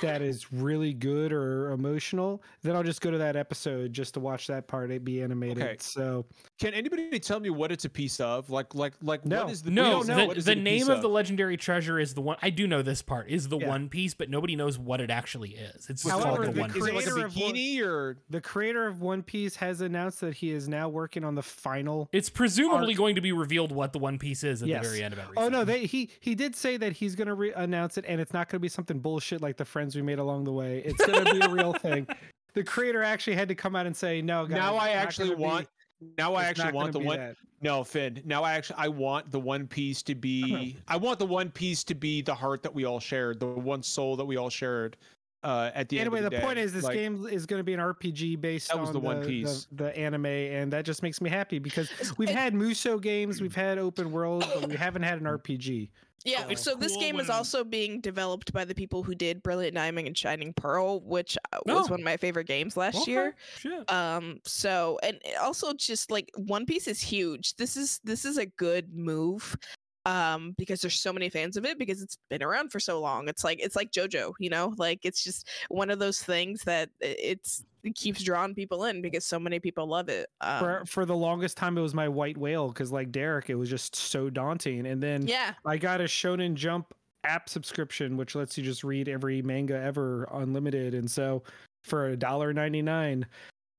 that 0.00 0.22
is 0.22 0.52
really 0.52 0.92
good 0.94 1.32
or 1.32 1.70
emotional, 1.70 2.42
then 2.62 2.74
I'll 2.74 2.82
just 2.82 3.00
go 3.00 3.10
to 3.10 3.18
that 3.18 3.36
episode 3.36 3.92
just 3.92 4.14
to 4.14 4.20
watch 4.20 4.46
that 4.46 4.66
part 4.66 4.90
it 4.90 5.04
be 5.04 5.22
animated. 5.22 5.62
Okay. 5.62 5.76
So 5.78 6.26
Can 6.58 6.74
anybody 6.74 7.18
tell 7.20 7.38
me 7.38 7.50
what 7.50 7.70
it's 7.70 7.84
a 7.84 7.88
piece 7.90 8.18
of? 8.18 8.48
Like, 8.50 8.74
like, 8.74 8.94
like, 9.02 9.24
No. 9.24 9.44
what 9.44 9.52
is 9.52 9.62
the? 9.62 9.70
No, 9.70 10.02
the, 10.02 10.26
What 10.26 10.36
is 10.36 10.46
the 10.46 10.54
name 10.54 10.80
piece 10.80 10.88
of 10.88 11.02
the 11.02 11.08
legendary 11.08 11.56
treasure 11.56 11.98
is 11.98 12.14
the 12.14 12.20
one. 12.22 12.36
I 12.42 12.50
do 12.50 12.66
know 12.66 12.82
this 12.82 13.02
part 13.02 13.28
is 13.28 13.48
the 13.48 13.58
Yeah. 13.58 13.68
One 13.68 13.88
Piece, 13.88 14.14
but 14.14 14.30
nobody 14.30 14.56
knows 14.56 14.78
what 14.78 15.00
it 15.00 15.10
actually 15.10 15.50
is. 15.50 15.86
It's 15.90 16.02
just 16.02 16.08
However, 16.10 16.44
called 16.44 16.48
the 16.48 16.52
the 16.52 16.60
One 16.60 16.70
Is 16.70 16.76
it 16.76 16.80
Piece. 16.80 16.94
like 16.94 17.06
a 17.06 17.10
creator 17.10 17.28
one- 17.28 17.30
bikini 17.54 17.80
or? 17.82 18.16
the 18.30 18.40
creator 18.40 18.86
of 18.86 19.00
One 19.00 19.22
Piece 19.22 19.56
has 19.56 19.80
announced 19.80 20.20
that 20.22 20.34
he 20.34 20.50
is 20.50 20.68
now 20.68 20.88
working 20.88 21.24
on 21.24 21.34
the 21.34 21.42
final. 21.42 22.08
It's 22.12 22.30
presumably 22.30 22.94
Art. 22.94 22.96
going 22.98 23.14
to 23.16 23.20
be 23.20 23.32
revealed 23.32 23.70
what 23.70 23.92
the 23.92 23.98
One 23.98 24.18
Piece 24.18 24.42
is 24.44 24.62
at 24.62 24.68
Yes. 24.68 24.82
the 24.84 24.88
very 24.90 25.02
end 25.04 25.12
of 25.14 25.20
everything. 25.20 25.44
Oh 25.44 25.48
no, 25.48 25.64
they 25.64 25.84
he 25.86 26.10
he 26.20 26.34
did 26.34 26.56
say 26.56 26.76
that 26.78 26.92
he's 26.94 27.14
gonna 27.14 27.34
re- 27.34 27.52
announce 27.52 27.98
it, 27.98 28.04
and 28.08 28.20
it's 28.20 28.32
not 28.32 28.48
gonna 28.48 28.60
be 28.60 28.68
something 28.68 28.98
bullshit 28.98 29.40
like 29.42 29.56
the 29.56 29.64
friends 29.74 29.96
we 29.96 30.02
made 30.02 30.20
along 30.20 30.44
the 30.44 30.52
way. 30.52 30.78
It's 30.84 31.04
gonna 31.04 31.34
be 31.34 31.40
a 31.40 31.48
real 31.50 31.74
thing. 31.74 32.06
The 32.54 32.62
creator 32.62 33.02
actually 33.02 33.34
had 33.34 33.48
to 33.48 33.56
come 33.56 33.74
out 33.74 33.84
and 33.84 33.96
say, 33.96 34.22
"No, 34.22 34.46
guys, 34.46 34.54
now 34.54 34.76
I 34.76 34.90
actually 34.90 35.30
gonna 35.30 35.38
be- 35.38 35.42
want. 35.42 35.68
Now 36.16 36.34
I 36.34 36.44
actually 36.44 36.70
want 36.70 36.92
the 36.92 37.00
one. 37.00 37.18
that." 37.18 37.34
No, 37.60 37.82
Finn. 37.82 38.22
Now 38.24 38.44
I 38.44 38.52
actually 38.52 38.76
I 38.78 38.86
want 38.86 39.32
the 39.32 39.40
one 39.40 39.66
piece 39.66 40.04
to 40.04 40.14
be. 40.14 40.76
I 40.86 40.96
want 40.96 41.18
the 41.18 41.26
one 41.26 41.50
piece 41.50 41.82
to 41.82 41.96
be 41.96 42.22
the 42.22 42.32
heart 42.32 42.62
that 42.62 42.72
we 42.72 42.84
all 42.84 43.00
shared, 43.00 43.40
the 43.40 43.46
one 43.46 43.82
soul 43.82 44.14
that 44.14 44.24
we 44.24 44.36
all 44.36 44.50
shared. 44.50 44.96
Uh, 45.44 45.70
at 45.74 45.88
the 45.88 46.00
Anyway, 46.00 46.18
end 46.18 46.24
the 46.32 46.36
of 46.36 46.40
the, 46.40 46.46
point 46.46 46.56
day. 46.56 46.62
is, 46.62 46.72
this 46.72 46.84
Like, 46.84 46.94
game 46.94 47.26
is 47.30 47.44
going 47.46 47.60
to 47.60 47.64
be 47.64 47.74
an 47.74 47.80
RPG 47.80 48.40
based 48.40 48.68
That 48.68 48.80
was 48.80 48.88
on 48.88 48.92
the 48.94 49.00
One 49.00 49.24
Piece. 49.24 49.66
the, 49.70 49.84
the 49.84 49.96
anime, 49.98 50.26
and 50.26 50.72
that 50.72 50.84
just 50.84 51.02
makes 51.02 51.20
me 51.20 51.28
happy 51.30 51.58
because 51.58 51.90
we've 52.18 52.28
had 52.30 52.54
Musou 52.54 53.00
games, 53.00 53.40
we've 53.40 53.54
had 53.54 53.78
open 53.78 54.10
world, 54.10 54.44
but 54.54 54.68
we 54.68 54.76
haven't 54.76 55.02
had 55.02 55.18
an 55.20 55.24
RPG. 55.26 55.90
Yeah, 56.26 56.46
It's 56.48 56.62
so 56.62 56.74
this 56.74 56.92
cool 56.92 57.00
game 57.02 57.20
is 57.20 57.28
also 57.28 57.64
being 57.64 58.00
developed 58.00 58.50
by 58.54 58.64
the 58.64 58.74
people 58.74 59.02
who 59.02 59.14
did 59.14 59.42
Brilliant 59.42 59.74
Diamond 59.74 60.06
and 60.06 60.16
Shining 60.16 60.54
Pearl, 60.54 61.00
which 61.00 61.36
uh, 61.52 61.58
was 61.66 61.86
Oh. 61.88 61.90
one 61.90 62.00
of 62.00 62.04
my 62.04 62.16
favorite 62.16 62.46
games 62.46 62.78
last 62.78 62.96
Okay, 63.02 63.10
year. 63.12 63.36
Shit. 63.58 63.92
Um, 63.92 64.40
so 64.46 64.98
and 65.02 65.18
it 65.22 65.36
also 65.36 65.74
just 65.74 66.10
like 66.10 66.30
One 66.36 66.64
Piece 66.64 66.88
is 66.88 66.98
huge. 66.98 67.56
This 67.56 67.76
is 67.76 68.00
this 68.04 68.24
is 68.24 68.38
a 68.38 68.46
good 68.46 68.94
move. 68.94 69.54
Um, 70.06 70.54
because 70.58 70.82
there's 70.82 71.00
so 71.00 71.14
many 71.14 71.30
fans 71.30 71.56
of 71.56 71.64
it 71.64 71.78
because 71.78 72.02
it's 72.02 72.18
been 72.28 72.42
around 72.42 72.70
for 72.70 72.78
so 72.78 73.00
long. 73.00 73.26
It's 73.28 73.42
like 73.42 73.58
it's 73.60 73.74
like 73.74 73.90
JoJo, 73.90 74.34
you 74.38 74.50
know, 74.50 74.74
like 74.76 75.00
it's 75.02 75.24
just 75.24 75.48
one 75.68 75.90
of 75.90 75.98
those 75.98 76.22
things 76.22 76.62
that 76.64 76.90
it's 77.00 77.64
it 77.84 77.94
keeps 77.94 78.22
drawing 78.22 78.54
people 78.54 78.84
in 78.84 79.02
because 79.02 79.24
so 79.24 79.38
many 79.38 79.60
people 79.60 79.86
love 79.86 80.08
it. 80.08 80.28
Um, 80.40 80.58
for 80.58 80.84
for 80.86 81.04
the 81.06 81.16
longest 81.16 81.56
time, 81.56 81.78
it 81.78 81.82
was 81.82 81.94
my 81.94 82.08
white 82.08 82.36
whale 82.36 82.68
because, 82.68 82.90
like 82.90 83.12
Derek, 83.12 83.50
it 83.50 83.54
was 83.54 83.68
just 83.68 83.94
so 83.94 84.30
daunting. 84.30 84.86
And 84.86 85.02
then 85.02 85.26
yeah, 85.26 85.54
I 85.64 85.76
got 85.76 86.00
a 86.00 86.04
Shonen 86.04 86.54
Jump 86.54 86.92
app 87.24 87.48
subscription, 87.48 88.16
which 88.16 88.34
lets 88.34 88.58
you 88.58 88.64
just 88.64 88.84
read 88.84 89.08
every 89.08 89.42
manga 89.42 89.80
ever 89.80 90.28
unlimited, 90.32 90.94
and 90.94 91.10
so 91.10 91.42
for 91.82 92.08
a 92.08 92.16
dollar 92.16 92.52
ninety 92.52 92.82
nine. 92.82 93.26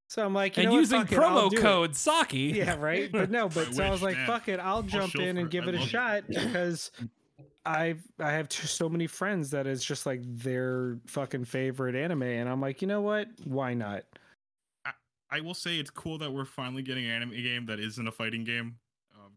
So 0.07 0.23
I'm 0.23 0.33
like, 0.33 0.55
you 0.57 0.63
and 0.63 0.69
know 0.69 0.73
what, 0.75 0.79
using 0.81 1.05
fuck 1.05 1.09
promo 1.09 1.51
it. 1.53 1.59
code 1.59 1.95
Saki. 1.95 2.37
Yeah, 2.55 2.75
right. 2.75 3.11
But 3.11 3.31
no, 3.31 3.49
but 3.49 3.69
I 3.69 3.71
so 3.71 3.83
I 3.83 3.89
was 3.89 4.01
like, 4.03 4.15
man. 4.17 4.27
fuck 4.27 4.47
it, 4.47 4.59
I'll 4.59 4.83
jump 4.83 5.11
shill 5.13 5.21
in 5.21 5.37
and 5.37 5.49
give 5.49 5.65
I 5.65 5.69
it 5.69 5.75
a 5.75 5.77
love 5.79 5.87
it. 5.87 5.89
shot 5.89 6.23
because 6.27 6.91
I've 7.65 8.03
I 8.19 8.31
have 8.31 8.47
t- 8.47 8.67
so 8.67 8.87
many 8.87 9.07
friends 9.07 9.49
that 9.51 9.65
is 9.65 9.83
just 9.83 10.05
like 10.05 10.21
their 10.23 10.99
fucking 11.07 11.45
favorite 11.45 11.95
anime, 11.95 12.21
and 12.23 12.47
I'm 12.47 12.61
like, 12.61 12.81
you 12.81 12.87
know 12.87 13.01
what? 13.01 13.27
Why 13.45 13.73
not? 13.73 14.03
I 15.31 15.41
will 15.41 15.55
say 15.55 15.77
it's 15.79 15.89
cool 15.89 16.19
that 16.19 16.31
we're 16.31 16.45
finally 16.45 16.83
getting 16.83 17.05
an 17.05 17.11
anime 17.11 17.31
game 17.31 17.65
that 17.65 17.79
isn't 17.79 18.07
a 18.07 18.11
fighting 18.11 18.43
game. 18.43 18.75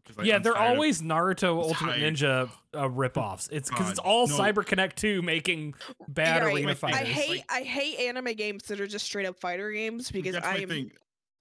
'Cause 0.09 0.17
I- 0.19 0.23
Yeah, 0.23 0.35
I'm 0.37 0.43
they're 0.43 0.53
tired 0.53 0.71
of- 0.71 0.75
always 0.77 1.01
Naruto 1.01 1.61
Ultimate 1.61 1.91
tired. 1.99 2.15
Ninja 2.15 2.49
uh, 2.73 2.87
ripoffs. 2.89 3.49
It's 3.51 3.69
because 3.69 3.89
it's 3.91 3.99
all 3.99 4.27
no. 4.27 4.37
Cyber 4.37 4.65
Connect 4.65 4.97
2 4.97 5.21
making 5.21 5.75
bad 6.07 6.37
You're 6.37 6.45
right. 6.47 6.55
arena 6.55 6.75
Like, 6.81 6.93
I 6.95 6.99
I 6.99 7.03
hate 7.03 7.29
like- 7.29 7.45
I 7.51 7.61
hate 7.61 7.99
anime 8.07 8.33
games 8.35 8.63
that 8.63 8.79
are 8.81 8.87
just 8.87 9.05
straight 9.05 9.25
up 9.27 9.39
fighter 9.39 9.71
games 9.71 10.11
because 10.11 10.35
I 10.35 10.57
am 10.57 10.69
thing. 10.69 10.91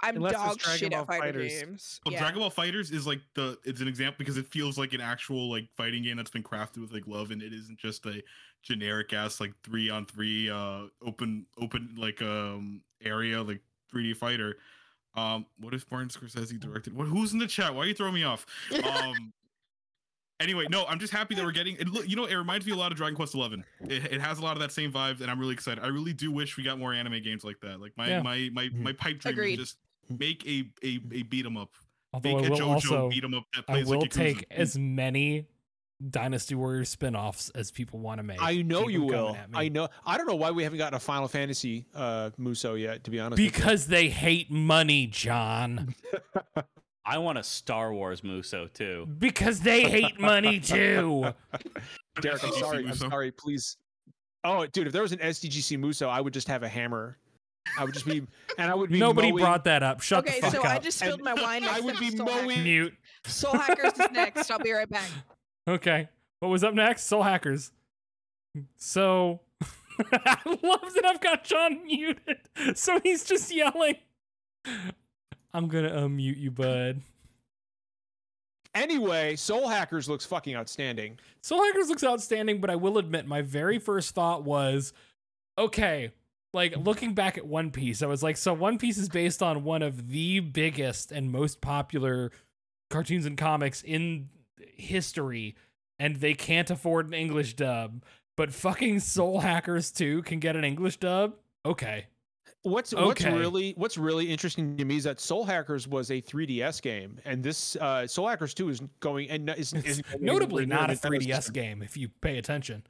I'm 0.00 0.14
Unless 0.16 0.34
it's 0.34 0.64
dog 0.64 0.76
shit 0.78 0.90
Ball 0.92 1.00
at 1.00 1.06
fighter 1.08 1.22
Fighters. 1.40 1.52
games. 1.60 2.00
Well, 2.06 2.12
yeah. 2.12 2.20
Dragon 2.20 2.38
Ball 2.38 2.50
FighterZ 2.52 2.92
is 2.92 3.04
like 3.06 3.20
the 3.34 3.58
it's 3.64 3.80
an 3.80 3.88
example 3.88 4.14
because 4.18 4.36
it 4.36 4.46
feels 4.46 4.78
like 4.78 4.92
an 4.92 5.00
actual 5.00 5.50
like 5.50 5.68
fighting 5.76 6.04
game 6.04 6.16
that's 6.16 6.30
been 6.30 6.44
crafted 6.44 6.78
with 6.78 6.92
like 6.92 7.06
love 7.08 7.32
and 7.32 7.42
it 7.42 7.52
isn't 7.52 7.78
just 7.80 8.06
a 8.06 8.22
generic 8.62 9.12
ass 9.12 9.40
like 9.40 9.52
three 9.64 9.88
on 9.90 10.04
three 10.06 10.50
uh 10.50 10.82
open 11.04 11.46
open 11.60 11.94
like 11.98 12.20
um 12.22 12.80
area 13.02 13.42
like 13.42 13.60
3D 13.92 14.16
fighter. 14.16 14.58
Um, 15.14 15.46
what 15.58 15.74
if 15.74 15.90
Martin 15.90 16.08
Scorsese 16.08 16.58
directed? 16.60 16.94
What? 16.94 17.06
Who's 17.08 17.32
in 17.32 17.38
the 17.38 17.46
chat? 17.46 17.74
Why 17.74 17.82
are 17.82 17.86
you 17.86 17.94
throwing 17.94 18.14
me 18.14 18.24
off? 18.24 18.46
Um. 18.84 19.32
Anyway, 20.40 20.66
no, 20.70 20.84
I'm 20.86 21.00
just 21.00 21.12
happy 21.12 21.34
that 21.34 21.44
we're 21.44 21.50
getting. 21.50 21.74
It, 21.76 21.88
look, 21.88 22.08
you 22.08 22.14
know, 22.14 22.26
it 22.26 22.34
reminds 22.36 22.64
me 22.64 22.70
a 22.70 22.76
lot 22.76 22.92
of 22.92 22.96
Dragon 22.96 23.16
Quest 23.16 23.34
Eleven. 23.34 23.64
It, 23.80 24.04
it 24.12 24.20
has 24.20 24.38
a 24.38 24.42
lot 24.42 24.52
of 24.52 24.60
that 24.60 24.70
same 24.70 24.92
vibes, 24.92 25.20
and 25.20 25.28
I'm 25.28 25.40
really 25.40 25.52
excited. 25.54 25.82
I 25.82 25.88
really 25.88 26.12
do 26.12 26.30
wish 26.30 26.56
we 26.56 26.62
got 26.62 26.78
more 26.78 26.92
anime 26.94 27.20
games 27.24 27.42
like 27.42 27.58
that. 27.62 27.80
Like 27.80 27.90
my 27.96 28.06
Yeah. 28.08 28.22
my 28.22 28.48
my 28.52 28.68
my 28.72 28.92
pipe 28.92 29.18
dream 29.18 29.32
Agreed. 29.32 29.58
is 29.58 29.74
just 29.74 29.78
make 30.20 30.46
a 30.46 30.62
a 30.84 31.00
a 31.12 31.22
beat 31.24 31.44
'em 31.44 31.56
up. 31.56 31.70
Although 32.12 32.36
Make 32.36 32.44
I 32.44 32.46
a 32.46 32.50
will 32.52 32.58
JoJo 32.58 32.68
also 32.68 33.08
beat 33.08 33.24
'em 33.24 33.34
up 33.34 33.44
that 33.56 33.64
I 33.66 33.82
will 33.82 33.98
like 34.00 34.10
take 34.10 34.46
as 34.52 34.78
many 34.78 35.44
Dynasty 36.10 36.54
Warrior 36.54 36.84
spin-offs 36.84 37.50
as 37.50 37.70
people 37.70 37.98
want 37.98 38.18
to 38.18 38.22
make. 38.22 38.40
I 38.40 38.62
know 38.62 38.82
Keep 38.84 38.90
you 38.92 39.02
'em 39.04 39.08
coming 39.10 39.34
will. 39.52 39.58
I 39.58 39.68
know. 39.68 39.88
I 40.06 40.16
don't 40.16 40.28
know 40.28 40.36
why 40.36 40.52
we 40.52 40.62
haven't 40.62 40.78
gotten 40.78 40.96
a 40.96 41.00
Final 41.00 41.26
Fantasy 41.28 41.86
uh 41.94 42.30
Musou 42.38 42.80
yet. 42.80 43.04
To 43.04 43.10
be 43.10 43.18
honest, 43.18 43.36
because 43.36 43.86
they 43.88 44.08
hate 44.08 44.50
money, 44.50 45.06
John. 45.08 45.94
I 47.04 47.18
want 47.18 47.38
a 47.38 47.42
Star 47.42 47.92
Wars 47.92 48.20
Musou 48.20 48.72
too. 48.72 49.06
Because 49.18 49.60
they 49.60 49.82
hate 49.84 50.20
money 50.20 50.60
too. 50.60 51.32
Derek, 52.20 52.44
I'm 52.44 52.52
sorry. 52.52 52.86
I'm 52.86 52.94
sorry. 52.94 53.30
Please. 53.32 53.76
Oh, 54.44 54.66
dude, 54.66 54.86
if 54.86 54.92
there 54.92 55.02
was 55.02 55.12
an 55.12 55.18
SDGC 55.18 55.78
Musou, 55.78 56.08
I 56.08 56.20
would 56.20 56.32
just 56.34 56.46
have 56.48 56.62
a 56.62 56.68
hammer. 56.68 57.18
I 57.78 57.84
would 57.84 57.92
just 57.92 58.06
be, 58.06 58.22
and 58.56 58.70
I 58.70 58.74
would 58.74 58.88
be. 58.90 58.98
Nobody 58.98 59.30
mowing- 59.30 59.42
brought 59.42 59.64
that 59.64 59.82
up. 59.82 60.00
Shut 60.00 60.26
okay, 60.26 60.36
the 60.40 60.46
fuck 60.46 60.52
so 60.54 60.60
up. 60.60 60.66
I 60.66 60.78
just 60.78 60.98
spilled 60.98 61.22
my 61.22 61.34
wine. 61.34 61.64
I 61.64 61.80
would 61.80 61.98
be 61.98 62.16
Soul 62.16 62.26
mowing- 62.26 62.62
Mute. 62.62 62.94
Soul 63.26 63.52
Hackers 63.58 63.92
is 63.98 64.10
next. 64.12 64.50
I'll 64.50 64.58
be 64.60 64.72
right 64.72 64.88
back. 64.88 65.08
Okay. 65.68 66.08
What 66.40 66.48
was 66.48 66.64
up 66.64 66.72
next? 66.72 67.04
Soul 67.04 67.22
Hackers. 67.22 67.72
So 68.76 69.40
I 70.12 70.38
love 70.46 70.94
that 70.94 71.04
I've 71.04 71.20
got 71.20 71.44
John 71.44 71.84
muted. 71.84 72.38
So 72.74 72.98
he's 73.02 73.24
just 73.24 73.54
yelling. 73.54 73.96
I'm 75.52 75.68
gonna 75.68 75.90
unmute 75.90 76.38
you, 76.38 76.50
bud. 76.50 77.02
Anyway, 78.74 79.36
Soul 79.36 79.68
Hackers 79.68 80.08
looks 80.08 80.24
fucking 80.24 80.56
outstanding. 80.56 81.18
Soul 81.42 81.62
Hackers 81.64 81.88
looks 81.90 82.04
outstanding, 82.04 82.60
but 82.60 82.70
I 82.70 82.76
will 82.76 82.96
admit 82.96 83.26
my 83.26 83.42
very 83.42 83.78
first 83.78 84.14
thought 84.14 84.44
was, 84.44 84.92
okay, 85.58 86.12
like 86.54 86.76
looking 86.76 87.12
back 87.12 87.36
at 87.36 87.46
One 87.46 87.70
Piece, 87.70 88.02
I 88.02 88.06
was 88.06 88.22
like, 88.22 88.36
so 88.36 88.54
One 88.54 88.78
Piece 88.78 88.96
is 88.96 89.08
based 89.08 89.42
on 89.42 89.64
one 89.64 89.82
of 89.82 90.08
the 90.08 90.40
biggest 90.40 91.12
and 91.12 91.30
most 91.30 91.60
popular 91.60 92.30
cartoons 92.88 93.26
and 93.26 93.36
comics 93.36 93.82
in 93.82 94.28
history, 94.74 95.56
and 95.98 96.16
they 96.16 96.34
can't 96.34 96.70
afford 96.70 97.06
an 97.06 97.14
English 97.14 97.54
dub. 97.54 98.02
But 98.36 98.52
fucking 98.52 99.00
Soul 99.00 99.40
Hackers 99.40 99.90
2 99.90 100.22
can 100.22 100.38
get 100.38 100.54
an 100.54 100.64
English 100.64 100.98
dub? 100.98 101.34
Okay. 101.66 102.06
What's 102.62 102.92
what's 102.92 103.24
really 103.24 103.72
what's 103.76 103.96
really 103.96 104.30
interesting 104.30 104.76
to 104.76 104.84
me 104.84 104.96
is 104.96 105.04
that 105.04 105.20
Soul 105.20 105.44
Hackers 105.44 105.86
was 105.86 106.10
a 106.10 106.20
3DS 106.20 106.82
game, 106.82 107.18
and 107.24 107.42
this 107.42 107.76
uh, 107.76 108.06
Soul 108.06 108.28
Hackers 108.28 108.52
2 108.54 108.68
is 108.68 108.80
going 109.00 109.30
and 109.30 109.48
is, 109.50 109.72
is 109.72 110.02
Notably 110.20 110.66
not 110.66 110.90
a 110.90 110.94
3DS 110.94 111.36
system. 111.36 111.52
game 111.52 111.82
if 111.82 111.96
you 111.96 112.08
pay 112.20 112.38
attention. 112.38 112.82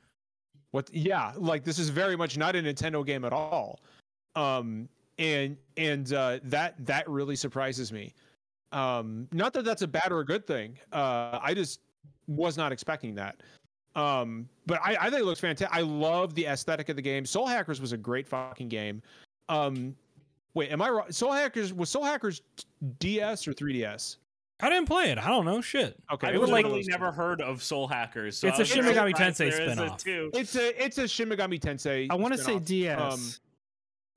What? 0.70 0.92
Yeah, 0.92 1.32
like 1.36 1.64
this 1.64 1.78
is 1.78 1.90
very 1.90 2.16
much 2.16 2.36
not 2.38 2.56
a 2.56 2.62
Nintendo 2.62 3.04
game 3.04 3.24
at 3.24 3.32
all. 3.32 3.80
Um, 4.34 4.88
and 5.18 5.56
and 5.76 6.12
uh, 6.12 6.38
that 6.44 6.74
that 6.86 7.08
really 7.08 7.36
surprises 7.36 7.92
me. 7.92 8.14
Um, 8.72 9.28
not 9.32 9.52
that 9.54 9.64
that's 9.64 9.82
a 9.82 9.88
bad 9.88 10.12
or 10.12 10.20
a 10.20 10.24
good 10.24 10.46
thing. 10.46 10.78
Uh, 10.92 11.38
I 11.42 11.54
just 11.54 11.80
was 12.26 12.56
not 12.56 12.72
expecting 12.72 13.14
that. 13.14 13.36
Um, 13.96 14.48
but 14.66 14.80
I, 14.84 14.96
I 15.00 15.10
think 15.10 15.22
it 15.22 15.24
looks 15.24 15.40
fantastic. 15.40 15.76
I 15.76 15.80
love 15.80 16.34
the 16.34 16.46
aesthetic 16.46 16.88
of 16.88 16.96
the 16.96 17.02
game. 17.02 17.24
Soul 17.24 17.46
Hackers 17.46 17.80
was 17.80 17.92
a 17.92 17.96
great 17.96 18.28
fucking 18.28 18.68
game. 18.68 19.02
Um, 19.48 19.96
wait, 20.54 20.70
am 20.70 20.82
I 20.82 20.90
wrong? 20.90 21.10
Soul 21.10 21.32
Hackers 21.32 21.72
was 21.72 21.90
Soul 21.90 22.04
Hackers 22.04 22.42
DS 23.00 23.48
or 23.48 23.54
3DS? 23.54 24.16
I 24.60 24.68
didn't 24.70 24.86
play 24.86 25.10
it. 25.10 25.18
I 25.18 25.28
don't 25.28 25.44
know. 25.44 25.60
Shit. 25.60 25.96
Okay, 26.12 26.28
I've 26.28 26.34
it 26.34 26.40
was 26.40 26.50
one 26.50 26.64
of 26.64 26.72
literally 26.72 26.86
never 26.88 27.12
heard 27.12 27.40
of 27.40 27.62
Soul 27.62 27.86
Hackers. 27.86 28.36
So 28.36 28.48
It's 28.48 28.58
a 28.58 28.62
was 28.62 28.68
Shin 28.68 28.84
Megami 28.84 29.14
Tensei 29.14 29.50
there 29.50 29.62
is 29.62 29.78
a 29.78 30.36
It's 30.36 30.56
a 30.56 30.84
it's 30.84 30.98
a 30.98 31.06
Shin 31.06 31.28
Megami 31.28 31.60
Tensei. 31.60 32.08
I 32.10 32.16
want 32.16 32.34
to 32.34 32.42
say. 32.42 32.58
DS. 32.58 33.00
Um, 33.00 33.20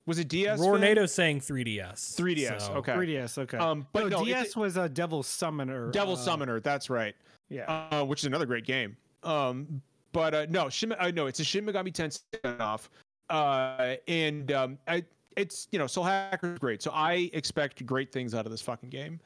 Was 0.06 0.18
it 0.18 0.28
DS? 0.28 0.58
Finn? 0.58 1.08
Saying 1.14 1.40
3DS. 1.40 2.16
3DS. 2.16 2.60
so- 2.62 2.72
Okay. 2.74 2.92
3DS. 2.92 3.38
Okay. 3.38 3.56
Um, 3.56 3.86
but 3.92 4.04
no, 4.04 4.18
no, 4.18 4.24
DS 4.24 4.46
it's 4.46 4.56
was 4.56 4.76
a 4.76 4.88
Devil 4.88 5.22
Summoner. 5.22 5.90
Devil 5.90 6.14
uh, 6.14 6.16
Summoner. 6.16 6.60
That's 6.60 6.90
right. 6.90 7.14
Yeah. 7.48 7.70
uh, 7.92 8.04
which 8.04 8.20
is 8.20 8.26
another 8.26 8.46
great 8.46 8.64
game. 8.64 8.96
Um, 9.22 9.80
but 10.12 10.34
uh, 10.34 10.46
no, 10.48 10.68
Shin, 10.68 10.92
uh, 10.92 11.10
no, 11.14 11.26
it's 11.26 11.40
a 11.40 11.44
Shin 11.44 11.64
Megami 11.64 11.92
Tensei 11.92 12.60
off, 12.60 12.90
uh, 13.30 13.94
and 14.08 14.50
um, 14.52 14.78
I, 14.88 15.04
it's 15.36 15.68
you 15.72 15.78
know 15.78 15.86
Soul 15.86 16.04
Hacker 16.04 16.52
is 16.54 16.58
great, 16.58 16.82
so 16.82 16.90
I 16.92 17.30
expect 17.32 17.84
great 17.86 18.12
things 18.12 18.34
out 18.34 18.44
of 18.44 18.52
this 18.52 18.60
fucking 18.60 18.90
game. 18.90 19.20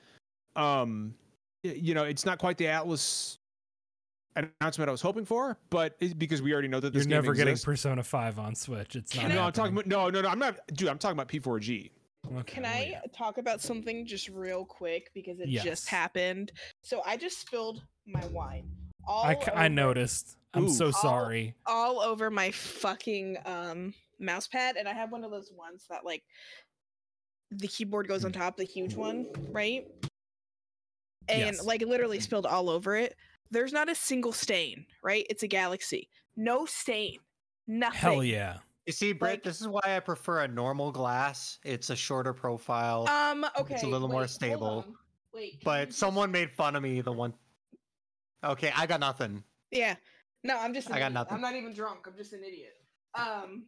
Um, 0.54 1.14
you 1.62 1.94
know, 1.94 2.04
it's 2.04 2.24
not 2.24 2.38
quite 2.38 2.56
the 2.58 2.66
Atlus 2.66 3.38
announcement 4.36 4.88
I 4.88 4.92
was 4.92 5.00
hoping 5.00 5.24
for, 5.24 5.58
but 5.70 5.96
it's 6.00 6.14
because 6.14 6.42
we 6.42 6.52
already 6.52 6.68
know 6.68 6.80
that 6.80 6.92
You're 6.92 7.00
this 7.00 7.06
game 7.06 7.10
never 7.22 7.34
getting. 7.34 7.56
Persona 7.56 8.02
5 8.02 8.38
on 8.38 8.54
Switch. 8.54 8.96
It's 8.96 9.14
not. 9.16 9.24
I- 9.26 9.28
no, 9.34 9.42
I'm 9.42 9.52
talking 9.52 9.72
about 9.72 9.86
no, 9.86 10.08
no, 10.10 10.20
no. 10.22 10.28
I'm 10.28 10.38
not, 10.38 10.58
dude. 10.74 10.88
I'm 10.88 10.98
talking 10.98 11.16
about 11.18 11.28
P4G. 11.28 11.90
Okay, 12.38 12.54
Can 12.54 12.64
I 12.64 12.88
yeah. 12.90 13.00
talk 13.16 13.38
about 13.38 13.60
something 13.60 14.04
just 14.04 14.28
real 14.28 14.64
quick 14.64 15.10
because 15.14 15.38
it 15.38 15.48
Yes. 15.48 15.64
just 15.64 15.88
happened? 15.88 16.50
So 16.82 17.00
I 17.06 17.16
just 17.16 17.38
spilled 17.40 17.82
my 18.06 18.24
wine 18.26 18.68
all 19.06 19.22
I, 19.24 19.34
c- 19.34 19.50
I 19.52 19.66
over- 19.66 19.68
noticed. 19.68 20.36
I'm 20.52 20.64
Ooh. 20.64 20.68
so 20.72 20.86
All- 20.86 20.92
sorry. 20.92 21.54
all 21.66 22.00
over 22.00 22.30
my 22.30 22.50
fucking 22.50 23.36
um 23.46 23.94
mouse 24.18 24.48
pad 24.48 24.76
and 24.76 24.88
I 24.88 24.92
have 24.94 25.12
one 25.12 25.22
of 25.22 25.30
those 25.30 25.52
ones 25.54 25.84
that 25.90 26.04
like 26.04 26.24
the 27.52 27.68
keyboard 27.68 28.08
goes 28.08 28.24
on 28.24 28.32
top, 28.32 28.56
the 28.56 28.64
huge 28.64 28.94
one, 28.96 29.26
right? 29.52 29.86
And 31.28 31.40
Yes. 31.56 31.64
like 31.64 31.82
literally 31.82 32.18
spilled 32.18 32.46
all 32.46 32.68
over 32.70 32.96
it. 32.96 33.14
There's 33.50 33.72
not 33.72 33.88
a 33.88 33.94
single 33.94 34.32
stain, 34.32 34.86
right? 35.02 35.26
It's 35.30 35.42
a 35.42 35.48
galaxy. 35.48 36.08
No 36.36 36.66
stain. 36.66 37.18
Nothing. 37.66 37.98
Hell 37.98 38.24
yeah. 38.24 38.58
You 38.86 38.92
see, 38.92 39.12
Britt, 39.12 39.32
Like- 39.32 39.42
this 39.42 39.60
is 39.60 39.66
why 39.68 39.80
I 39.84 40.00
prefer 40.00 40.42
a 40.42 40.48
normal 40.48 40.92
glass. 40.92 41.58
It's 41.64 41.90
a 41.90 41.96
shorter 41.96 42.32
profile, 42.32 43.08
Um 43.08 43.44
okay. 43.58 43.74
It's 43.74 43.82
a 43.82 43.88
little 43.88 44.08
more 44.08 44.20
wait, 44.20 44.30
hold 44.30 44.30
stable. 44.30 44.84
Wait. 45.34 45.50
can 45.50 45.58
you 45.60 45.64
but 45.64 45.92
someone 45.92 46.30
made 46.30 46.50
fun 46.52 46.76
of 46.76 46.82
me 46.82 47.00
the 47.00 47.12
one. 47.12 47.34
Okay, 48.44 48.72
I 48.76 48.86
got 48.86 49.00
nothing. 49.00 49.42
Yeah. 49.70 49.96
No, 50.44 50.56
I'm 50.58 50.72
just. 50.72 50.88
An 50.88 50.94
I 50.94 50.98
got 50.98 51.06
idiot. 51.06 51.14
nothing. 51.14 51.34
I'm 51.34 51.40
not 51.40 51.56
even 51.56 51.74
drunk. 51.74 52.06
I'm 52.06 52.16
just 52.16 52.32
an 52.32 52.44
idiot. 52.46 52.74
Um, 53.14 53.64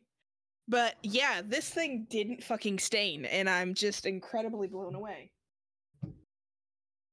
but 0.69 0.95
yeah, 1.03 1.41
this 1.45 1.69
thing 1.69 2.07
didn't 2.09 2.45
fucking 2.45 2.79
stain, 2.79 3.25
and 3.25 3.51
I'm 3.51 3.75
just 3.75 4.07
incredibly 4.07 4.69
blown 4.69 4.95
away. 4.95 5.33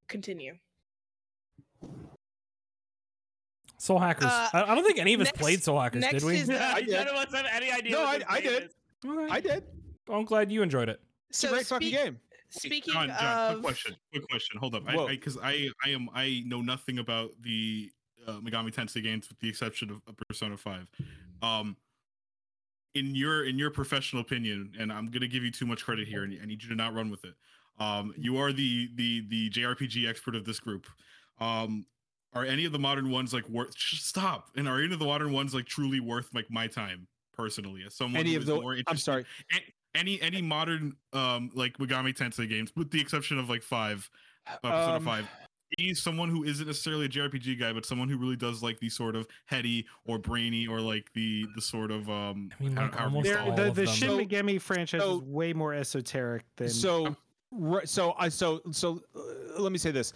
Continue. 0.07 0.57
Soul 3.86 3.99
Hackers. 3.99 4.26
Uh, 4.26 4.49
I, 4.53 4.72
I 4.72 4.76
don't 4.76 4.84
think 4.84 4.98
any 4.99 5.14
of 5.14 5.22
us 5.22 5.28
next- 5.28 5.40
played 5.40 5.64
Soul 5.64 5.80
Hackers, 5.80 6.03
did 6.10 6.24
we? 6.24 6.38
is 6.38 6.48
the- 6.48 6.62
I 6.64 6.82
did. 6.82 6.90
None 6.90 7.07
of 7.07 7.16
us 7.16 7.34
have 7.34 7.45
any 7.53 7.72
idea. 7.72 7.91
No, 7.91 8.02
what 8.02 8.24
I- 8.30 8.36
I 8.38 8.41
did. 8.41 8.70
Okay. 9.06 9.32
I 9.32 9.40
did. 9.40 9.64
I'm 10.10 10.26
glad 10.26 10.52
you 10.52 10.64
enjoyed 10.64 10.90
it. 10.90 10.99
It's 11.30 11.44
a 11.44 11.48
So 11.48 11.53
great 11.53 11.66
fucking 11.68 11.91
game. 11.91 12.20
speaking 12.49 12.94
John, 12.94 13.10
John, 13.10 13.18
of, 13.20 13.53
quick 13.53 13.64
question. 13.64 13.95
Quick 14.12 14.28
question. 14.30 14.60
Hold 14.60 14.76
up. 14.76 14.84
Whoa. 14.91 15.06
I 15.07 15.10
because 15.10 15.38
I, 15.41 15.70
I 15.86 15.90
am 15.90 16.10
I 16.14 16.44
know 16.45 16.62
nothing 16.62 16.99
about 16.99 17.32
the 17.41 17.91
uh, 18.28 18.40
Megami 18.40 18.74
Tensei 18.74 19.03
games 19.03 19.30
with 19.30 19.40
the 19.40 19.49
exception 19.49 19.91
of, 19.91 20.02
of 20.07 20.16
Persona 20.28 20.57
Five. 20.57 20.88
Um, 21.44 21.78
in 22.95 23.14
your 23.14 23.45
in 23.45 23.60
your 23.60 23.70
professional 23.72 24.22
opinion, 24.22 24.72
and 24.80 24.91
I'm 24.91 25.12
gonna 25.12 25.28
give 25.28 25.44
you 25.44 25.52
too 25.52 25.66
much 25.66 25.84
credit 25.84 26.07
here, 26.07 26.24
and 26.24 26.36
I 26.41 26.45
need 26.45 26.64
you 26.64 26.70
to 26.70 26.76
not 26.76 26.94
run 26.95 27.10
with 27.12 27.24
it. 27.26 27.34
Um, 27.80 28.14
you 28.18 28.38
are 28.38 28.52
the 28.53 28.90
the 28.95 29.26
the 29.28 29.49
JRPG 29.52 30.07
expert 30.10 30.36
of 30.36 30.45
this 30.45 30.60
group. 30.60 30.88
Um, 31.40 31.86
are 32.36 32.44
any 32.45 32.66
of 32.66 32.72
the 32.74 32.80
modern 32.80 33.10
ones 33.10 33.34
like 33.34 33.48
worth? 33.49 33.76
sh- 33.76 34.02
Stop. 34.02 34.49
And 34.56 34.68
are 34.68 34.80
any 34.82 34.94
of 34.94 34.99
the 34.99 35.06
modern 35.06 35.32
ones 35.32 35.53
like 35.53 35.66
truly 35.66 35.99
worth 35.99 36.30
like 36.34 36.45
my 36.52 36.68
time 36.68 37.07
personally 37.34 37.84
as 37.86 37.95
someone 37.95 38.20
Any 38.20 38.36
of 38.36 38.44
is 38.44 38.48
the 38.48 38.56
more 38.62 38.78
I'm 38.88 38.98
sorry. 38.98 39.26
any 39.95 40.22
any 40.22 40.41
modern 40.41 40.95
um 41.14 41.49
like 41.53 41.78
Megami 41.78 42.16
Tensei 42.16 42.48
games, 42.48 42.72
with 42.76 42.91
the 42.91 42.99
exception 43.02 43.40
of 43.40 43.49
like 43.49 43.64
five, 43.64 44.10
uh, 44.48 44.57
Persona 44.62 44.95
Um, 44.98 45.06
Five. 45.06 45.28
He's 45.80 45.99
someone 46.02 46.30
who 46.30 46.44
isn't 46.44 46.68
necessarily 46.68 47.06
a 47.07 47.10
JRPG 47.10 47.60
guy, 47.60 47.74
but 47.74 47.86
someone 47.86 48.07
who 48.07 48.18
really 48.18 48.36
does 48.36 48.62
like 48.62 48.80
the 48.80 48.88
sort 48.90 49.16
of 49.16 49.28
heady 49.48 49.86
or 50.06 50.20
brainy 50.20 50.68
or 50.68 50.80
like 50.80 51.12
the 51.14 51.48
the 51.56 51.62
sort 51.62 51.90
of 51.91 52.07
um. 52.10 52.52
I 52.60 52.64
mean, 52.64 52.76
how- 52.76 52.84
like, 52.84 52.91
however 52.91 53.03
almost 53.06 53.26
you 53.28 53.32
There, 53.34 53.41
call 53.41 53.49
all 53.52 53.56
the 53.57 53.68
of 53.70 53.76
the 53.76 53.86
them. 53.86 53.94
Shin 53.95 54.10
So- 54.10 54.18
Megami 54.20 54.62
franchise 54.62 55.02
so- 55.02 55.16
is 55.16 55.22
way 55.24 55.53
more 55.53 55.74
esoteric 55.74 56.44
than 56.57 56.70
So, 56.70 57.16
right, 57.52 57.90
so 57.90 58.14
I 58.18 58.30
so 58.30 58.62
so 58.72 59.02
uh, 59.16 59.60
let 59.60 59.72
me 59.72 59.78
say 59.80 59.91
this: 59.91 60.14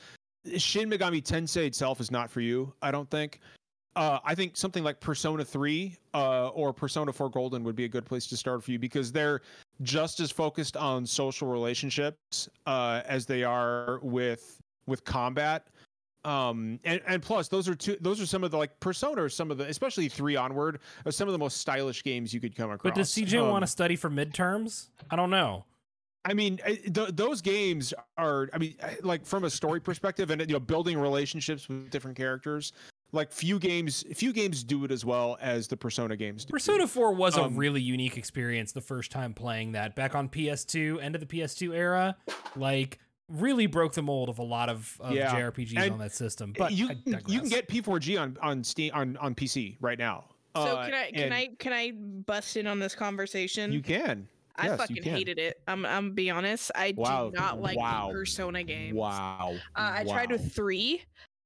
Shin 0.57 0.89
Megami 0.89 1.21
Tensei 1.23 1.65
itself 1.65 1.99
is 1.99 2.11
not 2.11 2.29
for 2.29 2.41
you. 2.41 2.73
I 2.81 2.91
don't 2.91 3.09
think. 3.09 3.39
Uh, 3.95 4.19
I 4.23 4.35
think 4.35 4.55
something 4.55 4.83
like 4.83 4.99
Persona 4.99 5.43
3 5.43 5.97
uh, 6.13 6.47
or 6.49 6.71
Persona 6.71 7.11
4 7.11 7.29
Golden 7.29 7.63
would 7.63 7.75
be 7.75 7.85
a 7.85 7.89
good 7.89 8.05
place 8.05 8.27
to 8.27 8.37
start 8.37 8.63
for 8.63 8.71
you 8.71 8.79
because 8.79 9.11
they're 9.11 9.41
just 9.81 10.19
as 10.19 10.31
focused 10.31 10.77
on 10.77 11.05
social 11.05 11.47
relationships 11.47 12.47
uh, 12.65 13.01
as 13.05 13.25
they 13.25 13.43
are 13.43 13.99
with 14.01 14.61
with 14.87 15.03
combat. 15.03 15.67
Um, 16.25 16.79
and, 16.83 17.01
and 17.07 17.21
plus, 17.21 17.47
those 17.47 17.67
are 17.67 17.75
two. 17.75 17.97
Those 18.01 18.21
are 18.21 18.25
some 18.25 18.43
of 18.43 18.51
the 18.51 18.57
like 18.57 18.77
Persona, 18.79 19.23
are 19.23 19.29
some 19.29 19.51
of 19.51 19.57
the, 19.57 19.65
especially 19.65 20.07
three 20.09 20.35
onward, 20.35 20.79
are 21.05 21.11
some 21.11 21.27
of 21.27 21.31
the 21.31 21.37
most 21.39 21.57
stylish 21.57 22.03
games 22.03 22.33
you 22.33 22.39
could 22.39 22.55
come 22.55 22.71
across. 22.71 22.91
But 22.91 22.95
does 22.95 23.09
CJ 23.09 23.41
Um, 23.41 23.49
want 23.49 23.63
to 23.63 23.67
study 23.67 23.95
for 23.95 24.09
midterms? 24.09 24.89
I 25.09 25.15
don't 25.15 25.29
know. 25.29 25.65
I 26.25 26.33
mean, 26.33 26.57
th- 26.57 27.09
those 27.13 27.41
games 27.41 27.93
are. 28.17 28.49
I 28.53 28.57
mean, 28.57 28.75
like 29.03 29.25
from 29.25 29.45
a 29.45 29.49
story 29.49 29.79
perspective, 29.79 30.29
and 30.29 30.41
you 30.41 30.53
know, 30.53 30.59
building 30.59 30.97
relationships 30.99 31.67
with 31.69 31.89
different 31.89 32.17
characters. 32.17 32.73
Like 33.11 33.31
few 33.31 33.57
games, 33.57 34.03
few 34.13 34.31
games 34.31 34.63
do 34.63 34.83
it 34.85 34.91
as 34.91 35.03
well 35.03 35.35
as 35.41 35.67
the 35.67 35.75
Persona 35.75 36.15
games 36.15 36.45
do. 36.45 36.51
Persona 36.51 36.85
4 36.85 37.11
was 37.13 37.35
a 37.37 37.43
Um, 37.45 37.55
really 37.55 37.81
unique 37.81 38.17
experience 38.17 38.71
the 38.71 38.81
first 38.81 39.09
time 39.09 39.33
playing 39.33 39.71
that 39.71 39.95
back 39.95 40.13
on 40.13 40.29
PS2, 40.29 41.01
end 41.01 41.15
of 41.15 41.21
the 41.21 41.25
PS2 41.25 41.73
era. 41.75 42.15
Like, 42.55 42.99
really 43.27 43.65
broke 43.65 43.93
the 43.93 44.03
mold 44.03 44.29
of 44.29 44.37
a 44.37 44.43
lot 44.43 44.69
of, 44.69 44.95
of 44.99 45.13
Yeah, 45.13 45.33
JRPGs 45.33 45.77
and 45.79 45.93
on 45.93 45.99
that 45.99 46.13
system. 46.13 46.53
But 46.55 46.73
you 46.73 46.89
I 46.89 46.95
can, 47.03 47.23
you 47.27 47.39
can 47.39 47.49
get 47.49 47.67
P4G 47.67 48.19
on 48.21 48.37
on 48.43 48.63
Steam 48.63 48.91
on 48.93 49.17
on 49.17 49.33
PC 49.33 49.77
right 49.81 49.97
now. 49.97 50.25
so 50.55 50.61
Uh, 50.61 50.85
can 50.85 50.93
I 50.93 51.11
can 51.11 51.33
I 51.33 51.47
can 51.57 51.73
I 51.73 51.91
bust 51.91 52.57
in 52.57 52.67
on 52.67 52.77
this 52.77 52.93
conversation? 52.93 53.71
You 53.71 53.81
can. 53.81 54.27
I 54.59 54.65
yes, 54.67 54.77
fucking 54.77 55.03
hated 55.03 55.39
it. 55.39 55.61
I'm 55.67 55.85
I'm 55.85 56.13
be 56.13 56.29
honest. 56.29 56.71
I 56.75 56.93
Wow, 56.97 57.29
do 57.29 57.37
not 57.37 57.61
like 57.61 57.77
wow, 57.77 58.09
Persona 58.11 58.63
games. 58.63 58.95
Wow. 58.95 59.55
Uh, 59.75 59.91
I 59.95 60.03
tried 60.03 60.31
with 60.31 60.53
three, 60.53 61.01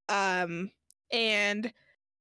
um, 0.09 0.71
and 1.11 1.71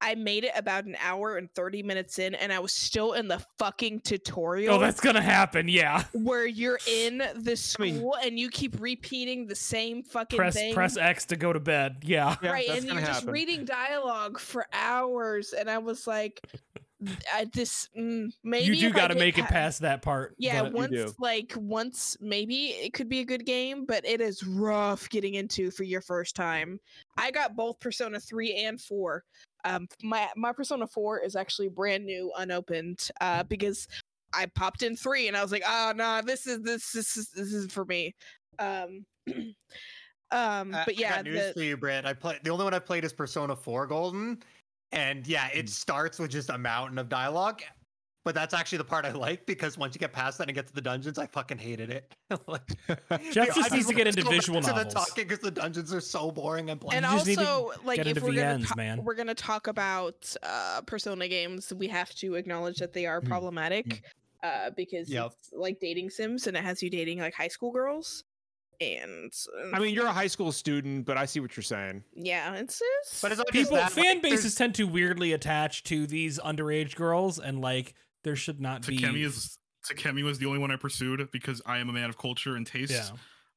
I 0.04 0.16
made 0.16 0.42
it 0.42 0.50
about 0.56 0.84
an 0.84 0.96
hour 1.00 1.36
and 1.36 1.48
thirty 1.54 1.82
minutes 1.82 2.18
in, 2.18 2.34
and 2.34 2.52
I 2.52 2.58
was 2.58 2.72
still 2.72 3.12
in 3.12 3.28
the 3.28 3.40
fucking 3.58 4.00
tutorial 4.00 4.74
Oh, 4.74 4.78
that's 4.80 5.00
to 5.14 5.22
happen. 5.22 5.68
Yeah. 5.68 6.04
where 6.12 6.44
you're 6.46 6.80
in 6.88 7.18
the 7.18 7.74
I 7.78 7.82
mean- 7.82 7.96
school 7.96 8.16
and 8.22 8.38
you 8.38 8.50
keep 8.50 8.80
repeating 8.80 9.46
the 9.46 9.54
same 9.54 10.02
fucking 10.02 10.36
Press 10.36 10.54
thing. 10.54 10.74
press 10.74 10.96
X 10.96 11.24
to 11.26 11.36
go 11.36 11.52
to 11.52 11.60
bed. 11.60 11.98
Yeah. 12.02 12.34
Yeah, 12.42 12.50
right, 12.50 12.68
and 12.68 12.84
you're 12.84 13.00
just 13.00 13.26
reading 13.26 13.64
dialogue 13.64 14.38
for 14.40 14.66
hours, 14.72 15.52
and 15.52 15.70
I 15.70 15.78
was 15.78 16.06
like, 16.06 16.40
I, 17.32 17.46
"This 17.52 17.88
mm, 17.96 18.32
maybe 18.42 18.76
you 18.76 18.88
do 18.88 18.90
got 18.90 19.08
to 19.08 19.14
get 19.14 19.20
make 19.20 19.38
it 19.38 19.46
past 19.46 19.80
that 19.80 20.02
part. 20.02 20.34
Yeah, 20.38 20.62
but- 20.62 20.90
You 20.90 20.96
do. 20.96 21.04
once 21.04 21.14
like 21.18 21.52
once 21.56 22.16
maybe 22.20 22.66
it 22.68 22.92
could 22.92 23.08
be 23.08 23.20
a 23.20 23.24
good 23.24 23.44
game, 23.46 23.84
but 23.86 24.04
it 24.06 24.20
is 24.20 24.44
rough 24.46 25.08
getting 25.10 25.34
into 25.34 25.70
for 25.70 25.84
your 25.84 26.00
first 26.00 26.36
time. 26.36 26.78
I 27.16 27.30
got 27.30 27.56
both 27.56 27.78
Persona 27.80 28.20
3 28.20 28.54
and 28.64 28.80
4. 28.80 29.24
Um 29.64 29.88
my 30.02 30.28
my 30.36 30.52
Persona 30.52 30.86
4 30.86 31.20
is 31.20 31.36
actually 31.36 31.68
brand 31.68 32.04
new 32.04 32.32
unopened 32.36 33.08
uh 33.20 33.42
because 33.44 33.88
I 34.34 34.46
popped 34.46 34.82
in 34.82 34.96
3 34.96 35.28
and 35.28 35.36
I 35.36 35.42
was 35.42 35.52
like, 35.52 35.64
"Oh 35.66 35.92
no, 35.94 36.22
this 36.24 36.46
is 36.46 36.62
this 36.62 36.92
this 36.92 37.16
is 37.16 37.28
this 37.30 37.52
is 37.52 37.72
for 37.72 37.84
me." 37.84 38.14
Um 38.58 39.04
um 40.30 40.70
but 40.70 40.88
I 40.88 40.94
yeah, 40.96 41.16
got 41.16 41.24
news 41.24 41.48
the, 41.48 41.52
for 41.54 41.60
you, 41.62 41.76
Britt. 41.76 42.06
I 42.06 42.12
play 42.14 42.38
the 42.42 42.50
only 42.50 42.64
one 42.64 42.74
I 42.74 42.78
played 42.78 43.04
is 43.04 43.12
Persona 43.12 43.54
4 43.54 43.86
Golden, 43.86 44.42
and 44.92 45.26
yeah, 45.26 45.48
Hmm. 45.48 45.58
it 45.58 45.68
starts 45.70 46.18
with 46.18 46.30
just 46.30 46.50
a 46.50 46.58
mountain 46.58 46.98
of 46.98 47.08
dialogue. 47.08 47.62
But 48.24 48.36
that's 48.36 48.54
actually 48.54 48.78
the 48.78 48.84
part 48.84 49.04
I 49.04 49.10
like 49.10 49.46
because 49.46 49.76
once 49.76 49.96
you 49.96 49.98
get 49.98 50.12
past 50.12 50.38
that 50.38 50.46
and 50.46 50.54
get 50.54 50.68
to 50.68 50.72
the 50.72 50.80
dungeons, 50.80 51.18
I 51.18 51.26
fucking 51.26 51.58
hated 51.58 51.90
it. 51.90 52.12
like, 52.46 52.62
Jeff 53.32 53.50
I 53.50 53.52
just 53.52 53.72
needs 53.72 53.86
to 53.88 53.94
get 53.94 54.06
into 54.06 54.22
go 54.22 54.30
back 54.30 54.38
visual 54.38 54.60
to 54.60 54.72
the 54.72 54.84
talking 54.84 55.24
because 55.24 55.40
the 55.40 55.50
dungeons 55.50 55.92
are 55.92 56.00
so 56.00 56.30
boring 56.30 56.70
and 56.70 56.78
bland. 56.78 57.04
and 57.04 57.12
you 57.12 57.18
just 57.18 57.26
need 57.26 57.38
to 57.38 57.48
also 57.50 57.80
like 57.84 57.98
if 57.98 58.22
we're 58.22 58.32
gonna 58.32 58.64
ta- 58.64 58.74
man. 58.76 59.02
we're 59.02 59.16
gonna 59.16 59.34
talk 59.34 59.66
about 59.66 60.32
uh 60.44 60.82
persona 60.82 61.26
games 61.26 61.72
we 61.74 61.88
have 61.88 62.14
to 62.14 62.36
acknowledge 62.36 62.76
that 62.76 62.92
they 62.92 63.06
are 63.06 63.20
Mm. 63.20 63.26
problematic 63.26 64.04
uh 64.44 64.70
because 64.76 65.10
Yep. 65.10 65.32
it's 65.40 65.50
like 65.52 65.80
dating 65.80 66.08
sims 66.10 66.46
and 66.46 66.56
it 66.56 66.62
has 66.62 66.80
you 66.80 66.90
dating 66.90 67.18
like 67.18 67.34
high 67.34 67.48
school 67.48 67.72
girls 67.72 68.22
and 69.02 69.32
I 69.74 69.78
mean, 69.78 69.94
you're 69.94 70.06
a 70.06 70.12
high 70.12 70.26
school 70.26 70.52
student, 70.52 71.04
but 71.06 71.16
I 71.16 71.24
see 71.26 71.40
what 71.40 71.56
you're 71.56 71.62
saying. 71.64 72.02
yeah 72.14 72.54
it's, 72.54 72.80
it's 73.00 73.20
But 73.20 73.32
it's 73.32 73.38
not 73.38 73.46
just 73.52 73.52
People, 73.70 73.76
that, 73.76 73.92
fan 73.92 74.04
like, 74.04 74.22
bases 74.22 74.42
there's- 74.42 74.54
tend 74.56 74.74
to 74.76 74.84
weirdly 74.86 75.32
attach 75.32 75.84
to 75.84 76.06
these 76.06 76.38
underage 76.38 76.94
girls, 76.94 77.38
and 77.38 77.60
like 77.60 77.94
there 78.24 78.36
should 78.36 78.60
not 78.60 78.86
be. 78.86 78.98
Takemi 78.98 79.24
is 79.24 79.58
Takemi 79.90 80.22
was 80.22 80.38
the 80.38 80.46
only 80.46 80.58
one 80.58 80.70
I 80.70 80.76
pursued 80.76 81.28
because 81.32 81.60
I 81.66 81.78
am 81.78 81.88
a 81.88 81.92
man 81.92 82.08
of 82.08 82.16
culture 82.18 82.54
and 82.56 82.66
taste. 82.66 82.92
Yeah. 82.92 83.08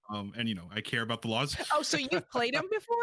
Um, 0.10 0.34
and 0.38 0.48
you 0.50 0.56
know 0.56 0.70
I 0.74 0.82
care 0.82 1.02
about 1.02 1.22
the 1.22 1.28
laws. 1.30 1.56
oh 1.74 1.82
so 1.82 1.98
you've 1.98 2.30
played 2.30 2.54
them 2.56 2.68
before 2.72 2.96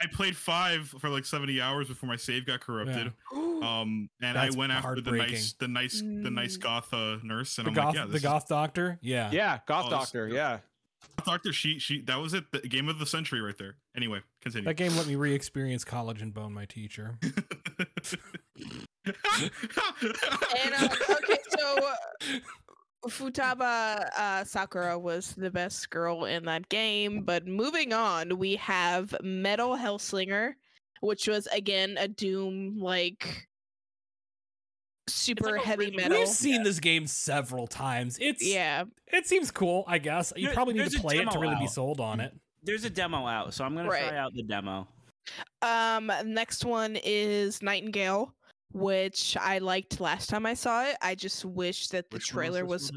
I 0.00 0.06
played 0.12 0.36
five 0.36 0.88
for 1.00 1.08
like 1.08 1.24
seventy 1.24 1.60
hours 1.60 1.88
before 1.88 2.08
my 2.08 2.16
save 2.16 2.46
got 2.46 2.60
corrupted. 2.60 3.12
Um, 3.56 4.10
and 4.20 4.36
That's 4.36 4.54
I 4.54 4.58
went 4.58 4.70
after 4.70 5.00
the 5.00 5.12
nice, 5.12 5.54
the 5.54 5.66
nice, 5.66 6.00
the 6.02 6.30
nice 6.30 6.58
Mm. 6.58 6.60
goth 6.60 6.92
uh, 6.92 7.16
nurse, 7.22 7.56
and 7.56 7.64
the 7.66 7.70
I'm 7.70 7.74
goth, 7.74 7.86
like, 7.86 7.94
yeah, 7.94 8.04
the 8.04 8.12
this 8.12 8.22
goth 8.22 8.46
doctor. 8.48 8.98
Yeah. 9.00 9.30
Yeah, 9.32 9.60
Goth 9.66 9.86
Oh, 9.86 9.90
this- 9.90 9.98
Doctor. 9.98 10.28
Yeah. 10.28 10.58
Is 11.26 11.32
doctor. 11.32 11.52
She, 11.52 11.78
she, 11.78 12.00
that 12.02 12.20
was 12.20 12.34
it. 12.34 12.44
The 12.52 12.60
game 12.60 12.88
of 12.88 12.98
the 12.98 13.06
century 13.06 13.40
right 13.40 13.56
there. 13.58 13.76
Anyway, 13.96 14.20
continue. 14.40 14.64
That 14.64 14.76
game 14.76 14.96
let 14.96 15.06
me 15.06 15.16
re-experience 15.16 15.84
college 15.84 16.22
and 16.22 16.32
bone 16.32 16.52
my 16.52 16.64
teacher. 16.64 17.18
and 17.22 17.32
uh, 20.78 20.88
okay 21.12 21.38
so 21.58 21.78
uh, 21.78 22.38
Futaba 23.08 24.08
uh, 24.16 24.44
Sakura 24.44 24.98
was 24.98 25.34
the 25.34 25.50
best 25.50 25.90
girl 25.90 26.24
in 26.24 26.44
that 26.46 26.68
game, 26.68 27.22
but 27.22 27.46
moving 27.46 27.92
on, 27.92 28.38
we 28.38 28.56
have 28.56 29.14
Metal 29.22 29.76
Hellsinger, 29.76 30.54
which 31.00 31.28
was 31.28 31.46
again 31.48 31.96
a 31.98 32.08
Doom 32.08 32.78
like 32.78 33.46
super 35.08 35.52
like 35.52 35.62
heavy 35.62 35.90
metal. 35.90 36.18
We've 36.18 36.28
seen 36.28 36.62
this 36.62 36.80
game 36.80 37.06
several 37.06 37.66
times. 37.66 38.18
It's 38.20 38.44
Yeah, 38.44 38.84
it 39.08 39.26
seems 39.26 39.50
cool, 39.50 39.84
I 39.86 39.98
guess. 39.98 40.32
You 40.36 40.46
There- 40.46 40.54
probably 40.54 40.74
need 40.74 40.90
to 40.90 41.00
play 41.00 41.16
it 41.16 41.20
to 41.20 41.24
demo 41.26 41.40
really 41.40 41.56
be 41.56 41.66
sold 41.66 42.00
on 42.00 42.20
it. 42.20 42.34
There's 42.62 42.84
a 42.84 42.90
demo 42.90 43.26
out, 43.26 43.54
so 43.54 43.64
I'm 43.64 43.74
gonna 43.76 43.88
Right. 43.88 44.08
try 44.08 44.18
out 44.18 44.34
the 44.34 44.42
demo. 44.42 44.88
Um, 45.62 46.10
next 46.24 46.64
one 46.64 46.96
is 47.04 47.62
Nightingale, 47.62 48.34
which 48.72 49.36
I 49.36 49.58
liked 49.58 50.00
last 50.00 50.28
time 50.30 50.46
I 50.46 50.54
saw 50.54 50.84
it. 50.84 50.96
I 51.02 51.14
just 51.14 51.44
wish 51.44 51.88
that 51.88 52.10
the 52.10 52.16
Which 52.16 52.26
trailer 52.28 52.62
this 52.62 52.68
was 52.70 52.92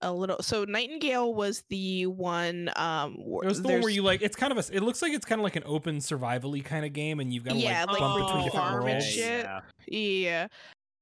a 0.00 0.12
little. 0.12 0.42
So 0.42 0.64
Nightingale 0.64 1.32
was 1.32 1.62
the 1.68 2.06
one. 2.06 2.70
Um, 2.76 3.16
It 3.18 3.46
was 3.46 3.62
the 3.62 3.68
one 3.68 3.80
where 3.82 3.90
you 3.90 4.02
like 4.02 4.20
it's 4.22 4.36
kind 4.36 4.50
of 4.52 4.58
a 4.58 4.74
it 4.76 4.82
looks 4.82 5.00
like 5.02 5.12
it's 5.12 5.24
kind 5.24 5.40
of 5.40 5.44
like 5.44 5.56
an 5.56 5.62
open 5.64 5.98
survivally 5.98 6.64
kind 6.64 6.84
of 6.84 6.92
game 6.92 7.20
and 7.20 7.32
you've 7.32 7.44
got 7.44 7.52
to 7.52 7.58
Yeah, 7.58 7.80
like 7.84 7.90
like 7.92 7.98
bump 8.00 8.14
with 8.16 8.26
between 8.26 8.44
different 8.44 8.64
farm 8.66 8.74
and 8.82 8.84
worlds. 8.92 9.06
shit. 9.06 9.44
Yeah. 9.44 9.60
Yeah. 9.86 10.46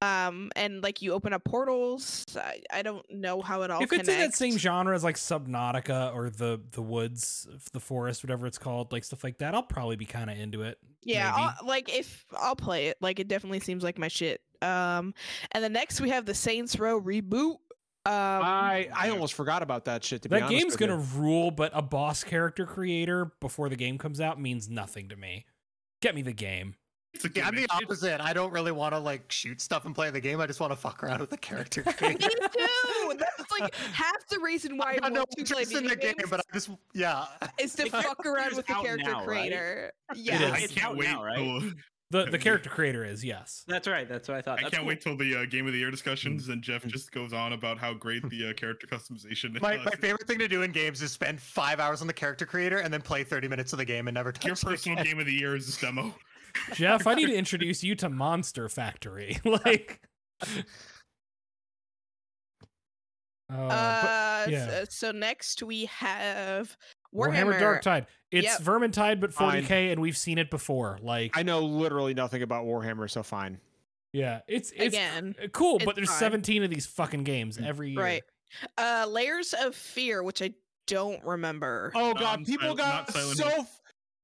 Um, 0.03 0.51
and 0.57 0.83
like 0.83 1.03
you 1.03 1.13
open 1.13 1.35
up 1.35 1.45
portals. 1.45 2.25
I, 2.35 2.63
I 2.73 2.81
don't 2.81 3.05
know 3.11 3.43
how 3.43 3.63
it 3.63 3.71
all. 3.71 3.83
If 3.83 3.93
it's 3.93 4.09
in 4.09 4.19
that 4.19 4.35
same 4.35 4.57
genre 4.57 4.95
as 4.95 5.05
like 5.05 5.17
Subnautica 5.17 6.15
or 6.15 6.31
the 6.31 6.59
the 6.71 6.81
woods, 6.81 7.47
the 7.73 7.81
forest, 7.81 8.25
whatever 8.25 8.47
it's 8.47 8.57
called, 8.57 8.93
like 8.93 9.05
stuff 9.05 9.23
like 9.23 9.39
that, 9.39 9.55
I'll 9.55 9.63
probably 9.63 9.97
be 9.97 10.07
kind 10.07 10.31
of 10.31 10.39
into 10.39 10.63
it. 10.63 10.79
Yeah. 11.05 11.33
I'll, 11.35 11.67
like 11.67 11.95
if 11.95 12.25
I'll 12.39 12.57
play 12.57 12.87
it, 12.87 12.97
like 13.03 13.19
it 13.21 13.29
definitely 13.29 13.61
seems 13.61 13.85
like 13.85 13.99
my 13.99 14.09
shit. 14.09 14.41
Um, 14.63 15.13
and 15.53 15.63
then 15.63 15.75
next 15.75 16.01
we 16.01 16.09
have 16.11 16.25
the 16.25 16.35
Saints 16.35 16.79
Row 16.79 17.01
reboot. 17.01 17.57
Um, 18.07 18.15
I 18.15 18.89
I 18.97 19.11
almost 19.11 19.35
forgot 19.35 19.63
about 19.63 19.85
that 19.85 20.03
shit. 20.03 20.23
To 20.23 20.31
be 20.31 20.37
That 20.37 20.45
honest 20.45 20.59
game's 20.59 20.77
gonna 20.77 20.97
rule, 20.97 21.51
but 21.51 21.73
a 21.75 21.83
boss 21.83 22.25
character 22.25 22.65
creator 22.65 23.33
before 23.41 23.69
the 23.69 23.77
game 23.77 23.99
comes 23.99 24.19
out 24.19 24.41
means 24.41 24.71
nothing 24.71 25.11
to 25.11 25.17
me. 25.17 25.45
Get 26.01 26.15
me 26.15 26.23
the 26.23 26.33
game. 26.33 26.77
It's 27.13 27.25
a 27.25 27.31
Yeah, 27.35 27.49
I'm 27.49 27.55
the 27.57 27.67
opposite. 27.71 28.21
I 28.21 28.33
don't 28.33 28.53
really 28.53 28.73
want 28.73 28.95
to 28.95 28.99
like 28.99 29.31
shoot 29.33 29.61
stuff 29.61 29.85
and 29.85 29.95
play 29.95 30.11
the 30.11 30.21
game. 30.21 30.41
I 30.41 30.47
just 30.47 30.61
want 30.61 30.73
to 30.73 30.77
fuck 30.77 31.03
around 31.03 31.21
with 31.21 31.31
the 31.31 31.37
character 31.37 31.83
me 32.03 32.15
too. 32.17 33.15
That's 33.19 33.51
like 33.61 33.75
half 33.75 34.27
the 34.29 34.39
reason 34.41 34.77
why 34.77 34.99
I 35.03 35.07
I 35.07 35.09
know 35.09 35.21
want 35.21 35.31
to 35.47 35.55
play 35.55 35.63
in 35.63 35.69
video 35.69 35.89
the 35.91 35.97
game, 35.97 36.15
but 36.29 36.41
I 36.41 36.43
just 36.55 36.71
yeah. 36.95 37.27
is 37.59 37.75
to 37.75 37.91
fuck 37.91 38.25
around 38.25 38.55
with 38.57 38.67
the 38.67 38.75
character 38.75 39.11
now, 39.11 39.25
creator. 39.25 39.93
It 40.11 40.19
Yeah. 40.19 40.53
I 40.55 40.59
It's 40.61 40.75
can't 40.75 40.97
wait 40.97 41.07
now, 41.09 41.25
right? 41.25 41.37
till 41.37 41.73
The 42.13 42.25
the 42.27 42.39
character 42.39 42.71
creator 42.71 43.05
is 43.05 43.25
yes. 43.25 43.65
That's 43.69 43.87
right. 43.87 44.09
That's 44.09 44.29
what 44.29 44.37
I 44.37 44.43
thought. 44.43 44.59
I 44.59 44.63
That's 44.63 44.75
can't 44.75 44.87
wait 44.87 45.01
till 45.01 45.17
the 45.17 45.37
uh, 45.43 45.45
game 45.47 45.67
of 45.67 45.73
the 45.73 45.79
year 45.79 45.91
discussions 45.91 46.49
and 46.49 46.63
Jeff 46.63 46.85
just 46.87 47.13
goes 47.13 47.33
on 47.33 47.53
about 47.53 47.79
how 47.79 47.93
great 47.95 48.29
the 48.31 48.51
uh, 48.51 48.53
character 48.55 48.87
customization 48.87 49.55
is. 49.57 49.63
My, 49.63 49.77
my 49.79 49.93
favorite 49.93 50.27
thing 50.27 50.39
to 50.41 50.49
do 50.49 50.63
in 50.63 50.73
games 50.73 51.03
is 51.03 51.13
spend 51.13 51.41
five 51.41 51.79
hours 51.81 52.01
on 52.01 52.07
the 52.07 52.13
character 52.13 52.47
creator 52.47 52.79
and 52.79 52.93
then 52.93 53.01
play 53.01 53.23
30 53.25 53.47
minutes 53.49 53.73
of 53.73 53.79
the 53.79 53.85
game 53.85 54.09
and 54.09 54.15
never 54.15 54.33
touch 54.33 54.45
Your 54.45 54.55
it 54.55 54.61
personal 54.61 54.99
again. 54.99 55.13
game 55.13 55.21
of 55.21 55.27
the 55.27 55.33
year 55.35 55.55
is 55.57 55.67
this 55.67 55.79
demo. 55.81 56.15
Jeff, 56.75 57.07
I 57.07 57.15
need 57.15 57.27
to 57.27 57.35
introduce 57.35 57.83
you 57.85 57.95
to 57.97 58.09
Monster 58.09 58.69
Factory. 58.69 59.39
like 59.45 60.01
Uh, 63.53 63.57
but 63.69 63.75
Uh, 63.75 64.47
yeah. 64.49 64.67
so, 64.69 64.85
so 64.89 65.11
next 65.13 65.63
we 65.63 65.87
have 65.87 66.77
Warhammer, 67.15 67.33
Warhammer. 67.55 67.59
Dark 67.61 67.83
Tide. 67.83 68.07
It's 68.31 68.47
Yep. 68.47 68.61
Vermintide, 68.61 69.21
but 69.21 69.35
Fine. 69.35 69.65
40k, 69.65 69.91
and 69.93 70.01
we've 70.01 70.17
seen 70.17 70.39
it 70.39 70.51
before. 70.51 70.99
Like, 71.03 71.37
I 71.37 71.43
know 71.43 71.61
literally 71.65 72.15
nothing 72.15 72.43
about 72.43 72.65
Warhammer, 72.65 73.11
so 73.11 73.25
fine. 73.25 73.59
yeah, 74.13 74.43
it's 74.47 74.71
it's 74.71 74.95
Again, 74.95 75.35
cool, 75.53 75.77
it's 75.77 75.85
but 75.85 75.97
there's 75.97 76.09
fine. 76.11 76.19
17 76.19 76.63
of 76.63 76.71
these 76.71 76.87
fucking 76.87 77.25
games 77.25 77.59
every 77.59 77.91
year. 77.91 78.01
right? 78.01 78.23
Uh, 78.79 79.07
Layers 79.09 79.53
of 79.53 79.75
Fear, 79.75 80.23
which 80.23 80.43
I 80.43 80.53
don't 80.87 81.23
remember. 81.25 81.91
Oh 81.97 82.11
Um, 82.11 82.17
god, 82.19 82.45
people 82.47 82.69
Sil- 82.71 82.75
got 82.77 83.13
so 83.13 83.49
Hill. 83.49 83.61
f- 83.63 83.80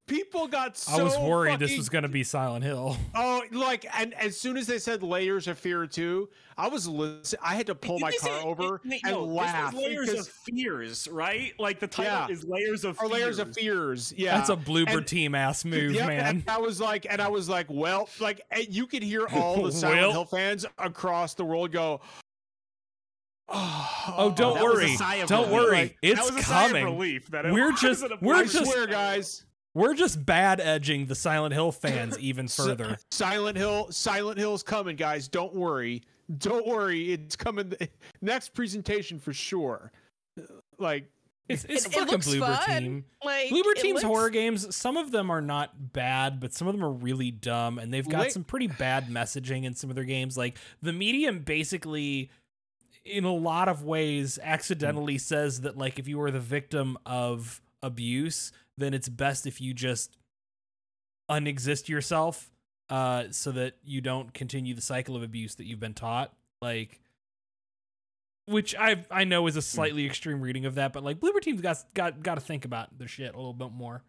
people 0.07 0.47
got 0.47 0.77
so 0.77 1.01
I 1.01 1.03
was 1.03 1.19
worried 1.19 1.59
this 1.59 1.77
was 1.77 1.89
going 1.89 2.03
to 2.03 2.09
be 2.09 2.23
Silent 2.25 2.65
Hill. 2.65 2.97
Oh, 3.15 3.43
like 3.53 3.87
and 3.99 4.15
as 4.15 4.39
soon 4.39 4.57
as 4.57 4.67
they 4.67 4.79
said 4.79 5.03
layers 5.03 5.49
of 5.49 5.59
fear 5.59 5.87
too, 5.87 6.29
I 6.57 6.69
was 6.69 6.87
listen, 6.89 7.39
I 7.43 7.55
had 7.55 7.67
to 7.67 7.75
pull 7.75 7.99
my 7.99 8.11
This 8.11 8.23
is- 8.23 8.29
car 8.29 8.41
over 8.47 8.81
wait, 8.85 9.01
and 9.05 9.13
no, 9.15 9.25
laugh. 9.25 9.75
Layers 9.75 10.09
because- 10.11 10.29
of 10.29 10.33
fears, 10.33 11.09
right? 11.11 11.53
Like 11.59 11.81
the 11.81 11.87
title 11.87 12.13
Yeah. 12.13 12.29
is 12.29 12.45
layers 12.45 12.85
of 12.85 12.97
or 12.99 13.09
fears. 13.09 13.11
layers 13.13 13.39
of 13.39 13.55
fears. 13.55 14.15
Yeah, 14.17 14.37
That's 14.39 14.51
a 14.51 14.57
Bloober 14.57 14.99
And- 14.99 15.07
team 15.07 15.35
ass 15.35 15.65
move, 15.65 15.93
Yep, 15.93 16.07
man. 16.09 16.45
I 16.49 16.59
was 16.59 16.81
like, 16.81 17.07
and 17.09 17.21
I 17.21 17.29
was 17.29 17.49
like, 17.49 17.67
well, 17.69 18.09
like 18.21 18.41
and 18.51 18.67
you 18.69 18.87
could 18.87 19.03
hear 19.03 19.27
all 19.33 19.63
the 19.63 19.73
Silent 19.73 20.01
Well. 20.01 20.13
Hill 20.13 20.25
fans 20.27 20.67
across 20.79 21.35
the 21.35 21.45
world 21.45 21.73
go. 21.73 22.01
Oh, 23.49 23.83
Oh, 24.19 24.31
don't 24.33 24.55
That 24.55 24.63
was 24.65 24.79
a 24.79 25.05
worry. 25.05 25.27
Don't 25.27 25.51
relief. 25.51 25.53
worry. 25.53 25.97
It's 26.03 26.21
that 26.21 26.33
was 26.33 26.43
a 26.43 26.47
sigh 26.47 26.65
of 26.67 26.71
coming. 26.73 26.85
relief 26.85 27.27
that 27.31 27.45
it 27.47 27.53
We're 27.53 27.71
wasn't 27.71 27.81
just- 28.11 28.23
we're 28.23 28.35
I 28.37 28.43
Bloober 28.45 28.53
just- 28.53 28.71
swear, 28.71 28.87
guys. 28.87 29.46
We're 29.77 29.95
just 29.95 30.25
bad 30.25 30.59
edging 30.61 31.05
the 31.07 31.15
Silent 31.15 31.53
Hill 31.53 31.71
fans 31.71 32.19
even 32.21 32.49
further. 32.49 32.97
Silent 33.11 33.59
Hill, 33.59 33.89
Silent 33.91 34.39
Hill's 34.39 34.63
coming, 34.63 34.97
guys. 34.97 35.29
Don't 35.29 35.55
worry. 35.55 36.03
Don't 36.39 36.67
worry. 36.67 37.13
It's 37.13 37.37
coming. 37.37 37.75
Next 38.23 38.55
presentation 38.55 39.19
for 39.19 39.33
sure. 39.35 39.93
Like, 40.79 41.11
It's, 41.49 41.65
it's 41.67 41.85
It- 41.87 41.93
it 41.93 41.95
fucking 41.95 42.11
looks 42.13 42.27
Bloober 42.27 42.65
fun. 42.67 42.83
Team. 42.83 43.05
Like 43.25 43.49
Bloober 43.51 43.75
Team's 43.75 43.95
looks- 43.97 44.03
horror 44.05 44.31
games, 44.31 44.75
some 44.75 44.97
of 44.97 45.11
them 45.13 45.31
are 45.31 45.43
not 45.43 45.93
bad, 45.93 46.41
but 46.41 46.55
some 46.55 46.67
of 46.69 46.75
them 46.75 46.83
are 46.85 46.91
really 46.91 47.31
dumb, 47.31 47.79
and 47.79 47.93
they've 47.93 48.09
got 48.09 48.21
Wait- 48.23 48.33
some 48.33 48.45
pretty 48.45 48.67
bad 48.69 49.09
messaging 49.09 49.65
in 49.65 49.75
some 49.75 49.91
of 49.91 49.95
their 49.97 50.05
games. 50.05 50.37
Like 50.39 50.57
the 50.83 50.93
medium 50.95 51.41
basically 51.41 52.31
in 53.05 53.25
a 53.25 53.33
lot 53.35 53.69
of 53.69 53.85
ways 53.85 54.39
accidentally 54.43 55.19
says 55.19 55.61
that 55.61 55.77
like 55.77 55.99
if 56.01 56.09
you 56.09 56.21
are 56.23 56.31
the 56.33 56.41
victim 56.41 56.99
of 57.07 57.61
abuse, 57.87 58.53
then 58.77 58.93
it's 58.93 59.09
best 59.09 59.47
if 59.47 59.61
you 59.61 59.73
just 59.73 60.17
unexist 61.31 61.89
yourself 61.89 62.51
uh 62.89 63.25
so 63.31 63.51
that 63.51 63.75
you 63.85 64.01
don't 64.01 64.33
continue 64.33 64.73
the 64.73 64.81
cycle 64.81 65.17
of 65.17 65.23
abuse 65.25 65.57
that 65.57 65.67
you've 65.67 65.81
been 65.81 65.95
taught. 65.95 66.33
Like 66.61 67.01
which 68.47 68.75
I 68.77 69.05
I 69.11 69.25
know 69.25 69.47
is 69.47 69.57
a 69.57 69.63
slightly 69.63 70.07
extreme 70.07 70.41
reading 70.41 70.67
of 70.67 70.77
that, 70.77 70.93
but 70.93 71.03
like 71.03 71.19
Bloober 71.19 71.41
Team's 71.41 71.61
got 71.61 71.83
got 71.95 72.23
got 72.23 72.37
to 72.37 72.41
think 72.41 72.65
about 72.65 72.97
their 72.99 73.09
shit 73.09 73.35
a 73.35 73.37
little 73.37 73.53
bit 73.53 73.73
more. 73.73 74.03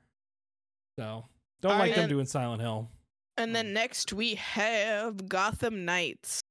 So 1.00 1.26
don't 1.62 1.80
like 1.80 1.96
them 1.96 2.10
doing 2.10 2.26
Silent 2.26 2.62
Hill. 2.62 2.90
And 3.38 3.56
then 3.56 3.74
next 3.74 4.14
we 4.14 4.36
have 4.36 5.28
Gotham 5.28 5.86
Knights. 5.86 6.42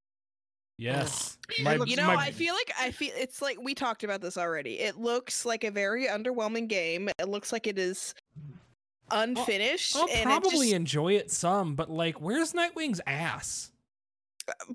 Yes, 0.78 1.38
my, 1.62 1.76
You 1.86 1.96
know, 1.96 2.08
my- 2.08 2.16
I 2.26 2.30
feel 2.32 2.52
like 2.54 2.70
I 2.78 2.90
feel 2.90 3.12
it's 3.16 3.40
like 3.40 3.58
we 3.60 3.74
talked 3.74 4.04
about 4.04 4.20
this 4.20 4.36
already. 4.36 4.78
It 4.80 4.98
looks 4.98 5.46
like 5.46 5.64
a 5.64 5.70
very 5.70 6.06
underwhelming 6.06 6.68
game. 6.68 7.08
It 7.18 7.28
looks 7.28 7.50
like 7.52 7.66
it 7.66 7.78
is 7.78 8.14
unfinished. 9.10 9.96
I'll 9.96 10.08
and 10.10 10.20
it 10.20 10.24
probably 10.24 10.66
just- 10.66 10.72
enjoy 10.74 11.14
it 11.14 11.30
some, 11.30 11.74
but 11.76 11.90
like, 11.90 12.20
where's 12.20 12.52
Nightwing's 12.52 13.00
ass? 13.06 13.70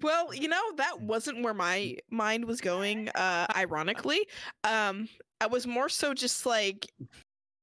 well, 0.02 0.34
you 0.34 0.48
know, 0.49 0.61
that 0.78 0.99
wasn't 1.02 1.44
where 1.44 1.53
my 1.53 1.95
mind 2.10 2.44
was 2.45 2.60
going. 2.61 3.07
Uh, 3.10 3.45
ironically, 3.56 4.28
um, 4.65 5.07
I 5.40 5.48
was 5.48 5.65
more 5.65 5.88
so 5.88 6.14
just 6.14 6.45
like, 6.45 6.88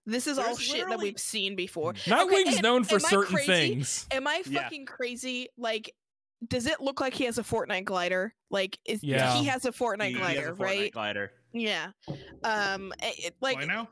this 0.07 0.27
is 0.27 0.39
all 0.39 0.45
There's 0.47 0.61
shit 0.63 0.89
that 0.89 0.99
we've 0.99 1.19
seen 1.21 1.55
before. 1.55 1.93
Nightwing's 2.07 2.57
am- 2.57 2.63
known 2.63 2.85
for 2.85 2.99
certain 2.99 3.35
crazy? 3.35 3.47
things. 3.53 4.07
Am 4.11 4.27
I 4.27 4.43
Yeah. 4.47 4.63
fucking 4.63 4.87
crazy? 4.87 5.49
Like, 5.59 5.93
does 6.47 6.67
it 6.67 6.81
look 6.81 7.01
like 7.01 7.15
he 7.15 7.25
has 7.25 7.39
a 7.39 7.43
Fortnite 7.43 7.85
glider? 7.85 8.35
Like, 8.51 8.79
is 8.85 9.03
Yeah. 9.03 9.35
he 9.35 9.47
has 9.47 9.65
a 9.65 9.73
Fortnite 9.73 10.09
He- 10.09 10.13
he 10.15 10.19
has 10.21 10.35
glider, 10.35 10.49
a 10.49 10.53
Fortnite 10.55 10.61
right? 10.61 10.93
Glider. 10.93 11.33
Yeah. 11.53 11.91
Um, 12.45 12.93
it, 13.03 13.25
it- 13.27 13.37
like 13.41 13.57
Why 13.59 13.65
now? 13.65 13.89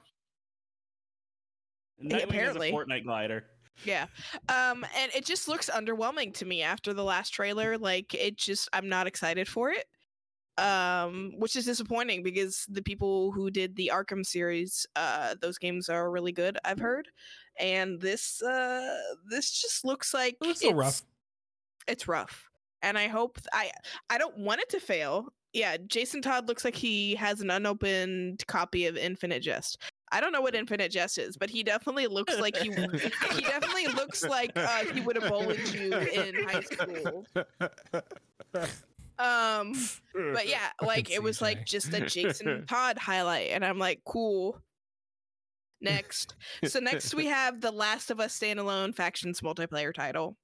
Nightwing 2.02 2.24
apparently. 2.24 2.70
has 2.70 2.74
a 2.80 2.84
Fortnite 2.84 3.04
glider. 3.04 3.44
Yeah. 3.84 4.06
Um 4.48 4.86
and 4.96 5.12
it 5.14 5.24
just 5.26 5.48
looks 5.48 5.68
underwhelming 5.68 6.32
to 6.34 6.44
me 6.46 6.62
after 6.62 6.94
the 6.94 7.04
last 7.04 7.30
trailer. 7.30 7.76
Like 7.76 8.14
it 8.14 8.36
just 8.36 8.68
I'm 8.72 8.88
not 8.88 9.06
excited 9.06 9.48
for 9.48 9.70
it. 9.70 9.86
Um 10.62 11.32
which 11.38 11.56
is 11.56 11.64
disappointing 11.66 12.22
because 12.22 12.64
the 12.70 12.82
people 12.82 13.32
who 13.32 13.50
did 13.50 13.76
the 13.76 13.90
Arkham 13.92 14.24
series 14.24 14.86
uh 14.96 15.34
those 15.42 15.58
games 15.58 15.88
are 15.90 16.10
really 16.10 16.32
good, 16.32 16.58
I've 16.64 16.78
heard. 16.78 17.08
And 17.58 18.00
this 18.00 18.42
uh 18.42 18.98
this 19.30 19.50
just 19.60 19.84
looks 19.84 20.14
like 20.14 20.36
It 20.40 20.46
looks 20.46 20.60
so 20.60 20.72
rough. 20.72 21.02
It's 21.88 22.08
rough. 22.08 22.48
And 22.82 22.98
I 22.98 23.08
hope 23.08 23.38
I 23.52 23.70
I 24.10 24.18
don't 24.18 24.36
want 24.38 24.60
it 24.60 24.68
to 24.70 24.80
fail. 24.80 25.32
Yeah, 25.52 25.76
Jason 25.86 26.20
Todd 26.20 26.48
looks 26.48 26.64
like 26.64 26.74
he 26.74 27.14
has 27.14 27.40
an 27.40 27.50
unopened 27.50 28.46
copy 28.46 28.86
of 28.86 28.96
Infinite 28.96 29.40
Jest. 29.40 29.78
I 30.12 30.20
don't 30.20 30.32
know 30.32 30.42
what 30.42 30.54
Infinite 30.54 30.92
Jest 30.92 31.18
is, 31.18 31.36
but 31.36 31.50
he 31.50 31.62
definitely 31.62 32.06
looks 32.06 32.38
like 32.38 32.56
he 32.56 32.70
he 32.70 33.40
definitely 33.40 33.86
looks 33.88 34.22
like 34.22 34.52
uh, 34.54 34.84
he 34.92 35.00
would 35.00 35.16
have 35.16 35.30
bullied 35.30 35.68
you 35.68 35.92
in 35.92 36.48
high 36.48 36.60
school. 36.60 37.26
Um, 39.18 39.72
but 40.32 40.48
yeah, 40.48 40.70
like 40.82 41.10
it 41.10 41.22
was 41.22 41.40
like 41.40 41.64
just 41.64 41.92
a 41.94 42.00
Jason 42.02 42.66
Todd 42.68 42.98
highlight, 42.98 43.50
and 43.50 43.64
I'm 43.64 43.78
like, 43.78 44.02
cool. 44.04 44.60
Next, 45.80 46.34
so 46.64 46.80
next 46.80 47.14
we 47.14 47.26
have 47.26 47.60
the 47.60 47.70
Last 47.70 48.10
of 48.10 48.18
Us 48.18 48.38
standalone 48.38 48.94
factions 48.94 49.40
multiplayer 49.40 49.92
title. 49.92 50.36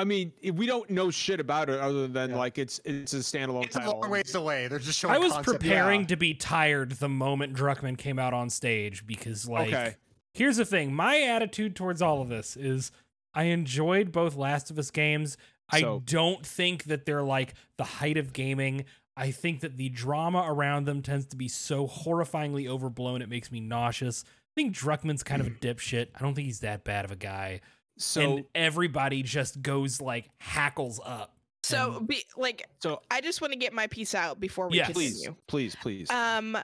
I 0.00 0.04
mean, 0.04 0.32
we 0.54 0.66
don't 0.66 0.88
know 0.90 1.10
shit 1.10 1.40
about 1.40 1.68
it 1.68 1.78
other 1.78 2.08
than 2.08 2.30
Yeah. 2.30 2.36
like 2.36 2.56
it's 2.58 2.80
it's 2.84 3.12
a 3.12 3.18
standalone 3.18 3.64
It's 3.66 3.76
a 3.76 3.80
title. 3.80 4.00
long 4.00 4.10
ways 4.10 4.34
away. 4.34 4.66
They're 4.68 4.78
just 4.78 4.98
showing. 4.98 5.14
I 5.14 5.18
was 5.18 5.32
concept 5.32 5.60
preparing 5.60 6.00
art. 6.00 6.08
to 6.08 6.16
be 6.16 6.34
tired 6.34 6.92
the 6.92 7.08
moment 7.08 7.54
Druckman 7.54 7.98
came 7.98 8.18
out 8.18 8.32
on 8.32 8.48
stage 8.50 9.06
because, 9.06 9.46
like, 9.48 9.68
Okay. 9.68 9.94
here's 10.34 10.56
the 10.56 10.64
thing: 10.64 10.94
my 10.94 11.20
attitude 11.20 11.76
towards 11.76 12.00
all 12.00 12.22
of 12.22 12.28
this 12.28 12.56
is 12.56 12.90
I 13.34 13.44
enjoyed 13.44 14.10
both 14.12 14.34
Last 14.36 14.70
of 14.70 14.78
Us 14.78 14.90
games. 14.90 15.36
I 15.68 15.80
So- 15.82 16.02
don't 16.04 16.44
think 16.44 16.84
that 16.84 17.04
they're 17.06 17.22
like 17.22 17.54
the 17.76 17.84
height 17.84 18.16
of 18.16 18.32
gaming. 18.32 18.86
I 19.16 19.30
think 19.32 19.60
that 19.60 19.76
the 19.76 19.90
drama 19.90 20.44
around 20.46 20.86
them 20.86 21.02
tends 21.02 21.26
to 21.26 21.36
be 21.36 21.46
so 21.46 21.86
horrifyingly 21.86 22.66
overblown 22.66 23.20
it 23.22 23.28
makes 23.28 23.52
me 23.52 23.60
nauseous. 23.60 24.24
I 24.24 24.52
think 24.56 24.74
Druckman's 24.74 25.22
kind 25.22 25.40
of 25.40 25.46
a 25.46 25.50
dipshit. 25.60 26.08
I 26.14 26.20
don't 26.20 26.34
think 26.34 26.46
he's 26.46 26.60
that 26.60 26.84
bad 26.84 27.04
of 27.04 27.10
a 27.12 27.16
guy. 27.16 27.60
So 28.00 28.20
and 28.38 28.44
everybody 28.54 29.22
just 29.22 29.60
goes 29.62 30.00
like 30.00 30.30
hackles 30.38 31.00
up. 31.04 31.36
So 31.62 31.98
And- 31.98 32.08
be 32.08 32.24
like 32.36 32.66
so 32.82 33.02
I 33.10 33.20
just 33.20 33.40
want 33.40 33.52
to 33.52 33.58
get 33.58 33.72
my 33.72 33.86
piece 33.86 34.14
out 34.14 34.40
before 34.40 34.68
we 34.68 34.78
Yes. 34.78 34.86
continue. 34.88 35.34
please, 35.46 35.76
please, 35.76 36.06
please. 36.08 36.10
Um, 36.10 36.56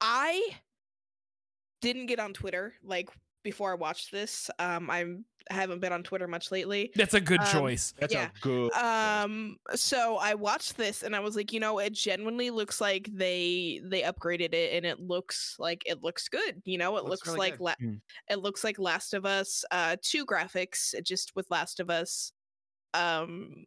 I 0.00 0.50
didn't 1.80 2.06
get 2.06 2.18
on 2.20 2.32
Twitter 2.34 2.74
like 2.82 3.08
before 3.48 3.70
I 3.72 3.76
watched 3.76 4.12
this. 4.12 4.50
Um, 4.58 4.90
I'm 4.90 5.24
I 5.50 5.54
haven't 5.54 5.80
been 5.80 5.94
on 5.94 6.02
Twitter 6.02 6.28
much 6.28 6.50
lately. 6.50 6.90
That's 6.94 7.14
a 7.14 7.20
good 7.22 7.40
um, 7.40 7.46
choice. 7.46 7.94
That's 7.98 8.12
yeah. 8.12 8.28
a 8.28 8.40
good. 8.42 8.70
Um, 8.74 9.56
so 9.74 10.18
I 10.18 10.34
watched 10.34 10.76
this 10.76 11.02
and 11.02 11.16
I 11.16 11.20
was 11.20 11.34
like, 11.36 11.54
you 11.54 11.60
know, 11.60 11.78
it 11.78 11.94
genuinely 11.94 12.50
looks 12.50 12.82
like 12.82 13.08
they 13.10 13.80
they 13.82 14.02
upgraded 14.02 14.52
it 14.52 14.74
and 14.74 14.84
it 14.84 15.00
looks 15.00 15.56
like 15.58 15.82
it 15.86 16.02
looks 16.02 16.28
good. 16.28 16.60
You 16.66 16.76
know, 16.76 16.98
it 16.98 17.04
Looks 17.04 17.26
looks, 17.26 17.28
really 17.28 17.38
like 17.38 17.52
good. 17.58 17.64
la- 17.64 17.74
Mm. 17.82 18.00
it 18.28 18.40
looks 18.40 18.62
like 18.62 18.78
Last 18.78 19.14
of 19.14 19.24
Us 19.24 19.64
uh 19.70 19.96
2 20.02 20.26
graphics 20.26 20.94
just 21.02 21.34
with 21.34 21.50
Last 21.50 21.80
of 21.80 21.88
Us. 21.88 22.32
Um, 22.92 23.64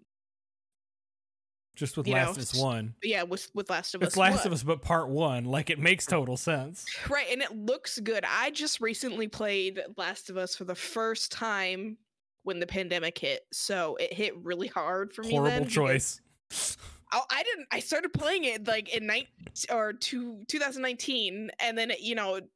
Just 1.76 1.98
with 1.98 2.07
you 2.07 2.14
know, 2.15 2.19
Last 2.22 2.38
of 2.38 2.43
Us 2.43 2.56
One. 2.56 2.95
yeah, 3.02 3.23
with 3.23 3.49
with 3.53 3.69
Last 3.69 3.95
of 3.95 4.02
Us. 4.02 4.10
It's. 4.10 4.18
Last 4.18 4.39
1. 4.39 4.48
of 4.48 4.53
Us, 4.53 4.64
but 4.64 4.81
part 4.81 5.10
one. 5.10 5.45
Like 5.45 5.69
it 5.69 5.80
makes 5.80 6.06
total 6.06 6.35
sense. 6.38 6.85
Right, 7.10 7.27
and 7.31 7.41
it 7.41 7.56
looks 7.56 7.99
good. 7.99 8.26
I 8.27 8.52
just 8.52 8.81
recently 8.81 9.27
played 9.27 9.81
Last 9.98 10.30
of 10.30 10.38
Us 10.38 10.56
for 10.56 10.65
the 10.65 10.76
first 10.76 11.31
time 11.31 11.98
when 12.43 12.60
the 12.60 12.68
pandemic 12.68 13.18
hit, 13.18 13.41
so 13.53 13.95
it 13.98 14.14
hit 14.14 14.35
really 14.43 14.68
hard 14.68 15.14
for 15.14 15.23
me. 15.23 15.31
Horrible 15.31 15.65
choice. 15.65 16.19
Oh, 17.14 17.23
I 17.30 17.43
didn't. 17.43 17.68
I 17.72 17.81
started 17.81 18.14
playing 18.14 18.45
it 18.45 18.65
like 18.65 18.95
in 18.95 19.06
night 19.06 19.27
or 19.69 19.91
two, 19.91 20.43
2019, 20.48 21.52
and 21.60 21.77
then 21.77 21.91
it, 21.91 21.99
you 21.99 22.15
know 22.15 22.35
it, 22.35 22.48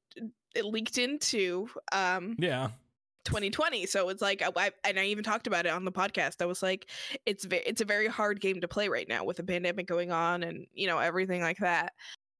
it 0.55 0.63
leaked 0.63 0.97
into 0.97 1.67
um 1.91 2.37
Yeah. 2.39 2.69
2020. 3.25 3.85
So 3.85 4.09
it's 4.09 4.21
like 4.21 4.41
I, 4.41 4.71
and 4.83 4.99
I 4.99 5.05
even 5.05 5.23
talked 5.23 5.47
about 5.47 5.65
it 5.65 5.69
on 5.71 5.85
the 5.85 5.91
podcast. 5.91 6.41
I 6.41 6.45
was 6.45 6.63
like, 6.63 6.89
it's 7.25 7.45
ve- 7.45 7.63
it's 7.65 7.81
a 7.81 7.85
very 7.85 8.07
hard 8.07 8.39
game 8.39 8.61
to 8.61 8.67
play 8.67 8.87
right 8.87 9.07
now 9.07 9.23
with 9.23 9.37
the 9.37 9.43
pandemic 9.43 9.87
going 9.87 10.11
on 10.11 10.43
and 10.43 10.67
you 10.73 10.87
know 10.87 10.99
everything 10.99 11.41
like 11.41 11.57
that. 11.57 11.93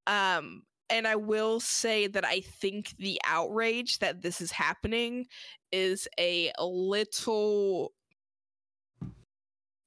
Um, 0.08 0.64
and 0.90 1.08
I 1.08 1.16
will 1.16 1.60
say 1.60 2.08
that 2.08 2.26
I 2.26 2.42
think 2.42 2.96
the 3.00 3.20
outrage 3.26 4.00
that 4.00 4.22
this 4.22 4.40
is 4.40 4.52
happening 4.52 5.26
is 5.72 6.08
a 6.20 6.52
little. 6.60 7.92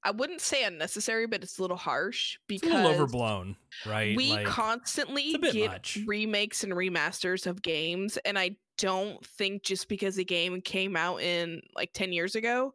I 0.04 0.12
wouldn't 0.12 0.40
say 0.40 0.64
unnecessary, 0.64 1.26
but 1.26 1.42
it's 1.42 1.58
a 1.58 1.62
little 1.62 1.76
harsh 1.76 2.34
It's 2.48 2.60
because 2.62 2.70
a 2.72 2.76
little 2.76 2.90
overblown, 2.92 3.56
right? 3.84 4.16
we 4.16 4.30
Like, 4.30 4.46
constantly 4.46 5.22
it's 5.22 5.34
a 5.36 5.38
bit 5.40 5.52
get 5.54 5.70
much. 5.72 5.98
remakes 6.06 6.62
and 6.64 6.72
remasters 6.72 7.46
of 7.46 7.62
games, 7.62 8.16
and 8.18 8.38
I 8.38 8.56
don't 8.76 9.24
think 9.26 9.64
just 9.64 9.88
because 9.88 10.16
a 10.18 10.24
game 10.24 10.60
came 10.60 10.96
out 10.96 11.20
in 11.20 11.62
like 11.74 11.92
10 11.94 12.12
years 12.12 12.36
ago, 12.36 12.74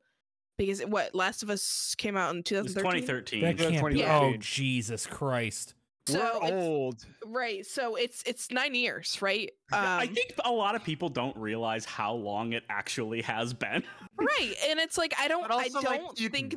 because 0.58 0.82
what 0.82 1.16
Last 1.16 1.44
of 1.44 1.50
Us 1.50 1.95
came 1.98 2.18
out 2.18 2.34
in 2.34 2.40
It 2.40 2.45
2013. 2.45 2.84
2013. 3.02 3.41
Yeah, 3.41 3.48
can't 3.54 3.58
be. 3.70 3.76
2013. 4.02 4.06
Oh 4.10 4.38
Jesus 4.40 5.08
Christ! 5.08 5.76
So 6.06 6.40
We're 6.44 6.54
old. 6.54 7.06
Right. 7.26 7.66
So 7.66 7.95
it's 7.95 8.22
it's 8.26 8.52
nine 8.52 8.76
years, 8.76 9.22
right? 9.22 9.50
I 9.72 10.04
Um, 10.08 10.14
think 10.14 10.34
a 10.44 10.52
lot 10.52 10.76
of 10.76 10.84
people 10.84 11.08
don't 11.08 11.36
realize 11.38 11.86
how 11.86 12.14
long 12.14 12.52
it 12.52 12.64
actually 12.70 13.22
has 13.22 13.54
been. 13.54 13.84
right, 14.20 14.54
and 14.68 14.80
it's 14.80 14.98
like 14.98 15.14
I 15.18 15.30
don't 15.30 15.48
But 15.48 15.54
I 15.54 15.70
don't 15.70 16.20
you- 16.20 16.28
think. 16.28 16.56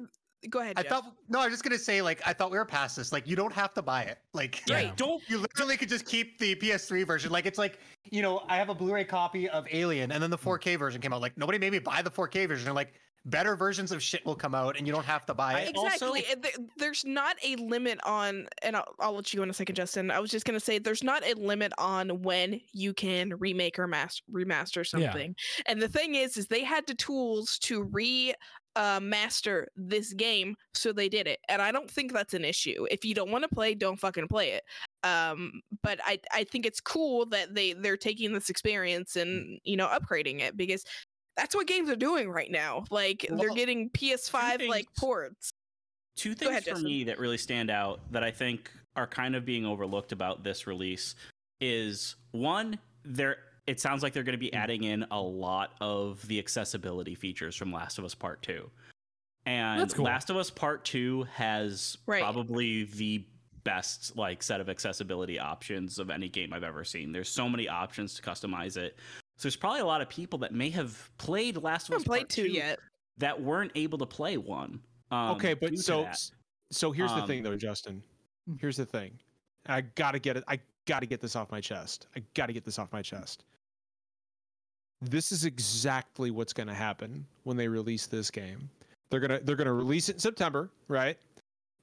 Go 0.51 0.61
ahead. 0.61 0.75
I 0.77 0.83
Jeff. 0.83 0.91
thought 0.91 1.13
no, 1.29 1.41
I 1.41 1.45
was 1.45 1.55
just 1.55 1.65
gonna 1.65 1.79
say 1.79 2.03
like 2.03 2.21
I 2.27 2.33
thought 2.33 2.51
we 2.51 2.59
were 2.59 2.65
past 2.65 2.97
this. 2.97 3.13
Like 3.13 3.27
you 3.27 3.37
don't 3.37 3.53
have 3.53 3.75
to 3.75 3.83
buy 3.83 4.03
it. 4.03 4.19
Like 4.33 4.63
Yeah. 4.67 4.77
Right. 4.77 4.97
Don't 4.97 5.23
you 5.29 5.39
literally 5.39 5.77
could 5.77 5.89
just 5.89 6.07
keep 6.07 6.39
the 6.39 6.55
PS3 6.55 7.07
version. 7.07 7.33
Like 7.33 7.47
it's 7.47 7.59
like 7.59 7.81
you 8.05 8.23
know 8.23 8.45
I 8.49 8.57
have 8.57 8.69
a 8.69 8.75
Blu-ray 8.75 9.05
copy 9.05 9.49
of 9.49 9.67
Alien, 9.71 10.13
and 10.13 10.23
then 10.23 10.31
the 10.31 10.39
4K 10.39 10.79
version 10.79 11.01
came 11.01 11.13
out. 11.13 11.21
Like 11.21 11.37
nobody 11.37 11.59
made 11.59 11.73
me 11.73 11.79
buy 11.79 12.03
the 12.03 12.11
4K 12.11 12.47
version. 12.49 12.73
Like 12.75 12.95
better 13.27 13.57
versions 13.57 13.93
of 13.93 14.03
shit 14.03 14.25
will 14.25 14.35
come 14.35 14.55
out, 14.55 14.79
and 14.79 14.87
you 14.87 14.93
don't 14.93 15.05
have 15.05 15.27
to 15.27 15.35
buy 15.35 15.61
it. 15.61 15.71
Exactly. 15.77 16.25
and 16.31 16.43
there- 16.43 16.53
There's 16.79 17.05
not 17.05 17.37
a 17.45 17.57
limit 17.57 17.99
on, 18.05 18.47
and 18.63 18.77
I'll, 18.77 18.95
I'll 19.01 19.15
let 19.15 19.33
you 19.35 19.39
go 19.39 19.43
in 19.43 19.51
a 19.51 19.53
second, 19.53 19.75
Justin. 19.75 20.11
I 20.11 20.21
was 20.21 20.31
just 20.31 20.47
gonna 20.47 20.61
say 20.61 20.79
there's 20.79 21.05
not 21.05 21.25
a 21.27 21.35
limit 21.35 21.73
on 21.79 22.23
when 22.23 22.61
you 22.73 22.95
can 22.95 23.35
remake 23.39 23.79
or 23.79 23.87
mas- 23.87 24.23
remaster 24.33 24.87
something. 24.87 25.03
Yeah. 25.07 25.13
something. 25.13 25.37
And 25.67 25.83
the 25.83 25.89
thing 25.89 26.15
is, 26.15 26.37
is 26.37 26.47
they 26.47 26.65
had 26.65 26.87
the 26.87 26.95
tools 26.95 27.59
to 27.61 27.83
re 27.83 28.33
uh, 28.77 29.01
master 29.03 29.69
this 29.75 30.13
game, 30.13 30.55
so 30.75 30.93
they 30.93 31.09
did 31.09 31.27
it. 31.27 31.39
And 31.49 31.63
I 31.63 31.73
don't 31.73 31.91
think 31.91 32.13
that's 32.13 32.35
an 32.35 32.45
issue. 32.45 32.87
If 32.91 33.07
you 33.07 33.15
don't 33.15 33.31
want 33.31 33.43
to 33.43 33.49
play, 33.49 33.75
don't 33.75 33.99
fucking 33.99 34.29
play 34.29 34.51
it. 34.51 34.63
Um, 35.03 35.63
but 35.83 35.99
I 36.05 36.19
I 36.33 36.45
think 36.45 36.67
it's 36.67 36.81
cool 36.81 37.25
that 37.27 37.55
they 37.55 37.73
they're 37.73 37.97
taking 37.97 38.33
this 38.35 38.51
experience 38.51 39.15
Mm. 39.15 39.23
and 39.23 39.61
you 39.65 39.77
know 39.77 39.89
upgrading 39.89 40.41
it 40.43 40.57
because. 40.57 40.85
That's 41.37 41.55
what 41.55 41.67
games 41.67 41.91
are 41.91 41.97
doing 41.97 42.31
right 42.31 42.51
now. 42.51 42.85
Like 42.91 43.27
they're 43.29 43.55
getting 43.55 43.91
PS5 43.91 44.69
like 44.69 44.87
ports. 44.99 45.51
two 46.17 46.35
things 46.35 46.51
ahead, 46.51 46.65
for 46.65 46.71
Justin. 46.71 46.87
me 46.87 47.05
that 47.05 47.19
really 47.19 47.39
stand 47.39 47.71
out 47.71 48.01
that 48.11 48.25
I 48.25 48.31
think 48.31 48.71
are 48.97 49.07
kind 49.07 49.37
of 49.37 49.45
being 49.45 49.67
overlooked 49.67 50.13
about 50.13 50.43
this 50.43 50.67
release 50.67 51.15
is 51.61 52.17
one, 52.33 52.79
there 53.05 53.37
it 53.67 53.81
sounds 53.81 54.03
like 54.03 54.13
they're 54.13 54.23
going 54.23 54.33
to 54.33 54.39
be 54.39 54.51
mm. 54.51 54.59
adding 54.59 54.85
in 54.85 55.05
a 55.11 55.21
lot 55.21 55.73
of 55.81 56.27
the 56.29 56.39
accessibility 56.39 57.15
features 57.15 57.57
from 57.57 57.73
Last 57.73 57.99
of 57.99 58.05
Us 58.05 58.15
Part 58.15 58.43
2. 58.43 58.69
And 59.45 59.93
cool. 59.95 60.05
Last 60.05 60.31
of 60.31 60.37
Us 60.37 60.51
Part 60.51 60.85
2 60.85 61.25
has 61.33 61.99
Right. 62.07 62.23
probably 62.23 62.85
the 62.85 63.25
best 63.65 64.17
like 64.17 64.43
set 64.45 64.61
of 64.61 64.69
accessibility 64.69 65.39
options 65.39 65.99
of 65.99 66.11
any 66.11 66.29
game 66.29 66.53
I've 66.53 66.63
ever 66.63 66.85
seen. 66.85 67.13
There's 67.13 67.29
so 67.29 67.49
many 67.49 67.69
options 67.69 68.15
to 68.15 68.23
customize 68.23 68.77
it. 68.77 68.97
So 69.37 69.43
there's 69.49 69.57
probably 69.57 69.81
a 69.81 69.87
lot 69.87 70.01
of 70.01 70.09
people 70.09 70.39
that 70.41 70.53
may 70.55 70.71
have 70.71 71.11
played 71.19 71.57
Last 71.59 71.91
I 71.91 71.95
of 71.95 72.01
Us 72.01 72.05
played 72.07 72.21
Part 72.21 72.29
two 72.31 72.45
2 72.49 72.53
yet. 72.53 72.79
that 73.19 73.41
weren't 73.41 73.73
able 73.75 73.99
to 73.99 74.07
play 74.07 74.37
one. 74.39 74.81
Um, 75.11 75.37
okay, 75.37 75.55
but 75.55 75.79
so 75.79 76.03
that. 76.05 76.19
so 76.71 76.91
here's 76.91 77.13
the 77.13 77.21
Um, 77.21 77.27
thing 77.27 77.43
though, 77.43 77.57
Justin. 77.57 78.03
Here's 78.59 78.77
the 78.77 78.87
thing. 78.87 79.19
I 79.67 79.83
gotta 79.83 80.19
get 80.19 80.37
it. 80.37 80.45
I 80.49 80.59
gotta 80.87 81.07
get 81.07 81.21
this 81.21 81.37
off 81.37 81.51
my 81.51 81.61
chest. 81.61 82.07
I 82.17 82.23
gotta 82.35 82.53
get 82.53 82.65
this 82.65 82.79
off 82.79 82.93
my 82.93 83.03
chest. 83.03 83.45
This 85.03 85.31
is 85.33 85.45
exactly 85.45 86.31
what's 86.31 86.53
gonna 86.53 86.75
happen 86.75 87.27
when 87.45 87.57
they 87.57 87.69
release 87.69 88.07
this 88.07 88.31
game. 88.31 88.71
They're 89.11 89.21
gonna 89.21 89.41
they're 89.41 89.57
gonna 89.57 89.73
release 89.73 90.09
it 90.09 90.15
in 90.15 90.19
September, 90.21 90.71
right? 90.89 91.19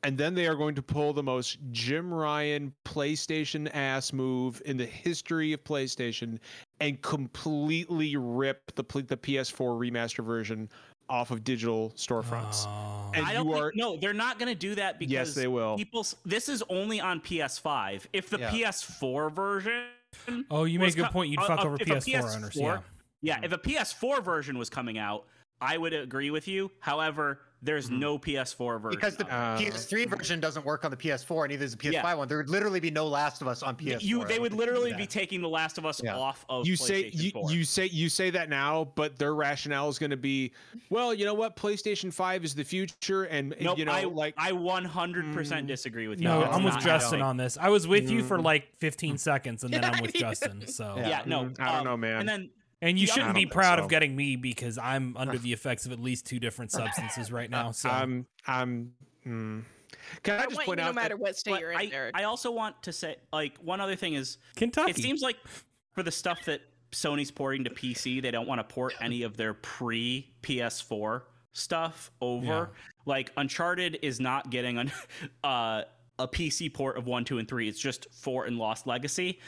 And 0.06 0.18
then 0.18 0.34
they 0.34 0.48
are 0.48 0.56
going 0.56 0.76
to 0.76 0.82
pull 0.82 1.14
the 1.14 1.24
most 1.24 1.60
Jim 1.72 2.14
Ryan 2.14 2.74
PlayStation 2.84 3.70
ass 3.74 4.12
move 4.12 4.62
in 4.66 4.76
the 4.76 4.86
history 4.86 5.54
of 5.54 5.64
PlayStation 5.64 6.40
and 6.80 7.02
completely 7.02 8.16
rip 8.18 8.74
the 8.76 8.84
the 8.84 9.18
PS4 9.18 9.80
remaster 9.80 10.24
version 10.24 10.70
off 11.10 11.32
of 11.32 11.44
digital 11.44 11.92
storefronts. 11.96 12.66
Oh. 12.66 13.12
And 13.14 13.26
I 13.26 13.34
don't 13.34 13.48
you 13.48 13.54
think, 13.54 13.76
no, 13.76 13.98
they're 13.98 14.14
not 14.14 14.40
going 14.40 14.50
to 14.50 14.58
do 14.58 14.76
that 14.76 15.00
because 15.00 15.12
yes, 15.12 15.34
they 15.36 15.48
will. 15.48 15.78
people. 15.78 16.06
This 16.26 16.50
is 16.50 16.64
only 16.70 17.00
on 17.00 17.20
PS5. 17.22 18.06
If 18.14 18.30
the 18.30 18.40
Yeah. 18.40 18.52
PS4 18.52 19.32
version, 19.32 19.84
oh, 20.50 20.64
you 20.64 20.80
make 20.80 20.94
a 20.94 20.98
good 20.98 21.06
co- 21.06 21.12
point. 21.12 21.30
You'd 21.30 21.40
uh, 21.40 21.48
fuck 21.48 21.60
uh, 21.60 21.64
over 21.64 21.78
if 21.80 21.90
a 21.90 21.96
PS4 21.96 22.36
owners. 22.36 22.56
Yeah. 22.56 22.80
yeah, 23.22 23.40
if 23.44 23.52
a 23.52 23.58
PS4 23.58 24.24
version 24.24 24.58
was 24.58 24.70
coming 24.70 24.98
out, 24.98 25.26
I 25.62 25.78
would 25.78 25.94
agree 25.94 26.32
with 26.32 26.48
you. 26.48 26.72
However, 26.80 27.40
there's 27.64 27.90
Mhm. 27.90 28.00
no 28.00 28.18
PS4 28.20 28.78
version 28.80 28.98
Because 29.00 29.16
the. 29.16 29.26
Uh, 29.34 29.58
PS3 29.58 30.06
version 30.06 30.40
doesn't 30.40 30.66
work 30.66 30.84
on 30.84 30.92
the 30.92 30.98
PS4, 30.98 31.46
and 31.46 31.52
neither 31.52 31.64
does 31.66 31.72
the 31.72 31.78
PS5 31.78 31.94
Yeah. 31.94 32.14
one. 32.16 32.28
There 32.28 32.38
would 32.38 32.50
literally 32.50 32.80
be 32.80 32.92
no 32.92 33.08
Last 33.08 33.42
of 33.42 33.48
Us 33.48 33.64
on 33.64 33.76
PS4. 33.76 34.02
you, 34.08 34.26
they 34.26 34.40
would 34.40 34.54
literally 34.54 34.94
be 34.94 35.08
taking 35.08 35.42
The 35.42 35.50
Last 35.50 35.78
of 35.78 35.86
Us 35.86 36.02
Yeah. 36.04 36.16
off 36.18 36.46
of 36.50 36.68
you 36.68 36.76
say 36.76 37.10
you, 37.14 37.32
4. 37.32 37.52
you 37.52 37.64
say 37.64 37.86
you 37.88 38.10
say 38.10 38.30
that 38.32 38.50
now, 38.50 38.92
but 38.96 39.18
their 39.18 39.34
rationale 39.34 39.88
is 39.90 39.98
going 39.98 40.10
to 40.12 40.18
be, 40.18 40.52
well, 40.90 41.14
you 41.14 41.26
know 41.26 41.34
what, 41.34 41.56
PlayStation 41.56 42.12
Five 42.14 42.44
is 42.44 42.54
the 42.54 42.64
future, 42.66 43.24
and 43.24 43.56
Nope, 43.62 43.78
you 43.78 43.86
know, 43.86 43.92
I, 43.94 44.04
like 44.04 44.34
I 44.38 44.52
100% 44.52 45.64
Mm, 45.64 45.68
disagree 45.68 46.08
with 46.08 46.20
you. 46.20 46.28
No, 46.28 46.42
That's 46.42 46.56
I'm 46.58 46.64
with 46.64 46.80
Justin 46.80 47.22
on 47.22 47.38
this. 47.38 47.58
I 47.60 47.70
was 47.70 47.88
with 47.88 48.10
you 48.10 48.24
for 48.24 48.38
Mm. 48.40 48.44
like 48.44 48.76
15 48.80 49.18
seconds, 49.18 49.64
and 49.64 49.74
then 49.74 49.86
I'm 49.86 50.02
with 50.02 50.14
Yeah. 50.16 50.22
Justin. 50.30 50.68
So, 50.68 50.96
Yeah. 50.98 51.08
Yeah, 51.08 51.22
no, 51.26 51.44
Mm, 51.46 51.60
I 51.60 51.66
don't 51.68 51.76
um, 51.80 51.84
know, 51.86 51.98
man. 51.98 52.20
And 52.22 52.30
then 52.30 52.50
and 52.84 53.00
you 53.00 53.08
The 53.08 53.14
shouldn't 53.14 53.34
be 53.34 53.42
I 53.42 53.44
don't 53.44 53.50
think 53.50 53.52
proud 53.52 53.80
so. 53.80 53.86
of 53.86 53.90
getting 53.90 54.16
me 54.16 54.36
because 54.36 54.78
I'm 54.78 55.16
under 55.18 55.38
the 55.38 55.54
effects 55.54 55.86
of 55.86 55.92
at 55.94 56.00
least 56.00 56.26
two 56.26 56.40
different 56.40 56.72
substances 56.72 57.32
right 57.32 57.50
now. 57.50 57.72
So, 57.72 57.90
I'm 57.90 58.28
I'm. 58.46 58.94
mm. 59.26 59.64
Can 60.24 60.40
I 60.40 60.44
I 60.44 60.46
just 60.46 60.56
want 60.56 60.66
point 60.66 60.80
you 60.80 60.86
no 60.86 60.94
matter 60.94 61.16
that, 61.16 61.20
what 61.20 61.38
state 61.38 61.60
you're 61.60 61.72
in, 61.72 61.78
I, 61.78 61.86
Derek. 61.86 62.16
I 62.18 62.24
also 62.24 62.52
want 62.52 62.82
to 62.84 62.92
say, 62.92 63.16
like, 63.32 63.58
one 63.60 63.80
other 63.80 63.96
thing 63.96 64.16
is, 64.16 64.38
Kentucky. 64.56 64.92
it 64.92 64.98
seems 64.98 65.22
like 65.22 65.38
for 65.94 66.04
the 66.04 66.12
stuff 66.12 66.44
that 66.46 66.62
Sony's 66.92 67.32
porting 67.32 67.64
to 67.64 67.70
PC, 67.70 68.22
they 68.22 68.32
don't 68.32 68.48
want 68.48 68.60
to 68.60 68.64
port 68.64 68.94
any 69.02 69.22
of 69.24 69.38
their 69.38 69.54
pre 69.54 70.34
PS4 70.42 71.22
stuff 71.54 72.12
over. 72.22 72.46
Yeah. 72.46 72.66
Like, 73.06 73.32
Uncharted 73.38 74.00
is 74.02 74.20
not 74.20 74.50
getting 74.50 74.78
an, 74.80 74.92
uh, 75.44 75.84
a 76.20 76.28
PC 76.28 76.74
port 76.74 76.98
of 76.98 77.06
one, 77.08 77.24
two, 77.24 77.38
and 77.38 77.48
three. 77.48 77.70
It's 77.70 77.80
just 77.80 78.08
four 78.12 78.46
and 78.46 78.58
Lost 78.58 78.88
Legacy, 78.88 79.40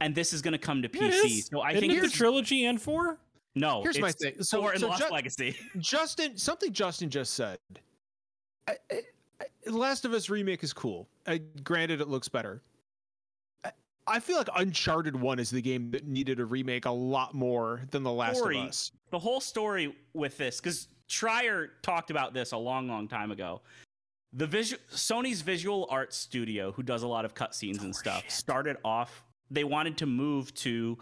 and 0.00 0.14
this 0.14 0.32
is 0.32 0.42
going 0.42 0.52
to 0.52 0.58
come 0.58 0.82
to 0.82 0.88
Yeah, 0.92 1.04
it 1.08 1.12
PC. 1.14 1.24
is. 1.38 1.46
So 1.46 1.60
I 1.60 1.70
Isn't 1.72 1.80
think 1.80 1.92
it 1.94 2.02
the 2.02 2.08
trilogy 2.08 2.66
and 2.66 2.80
four? 2.80 3.18
No, 3.54 3.82
Here's 3.82 3.98
my 3.98 4.12
thing. 4.12 4.42
So- 4.42 4.60
four 4.60 4.74
in 4.74 4.80
so 4.80 4.88
Lost 4.88 5.02
Ju- 5.02 5.12
Legacy. 5.12 5.56
Justin, 5.78 6.36
something 6.36 6.72
Justin 6.72 7.10
just 7.10 7.34
said. 7.34 7.58
I, 8.68 8.76
I, 8.90 9.02
I- 9.40 9.70
Last 9.70 10.04
of 10.04 10.12
Us 10.12 10.30
remake 10.30 10.62
is 10.62 10.72
cool. 10.72 11.08
I, 11.26 11.38
granted, 11.64 12.00
it 12.00 12.08
looks 12.08 12.28
better. 12.28 12.62
I, 13.64 13.72
I 14.06 14.20
feel 14.20 14.36
like 14.38 14.48
Uncharted 14.56 15.14
One 15.16 15.38
is 15.38 15.50
the 15.50 15.60
game 15.60 15.90
that 15.90 16.06
needed 16.06 16.40
a 16.40 16.44
remake 16.44 16.86
a 16.86 16.90
lot 16.90 17.34
more 17.34 17.82
than 17.90 18.02
The 18.02 18.12
Last 18.12 18.36
Story. 18.38 18.60
of 18.60 18.68
Us. 18.68 18.92
the 19.10 19.18
whole 19.18 19.40
story 19.40 19.94
with 20.14 20.36
this 20.38 20.60
because 20.60 20.88
Schreier 21.08 21.68
talked 21.82 22.10
about 22.10 22.32
this 22.34 22.52
a 22.52 22.56
long, 22.56 22.86
long 22.88 23.08
time 23.08 23.30
ago. 23.30 23.60
The 24.34 24.46
visual 24.46 24.80
Sony's 24.92 25.40
visual 25.40 25.86
art 25.90 26.12
studio, 26.12 26.70
who 26.70 26.82
does 26.82 27.02
a 27.02 27.08
lot 27.08 27.24
of 27.24 27.34
cutscenes 27.34 27.80
and 27.80 27.88
oh, 27.90 27.92
stuff, 27.98 28.24
started 28.28 28.76
off. 28.84 29.24
They 29.50 29.64
wanted 29.64 29.98
to 29.98 30.06
move 30.06 30.52
to 30.54 30.98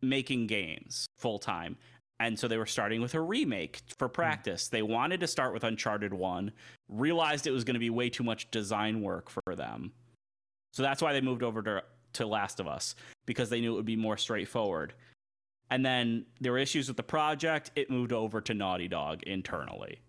making 0.00 0.46
games 0.46 1.06
full 1.18 1.38
time, 1.38 1.76
and 2.20 2.38
so 2.38 2.48
they 2.48 2.58
were 2.58 2.66
starting 2.66 3.00
with 3.00 3.14
a 3.14 3.20
remake 3.20 3.80
for 3.98 4.08
hmm. 4.08 4.14
practice. 4.14 4.68
They 4.68 4.82
wanted 4.82 5.20
to 5.20 5.26
start 5.26 5.52
with 5.52 5.64
Uncharted 5.64 6.12
One, 6.12 6.52
realized 6.88 7.46
it 7.46 7.52
was 7.52 7.64
going 7.64 7.74
to 7.74 7.80
be 7.80 7.90
way 7.90 8.10
too 8.10 8.24
much 8.24 8.50
design 8.50 9.02
work 9.02 9.30
for 9.30 9.54
them, 9.54 9.92
so 10.72 10.82
that's 10.82 11.02
why 11.02 11.12
they 11.12 11.20
moved 11.20 11.42
over 11.42 11.62
to 11.62 11.82
to 12.14 12.26
Last 12.26 12.60
of 12.60 12.66
Us 12.66 12.94
because 13.26 13.50
they 13.50 13.60
knew 13.60 13.72
it 13.72 13.76
would 13.76 13.84
be 13.84 13.96
more 13.96 14.16
straightforward. 14.16 14.94
And 15.70 15.84
then 15.84 16.24
there 16.40 16.52
were 16.52 16.58
issues 16.58 16.88
with 16.88 16.96
the 16.96 17.02
project. 17.02 17.70
It 17.76 17.90
moved 17.90 18.12
over 18.12 18.40
to 18.40 18.54
naughty 18.54 18.88
dog 18.88 19.22
internally. 19.24 20.00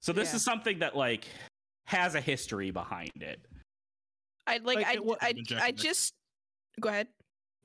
So 0.00 0.12
this 0.12 0.30
Yeah. 0.30 0.36
is 0.36 0.44
something 0.44 0.78
that 0.78 0.96
like 0.96 1.26
has 1.86 2.14
a 2.14 2.20
history 2.20 2.70
behind 2.70 3.10
it. 3.16 3.40
I 4.46 4.58
like, 4.58 4.76
Like, 4.76 4.86
I 4.86 4.92
it 4.94 5.04
wa- 5.04 5.16
I, 5.20 5.34
I 5.60 5.72
just 5.72 6.14
go 6.78 6.88
ahead, 6.88 7.08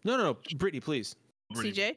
No, 0.04 0.18
no, 0.18 0.24
no, 0.24 0.38
Brittany, 0.58 0.80
please. 0.80 1.16
CJ. 1.56 1.96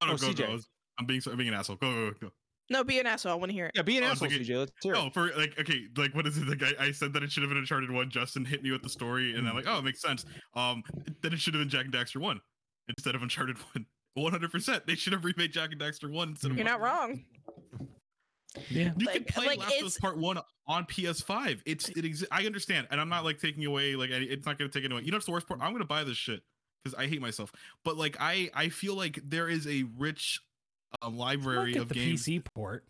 Oh, 0.00 0.06
no, 0.06 0.12
Oh, 0.12 0.16
go, 0.16 0.26
CJ. 0.28 0.36
go. 0.46 0.58
I'm 0.98 1.06
being 1.06 1.20
I'm 1.26 1.36
being 1.36 1.48
an 1.48 1.54
asshole. 1.54 1.76
Go, 1.76 1.90
go, 2.10 2.14
go. 2.20 2.30
No, 2.70 2.84
be 2.84 2.98
an 3.00 3.06
asshole. 3.06 3.32
I 3.32 3.34
want 3.34 3.50
to 3.50 3.54
hear 3.54 3.66
it. 3.66 3.72
Yeah, 3.74 3.82
be 3.82 3.98
an 3.98 4.04
Oh, 4.04 4.08
asshole, 4.08 4.28
like 4.28 4.36
a- 4.40 4.44
CJ. 4.44 4.58
Let's 4.58 4.72
hear 4.82 4.94
it. 4.94 4.98
Oh, 4.98 5.10
for 5.10 5.30
like 5.36 5.58
okay, 5.58 5.86
like 5.96 6.14
what 6.14 6.26
is 6.26 6.38
it? 6.38 6.46
Like 6.48 6.62
I, 6.62 6.86
I 6.86 6.92
said 6.92 7.12
that 7.14 7.22
it 7.22 7.30
should 7.32 7.42
have 7.42 7.50
been 7.50 7.58
Uncharted 7.58 7.90
one. 7.90 8.10
Justin 8.10 8.44
hit 8.44 8.62
me 8.62 8.70
with 8.70 8.82
the 8.82 8.88
story, 8.88 9.34
and 9.34 9.48
I'm 9.48 9.54
like, 9.54 9.66
oh, 9.66 9.78
it 9.78 9.84
makes 9.84 10.00
sense. 10.00 10.24
Um, 10.54 10.82
then 11.22 11.32
it 11.32 11.40
should 11.40 11.54
have 11.54 11.60
been 11.60 11.68
Jak 11.68 11.84
and 11.86 11.92
Daxter 11.94 12.20
one 12.20 12.40
instead 12.88 13.14
of 13.14 13.22
Uncharted 13.22 13.56
one. 13.74 13.86
One 14.14 14.30
hundred 14.32 14.52
percent. 14.52 14.86
They 14.86 14.94
should 14.94 15.14
have 15.14 15.24
remade 15.24 15.52
Jak 15.52 15.72
and 15.72 15.80
Daxter 15.80 16.10
one 16.12 16.30
instead 16.30 16.50
of. 16.50 16.56
You're 16.58 16.66
not 16.66 16.80
wrong. 16.80 17.24
Yeah. 18.70 18.92
You 18.96 19.06
Like- 19.06 19.14
can 19.14 19.24
play 19.24 19.46
like, 19.46 19.58
Last 19.60 19.80
of 19.80 19.86
Us 19.86 19.98
Part 19.98 20.18
One 20.18 20.38
on 20.66 20.84
PS5. 20.86 21.62
It's 21.64 21.88
it. 21.88 21.96
Exi- 22.04 22.26
I 22.30 22.44
understand, 22.46 22.86
and 22.90 23.00
I'm 23.00 23.08
not 23.08 23.24
like 23.24 23.38
taking 23.38 23.64
away 23.64 23.96
like 23.96 24.10
any- 24.10 24.26
it's 24.26 24.44
not 24.46 24.58
going 24.58 24.70
to 24.70 24.78
take 24.78 24.84
it 24.84 24.92
away. 24.92 25.02
You 25.02 25.10
know 25.10 25.16
it's 25.16 25.26
the 25.26 25.32
worst 25.32 25.46
part? 25.48 25.60
I'm 25.62 25.70
going 25.70 25.82
to 25.82 25.86
buy 25.88 26.04
this 26.04 26.16
shit 26.16 26.42
because 26.84 26.98
I 26.98 27.06
hate 27.06 27.20
myself. 27.20 27.52
But 27.84 27.96
like 27.96 28.16
I 28.20 28.50
I 28.54 28.68
feel 28.68 28.94
like 28.94 29.20
there 29.24 29.48
is 29.48 29.66
a 29.66 29.84
rich 29.96 30.40
uh, 31.02 31.08
library 31.08 31.68
Look 31.72 31.76
at 31.76 31.82
of 31.82 31.88
the 31.88 31.94
games. 31.94 32.26
PC 32.26 32.44
port. 32.54 32.84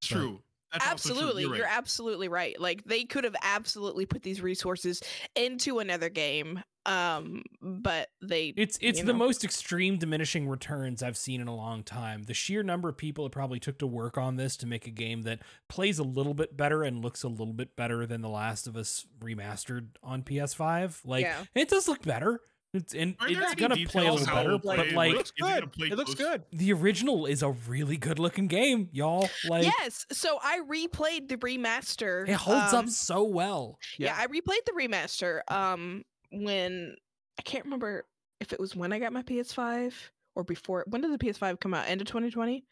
It's 0.00 0.08
true. 0.08 0.42
That's 0.72 0.86
absolutely 0.86 1.42
You're 1.42 1.56
you're, 1.56 1.64
right. 1.64 1.76
absolutely 1.76 2.28
right 2.28 2.60
like 2.60 2.84
they 2.84 3.04
could 3.04 3.24
have 3.24 3.36
absolutely 3.42 4.06
put 4.06 4.22
these 4.22 4.40
resources 4.40 5.02
into 5.34 5.78
another 5.80 6.08
game 6.08 6.62
um 6.86 7.42
but 7.60 8.08
they 8.22 8.54
It's 8.56 8.78
it's 8.80 9.00
the 9.00 9.06
know. 9.12 9.18
most 9.18 9.44
extreme 9.44 9.98
diminishing 9.98 10.48
returns 10.48 11.02
I've 11.02 11.16
seen 11.18 11.40
in 11.42 11.46
a 11.48 11.54
long 11.54 11.82
time. 11.82 12.22
The 12.22 12.32
sheer 12.34 12.62
number 12.62 12.88
of 12.88 12.96
people 12.96 13.26
it 13.26 13.32
probably 13.32 13.60
took 13.60 13.78
to 13.80 13.86
work 13.86 14.16
on 14.16 14.36
this 14.36 14.56
to 14.58 14.66
make 14.66 14.86
a 14.86 14.90
game 14.90 15.22
that 15.22 15.40
plays 15.68 15.98
a 15.98 16.02
little 16.04 16.32
bit 16.34 16.56
better 16.56 16.82
and 16.82 17.02
looks 17.02 17.22
a 17.22 17.28
little 17.28 17.52
bit 17.52 17.76
better 17.76 18.06
than 18.06 18.22
The 18.22 18.30
Last 18.30 18.66
of 18.66 18.76
Us 18.76 19.06
remastered 19.20 19.88
on 20.02 20.22
PS5. 20.22 21.00
Like 21.04 21.24
Yeah. 21.24 21.44
it 21.54 21.68
does 21.68 21.86
look 21.86 22.02
better. 22.02 22.40
It's 22.72 22.94
and 22.94 23.16
Are 23.18 23.28
there 23.32 23.42
it's 23.42 23.54
gonna 23.56 23.76
play 23.86 24.06
a 24.06 24.12
little 24.12 24.26
how 24.26 24.34
better, 24.36 24.48
it'll 24.50 24.58
but 24.60 24.76
play? 24.76 24.86
it 24.88 24.94
like 24.94 25.12
looks 25.14 25.32
Is 25.36 25.48
it 25.48 25.72
good. 25.78 25.92
It 25.92 25.96
looks 25.96 26.14
good. 26.14 26.42
the 26.52 26.72
original 26.72 27.26
is 27.26 27.42
a 27.42 27.50
really 27.50 27.96
good 27.96 28.18
looking 28.20 28.46
game, 28.46 28.88
y'all. 28.92 29.28
Like 29.48 29.64
yes 29.64 30.06
so 30.12 30.38
i 30.42 30.60
replayed 30.68 31.28
the 31.28 31.36
remaster 31.38 32.28
it 32.28 32.34
holds 32.34 32.72
um, 32.72 32.84
up 32.84 32.88
so 32.90 33.24
well. 33.24 33.78
yeah. 33.98 34.14
i 34.16 34.26
replayed 34.26 34.64
the 34.66 34.72
remaster 34.72 35.40
um 35.50 36.04
when 36.30 36.94
i 37.38 37.42
can't 37.42 37.64
remember 37.64 38.04
if 38.40 38.52
it 38.52 38.60
was 38.60 38.76
when 38.76 38.92
i 38.92 38.98
got 39.00 39.12
my 39.12 39.22
ps5 39.22 39.92
or 40.36 40.44
before 40.44 40.84
when 40.88 41.00
did 41.00 41.10
the 41.12 41.18
ps5 41.18 41.58
come 41.58 41.74
out 41.74 41.88
end 41.88 42.00
of 42.00 42.06
2020 42.06 42.64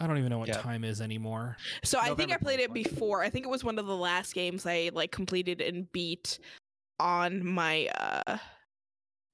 I 0.00 0.08
don't 0.08 0.18
even 0.18 0.30
know 0.30 0.38
what 0.40 0.48
Yeah. 0.48 0.58
time 0.58 0.82
is 0.82 1.00
anymore. 1.00 1.56
So 1.84 2.00
I 2.00 2.12
think 2.16 2.32
I 2.32 2.36
played 2.36 2.58
it 2.58 2.72
before. 2.74 3.22
I 3.22 3.30
think 3.30 3.46
it 3.46 3.48
was 3.48 3.62
one 3.62 3.78
of 3.78 3.86
the 3.86 3.96
last 3.96 4.34
games 4.34 4.66
I 4.66 4.90
like 4.92 5.12
completed 5.12 5.60
and 5.60 5.90
beat 5.92 6.40
on 6.98 7.46
my 7.46 7.86
uh 7.96 8.38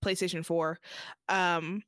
PlayStation 0.04 0.44
4. 0.44 0.78
Um 1.28 1.82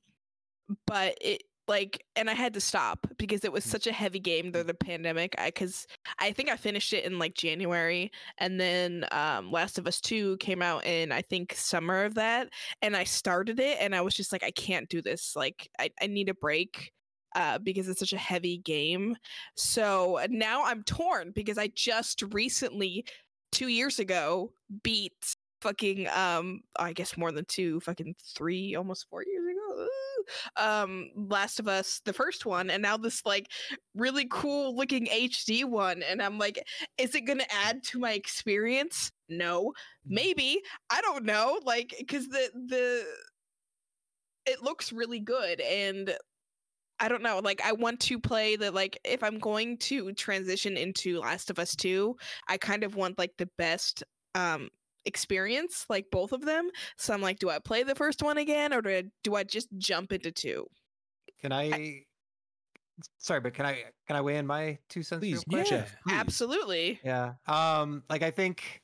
but 0.86 1.16
it 1.20 1.43
like 1.68 2.05
and 2.16 2.28
I 2.28 2.34
had 2.34 2.55
to 2.55 2.60
stop 2.60 3.06
because 3.18 3.44
it 3.44 3.52
was 3.52 3.64
such 3.64 3.86
a 3.86 3.93
heavy 3.93 4.18
game 4.18 4.51
during 4.51 4.66
the 4.66 4.74
pandemic. 4.74 5.34
I 5.39 5.51
cuz 5.51 5.86
I 6.18 6.32
think 6.32 6.51
I 6.51 6.56
finished 6.56 6.93
it 6.93 7.05
in 7.05 7.18
like 7.18 7.34
January 7.34 8.10
and 8.39 8.60
then 8.60 9.06
um 9.12 9.51
Last 9.52 9.78
of 9.78 9.86
Us 9.86 10.01
2 10.01 10.36
came 10.39 10.62
out 10.62 10.84
in 10.86 11.12
I 11.12 11.22
think 11.22 11.55
summer 11.55 12.05
of 12.05 12.14
that 12.14 12.48
and 12.82 12.97
I 12.97 13.05
started 13.05 13.60
it 13.60 13.78
and 13.80 13.94
I 13.94 14.01
was 14.01 14.14
just 14.14 14.32
like 14.32 14.43
I 14.43 14.51
can't 14.51 14.89
do 14.89 15.02
this. 15.02 15.34
Like 15.36 15.70
I 15.78 15.90
I 16.01 16.06
need 16.09 16.28
a 16.28 16.34
break 16.34 16.93
uh, 17.34 17.59
because 17.59 17.89
it's 17.89 17.98
such 17.98 18.12
a 18.12 18.18
heavy 18.18 18.59
game. 18.59 19.16
So 19.56 20.20
now 20.28 20.64
I'm 20.64 20.82
torn 20.84 21.32
because 21.34 21.59
I 21.59 21.68
just 21.74 22.22
recently, 22.32 23.05
two 23.51 23.68
years 23.68 23.98
ago, 23.98 24.52
beat 24.82 25.34
fucking 25.62 26.09
um 26.09 26.60
I 26.78 26.93
guess 26.93 27.16
more 27.16 27.32
than 27.32 27.44
two, 27.47 27.80
fucking 27.80 28.14
three, 28.36 28.74
almost 28.74 29.09
four 29.09 29.24
years 29.24 29.44
ago. 29.47 29.86
Um, 30.56 31.10
Last 31.16 31.59
of 31.59 31.66
Us, 31.68 32.01
the 32.05 32.12
first 32.12 32.47
one, 32.47 32.70
and 32.70 32.82
now 32.82 32.97
this 32.97 33.24
like 33.26 33.47
really 33.94 34.26
cool 34.30 34.76
looking 34.76 35.06
HD 35.06 35.64
one, 35.64 36.02
and 36.02 36.22
I'm 36.22 36.39
like, 36.39 36.62
is 36.98 37.14
it 37.14 37.22
gonna 37.22 37.47
add 37.51 37.82
to 37.84 37.98
my 37.98 38.12
experience? 38.12 39.10
No, 39.28 39.72
maybe 40.06 40.60
I 40.90 41.01
don't 41.01 41.24
know, 41.24 41.60
like 41.64 41.94
because 41.98 42.28
the 42.28 42.51
the 42.68 43.05
it 44.47 44.62
looks 44.62 44.93
really 44.93 45.20
good 45.20 45.60
and 45.60 46.14
I 47.02 47.09
don't 47.09 47.22
know. 47.22 47.40
Like, 47.43 47.60
I 47.64 47.72
want 47.72 47.98
to 48.01 48.18
play 48.20 48.55
the 48.55 48.70
like. 48.70 48.97
If 49.05 49.24
I'm 49.24 49.40
going 49.40 49.76
to 49.78 50.12
transition 50.12 50.76
into 50.76 51.18
Last 51.18 51.51
of 51.51 51.59
Us 51.59 51.74
Two, 51.74 52.16
I 52.48 52.56
kind 52.59 52.84
of 52.84 52.94
want 52.94 53.18
like 53.18 53.32
the 53.39 53.48
best 53.59 54.05
um 54.36 54.68
experience, 55.05 55.87
like 55.89 56.07
both 56.11 56.33
of 56.33 56.45
them. 56.45 56.70
So 56.97 57.12
I'm 57.12 57.23
like, 57.23 57.39
do 57.39 57.51
I 57.51 57.59
play 57.59 57.83
the 57.83 57.95
first 57.95 58.23
one 58.23 58.39
again, 58.39 58.73
or 58.73 58.83
do 58.83 58.91
I, 58.91 59.05
do 59.23 59.35
I 59.35 59.45
just 59.45 59.69
jump 59.79 60.12
into 60.12 60.31
two? 60.31 60.66
Can 61.41 61.53
I? 61.53 62.03
Sorry, 63.19 63.41
but 63.41 63.55
can 63.55 63.66
I 63.66 63.85
can 64.07 64.16
I 64.16 64.20
weigh 64.20 64.37
in 64.37 64.47
my 64.47 64.79
two 64.89 65.03
cents? 65.03 65.20
Please. 65.20 65.43
Yeah. 65.49 65.65
Please. 65.65 65.85
Absolutely. 66.15 67.01
Yeah. 67.03 67.33
Um, 67.47 68.05
like 68.09 68.23
I 68.23 68.31
think 68.31 68.83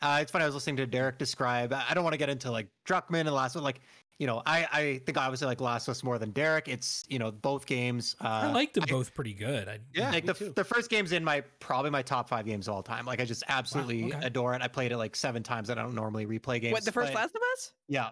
uh, 0.00 0.18
it's 0.22 0.30
funny. 0.30 0.44
I 0.44 0.46
was 0.46 0.54
listening 0.54 0.76
to 0.76 0.86
Derek 0.86 1.18
describe. 1.18 1.72
I 1.72 1.84
I 1.90 1.94
don't 1.94 2.04
want 2.04 2.14
to 2.14 2.18
get 2.18 2.30
into 2.30 2.50
like 2.50 2.68
Druckman 2.88 3.20
and 3.20 3.32
Last 3.32 3.56
one. 3.56 3.64
Like, 3.64 3.80
you 4.18 4.26
know, 4.26 4.42
I 4.46 4.66
I 4.72 5.00
think 5.06 5.16
obviously 5.16 5.46
like 5.46 5.60
Last 5.60 5.86
of 5.88 5.92
Us 5.92 6.02
more 6.02 6.18
than 6.18 6.30
Derek. 6.32 6.68
It's 6.68 7.04
you 7.08 7.18
know 7.18 7.30
both 7.30 7.66
games. 7.66 8.16
Uh, 8.20 8.26
I 8.28 8.52
like 8.52 8.72
them 8.72 8.84
I- 8.86 8.90
both 8.90 9.14
pretty 9.14 9.34
good. 9.34 9.68
I, 9.68 9.78
Yeah. 9.94 10.10
like 10.10 10.26
the, 10.26 10.34
too. 10.34 10.52
the 10.56 10.64
first 10.64 10.90
game's 10.90 11.12
in 11.12 11.22
my 11.24 11.40
probably 11.60 11.90
my 11.90 12.02
top 12.02 12.28
five 12.28 12.44
games 12.46 12.68
of 12.68 12.74
all 12.74 12.82
time. 12.82 13.06
Like 13.06 13.20
I 13.20 13.24
just 13.24 13.44
absolutely 13.48 14.12
okay. 14.12 14.26
adore 14.26 14.54
it. 14.54 14.62
I 14.62 14.68
played 14.68 14.90
it 14.92 14.96
like 14.98 15.14
seven 15.16 15.42
times. 15.42 15.70
I 15.70 15.74
don't 15.74 15.94
normally 15.94 16.26
replay 16.26 16.60
games. 16.60 16.72
what 16.72 16.84
the 16.84 16.92
first 16.92 17.12
but- 17.12 17.20
Last 17.20 17.34
of 17.36 17.42
Us? 17.54 17.72
Yeah, 17.88 18.10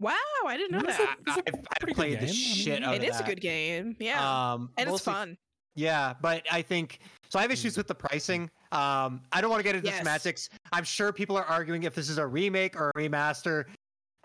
Wow, 0.00 0.14
I 0.46 0.56
didn't 0.56 0.70
know 0.72 0.88
It's 0.88 0.96
that. 0.96 1.16
a- 1.26 1.30
it's 1.30 1.36
a 1.38 1.42
I've, 1.48 1.54
I've 1.56 1.62
pretty 1.80 1.92
good 1.92 1.96
played 1.96 2.12
the 2.20 2.26
game. 2.26 2.28
I 2.28 2.32
shit 2.32 2.74
mean, 2.80 2.84
out 2.84 2.94
It 2.94 3.02
of 3.02 3.08
is 3.14 3.20
a 3.20 3.24
good 3.24 3.40
game. 3.40 3.96
Yeah, 3.98 4.52
Um, 4.52 4.70
and 4.78 4.88
it's 4.88 5.00
fun. 5.02 5.36
Yeah, 5.74 6.14
but 6.20 6.44
I 6.50 6.62
think 6.62 7.00
so. 7.28 7.38
I 7.38 7.42
have 7.42 7.50
issues 7.52 7.76
with 7.76 7.86
the 7.88 7.94
pricing. 7.94 8.50
Um, 8.72 9.22
I 9.32 9.40
don't 9.40 9.48
want 9.50 9.60
to 9.60 9.64
get 9.64 9.74
into 9.76 9.88
Yes. 9.88 9.98
semantics. 9.98 10.48
I'm 10.72 10.82
sure 10.84 11.12
people 11.12 11.36
are 11.36 11.44
arguing 11.44 11.84
if 11.84 11.94
this 11.94 12.08
is 12.08 12.18
a 12.18 12.26
remake 12.26 12.74
or 12.80 12.90
a 12.90 12.92
remaster. 12.94 13.64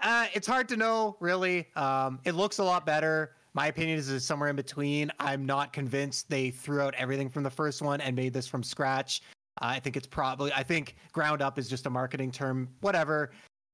Uh, 0.04 0.28
it's 0.34 0.46
hard 0.46 0.68
to 0.70 0.78
know, 0.78 1.16
really. 1.20 1.68
Um, 1.76 2.20
it 2.26 2.34
looks 2.34 2.58
a 2.60 2.64
lot 2.64 2.86
better. 2.86 3.36
My 3.54 3.68
opinion 3.68 3.98
is 3.98 4.10
it's 4.12 4.26
somewhere 4.26 4.50
in 4.50 4.56
between. 4.56 5.12
I'm 5.20 5.46
not 5.46 5.72
convinced 5.74 6.30
they 6.30 6.50
threw 6.50 6.82
out 6.82 6.94
everything 6.96 7.30
from 7.30 7.44
the 7.44 7.50
first 7.50 7.82
one 7.82 8.02
and 8.02 8.16
made 8.16 8.34
this 8.34 8.48
from 8.48 8.64
scratch. 8.64 9.22
I 9.60 9.80
think 9.80 9.96
it's 9.96 10.08
probably. 10.08 10.52
I 10.54 10.64
think 10.64 10.96
ground 11.12 11.42
up 11.42 11.58
is 11.60 11.70
just 11.70 11.86
a 11.86 11.90
marketing 11.90 12.32
term. 12.32 12.68
Whatever. 12.82 13.32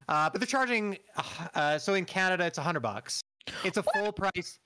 Uh, 0.07 0.29
but 0.29 0.41
they're 0.41 0.47
charging. 0.47 0.97
Uh, 1.55 1.77
so 1.77 1.93
in 1.93 2.05
Canada, 2.05 2.45
it's 2.45 2.57
a 2.57 2.61
hundred 2.61 2.81
bucks. 2.81 3.21
It's 3.63 3.77
a 3.77 3.83
full 3.83 4.11
price. 4.11 4.59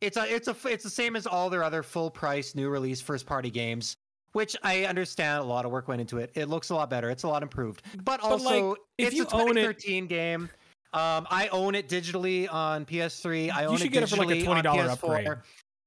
It's 0.00 0.16
a 0.16 0.32
it's 0.32 0.48
a 0.48 0.56
it's 0.66 0.84
the 0.84 0.90
same 0.90 1.16
as 1.16 1.26
all 1.26 1.50
their 1.50 1.64
other 1.64 1.82
full 1.82 2.10
price 2.10 2.54
new 2.54 2.68
release 2.70 3.00
first 3.00 3.26
party 3.26 3.50
games, 3.50 3.94
which 4.32 4.56
I 4.62 4.84
understand 4.84 5.40
a 5.40 5.44
lot 5.44 5.64
of 5.64 5.72
work 5.72 5.88
went 5.88 6.00
into 6.00 6.18
it. 6.18 6.30
It 6.34 6.48
looks 6.48 6.70
a 6.70 6.74
lot 6.76 6.88
better. 6.88 7.10
It's 7.10 7.24
a 7.24 7.28
lot 7.28 7.42
improved. 7.42 7.82
But 8.04 8.22
like, 8.22 8.30
also, 8.30 8.76
if 8.96 9.08
it's 9.08 9.16
you 9.16 9.24
a 9.24 9.34
own 9.34 9.58
it- 9.58 9.62
2013 9.62 10.06
game. 10.06 10.48
Um, 10.92 11.26
I 11.30 11.48
own 11.52 11.74
it 11.74 11.88
digitally 11.88 12.52
on 12.52 12.84
PS3. 12.84 13.50
I 13.52 13.66
own 13.66 13.76
should 13.76 13.86
it 13.86 13.90
get 13.90 14.02
it 14.02 14.08
for, 14.08 14.16
like, 14.16 14.30
a 14.30 14.32
digitally 14.32 14.48
on 14.48 14.64
$20 14.64 14.76
PS4. 14.88 14.92
upgrade. 14.92 15.38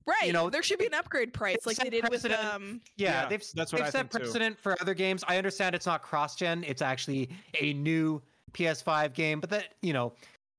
Right. 0.05 0.34
know, 0.34 0.49
there 0.49 0.63
should 0.63 0.80
be 0.80 0.85
an 0.88 0.93
upgrade 0.93 1.34
price 1.34 1.65
like 1.65 1.77
they 1.77 1.89
did 1.89 2.09
with 2.09 2.25
um 2.25 2.81
Yeah, 2.97 3.23
Yeah, 3.23 3.30
they've 3.30 3.43
that's 3.55 3.71
what 3.71 3.80
they've 3.80 3.88
I 3.88 3.89
set 3.89 4.09
think 4.09 4.11
too. 4.11 4.19
precedent 4.19 4.59
for 4.59 4.75
other 4.81 4.93
games. 4.93 5.23
I 5.30 5.38
understand 5.38 5.75
it's 5.75 5.85
not 5.85 6.01
cross 6.01 6.35
gen; 6.35 6.65
it's 6.65 6.81
actually 6.81 7.30
a 7.61 7.71
new 7.73 8.21
PS5 8.51 9.13
game. 9.13 9.39
But 9.39 9.49
that 9.51 9.75
you 9.81 9.93
know, 9.93 10.11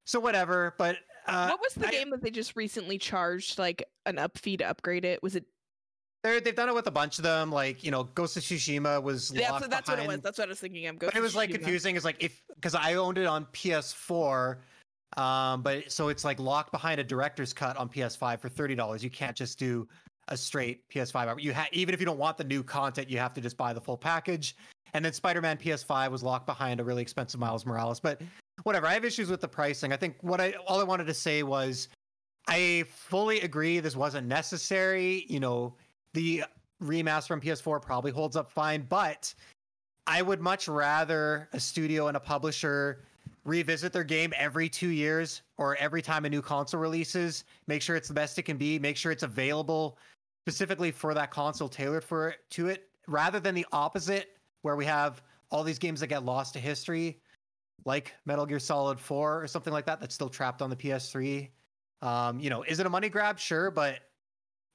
so 0.07 0.19
whatever. 0.19 0.75
But 0.79 0.97
Uh, 1.27 1.49
what 1.49 1.61
was 1.61 1.75
the 1.75 1.89
I- 1.89 1.91
game 1.91 2.09
that 2.11 2.23
they 2.23 2.31
just 2.31 2.57
recently 2.57 2.97
charged 2.97 3.59
like 3.59 3.83
an 4.07 4.19
up 4.19 4.39
fee 4.39 4.57
to 4.59 4.65
upgrade 4.67 5.05
it? 5.05 5.23
Was 5.23 5.37
it? 5.37 5.45
They're, 6.25 6.41
they've 6.41 6.57
done 6.57 6.71
it 6.71 6.75
with 6.75 6.87
a 6.87 6.91
bunch 6.91 7.19
of 7.19 7.23
them. 7.23 7.53
Like 7.53 7.85
you 7.85 7.91
know, 7.91 8.05
Ghost 8.05 8.37
of 8.39 8.43
Tsushima 8.43 9.01
was 9.03 9.31
Yeah, 9.33 9.51
locked 9.53 9.69
that's 9.71 9.89
what 9.89 9.99
it 9.99 10.03
was. 10.03 10.07
behind- 10.07 10.23
That's 10.23 10.39
what 10.39 10.49
I 10.49 10.51
was 10.51 10.59
thinking 10.59 10.87
of. 10.87 10.95
but 10.99 11.07
Ghost 11.07 11.17
it 11.17 11.21
was 11.21 11.37
like 11.37 11.51
confusing. 11.51 11.95
Is 11.97 12.05
like 12.05 12.17
if 12.19 12.43
because 12.55 12.75
I 12.75 12.95
owned 12.95 13.19
it 13.19 13.27
on 13.27 13.45
PS4, 13.53 14.57
um, 15.17 15.63
but 15.63 15.93
so 15.93 16.09
it's 16.09 16.25
like 16.25 16.41
locked 16.41 16.73
behind 16.73 16.99
a 16.99 17.05
director's 17.05 17.53
cut 17.53 17.77
on 17.77 17.89
PS5 17.89 18.41
for 18.41 18.49
thirty 18.49 18.75
dollars. 18.75 19.05
You 19.05 19.11
can't 19.11 19.37
just 19.37 19.59
do 19.59 19.87
a 20.29 20.37
straight 20.37 20.89
PS5. 20.89 21.41
You 21.43 21.53
ha- 21.53 21.69
even 21.73 21.93
if 21.95 22.01
you 22.01 22.07
don't 22.07 22.19
want 22.19 22.39
the 22.39 22.45
new 22.45 22.63
content, 22.65 23.11
you 23.11 23.19
have 23.19 23.35
to 23.35 23.43
just 23.43 23.59
buy 23.59 23.75
the 23.75 23.81
full 23.81 23.99
package. 23.99 24.57
And 24.95 25.05
then 25.05 25.13
Spider-Man 25.13 25.57
PS5 25.59 26.11
was 26.11 26.23
locked 26.23 26.47
behind 26.47 26.79
a 26.81 26.85
really 26.85 27.03
expensive 27.03 27.39
Miles 27.41 27.67
Morales. 27.67 27.99
But 28.01 28.23
whatever, 28.63 28.87
I 28.87 28.95
have 28.95 29.05
issues 29.05 29.29
with 29.29 29.41
the 29.43 29.49
pricing. 29.49 29.93
I 29.93 29.97
think 29.99 30.17
what 30.23 30.41
I 30.41 30.53
all 30.67 30.81
I 30.81 30.85
wanted 30.85 31.07
to 31.09 31.15
say 31.15 31.43
was 31.43 31.89
I 32.49 32.85
fully 32.89 33.41
agree 33.43 33.81
this 33.81 33.97
wasn't 33.97 34.27
necessary. 34.27 35.27
You 35.29 35.41
know, 35.41 35.75
the 36.15 36.45
remaster 36.83 37.33
on 37.33 37.41
PS4 37.41 37.83
probably 37.83 38.11
holds 38.11 38.37
up 38.37 38.51
fine, 38.51 38.87
but 38.89 39.35
I 40.07 40.23
would 40.23 40.41
much 40.41 40.69
rather 40.69 41.49
a 41.53 41.61
studio 41.61 42.09
and 42.09 42.17
a 42.17 42.21
publisher 42.21 43.05
revisit 43.45 43.93
their 43.93 44.05
game 44.05 44.33
every 44.37 44.69
two 44.69 44.89
years 44.89 45.43
or 45.59 45.77
every 45.77 46.01
time 46.01 46.25
a 46.25 46.31
new 46.31 46.41
console 46.41 46.81
releases, 46.81 47.45
make 47.67 47.83
sure 47.83 47.97
it's 47.97 48.09
the 48.09 48.15
best 48.15 48.39
it 48.39 48.43
can 48.43 48.57
be, 48.57 48.79
make 48.79 48.97
sure 48.97 49.13
it's 49.13 49.23
available 49.23 49.99
specifically 50.47 50.91
for 50.91 51.15
that 51.15 51.31
console 51.31 51.69
tailored 51.69 52.05
for 52.05 52.31
it 52.31 52.39
to 52.51 52.69
it, 52.69 52.89
rather 53.07 53.41
than 53.41 53.55
the 53.55 53.67
opposite, 53.73 54.37
where 54.63 54.77
we 54.77 54.85
have 54.85 55.23
all 55.51 55.63
these 55.63 55.79
games 55.79 56.01
that 56.01 56.07
get 56.07 56.25
lost 56.25 56.55
to 56.55 56.59
history, 56.59 57.21
like 57.85 58.15
Metal 58.25 58.47
Gear 58.47 58.59
Solid 58.59 58.99
4 58.99 59.43
or 59.43 59.47
something 59.47 59.73
like 59.73 59.87
that, 59.87 60.01
that's 60.01 60.15
still 60.15 60.29
trapped 60.29 60.63
on 60.63 60.71
the 60.71 60.77
PS3. 60.77 61.49
Um, 62.03 62.41
you 62.41 62.51
know, 62.51 62.63
is 62.63 62.81
it 62.81 62.87
a 62.87 62.91
money 62.91 63.09
grab? 63.09 63.39
Sure, 63.39 63.71
but 63.71 64.01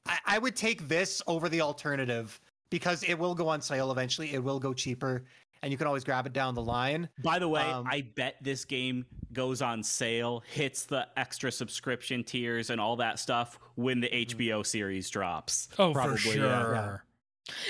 I, 0.05 0.17
I 0.25 0.37
would 0.39 0.55
take 0.55 0.87
this 0.87 1.21
over 1.27 1.49
the 1.49 1.61
alternative 1.61 2.39
because 2.69 3.03
it 3.03 3.15
will 3.15 3.35
go 3.35 3.47
on 3.47 3.61
sale 3.61 3.91
eventually. 3.91 4.33
It 4.33 4.43
will 4.43 4.59
go 4.59 4.73
cheaper, 4.73 5.25
and 5.63 5.71
you 5.71 5.77
can 5.77 5.87
always 5.87 6.03
grab 6.03 6.25
it 6.25 6.33
down 6.33 6.53
the 6.55 6.61
line. 6.61 7.09
By 7.23 7.39
the 7.39 7.47
way, 7.47 7.61
Um, 7.61 7.85
I 7.89 8.01
bet 8.15 8.35
this 8.41 8.65
game 8.65 9.05
goes 9.33 9.61
on 9.61 9.83
sale, 9.83 10.43
hits 10.51 10.85
the 10.85 11.07
extra 11.17 11.51
subscription 11.51 12.23
tiers 12.23 12.69
and 12.69 12.79
all 12.79 12.95
that 12.97 13.19
stuff 13.19 13.59
when 13.75 13.99
the 13.99 14.07
HBO 14.09 14.65
series 14.65 15.09
drops. 15.09 15.67
Oh, 15.77 15.93
Probably, 15.93 16.17
for 16.17 16.37
yeah. 16.37 16.61
sure. 16.61 17.03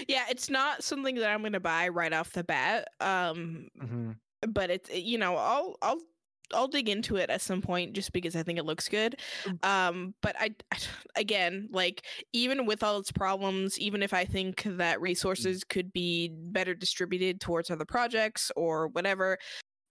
Yeah, 0.10 0.26
it's 0.30 0.50
not 0.50 0.84
something 0.84 1.16
that 1.16 1.30
I'm 1.30 1.42
gonna 1.42 1.60
buy 1.62 1.88
right 1.88 2.12
off 2.12 2.34
the 2.34 2.44
bat. 2.44 2.90
Um, 3.00 3.70
but 4.48 4.70
it's 4.70 4.90
you 4.94 5.18
know 5.18 5.36
I'll 5.38 5.78
I'll 5.82 6.02
I'll 6.54 6.68
dig 6.68 6.90
into 6.90 7.16
it 7.16 7.30
at 7.30 7.42
some 7.42 7.62
point 7.62 7.94
just 7.94 8.12
because 8.12 8.36
I 8.36 8.44
think 8.44 8.60
it 8.60 8.66
looks 8.66 8.88
good. 8.90 9.20
Um, 9.64 10.14
but 10.22 10.36
I 10.40 10.52
again 11.16 11.70
like 11.72 12.06
even 12.34 12.66
with 12.66 12.84
all 12.84 13.00
its 13.00 13.12
problems, 13.12 13.80
even 13.80 14.04
if 14.04 14.14
I 14.14 14.26
think 14.26 14.64
that 14.66 15.02
resources 15.02 15.64
could 15.64 15.92
be 15.94 16.30
better 16.34 16.74
distributed 16.74 17.42
towards 17.42 17.70
other 17.70 17.86
projects 17.86 18.52
or 18.56 18.88
whatever, 18.90 19.38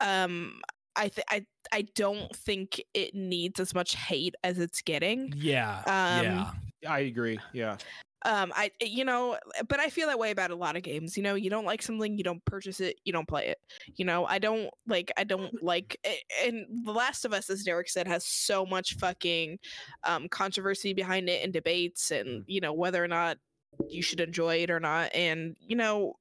um, 0.01 0.61
I 0.97 1.09
th- 1.09 1.27
I 1.31 1.47
I 1.73 1.83
don't 1.95 2.35
think 2.35 2.83
it 2.95 3.15
needs 3.15 3.61
as 3.61 3.75
much 3.75 3.95
hate 3.95 4.35
as 4.43 4.59
it's 4.59 4.83
getting. 4.83 5.33
Yeah. 5.37 5.79
Um, 5.87 6.25
yeah. 6.25 6.51
I 6.89 7.01
agree. 7.01 7.39
Yeah. 7.53 7.77
Um 8.25 8.53
i 8.57 8.71
eh, 8.81 8.87
you 8.87 9.05
know 9.05 9.35
eh, 9.57 9.63
but 9.69 9.79
i 9.79 9.89
feel 9.89 10.09
that 10.09 10.19
way 10.19 10.31
about 10.31 10.51
a 10.51 10.57
lot 10.57 10.77
of 10.77 10.83
games 10.83 11.17
you 11.17 11.23
know 11.23 11.35
you 11.35 11.51
don't 11.51 11.65
like 11.65 11.83
something 11.83 12.17
you 12.17 12.25
don't 12.25 12.45
purchase 12.45 12.81
it 12.81 12.97
you 13.05 13.13
don't 13.13 13.29
play 13.29 13.47
it 13.47 13.59
you 13.97 14.05
know? 14.05 14.27
I 14.27 14.39
don't 14.39 14.71
like 14.87 15.13
i 15.17 15.25
don't 15.25 15.53
like 15.63 15.97
eh, 16.05 16.17
and 16.45 16.67
the 16.85 16.93
last 16.93 17.25
of 17.25 17.33
us 17.33 17.49
as 17.51 17.63
derek 17.63 17.89
said 17.89 18.09
has 18.09 18.27
so 18.27 18.67
much 18.67 18.97
fucking 18.97 19.59
um 20.05 20.29
controversy 20.29 20.93
behind 20.93 21.29
it 21.29 21.45
and 21.45 21.53
debates 21.53 22.11
and 22.11 22.29
mm. 22.29 22.45
you 22.47 22.61
know 22.61 22.73
whether 22.73 23.03
or 23.03 23.09
not 23.09 23.39
you 23.89 24.03
should 24.03 24.21
enjoy 24.21 24.57
it 24.57 24.71
or 24.71 24.81
not 24.81 25.15
and 25.15 25.57
you 25.61 25.77
know 25.77 26.15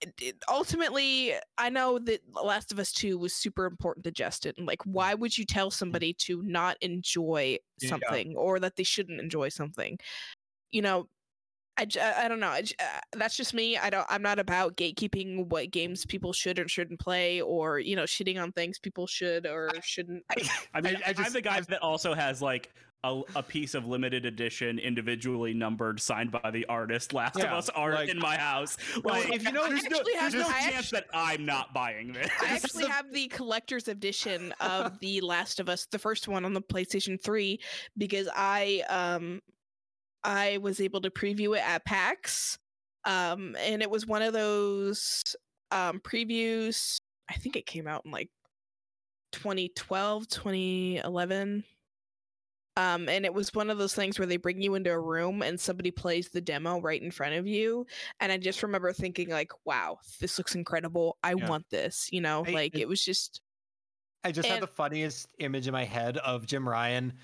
it, 0.00 0.12
it, 0.20 0.36
ultimately 0.48 1.34
i 1.56 1.68
know 1.68 1.98
that 1.98 2.20
The 2.34 2.40
last 2.40 2.72
of 2.72 2.78
us 2.78 2.92
2 2.92 3.18
was 3.18 3.34
super 3.34 3.66
important 3.66 4.04
to 4.04 4.10
justin 4.10 4.54
like 4.58 4.80
mm. 4.80 4.92
why 4.92 5.14
would 5.14 5.36
you 5.36 5.44
tell 5.44 5.68
mm. 5.68 5.72
somebody 5.72 6.14
to 6.20 6.42
not 6.42 6.76
enjoy 6.80 7.58
Yeah. 7.80 7.90
something 7.90 8.34
or 8.36 8.58
that 8.60 8.76
they 8.76 8.84
shouldn't 8.84 9.20
enjoy 9.20 9.50
something 9.50 9.98
you 10.72 10.82
know 10.82 11.08
I, 11.80 11.86
I 12.16 12.26
don't 12.26 12.40
know. 12.40 12.48
I 12.48 12.62
j- 12.62 12.74
uh, 12.80 12.98
that's 13.16 13.36
just 13.36 13.54
me. 13.54 13.78
I 13.78 13.88
don't. 13.88 14.04
I'm 14.10 14.20
not 14.20 14.40
about 14.40 14.76
gatekeeping 14.76 15.46
what 15.48 15.70
games 15.70 16.04
people 16.04 16.32
should 16.32 16.58
or 16.58 16.66
shouldn't 16.66 16.98
play, 16.98 17.40
or 17.40 17.78
you 17.78 17.94
know, 17.94 18.02
shitting 18.02 18.42
on 18.42 18.50
things 18.50 18.80
people 18.80 19.06
should 19.06 19.46
or 19.46 19.70
shouldn't. 19.80 20.24
I 20.74 20.80
mean, 20.80 20.96
I- 20.96 21.10
I 21.10 21.14
I, 21.22 21.26
am 21.26 21.32
the 21.32 21.40
guy 21.40 21.60
that 21.60 21.80
also 21.80 22.14
has 22.14 22.42
like 22.42 22.72
a, 23.04 23.20
a 23.36 23.44
piece 23.44 23.74
of 23.74 23.86
limited 23.86 24.26
edition, 24.26 24.80
individually 24.80 25.54
numbered, 25.54 26.00
signed 26.00 26.32
by 26.32 26.50
the 26.50 26.66
artist, 26.66 27.12
Last 27.12 27.38
Yeah, 27.38 27.44
of 27.44 27.52
Us 27.58 27.68
art 27.68 27.94
like- 27.94 28.08
in 28.08 28.18
my 28.18 28.36
house. 28.36 28.76
Well, 29.04 29.14
Like, 29.14 29.32
if 29.34 29.44
you 29.44 29.52
know- 29.52 29.68
there's 29.68 29.84
no, 29.84 29.98
actually 29.98 30.14
have 30.14 30.32
there's 30.32 30.42
no 30.44 30.48
the- 30.50 30.56
I 30.56 30.70
chance 30.72 30.90
that 30.90 31.06
I'm 31.14 31.46
not 31.46 31.72
buying 31.72 32.12
this. 32.12 32.28
I 32.42 32.46
actually 32.56 32.86
have 32.86 33.12
the 33.12 33.28
collector's 33.28 33.86
edition 33.86 34.52
of 34.58 34.98
The 35.00 35.20
Last 35.20 35.60
of 35.60 35.68
Us, 35.68 35.86
the 35.86 35.98
first 36.00 36.26
one 36.26 36.44
on 36.44 36.54
the 36.54 36.60
PlayStation 36.62 37.22
3, 37.22 37.60
because 37.96 38.28
I 38.34 38.82
um 38.88 39.42
I 40.24 40.58
was 40.58 40.80
able 40.80 41.00
to 41.02 41.10
preview 41.10 41.56
it 41.56 41.62
at 41.66 41.84
PAX. 41.84 42.58
Um 43.04 43.56
and 43.60 43.82
it 43.82 43.90
was 43.90 44.06
one 44.06 44.22
of 44.22 44.32
those 44.32 45.22
um 45.70 46.00
previews. 46.00 47.00
I 47.30 47.34
think 47.34 47.56
it 47.56 47.66
came 47.66 47.86
out 47.86 48.02
in 48.04 48.10
like 48.10 48.30
2012, 49.32 50.28
2011. 50.28 51.64
Um, 52.76 53.08
and 53.08 53.24
it 53.24 53.34
was 53.34 53.52
one 53.54 53.70
of 53.70 53.78
those 53.78 53.92
things 53.92 54.18
where 54.20 54.26
they 54.26 54.36
bring 54.36 54.62
you 54.62 54.76
into 54.76 54.92
a 54.92 55.00
room 55.00 55.42
and 55.42 55.58
somebody 55.58 55.90
plays 55.90 56.28
the 56.28 56.40
demo 56.40 56.80
right 56.80 57.02
in 57.02 57.10
front 57.10 57.34
of 57.34 57.44
you. 57.44 57.84
And 58.20 58.30
I 58.30 58.36
just 58.38 58.62
remember 58.62 58.92
thinking, 58.92 59.30
like, 59.30 59.50
wow, 59.64 59.98
this 60.20 60.38
looks 60.38 60.54
incredible. 60.54 61.18
I 61.24 61.34
Yeah. 61.34 61.48
want 61.48 61.68
this. 61.70 62.08
You 62.12 62.20
know, 62.20 62.44
I- 62.46 62.50
like 62.52 62.74
it- 62.76 62.82
it 62.82 62.88
was 62.88 63.04
just 63.04 63.40
I 64.24 64.30
just 64.32 64.48
had 64.48 64.62
the 64.62 64.66
funniest 64.68 65.28
image 65.38 65.66
in 65.66 65.72
my 65.72 65.84
head 65.84 66.18
of 66.18 66.46
Jim 66.46 66.68
Ryan 66.68 67.18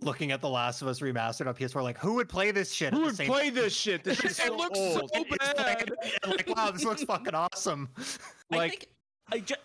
looking 0.00 0.30
at 0.32 0.40
The 0.40 0.48
Last 0.48 0.82
of 0.82 0.88
Us 0.88 1.00
remastered 1.00 1.46
on 1.46 1.54
PS4, 1.54 1.82
like, 1.82 1.98
who 1.98 2.14
would 2.14 2.28
play 2.28 2.50
this 2.50 2.72
shit? 2.72 2.88
at 2.88 2.94
Who 2.94 3.02
would 3.02 3.16
same 3.16 3.26
play 3.28 3.46
time? 3.46 3.54
this 3.54 3.74
shit? 3.74 4.04
This 4.04 4.20
is 4.24 4.38
It 4.38 4.46
so 4.46 4.56
looks 4.56 4.78
old. 4.78 5.10
so 5.14 5.24
bad. 5.38 5.90
like, 6.26 6.48
wow, 6.56 6.70
this 6.70 6.84
looks 6.84 7.02
fucking 7.04 7.34
awesome. 7.34 7.88
I 8.52 8.56
Like, 8.56 8.70
think 8.70 8.86
I 9.32 9.38
just. 9.40 9.60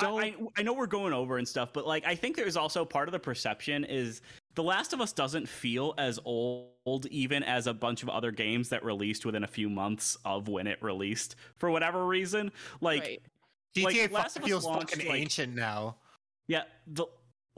don't- 0.00 0.18
I, 0.22 0.34
I 0.56 0.62
know 0.62 0.72
we're 0.74 0.86
going 0.86 1.12
over 1.12 1.38
and 1.38 1.46
stuff, 1.48 1.70
but 1.72 1.84
like 1.86 2.04
I 2.06 2.14
think 2.14 2.36
there's 2.36 2.56
also 2.56 2.84
part 2.84 3.08
of 3.08 3.12
the 3.12 3.18
perception 3.18 3.84
is 3.84 4.20
The 4.54 4.62
Last 4.62 4.92
of 4.92 5.00
Us 5.00 5.12
doesn't 5.12 5.48
feel 5.48 5.92
as 5.98 6.20
old 6.24 7.06
even 7.10 7.42
as 7.42 7.66
a 7.66 7.74
bunch 7.74 8.04
of 8.04 8.08
other 8.08 8.30
games 8.30 8.68
that 8.68 8.84
released 8.84 9.26
within 9.26 9.42
a 9.42 9.48
few 9.48 9.68
months 9.68 10.16
of 10.24 10.46
when 10.48 10.68
it 10.68 10.80
released 10.82 11.34
for 11.56 11.70
whatever 11.70 12.06
reason. 12.06 12.52
Like 12.80 13.02
right. 13.02 13.22
like, 13.84 13.94
GTA 13.96 14.10
Last 14.12 14.36
of 14.36 14.42
Us 14.44 14.48
feels 14.48 14.64
launched, 14.64 14.90
fucking 14.94 15.08
like- 15.08 15.20
ancient 15.20 15.54
now. 15.56 15.96
Yeah, 16.46 16.62
The 16.86 17.06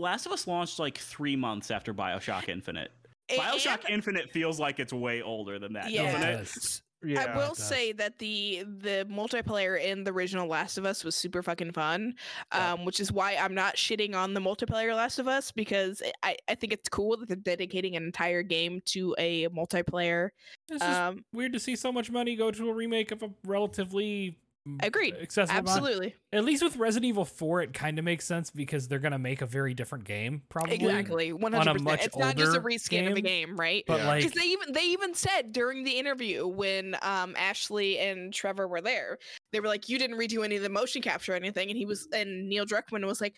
Last 0.01 0.27
of 0.27 0.33
Us 0.33 0.47
launched 0.47 0.79
like 0.79 0.99
three 0.99 1.37
months 1.37 1.71
after 1.71 1.93
Bioshock 1.95 2.49
Infinite. 2.49 2.91
A- 3.29 3.37
Bioshock 3.39 3.85
and 3.85 3.95
Infinite 3.95 4.31
feels 4.31 4.59
like 4.59 4.81
it's 4.81 4.93
way 4.93 5.23
older 5.23 5.59
than 5.59 5.75
that, 5.75 5.91
Yeah. 5.91 6.13
doesn't 6.13 6.23
It 6.29 6.33
it? 6.33 6.37
does. 6.39 6.83
yeah. 7.05 7.25
I 7.33 7.37
will 7.37 7.55
say 7.55 7.93
that 7.93 8.19
the 8.19 8.65
the 8.67 9.07
multiplayer 9.11 9.81
in 9.81 10.03
the 10.05 10.11
original 10.13 10.49
Last 10.49 10.79
of 10.79 10.85
Us 10.85 11.05
was 11.05 11.15
super 11.15 11.43
fucking 11.43 11.73
fun, 11.73 12.15
Yeah. 12.53 12.73
um, 12.73 12.85
which 12.85 12.99
is 12.99 13.13
why 13.13 13.37
I'm 13.37 13.55
not 13.55 13.77
shitting 13.77 14.15
on 14.17 14.35
the 14.35 14.41
multiplayer 14.41 14.97
Last 14.97 15.19
of 15.19 15.29
Us 15.29 15.53
because 15.53 16.03
I, 16.23 16.37
I 16.49 16.55
think 16.57 16.73
it's 16.73 16.89
cool 16.89 17.17
that 17.19 17.29
they're 17.29 17.37
dedicating 17.37 17.95
an 17.95 18.03
entire 18.05 18.43
game 18.43 18.81
to 18.87 19.15
a 19.19 19.49
multiplayer. 19.49 20.31
It's 20.71 20.85
just 20.85 21.01
Um, 21.01 21.25
weird 21.33 21.53
to 21.53 21.61
see 21.61 21.77
so 21.77 21.93
much 21.93 22.11
money 22.11 22.37
go 22.37 22.51
to 22.51 22.69
a 22.69 22.73
remake 22.73 23.13
of 23.13 23.23
a 23.23 23.31
relatively 23.45 24.39
Agreed. 24.83 25.17
accessible 25.21 25.61
amount. 25.61 25.67
absolutely, 25.67 26.17
At 26.33 26.45
least 26.45 26.63
with 26.63 26.77
Resident 26.77 27.09
Evil 27.09 27.25
4, 27.25 27.63
it 27.63 27.73
kind 27.75 27.99
of 27.99 28.05
makes 28.05 28.25
sense 28.27 28.51
because 28.51 28.89
they're 28.89 28.99
gonna 29.01 29.19
make 29.19 29.43
a 29.43 29.47
very 29.47 29.75
different 29.75 30.05
game, 30.05 30.43
probably. 30.49 31.19
exactly, 31.19 31.33
one 31.33 31.55
on 31.55 31.69
a 31.69 31.75
hundred 31.75 31.81
much 31.81 32.01
percent. 32.01 32.13
It's 32.13 32.17
not 32.19 32.37
just 32.37 32.55
a 32.55 32.61
older 32.61 32.61
reskin 32.61 33.07
of 33.09 33.17
a 33.17 33.21
game, 33.21 33.23
game, 33.23 33.59
right? 33.59 33.85
But 33.87 34.03
Yeah. 34.03 34.05
like, 34.05 34.19
because 34.19 34.33
they 34.35 34.45
even 34.47 34.73
they 34.73 34.85
even 34.85 35.15
said 35.15 35.53
during 35.53 35.85
the 35.85 35.99
interview 35.99 36.47
when 36.47 36.97
um 37.03 37.35
Ashley 37.37 37.99
and 37.99 38.33
Trevor 38.33 38.69
were 38.69 38.81
there, 38.81 39.19
they 39.53 39.61
were 39.61 39.67
like, 39.69 39.89
"You 39.89 39.99
didn't 39.99 40.19
redo 40.19 40.45
any 40.45 40.57
of 40.57 40.63
the 40.63 40.69
motion 40.69 41.03
capture 41.03 41.33
or 41.33 41.37
anything," 41.37 41.71
and 41.71 41.79
he 41.79 41.87
was 41.87 42.07
and 42.13 42.49
Neil 42.49 42.67
Druckmann 42.67 43.05
was 43.07 43.21
like, 43.21 43.35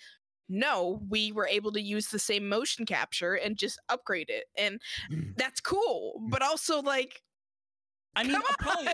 "No, 0.49 1.01
we 1.09 1.33
were 1.33 1.47
able 1.47 1.73
to 1.73 1.81
use 1.81 2.09
the 2.09 2.19
same 2.19 2.49
motion 2.49 2.85
capture 2.85 3.35
and 3.35 3.57
just 3.57 3.79
upgrade 3.89 4.29
it, 4.31 4.47
and 4.59 4.81
Mm. 5.11 5.35
that's 5.37 5.61
cool." 5.61 6.21
But 6.31 6.43
also, 6.43 6.83
like, 6.83 7.23
I 8.15 8.25
mean, 8.25 8.33
come 8.35 8.43
probably, 8.59 8.89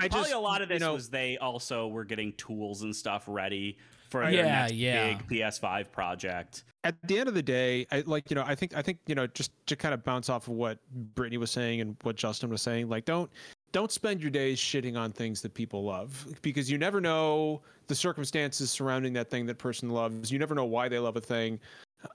I 0.00 0.08
probably 0.08 0.30
just, 0.30 0.32
a 0.34 0.38
lot 0.38 0.60
of 0.62 0.68
you 0.70 0.74
this 0.76 0.80
know- 0.80 0.94
was 0.94 1.08
they 1.10 1.36
also 1.38 1.88
were 1.88 2.04
getting 2.04 2.32
tools 2.34 2.82
and 2.82 2.94
stuff 2.94 3.24
ready 3.28 3.78
for 4.10 4.22
Uh, 4.22 4.30
their 4.30 4.44
yeah, 4.44 4.60
next 4.62 4.72
yeah. 4.74 5.14
big 5.14 5.28
PS5 5.28 5.90
project. 5.92 6.64
at 6.84 6.94
the 7.06 7.18
end 7.18 7.28
of 7.28 7.34
the 7.34 7.42
day, 7.42 7.86
I 7.90 8.02
like 8.06 8.30
you 8.30 8.34
know, 8.36 8.44
I 8.46 8.54
think 8.54 8.76
I 8.76 8.82
think 8.82 8.98
you 9.06 9.14
know, 9.14 9.26
just 9.28 9.50
to 9.66 9.76
kind 9.76 9.94
of 9.94 10.04
bounce 10.04 10.28
off 10.28 10.48
of 10.48 10.54
what 10.54 10.78
Brittany 11.14 11.38
was 11.38 11.50
saying 11.50 11.80
and 11.80 11.96
what 12.02 12.16
Justin 12.16 12.50
was 12.50 12.62
saying, 12.62 12.88
like 12.88 13.04
don't 13.04 13.30
don't 13.72 13.90
spend 13.90 14.20
your 14.20 14.30
days 14.30 14.58
shitting 14.58 14.96
on 14.96 15.10
things 15.12 15.40
that 15.42 15.52
people 15.54 15.82
love 15.84 16.26
because 16.42 16.70
you 16.70 16.78
never 16.78 17.00
know 17.00 17.60
the 17.88 17.94
circumstances 17.94 18.70
surrounding 18.70 19.12
that 19.14 19.30
thing 19.30 19.46
that 19.46 19.58
person 19.58 19.90
loves. 19.90 20.30
You 20.30 20.38
never 20.38 20.54
know 20.54 20.64
why 20.64 20.88
they 20.88 20.98
love 20.98 21.16
a 21.16 21.20
thing. 21.20 21.58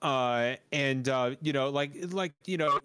uh, 0.02 0.54
and 0.72 1.08
uh, 1.08 1.34
you 1.42 1.52
know, 1.52 1.68
like 1.68 1.92
like 2.12 2.32
you 2.46 2.56
know, 2.56 2.78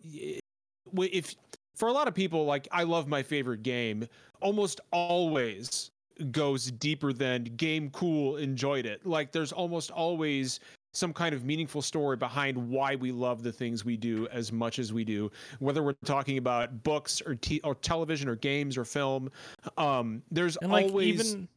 if 0.98 1.36
for 1.76 1.88
a 1.88 1.92
lot 1.92 2.08
of 2.08 2.16
people, 2.16 2.46
like 2.46 2.68
I 2.72 2.84
love 2.84 3.08
my 3.08 3.22
favorite 3.22 3.64
game, 3.64 4.08
almost 4.42 4.82
always 4.92 5.92
goes 6.32 6.72
deeper 6.72 7.12
than 7.14 7.44
game 7.44 7.90
cool 7.92 8.38
enjoyed 8.38 8.86
it. 8.86 9.06
Like 9.06 9.32
there's 9.32 9.52
almost 9.52 9.92
always 9.92 10.60
some 10.94 11.12
kind 11.14 11.36
of 11.36 11.44
meaningful 11.44 11.82
story 11.82 12.16
behind 12.16 12.58
why 12.58 12.96
we 12.96 13.12
love 13.12 13.44
the 13.44 13.52
things 13.52 13.84
we 13.84 13.98
do 13.98 14.28
as 14.32 14.54
much 14.54 14.80
as 14.80 14.94
we 14.94 15.04
do 15.04 15.30
whether 15.60 15.84
we're 15.84 15.94
talking 16.06 16.38
about 16.38 16.84
books 16.84 17.22
or 17.26 17.36
t- 17.36 17.60
or 17.66 17.76
television 17.76 18.30
or 18.30 18.36
games 18.36 18.78
or 18.78 18.86
film 18.86 19.30
um 19.78 20.24
there's 20.32 20.56
And 20.62 20.72
like 20.72 20.86
always 20.86 21.08
even 21.08 21.50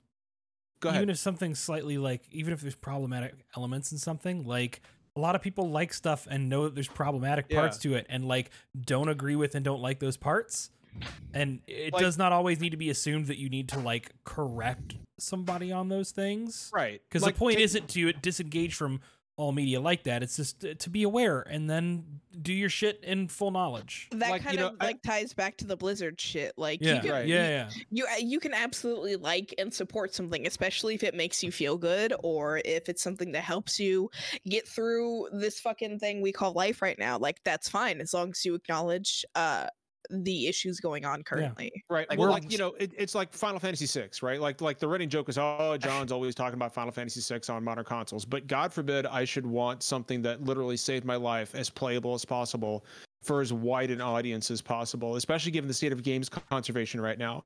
go 0.81 0.89
ahead 0.89 1.03
even 1.03 1.11
if 1.11 1.19
something 1.19 1.55
slightly 1.55 1.99
like 1.99 2.23
even 2.33 2.53
if 2.53 2.61
there's 2.61 2.75
problematic 2.75 3.35
elements 3.57 3.93
in 3.93 3.99
something 3.99 4.45
like 4.45 4.81
a 5.19 5.21
lot 5.21 5.35
of 5.35 5.43
people 5.43 5.69
like 5.69 5.93
stuff 5.93 6.29
and 6.31 6.49
know 6.49 6.65
that 6.65 6.75
there's 6.77 6.89
problematic 6.89 7.49
parts 7.51 7.77
to 7.79 7.95
it 7.95 8.07
and 8.09 8.25
like 8.25 8.51
don't 8.81 9.09
agree 9.09 9.35
with 9.37 9.55
and 9.57 9.65
don't 9.65 9.83
like 9.83 9.99
those 9.99 10.17
parts. 10.17 10.71
And 11.35 11.61
it 11.67 11.93
Like- 11.93 12.01
does 12.01 12.17
not 12.17 12.33
always 12.33 12.61
need 12.61 12.71
to 12.71 12.77
be 12.77 12.89
assumed 12.89 13.27
that 13.27 13.37
you 13.39 13.49
need 13.49 13.69
to 13.71 13.79
like 13.81 14.13
correct 14.25 14.95
somebody 15.19 15.73
on 15.73 15.89
those 15.89 16.13
things. 16.13 16.71
Right. 16.73 17.03
Because 17.09 17.23
Like, 17.23 17.35
the 17.35 17.39
point 17.39 17.57
take- 17.57 17.65
isn't 17.65 17.89
to 17.91 18.13
disengage 18.13 18.75
from 18.75 19.01
all 19.39 19.53
media 19.53 19.81
like 19.81 20.03
that. 20.03 20.23
It's 20.23 20.37
just 20.37 20.61
to- 20.61 20.75
to 20.75 20.91
be 20.91 21.05
aware 21.05 21.41
and 21.41 21.71
then 21.71 22.21
do 22.43 22.53
your 22.53 22.69
shit 22.69 23.03
in 23.03 23.27
full 23.29 23.51
knowledge. 23.51 24.09
That 24.11 24.31
Like, 24.31 24.43
you 24.43 24.47
kind 24.47 24.59
know, 24.59 24.67
of 24.69 24.77
I- 24.81 24.87
like 24.87 25.03
ties 25.03 25.33
back 25.33 25.57
to 25.59 25.65
the 25.67 25.77
Blizzard 25.77 26.21
shit. 26.21 26.53
Like 26.57 26.81
yeah. 26.83 26.97
you 26.97 27.01
can, 27.01 27.11
Right. 27.11 27.27
yeah 27.27 27.49
yeah. 27.49 27.71
you 27.91 28.05
uh, 28.05 28.19
you 28.21 28.39
can 28.41 28.53
absolutely 28.53 29.17
like 29.17 29.55
and 29.59 29.73
support 29.73 30.15
something 30.15 30.47
especially 30.47 30.95
if 30.95 31.03
it 31.03 31.15
makes 31.15 31.43
you 31.43 31.51
feel 31.51 31.79
good 31.79 32.13
or 32.23 32.61
if 32.65 32.89
it's 32.89 33.03
something 33.03 33.33
that 33.33 33.43
helps 33.45 33.81
you 33.81 34.11
get 34.47 34.69
through 34.69 35.29
this 35.33 35.59
fucking 35.61 35.99
thing 36.01 36.21
we 36.21 36.33
call 36.33 36.53
life 36.53 36.83
right 36.83 36.99
now. 36.99 37.17
Like 37.19 37.39
that's 37.45 37.69
fine 37.69 38.01
as 38.01 38.13
long 38.13 38.31
as 38.31 38.45
you 38.45 38.55
acknowledge 38.55 39.25
uh 39.35 39.67
the 40.11 40.47
issues 40.47 40.81
going 40.81 41.05
on 41.05 41.23
currently 41.23 41.71
Right. 41.91 42.09
Like, 42.09 42.19
well, 42.19 42.31
like 42.31 42.51
you 42.51 42.59
know, 42.59 42.75
it, 42.79 42.93
it's 42.97 43.15
like 43.15 43.33
Final 43.33 43.59
Fantasy 43.59 43.87
VI, 43.87 44.09
right? 44.23 44.41
Like, 44.41 44.61
like 44.61 44.79
the 44.79 44.89
running 44.89 45.09
joke 45.09 45.29
is, 45.29 45.39
oh, 45.39 45.77
John's 45.81 46.13
always 46.13 46.35
talking 46.35 46.55
about 46.55 46.73
Final 46.75 46.93
Fantasy 46.93 47.21
VI 47.21 47.53
on 47.53 47.65
modern 47.65 47.85
consoles. 47.85 48.25
But 48.25 48.47
God 48.47 48.73
forbid 48.73 49.07
I 49.07 49.25
should 49.25 49.47
want 49.47 49.83
something 49.83 50.23
that 50.23 50.43
literally 50.43 50.77
saved 50.77 51.05
my 51.05 51.17
life 51.17 51.55
as 51.55 51.71
playable 51.71 52.15
as 52.15 52.25
possible 52.25 52.85
for 53.23 53.41
as 53.41 53.53
wide 53.53 53.91
an 53.91 54.01
audience 54.01 54.51
as 54.51 54.63
possible, 54.63 55.17
especially 55.17 55.53
given 55.53 55.69
the 55.69 55.75
state 55.75 55.93
of 55.93 56.03
games 56.03 56.29
conservation 56.29 57.01
right 57.01 57.19
now. 57.19 57.45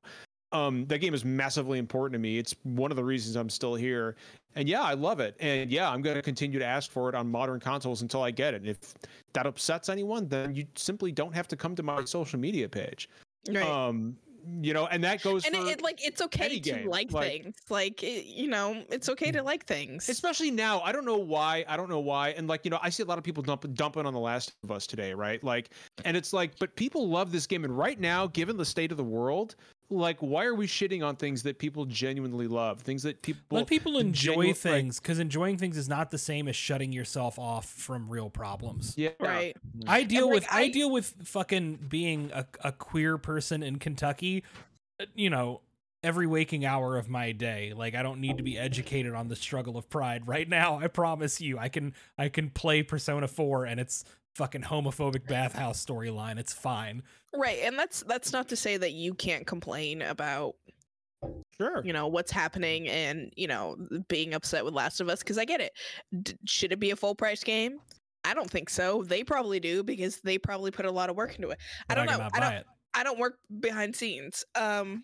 Um, 0.53 0.85
that 0.85 0.99
game 0.99 1.13
is 1.13 1.25
massively 1.25 1.79
important 1.79 2.13
to 2.13 2.19
me. 2.19 2.37
It's 2.37 2.55
one 2.63 2.91
of 2.91 2.95
the 2.95 3.03
reasons 3.03 3.35
I'm 3.35 3.49
still 3.49 3.75
here. 3.75 4.15
And 4.55 4.69
yeah, 4.69 4.81
I 4.81 4.93
love 4.93 5.19
it. 5.19 5.35
And 5.39 5.71
yeah, 5.71 5.89
I'm 5.89 6.01
going 6.03 6.15
to 6.15 6.21
continue 6.21 6.59
to 6.59 6.65
ask 6.65 6.91
for 6.91 7.09
it 7.09 7.15
on 7.15 7.29
modern 7.29 7.59
consoles 7.59 8.03
until 8.03 8.21
I 8.21 8.29
get 8.29 8.53
it. 8.53 8.57
And 8.57 8.67
if 8.67 8.93
that 9.33 9.47
upsets 9.47 9.89
anyone, 9.89 10.27
then 10.27 10.53
you 10.53 10.65
simply 10.75 11.11
don't 11.11 11.33
have 11.33 11.47
to 11.47 11.55
come 11.55 11.75
to 11.75 11.83
my 11.83 12.05
social 12.05 12.39
media 12.39 12.69
page 12.69 13.09
right 13.51 13.65
um 13.65 14.15
you 14.61 14.73
know 14.73 14.87
and 14.87 15.03
that 15.03 15.21
goes 15.21 15.45
and 15.45 15.55
for 15.55 15.61
it, 15.61 15.69
it 15.69 15.81
like 15.81 16.05
it's 16.05 16.21
okay 16.21 16.49
to 16.49 16.59
game, 16.59 16.85
like, 16.87 17.11
like- 17.13 17.43
things 17.43 17.55
like 17.69 18.03
it, 18.03 18.25
you 18.25 18.47
know 18.47 18.83
it's 18.89 19.07
okay 19.07 19.31
to 19.31 19.41
like 19.41 19.65
things 19.65 20.09
especially 20.09 20.51
now 20.51 20.81
i 20.81 20.91
don't 20.91 21.05
know 21.05 21.17
why 21.17 21.63
i 21.67 21.77
don't 21.77 21.89
know 21.89 21.99
why 21.99 22.29
and 22.29 22.47
like 22.47 22.65
you 22.65 22.71
know 22.71 22.79
i 22.81 22.89
see 22.89 23.03
a 23.03 23.05
lot 23.05 23.17
of 23.17 23.23
people 23.23 23.41
dump, 23.41 23.65
dumping 23.73 24.05
on 24.05 24.13
the 24.13 24.19
last 24.19 24.53
of 24.63 24.71
us 24.71 24.85
today 24.85 25.13
right 25.13 25.41
like 25.45 25.69
and 26.03 26.17
it's 26.17 26.33
like 26.33 26.57
but 26.59 26.75
people 26.75 27.07
love 27.07 27.31
this 27.31 27.47
game 27.47 27.63
and 27.63 27.77
right 27.77 28.01
now 28.01 28.27
given 28.27 28.57
the 28.57 28.65
state 28.65 28.91
of 28.91 28.97
the 28.97 29.03
world 29.03 29.55
like 29.89 30.17
why 30.19 30.45
are 30.45 30.55
we 30.55 30.65
shitting 30.65 31.03
on 31.05 31.15
things 31.15 31.43
that 31.43 31.59
people 31.59 31.85
genuinely 31.85 32.47
love 32.47 32.81
things 32.81 33.03
that 33.03 33.21
people 33.21 33.41
let 33.51 33.67
people 33.67 33.97
enjoy 33.97 34.43
genu- 34.43 34.53
things 34.53 34.99
because 34.99 35.19
enjoying 35.19 35.57
things 35.57 35.77
is 35.77 35.87
not 35.87 36.09
the 36.09 36.17
same 36.17 36.47
as 36.47 36.55
shutting 36.55 36.91
yourself 36.91 37.37
off 37.37 37.65
from 37.65 38.09
real 38.09 38.29
problems 38.29 38.95
yeah 38.97 39.09
right 39.19 39.55
I 39.87 40.03
deal 40.03 40.27
like, 40.27 40.35
with 40.35 40.47
I, 40.51 40.61
I- 40.63 40.69
deal 40.69 40.91
with 40.91 41.13
fucking 41.23 41.79
being 41.89 42.31
a, 42.33 42.45
a 42.63 42.71
queer 42.71 43.17
person 43.17 43.63
in 43.63 43.79
Kentucky, 43.79 44.43
uh, 44.99 45.05
you 45.15 45.29
know, 45.29 45.61
every 46.03 46.27
waking 46.27 46.65
hour 46.65 46.97
of 46.97 47.09
my 47.09 47.31
day. 47.31 47.73
Like 47.75 47.95
I 47.95 48.03
don't 48.03 48.19
need 48.19 48.37
to 48.37 48.43
be 48.43 48.57
educated 48.57 49.13
on 49.13 49.27
the 49.27 49.35
struggle 49.35 49.77
of 49.77 49.89
pride 49.89 50.27
right 50.27 50.47
now. 50.47 50.77
I 50.79 50.87
promise 50.87 51.41
you. 51.41 51.57
I 51.57 51.69
can 51.69 51.93
I 52.17 52.29
can 52.29 52.49
play 52.49 52.83
Persona 52.83 53.27
4 53.27 53.65
and 53.65 53.79
it's 53.79 54.03
fucking 54.35 54.61
homophobic 54.61 55.27
bathhouse 55.27 55.83
storyline. 55.83 56.37
It's 56.37 56.53
fine. 56.53 57.03
right 57.33 57.59
and 57.63 57.77
that's 57.77 58.03
that's 58.03 58.31
not 58.31 58.47
to 58.49 58.55
say 58.55 58.77
that 58.77 58.91
you 58.91 59.13
can't 59.13 59.45
complain 59.47 60.01
about 60.01 60.55
sure. 61.57 61.81
you 61.83 61.93
know 61.93 62.07
what's 62.07 62.31
happening 62.31 62.87
and 62.87 63.31
you 63.35 63.47
know 63.47 63.75
being 64.07 64.33
upset 64.33 64.65
with 64.65 64.73
last 64.73 64.99
of 65.01 65.09
us 65.09 65.19
because 65.19 65.37
i 65.37 65.45
get 65.45 65.61
it. 65.61 65.73
D- 66.21 66.35
should 66.45 66.71
it 66.71 66.79
be 66.79 66.91
a 66.91 66.95
full 66.95 67.15
price 67.15 67.43
game? 67.43 67.79
I 68.25 68.33
don't 68.33 68.49
think 68.49 68.69
so. 68.69 69.03
They 69.03 69.23
probably 69.23 69.59
do 69.59 69.83
because 69.83 70.21
they 70.21 70.37
probably 70.37 70.71
put 70.71 70.85
a 70.85 70.91
lot 70.91 71.09
of 71.09 71.15
work 71.17 71.35
into 71.35 71.49
it. 71.49 71.57
I 71.89 71.95
don't 71.95 72.05
know. 72.05 72.27
i 72.33 72.39
don't 72.39 72.53
it. 72.53 72.65
i 72.93 73.03
don't 73.03 73.19
work 73.19 73.37
behind 73.59 73.95
scenes. 73.95 74.45
Um 74.55 75.03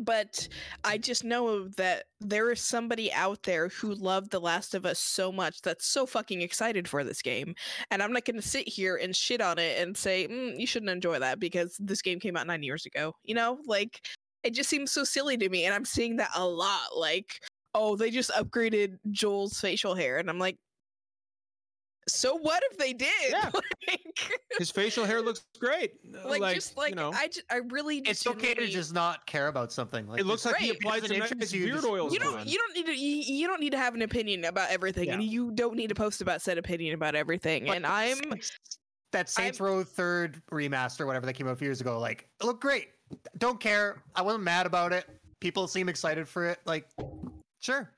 but 0.00 0.48
i 0.84 0.98
just 0.98 1.24
know 1.24 1.68
that 1.68 2.04
there 2.20 2.50
is 2.50 2.60
somebody 2.60 3.12
out 3.12 3.42
there 3.42 3.68
who 3.68 3.94
loved 3.94 4.30
the 4.30 4.40
last 4.40 4.74
of 4.74 4.86
us 4.86 4.98
so 4.98 5.30
much 5.30 5.60
that's 5.62 5.86
so 5.86 6.06
fucking 6.06 6.40
excited 6.42 6.88
for 6.88 7.04
this 7.04 7.22
game 7.22 7.54
and 7.90 8.02
i'm 8.02 8.12
not 8.12 8.24
going 8.24 8.36
to 8.36 8.42
sit 8.42 8.68
here 8.68 8.96
and 8.96 9.14
shit 9.14 9.40
on 9.40 9.58
it 9.58 9.80
and 9.80 9.96
say 9.96 10.26
mm, 10.28 10.58
you 10.58 10.66
shouldn't 10.66 10.90
enjoy 10.90 11.18
that 11.18 11.38
because 11.38 11.76
this 11.78 12.02
game 12.02 12.20
came 12.20 12.36
out 12.36 12.46
nine 12.46 12.62
years 12.62 12.86
ago 12.86 13.12
you 13.24 13.34
know? 13.34 13.58
Like 13.66 14.00
it 14.44 14.52
just 14.52 14.68
seems 14.68 14.92
so 14.92 15.02
silly 15.02 15.36
to 15.36 15.48
me 15.48 15.64
and 15.64 15.74
i'm 15.74 15.84
seeing 15.84 16.16
that 16.16 16.30
a 16.36 16.46
lot 16.46 16.96
like 16.96 17.40
oh 17.74 17.96
they 17.96 18.10
just 18.10 18.30
upgraded 18.30 18.98
joel's 19.10 19.58
facial 19.58 19.94
hair 19.94 20.18
and 20.18 20.30
i'm 20.30 20.38
like 20.38 20.58
so 22.08 22.36
what 22.36 22.62
if 22.70 22.78
they 22.78 22.92
did 22.92 23.08
Yeah. 23.30 23.50
like, 23.88 24.40
his 24.58 24.70
facial 24.70 25.04
hair 25.04 25.20
looks 25.22 25.44
great 25.58 25.92
like, 26.26 26.54
just 26.54 26.76
like 26.76 26.90
you 26.90 26.96
know 26.96 27.12
i 27.14 27.26
just 27.28 27.42
i 27.50 27.56
really 27.70 27.98
It's 27.98 28.26
okay 28.26 28.54
to 28.54 28.66
just 28.66 28.92
not 28.92 29.26
care 29.26 29.48
about 29.48 29.72
something. 29.72 30.06
Like 30.06 30.20
it 30.20 30.26
looks 30.26 30.42
just- 30.42 30.54
like 30.54 30.62
he 30.62 30.70
Right. 30.70 30.78
applied 30.78 31.00
Doesn't 31.02 31.28
some 31.28 31.38
nice 31.38 31.52
you, 31.52 31.64
beard 31.66 31.76
just- 31.76 31.86
oils 31.86 32.12
you 32.12 32.18
to 32.18 32.24
don't 32.24 32.38
him. 32.40 32.48
you 32.48 32.58
don't 32.58 32.74
need 32.74 32.86
to 32.86 32.94
you, 32.96 33.16
you 33.36 33.46
don't 33.46 33.60
need 33.60 33.70
to 33.72 33.78
have 33.78 33.94
an 33.94 34.02
opinion 34.02 34.44
about 34.44 34.70
everything 34.70 35.08
and 35.10 35.22
you 35.22 35.50
don't 35.52 35.76
need 35.76 35.88
to 35.88 35.94
post 35.94 36.20
about 36.20 36.42
said 36.42 36.58
opinion 36.58 36.94
about 36.94 37.14
everything 37.14 37.64
But 37.66 37.76
and 37.76 37.86
i'm 37.86 38.16
Saints- 38.16 38.58
that 39.12 39.28
Saints 39.30 39.60
Row 39.60 39.84
third 39.84 40.42
remaster, 40.50 41.06
whatever 41.06 41.24
that 41.26 41.34
came 41.34 41.46
out 41.46 41.52
a 41.52 41.56
few 41.56 41.68
years 41.68 41.80
ago. 41.80 42.00
Like, 42.00 42.26
it 42.40 42.44
looked 42.44 42.60
great. 42.60 42.88
Don't 43.38 43.60
care. 43.60 44.02
I 44.16 44.22
wasn't 44.22 44.42
mad 44.42 44.66
about 44.66 44.92
it. 44.92 45.06
People 45.40 45.68
seem 45.68 45.88
excited 45.88 46.26
for 46.26 46.46
it. 46.46 46.58
Like, 46.64 46.88
sure. 47.60 47.92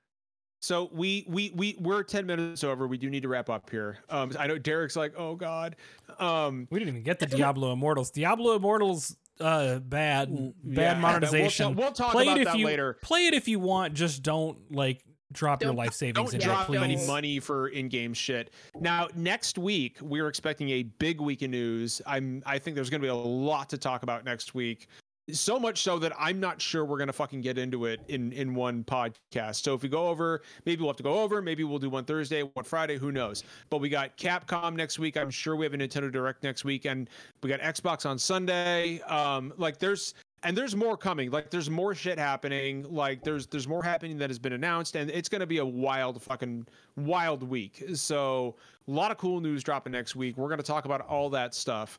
So 0.66 0.90
we 0.92 1.24
we 1.28 1.52
we 1.54 1.76
we're 1.78 2.02
ten 2.02 2.26
minutes 2.26 2.64
over. 2.64 2.88
We 2.88 2.98
do 2.98 3.08
need 3.08 3.22
to 3.22 3.28
wrap 3.28 3.48
up 3.48 3.70
here. 3.70 3.98
Um, 4.10 4.32
I 4.36 4.48
know 4.48 4.58
Derek's 4.58 4.96
like, 4.96 5.14
oh 5.16 5.36
god. 5.36 5.76
Um, 6.18 6.66
We 6.72 6.80
didn't 6.80 6.88
even 6.88 7.02
get 7.04 7.20
the 7.20 7.26
Diablo 7.26 7.72
Immortals. 7.72 8.10
Diablo 8.10 8.56
Immortals 8.56 9.16
uh 9.38 9.78
bad 9.78 10.28
yeah, 10.30 10.48
bad 10.74 11.00
monetization. 11.00 11.76
We'll, 11.76 11.84
we'll 11.86 11.92
talk 11.92 12.10
play 12.10 12.24
about 12.24 12.38
it 12.38 12.40
if 12.40 12.46
that 12.48 12.58
you 12.58 12.66
later. 12.66 12.98
play 13.00 13.26
it 13.26 13.34
if 13.34 13.46
you 13.46 13.60
want, 13.60 13.94
just 13.94 14.24
don't 14.24 14.58
like 14.72 15.04
drop 15.32 15.62
your 15.62 15.68
Don't- 15.68 15.76
life 15.76 15.92
savings 15.92 16.32
Don't 16.32 16.34
in 16.34 16.40
drop 16.40 16.68
it, 16.68 16.82
any 16.82 17.06
money 17.06 17.38
for 17.38 17.68
in-game 17.68 18.14
shit. 18.14 18.50
Now, 18.80 19.08
next 19.14 19.58
week 19.58 19.98
we're 20.00 20.26
expecting 20.28 20.70
a 20.70 20.82
big 20.82 21.20
week 21.20 21.42
of 21.42 21.50
news. 21.50 22.02
I'm 22.06 22.42
I 22.44 22.58
think 22.58 22.74
there's 22.74 22.90
going 22.90 23.00
to 23.02 23.04
be 23.04 23.10
a 23.10 23.14
lot 23.14 23.68
to 23.70 23.78
talk 23.78 24.02
about 24.02 24.24
next 24.24 24.54
week. 24.54 24.88
So 25.32 25.58
much 25.58 25.82
so 25.82 25.98
that 25.98 26.12
I'm 26.18 26.38
not 26.38 26.60
sure 26.60 26.84
we're 26.84 26.98
to 27.08 27.12
fucking 27.12 27.40
get 27.40 27.58
into 27.58 27.86
it 27.86 28.00
in 28.06 28.32
in 28.32 28.54
one 28.54 28.84
podcast. 28.84 29.62
So 29.64 29.74
if 29.74 29.82
we 29.82 29.88
go 29.88 30.06
over, 30.08 30.42
maybe 30.64 30.82
we'll 30.82 30.90
have 30.90 30.96
to 30.98 31.02
go 31.02 31.18
over. 31.18 31.42
Maybe 31.42 31.64
we'll 31.64 31.80
do 31.80 31.90
one 31.90 32.04
Thursday, 32.04 32.42
one 32.42 32.64
Friday. 32.64 32.96
Who 32.96 33.10
knows? 33.10 33.42
But 33.68 33.78
we 33.78 33.88
got 33.88 34.16
Capcom 34.16 34.76
next 34.76 35.00
week. 35.00 35.16
I'm 35.16 35.30
sure 35.30 35.56
we 35.56 35.66
have 35.66 35.74
a 35.74 35.78
Nintendo 35.78 36.12
Direct 36.12 36.44
next 36.44 36.64
week, 36.64 36.84
and 36.84 37.10
we 37.42 37.48
got 37.48 37.60
Xbox 37.60 38.06
on 38.06 38.18
Sunday. 38.20 39.00
Um, 39.00 39.52
like 39.56 39.78
there's 39.78 40.14
and 40.42 40.56
there's 40.56 40.76
more 40.76 40.96
coming 40.96 41.30
like 41.30 41.50
there's 41.50 41.68
more 41.68 41.94
shit 41.94 42.18
happening 42.18 42.86
like 42.88 43.22
there's 43.24 43.46
there's 43.48 43.66
more 43.66 43.82
happening 43.82 44.16
that 44.18 44.30
has 44.30 44.38
been 44.38 44.52
announced 44.52 44.94
and 44.94 45.10
it's 45.10 45.28
to 45.40 45.46
be 45.46 45.58
a 45.58 45.66
wild 45.66 46.22
fucking 46.22 46.64
wild 46.96 47.42
week 47.42 47.82
so 47.94 48.54
a 48.86 48.90
lot 48.90 49.10
of 49.10 49.18
cool 49.18 49.40
news 49.40 49.64
dropping 49.64 49.92
next 49.92 50.14
week 50.14 50.36
we're 50.36 50.48
to 50.58 50.64
talk 50.64 50.84
about 50.84 51.00
all 51.00 51.28
that 51.30 51.54
stuff 51.54 51.98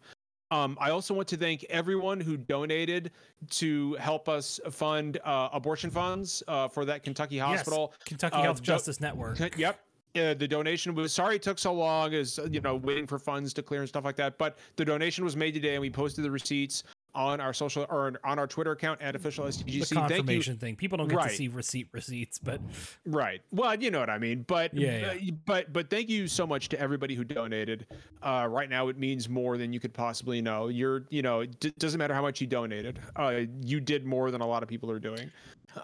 um, 0.52 0.78
I 0.80 0.91
also 0.91 1.14
want 1.14 1.28
to 1.30 1.38
thank 1.38 1.65
everyone 1.69 2.19
who 2.19 2.38
donated 2.38 3.11
to 3.52 3.94
help 3.95 4.30
us 4.30 4.60
fund 4.72 5.19
uh, 5.26 5.49
abortion 5.52 5.90
funds 5.91 6.41
uh, 6.48 6.68
for 6.68 6.86
that 6.86 7.03
Kentucky 7.03 7.36
Yes, 7.36 7.45
hospital. 7.45 7.94
Kentucky 8.06 8.38
Uh, 8.38 8.41
Health 8.44 8.61
Justice 8.61 9.02
Network. 9.02 9.40
Yep. 9.57 9.80
Uh, 10.15 10.34
the 10.34 10.48
donation 10.48 10.95
was 10.95 11.14
sorry 11.14 11.36
it 11.36 11.44
took 11.44 11.60
so 11.60 11.72
long 11.72 12.14
as 12.15 12.40
you 12.49 12.60
know 12.60 12.76
waiting 12.78 13.06
for 13.06 13.19
funds 13.19 13.53
to 13.53 13.61
clear 13.61 13.82
and 13.82 13.90
stuff 13.90 14.03
like 14.03 14.15
that 14.15 14.36
but 14.40 14.57
the 14.76 14.84
donation 14.86 15.24
was 15.24 15.36
made 15.36 15.53
today 15.53 15.74
and 15.74 15.82
we 15.82 15.91
posted 15.91 16.24
the 16.24 16.32
receipts 16.32 16.84
on 17.15 17.39
our 17.41 17.53
social 17.53 17.85
or 17.89 18.13
on 18.23 18.38
our 18.39 18.45
twitter 18.47 18.71
account 18.71 19.01
at 19.01 19.15
official 19.15 19.45
The 19.45 19.51
stgc 19.51 19.63
thank 19.88 19.91
you 19.91 19.97
confirmation 19.97 20.57
thing. 20.57 20.75
People 20.75 20.97
don't 20.97 21.07
get 21.07 21.17
Right. 21.17 21.29
to 21.31 21.35
see 21.35 21.47
receipt 21.47 21.88
receipts, 21.91 22.38
but 22.38 22.61
right 23.05 23.41
well 23.51 23.73
you 23.81 23.89
know 23.91 23.99
what 23.99 24.09
i 24.09 24.17
mean 24.17 24.43
but 24.47 24.73
Yeah, 24.73 25.13
uh, 25.15 25.31
but 25.45 25.73
but 25.73 25.89
thank 25.89 26.09
you 26.09 26.27
so 26.27 26.45
much 26.45 26.69
to 26.69 26.79
everybody 26.79 27.15
who 27.15 27.23
donated 27.23 27.88
uh 28.21 28.47
right 28.49 28.69
now 28.69 28.88
it 28.89 28.97
means 28.97 29.27
more 29.29 29.57
than 29.57 29.73
you 29.73 29.79
could 29.79 29.93
possibly 29.93 30.41
know 30.41 30.67
you're 30.67 31.05
you 31.09 31.21
know 31.21 31.41
it 31.41 31.59
d- 31.59 31.73
doesn't 31.79 31.97
matter 31.97 32.13
how 32.13 32.21
much 32.21 32.39
you 32.41 32.47
donated 32.47 32.99
uh 33.15 33.41
you 33.63 33.79
did 33.79 34.05
more 34.05 34.29
than 34.31 34.41
a 34.41 34.47
lot 34.47 34.61
of 34.63 34.69
people 34.69 34.91
are 34.91 34.99
doing 34.99 35.31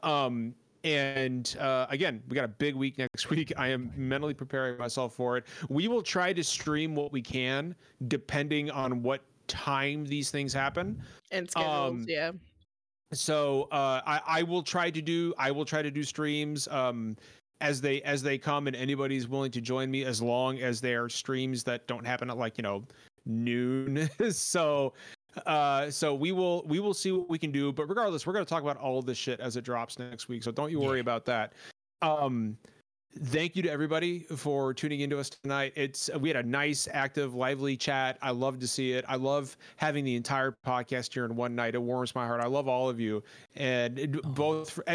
um 0.04 0.54
And 0.86 1.56
uh, 1.62 1.88
again, 1.90 2.22
we 2.28 2.36
got 2.36 2.44
a 2.44 2.50
big 2.50 2.76
week 2.76 2.98
next 2.98 3.30
week. 3.34 3.54
I 3.58 3.70
am 3.70 3.90
mentally 3.96 4.34
preparing 4.34 4.78
myself 4.78 5.16
for 5.16 5.38
it. 5.38 5.46
We 5.70 5.88
will 5.88 6.02
try 6.04 6.34
to 6.34 6.44
stream 6.44 6.94
what 6.94 7.14
we 7.14 7.22
can, 7.22 7.74
depending 8.10 8.70
on 8.70 9.02
what 9.02 9.22
time 9.48 10.06
these 10.06 10.32
things 10.32 10.54
happen. 10.54 11.02
And 11.32 11.50
schedules, 11.50 11.90
Um, 11.92 12.06
yeah. 12.08 12.32
So 13.14 13.64
uh, 13.72 14.02
I, 14.06 14.22
I 14.28 14.44
will 14.44 14.64
try 14.64 14.90
to 14.90 15.02
do 15.02 15.34
I 15.38 15.52
will 15.52 15.66
try 15.66 15.82
to 15.82 15.92
do 15.92 16.04
streams 16.04 16.68
um, 16.70 17.16
as 17.62 17.80
they 17.80 18.02
as 18.02 18.24
they 18.24 18.38
come, 18.40 18.66
and 18.68 18.76
anybody's 18.76 19.28
willing 19.28 19.52
to 19.52 19.62
join 19.62 19.92
me 19.92 20.04
as 20.04 20.22
long 20.22 20.60
as 20.60 20.82
they 20.82 20.96
are 20.96 21.10
streams 21.10 21.64
that 21.66 21.86
don't 21.88 22.06
happen 22.06 22.30
at 22.30 22.38
like 22.38 22.58
you 22.58 22.64
know 22.64 22.84
noon. 23.26 24.10
so 24.32 24.94
uh 25.48 25.90
so 25.90 26.14
we 26.14 26.32
will 26.32 26.64
we 26.68 26.80
will 26.80 26.94
see 26.94 27.12
what 27.12 27.28
we 27.28 27.40
can 27.40 27.52
do 27.52 27.74
but 27.74 27.90
regardless 27.90 28.28
we're 28.28 28.34
going 28.34 28.46
to 28.46 28.50
talk 28.50 28.62
about 28.62 28.78
all 28.78 29.00
of 29.00 29.06
this 29.08 29.18
shit 29.18 29.40
as 29.40 29.58
it 29.58 29.64
drops 29.64 29.98
next 29.98 30.28
week 30.30 30.44
so 30.44 30.52
don't 30.52 30.70
you 30.70 30.80
worry 30.80 30.98
Yeah. 31.00 31.02
about 31.02 31.26
that 31.26 31.54
um 32.04 32.56
thank 33.26 33.56
you 33.56 33.62
to 33.64 33.70
everybody 33.70 34.20
for 34.20 34.74
tuning 34.74 35.02
into 35.02 35.20
us 35.20 35.30
tonight. 35.30 35.74
It's 35.76 36.10
we 36.20 36.30
had 36.30 36.38
a 36.38 36.48
nice 36.48 36.88
active 36.92 37.36
lively 37.36 37.78
chat. 37.78 38.18
I 38.22 38.32
love 38.32 38.60
to 38.60 38.68
see 38.68 38.94
it. 38.94 39.06
I 39.08 39.16
love 39.16 39.56
having 39.78 40.04
the 40.04 40.16
entire 40.16 40.56
podcast 40.66 41.14
here 41.14 41.26
in 41.26 41.36
one 41.36 41.56
night. 41.56 41.76
It 41.76 41.82
warms 41.82 42.16
my 42.16 42.26
heart. 42.28 42.42
I 42.42 42.48
love 42.48 42.68
all 42.68 42.90
of 42.90 43.00
you. 43.00 43.24
And 43.56 44.00
it, 44.00 44.16
Oh. 44.16 44.30
both 44.30 44.70
for, 44.72 44.86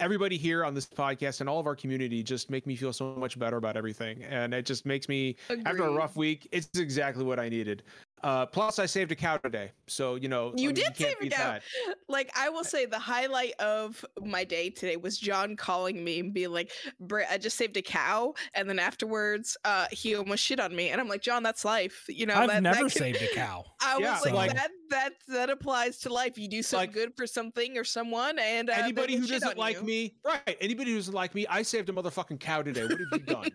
everybody 0.00 0.36
here 0.36 0.64
on 0.64 0.74
this 0.74 0.86
podcast 0.86 1.40
and 1.40 1.48
all 1.48 1.60
of 1.60 1.66
our 1.66 1.76
community 1.76 2.22
just 2.22 2.50
make 2.50 2.66
me 2.66 2.76
feel 2.76 2.92
so 2.92 3.14
much 3.16 3.38
better 3.38 3.56
about 3.56 3.76
everything. 3.76 4.22
And 4.24 4.52
it 4.54 4.66
just 4.66 4.84
makes 4.86 5.08
me 5.08 5.36
after 5.66 5.84
a 5.84 5.90
rough 5.92 6.16
week 6.16 6.48
it's 6.52 6.68
exactly 6.78 7.24
what 7.24 7.38
i 7.38 7.48
needed 7.48 7.82
uh 8.24 8.46
plus 8.46 8.78
i 8.78 8.86
saved 8.86 9.12
a 9.12 9.14
cow 9.14 9.36
today 9.36 9.70
so 9.86 10.16
you 10.16 10.28
know 10.28 10.52
You 10.56 10.70
I 10.70 10.72
mean, 10.72 10.74
did 10.74 10.84
can't 10.94 10.96
save 10.96 11.16
a 11.22 11.28
cow. 11.30 11.38
that. 11.52 11.62
Like 12.08 12.30
I 12.36 12.48
will 12.48 12.64
say, 12.64 12.84
the 12.86 12.98
highlight 12.98 13.52
of 13.60 14.04
my 14.22 14.44
day 14.44 14.70
today 14.70 14.96
was 14.96 15.18
John 15.18 15.56
calling 15.56 16.02
me 16.02 16.20
and 16.20 16.32
being 16.34 16.50
like, 16.52 16.70
"Britt, 17.00 17.26
I 17.30 17.36
just 17.38 17.56
saved 17.56 17.76
a 17.76 17.82
cow," 17.82 18.34
and 18.54 18.68
then 18.68 18.78
afterwards, 18.78 19.56
uh, 19.64 19.86
he 19.92 20.14
almost 20.14 20.42
shit 20.42 20.58
on 20.58 20.74
me, 20.74 20.88
and 20.90 21.00
I'm 21.00 21.08
like, 21.08 21.20
"John, 21.22 21.42
that's 21.42 21.64
life." 21.64 22.04
You 22.08 22.26
know, 22.26 22.34
I've 22.34 22.48
that, 22.48 22.62
never 22.62 22.74
that 22.76 22.80
can- 22.80 22.90
saved 22.90 23.22
a 23.22 23.28
cow. 23.34 23.64
I 23.82 23.98
Yeah, 23.98 24.12
was 24.14 24.24
like, 24.24 24.34
like- 24.34 24.54
that 24.54 24.70
that 24.90 25.12
that 25.28 25.50
applies 25.50 25.98
to 26.00 26.12
life. 26.12 26.38
You 26.38 26.48
do 26.48 26.62
something 26.62 26.88
Like- 26.88 26.94
good 26.94 27.12
for 27.16 27.26
something 27.26 27.76
or 27.78 27.84
someone, 27.84 28.38
and 28.38 28.68
uh, 28.70 28.74
anybody 28.76 29.16
who 29.16 29.26
doesn't 29.26 29.58
like 29.58 29.76
you. 29.76 29.82
me 29.82 30.14
right 30.24 30.56
anybody 30.60 30.90
who 30.92 30.96
doesn't 30.96 31.14
like 31.14 31.34
me 31.34 31.46
i 31.48 31.62
saved 31.62 31.88
a 31.88 31.92
motherfucking 31.92 32.40
cow 32.40 32.62
today 32.62 32.82
what 32.86 32.98
have 32.98 33.08
you 33.12 33.18
done 33.34 33.50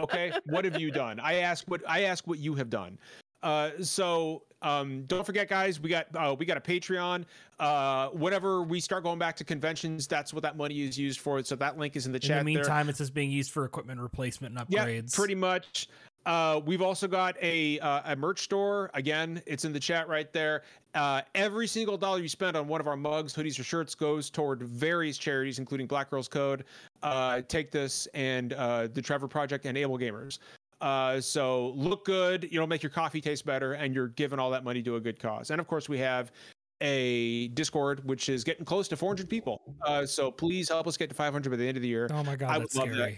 okay 0.00 0.32
what 0.46 0.64
have 0.64 0.80
you 0.80 0.90
done 0.90 1.18
i 1.20 1.34
ask 1.36 1.64
what 1.66 1.80
i 1.88 2.02
ask 2.02 2.26
what 2.26 2.38
you 2.38 2.54
have 2.54 2.68
done 2.70 2.98
uh 3.42 3.70
so 3.80 4.42
um 4.62 5.04
don't 5.06 5.24
forget 5.24 5.48
guys 5.48 5.78
we 5.80 5.88
got 5.88 6.06
uh 6.14 6.34
we 6.38 6.46
got 6.46 6.56
a 6.56 6.60
patreon 6.60 7.24
uh 7.60 8.08
whenever 8.08 8.62
we 8.62 8.80
start 8.80 9.04
going 9.04 9.18
back 9.18 9.36
to 9.36 9.44
conventions 9.44 10.06
that's 10.06 10.32
what 10.32 10.42
that 10.42 10.56
money 10.56 10.82
is 10.82 10.98
used 10.98 11.20
for 11.20 11.42
so 11.42 11.54
that 11.56 11.78
link 11.78 11.96
is 11.96 12.06
in 12.06 12.12
the 12.12 12.18
chat. 12.18 12.40
In 12.40 12.46
the 12.46 12.54
there. 12.54 12.62
meantime, 12.62 12.88
it's 12.88 12.98
just 12.98 13.14
being 13.14 13.30
used 13.30 13.52
for 13.52 13.64
equipment 13.64 14.00
replacement 14.00 14.56
and 14.56 14.66
upgrades. 14.66 14.72
Yeah, 14.72 14.86
upgrades. 14.86 15.14
pretty 15.14 15.34
much. 15.34 15.88
Uh, 16.24 16.60
we've 16.66 16.82
also 16.82 17.06
got 17.06 17.36
a 17.40 17.78
uh, 17.78 18.12
a 18.12 18.16
merch 18.16 18.40
store. 18.40 18.90
Again, 18.94 19.40
it's 19.46 19.64
in 19.64 19.72
the 19.72 19.78
chat 19.78 20.08
right 20.08 20.32
there. 20.32 20.62
Uh, 20.94 21.22
every 21.36 21.68
single 21.68 21.96
dollar 21.96 22.18
you 22.18 22.28
spend 22.28 22.56
on 22.56 22.66
one 22.66 22.80
of 22.80 22.88
our 22.88 22.96
mugs, 22.96 23.32
hoodies, 23.32 23.58
or 23.60 23.62
shirts 23.62 23.94
goes 23.94 24.28
toward 24.28 24.62
various 24.62 25.18
charities, 25.18 25.60
including 25.60 25.86
Black 25.86 26.10
Girls 26.10 26.26
Code, 26.26 26.64
uh, 27.04 27.42
Take 27.46 27.70
This, 27.70 28.06
and 28.12 28.54
uh, 28.54 28.88
the 28.92 29.00
Trevor 29.00 29.28
Project, 29.28 29.66
and 29.66 29.78
Able 29.78 29.98
Gamers. 29.98 30.38
Uh, 30.80 31.20
so 31.20 31.70
look 31.70 32.04
good. 32.04 32.48
You 32.50 32.60
know, 32.60 32.66
make 32.66 32.82
your 32.82 32.90
coffee 32.90 33.20
taste 33.20 33.44
better, 33.46 33.74
and 33.74 33.94
you're 33.94 34.08
giving 34.08 34.38
all 34.38 34.50
that 34.50 34.64
money 34.64 34.82
to 34.82 34.96
a 34.96 35.00
good 35.00 35.18
cause. 35.18 35.50
And 35.50 35.60
of 35.60 35.66
course, 35.66 35.88
we 35.88 35.98
have 35.98 36.32
a 36.80 37.48
Discord, 37.48 38.04
which 38.04 38.28
is 38.28 38.44
getting 38.44 38.64
close 38.64 38.88
to 38.88 38.96
400 38.96 39.28
people. 39.28 39.62
Uh, 39.86 40.04
so 40.04 40.30
please 40.30 40.68
help 40.68 40.86
us 40.86 40.96
get 40.96 41.08
to 41.08 41.14
500 41.14 41.48
by 41.50 41.56
the 41.56 41.66
end 41.66 41.76
of 41.76 41.82
the 41.82 41.88
year. 41.88 42.08
Oh 42.12 42.22
my 42.24 42.36
god, 42.36 42.50
I 42.50 42.58
would 42.58 42.66
that's 42.66 42.76
love 42.76 42.90
that. 42.90 43.14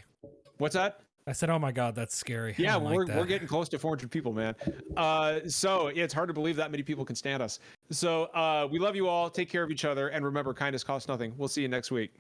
What's 0.59 0.75
that? 0.75 1.01
I 1.27 1.33
said, 1.33 1.51
"Oh 1.51 1.59
my 1.59 1.73
god, 1.73 1.95
that's 1.95 2.17
scary." 2.17 2.55
I 2.59 2.63
Yeah, 2.63 2.77
we're, 2.79 3.05
we're 3.05 3.27
getting 3.27 3.47
close 3.47 3.69
to 3.69 3.79
400 3.79 4.11
people, 4.11 4.33
man. 4.33 4.55
Uh, 4.97 5.41
so 5.47 5.89
yeah, 5.89 6.05
it's 6.05 6.15
hard 6.15 6.29
to 6.29 6.35
believe 6.35 6.57
that 6.57 6.71
many 6.71 6.83
people 6.83 7.05
can 7.05 7.17
stand 7.17 7.43
us. 7.43 7.61
So 7.91 8.25
uh, 8.35 8.67
we 8.71 8.79
love 8.79 8.97
you 8.97 9.09
all. 9.09 9.29
Take 9.29 9.51
care 9.51 9.63
of 9.63 9.71
each 9.71 9.85
other, 9.85 10.09
and 10.09 10.25
remember, 10.25 10.55
kindness 10.55 10.83
costs 10.83 11.07
nothing. 11.07 11.35
We'll 11.37 11.49
see 11.49 11.61
you 11.61 11.69
next 11.69 11.91
week. 11.91 12.15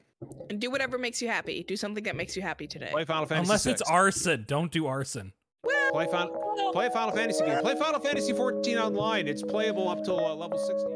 And 0.50 0.60
do 0.60 0.70
whatever 0.70 0.98
makes 0.98 1.22
you 1.22 1.28
happy. 1.28 1.62
Do 1.62 1.76
something 1.76 2.04
that 2.04 2.16
makes 2.16 2.36
you 2.36 2.42
happy 2.42 2.66
today. 2.66 2.88
Play 2.90 3.04
Final 3.04 3.26
Fantasy. 3.26 3.46
Unless 3.46 3.66
it's 3.66 3.82
VI. 3.88 3.94
arson, 3.94 4.44
don't 4.48 4.72
do 4.72 4.86
arson. 4.86 5.32
Well, 5.62 5.92
Play 5.92 6.06
Final, 6.06 6.70
play 6.72 6.86
a 6.86 6.90
Final 6.90 7.14
Fantasy 7.14 7.44
game. 7.44 7.60
Play 7.60 7.76
Final 7.76 8.00
Fantasy 8.00 8.32
14 8.32 8.78
online. 8.78 9.28
It's 9.28 9.42
playable 9.42 9.88
up 9.88 10.04
to 10.04 10.14
uh, 10.14 10.34
level 10.34 10.58
60. 10.58 10.86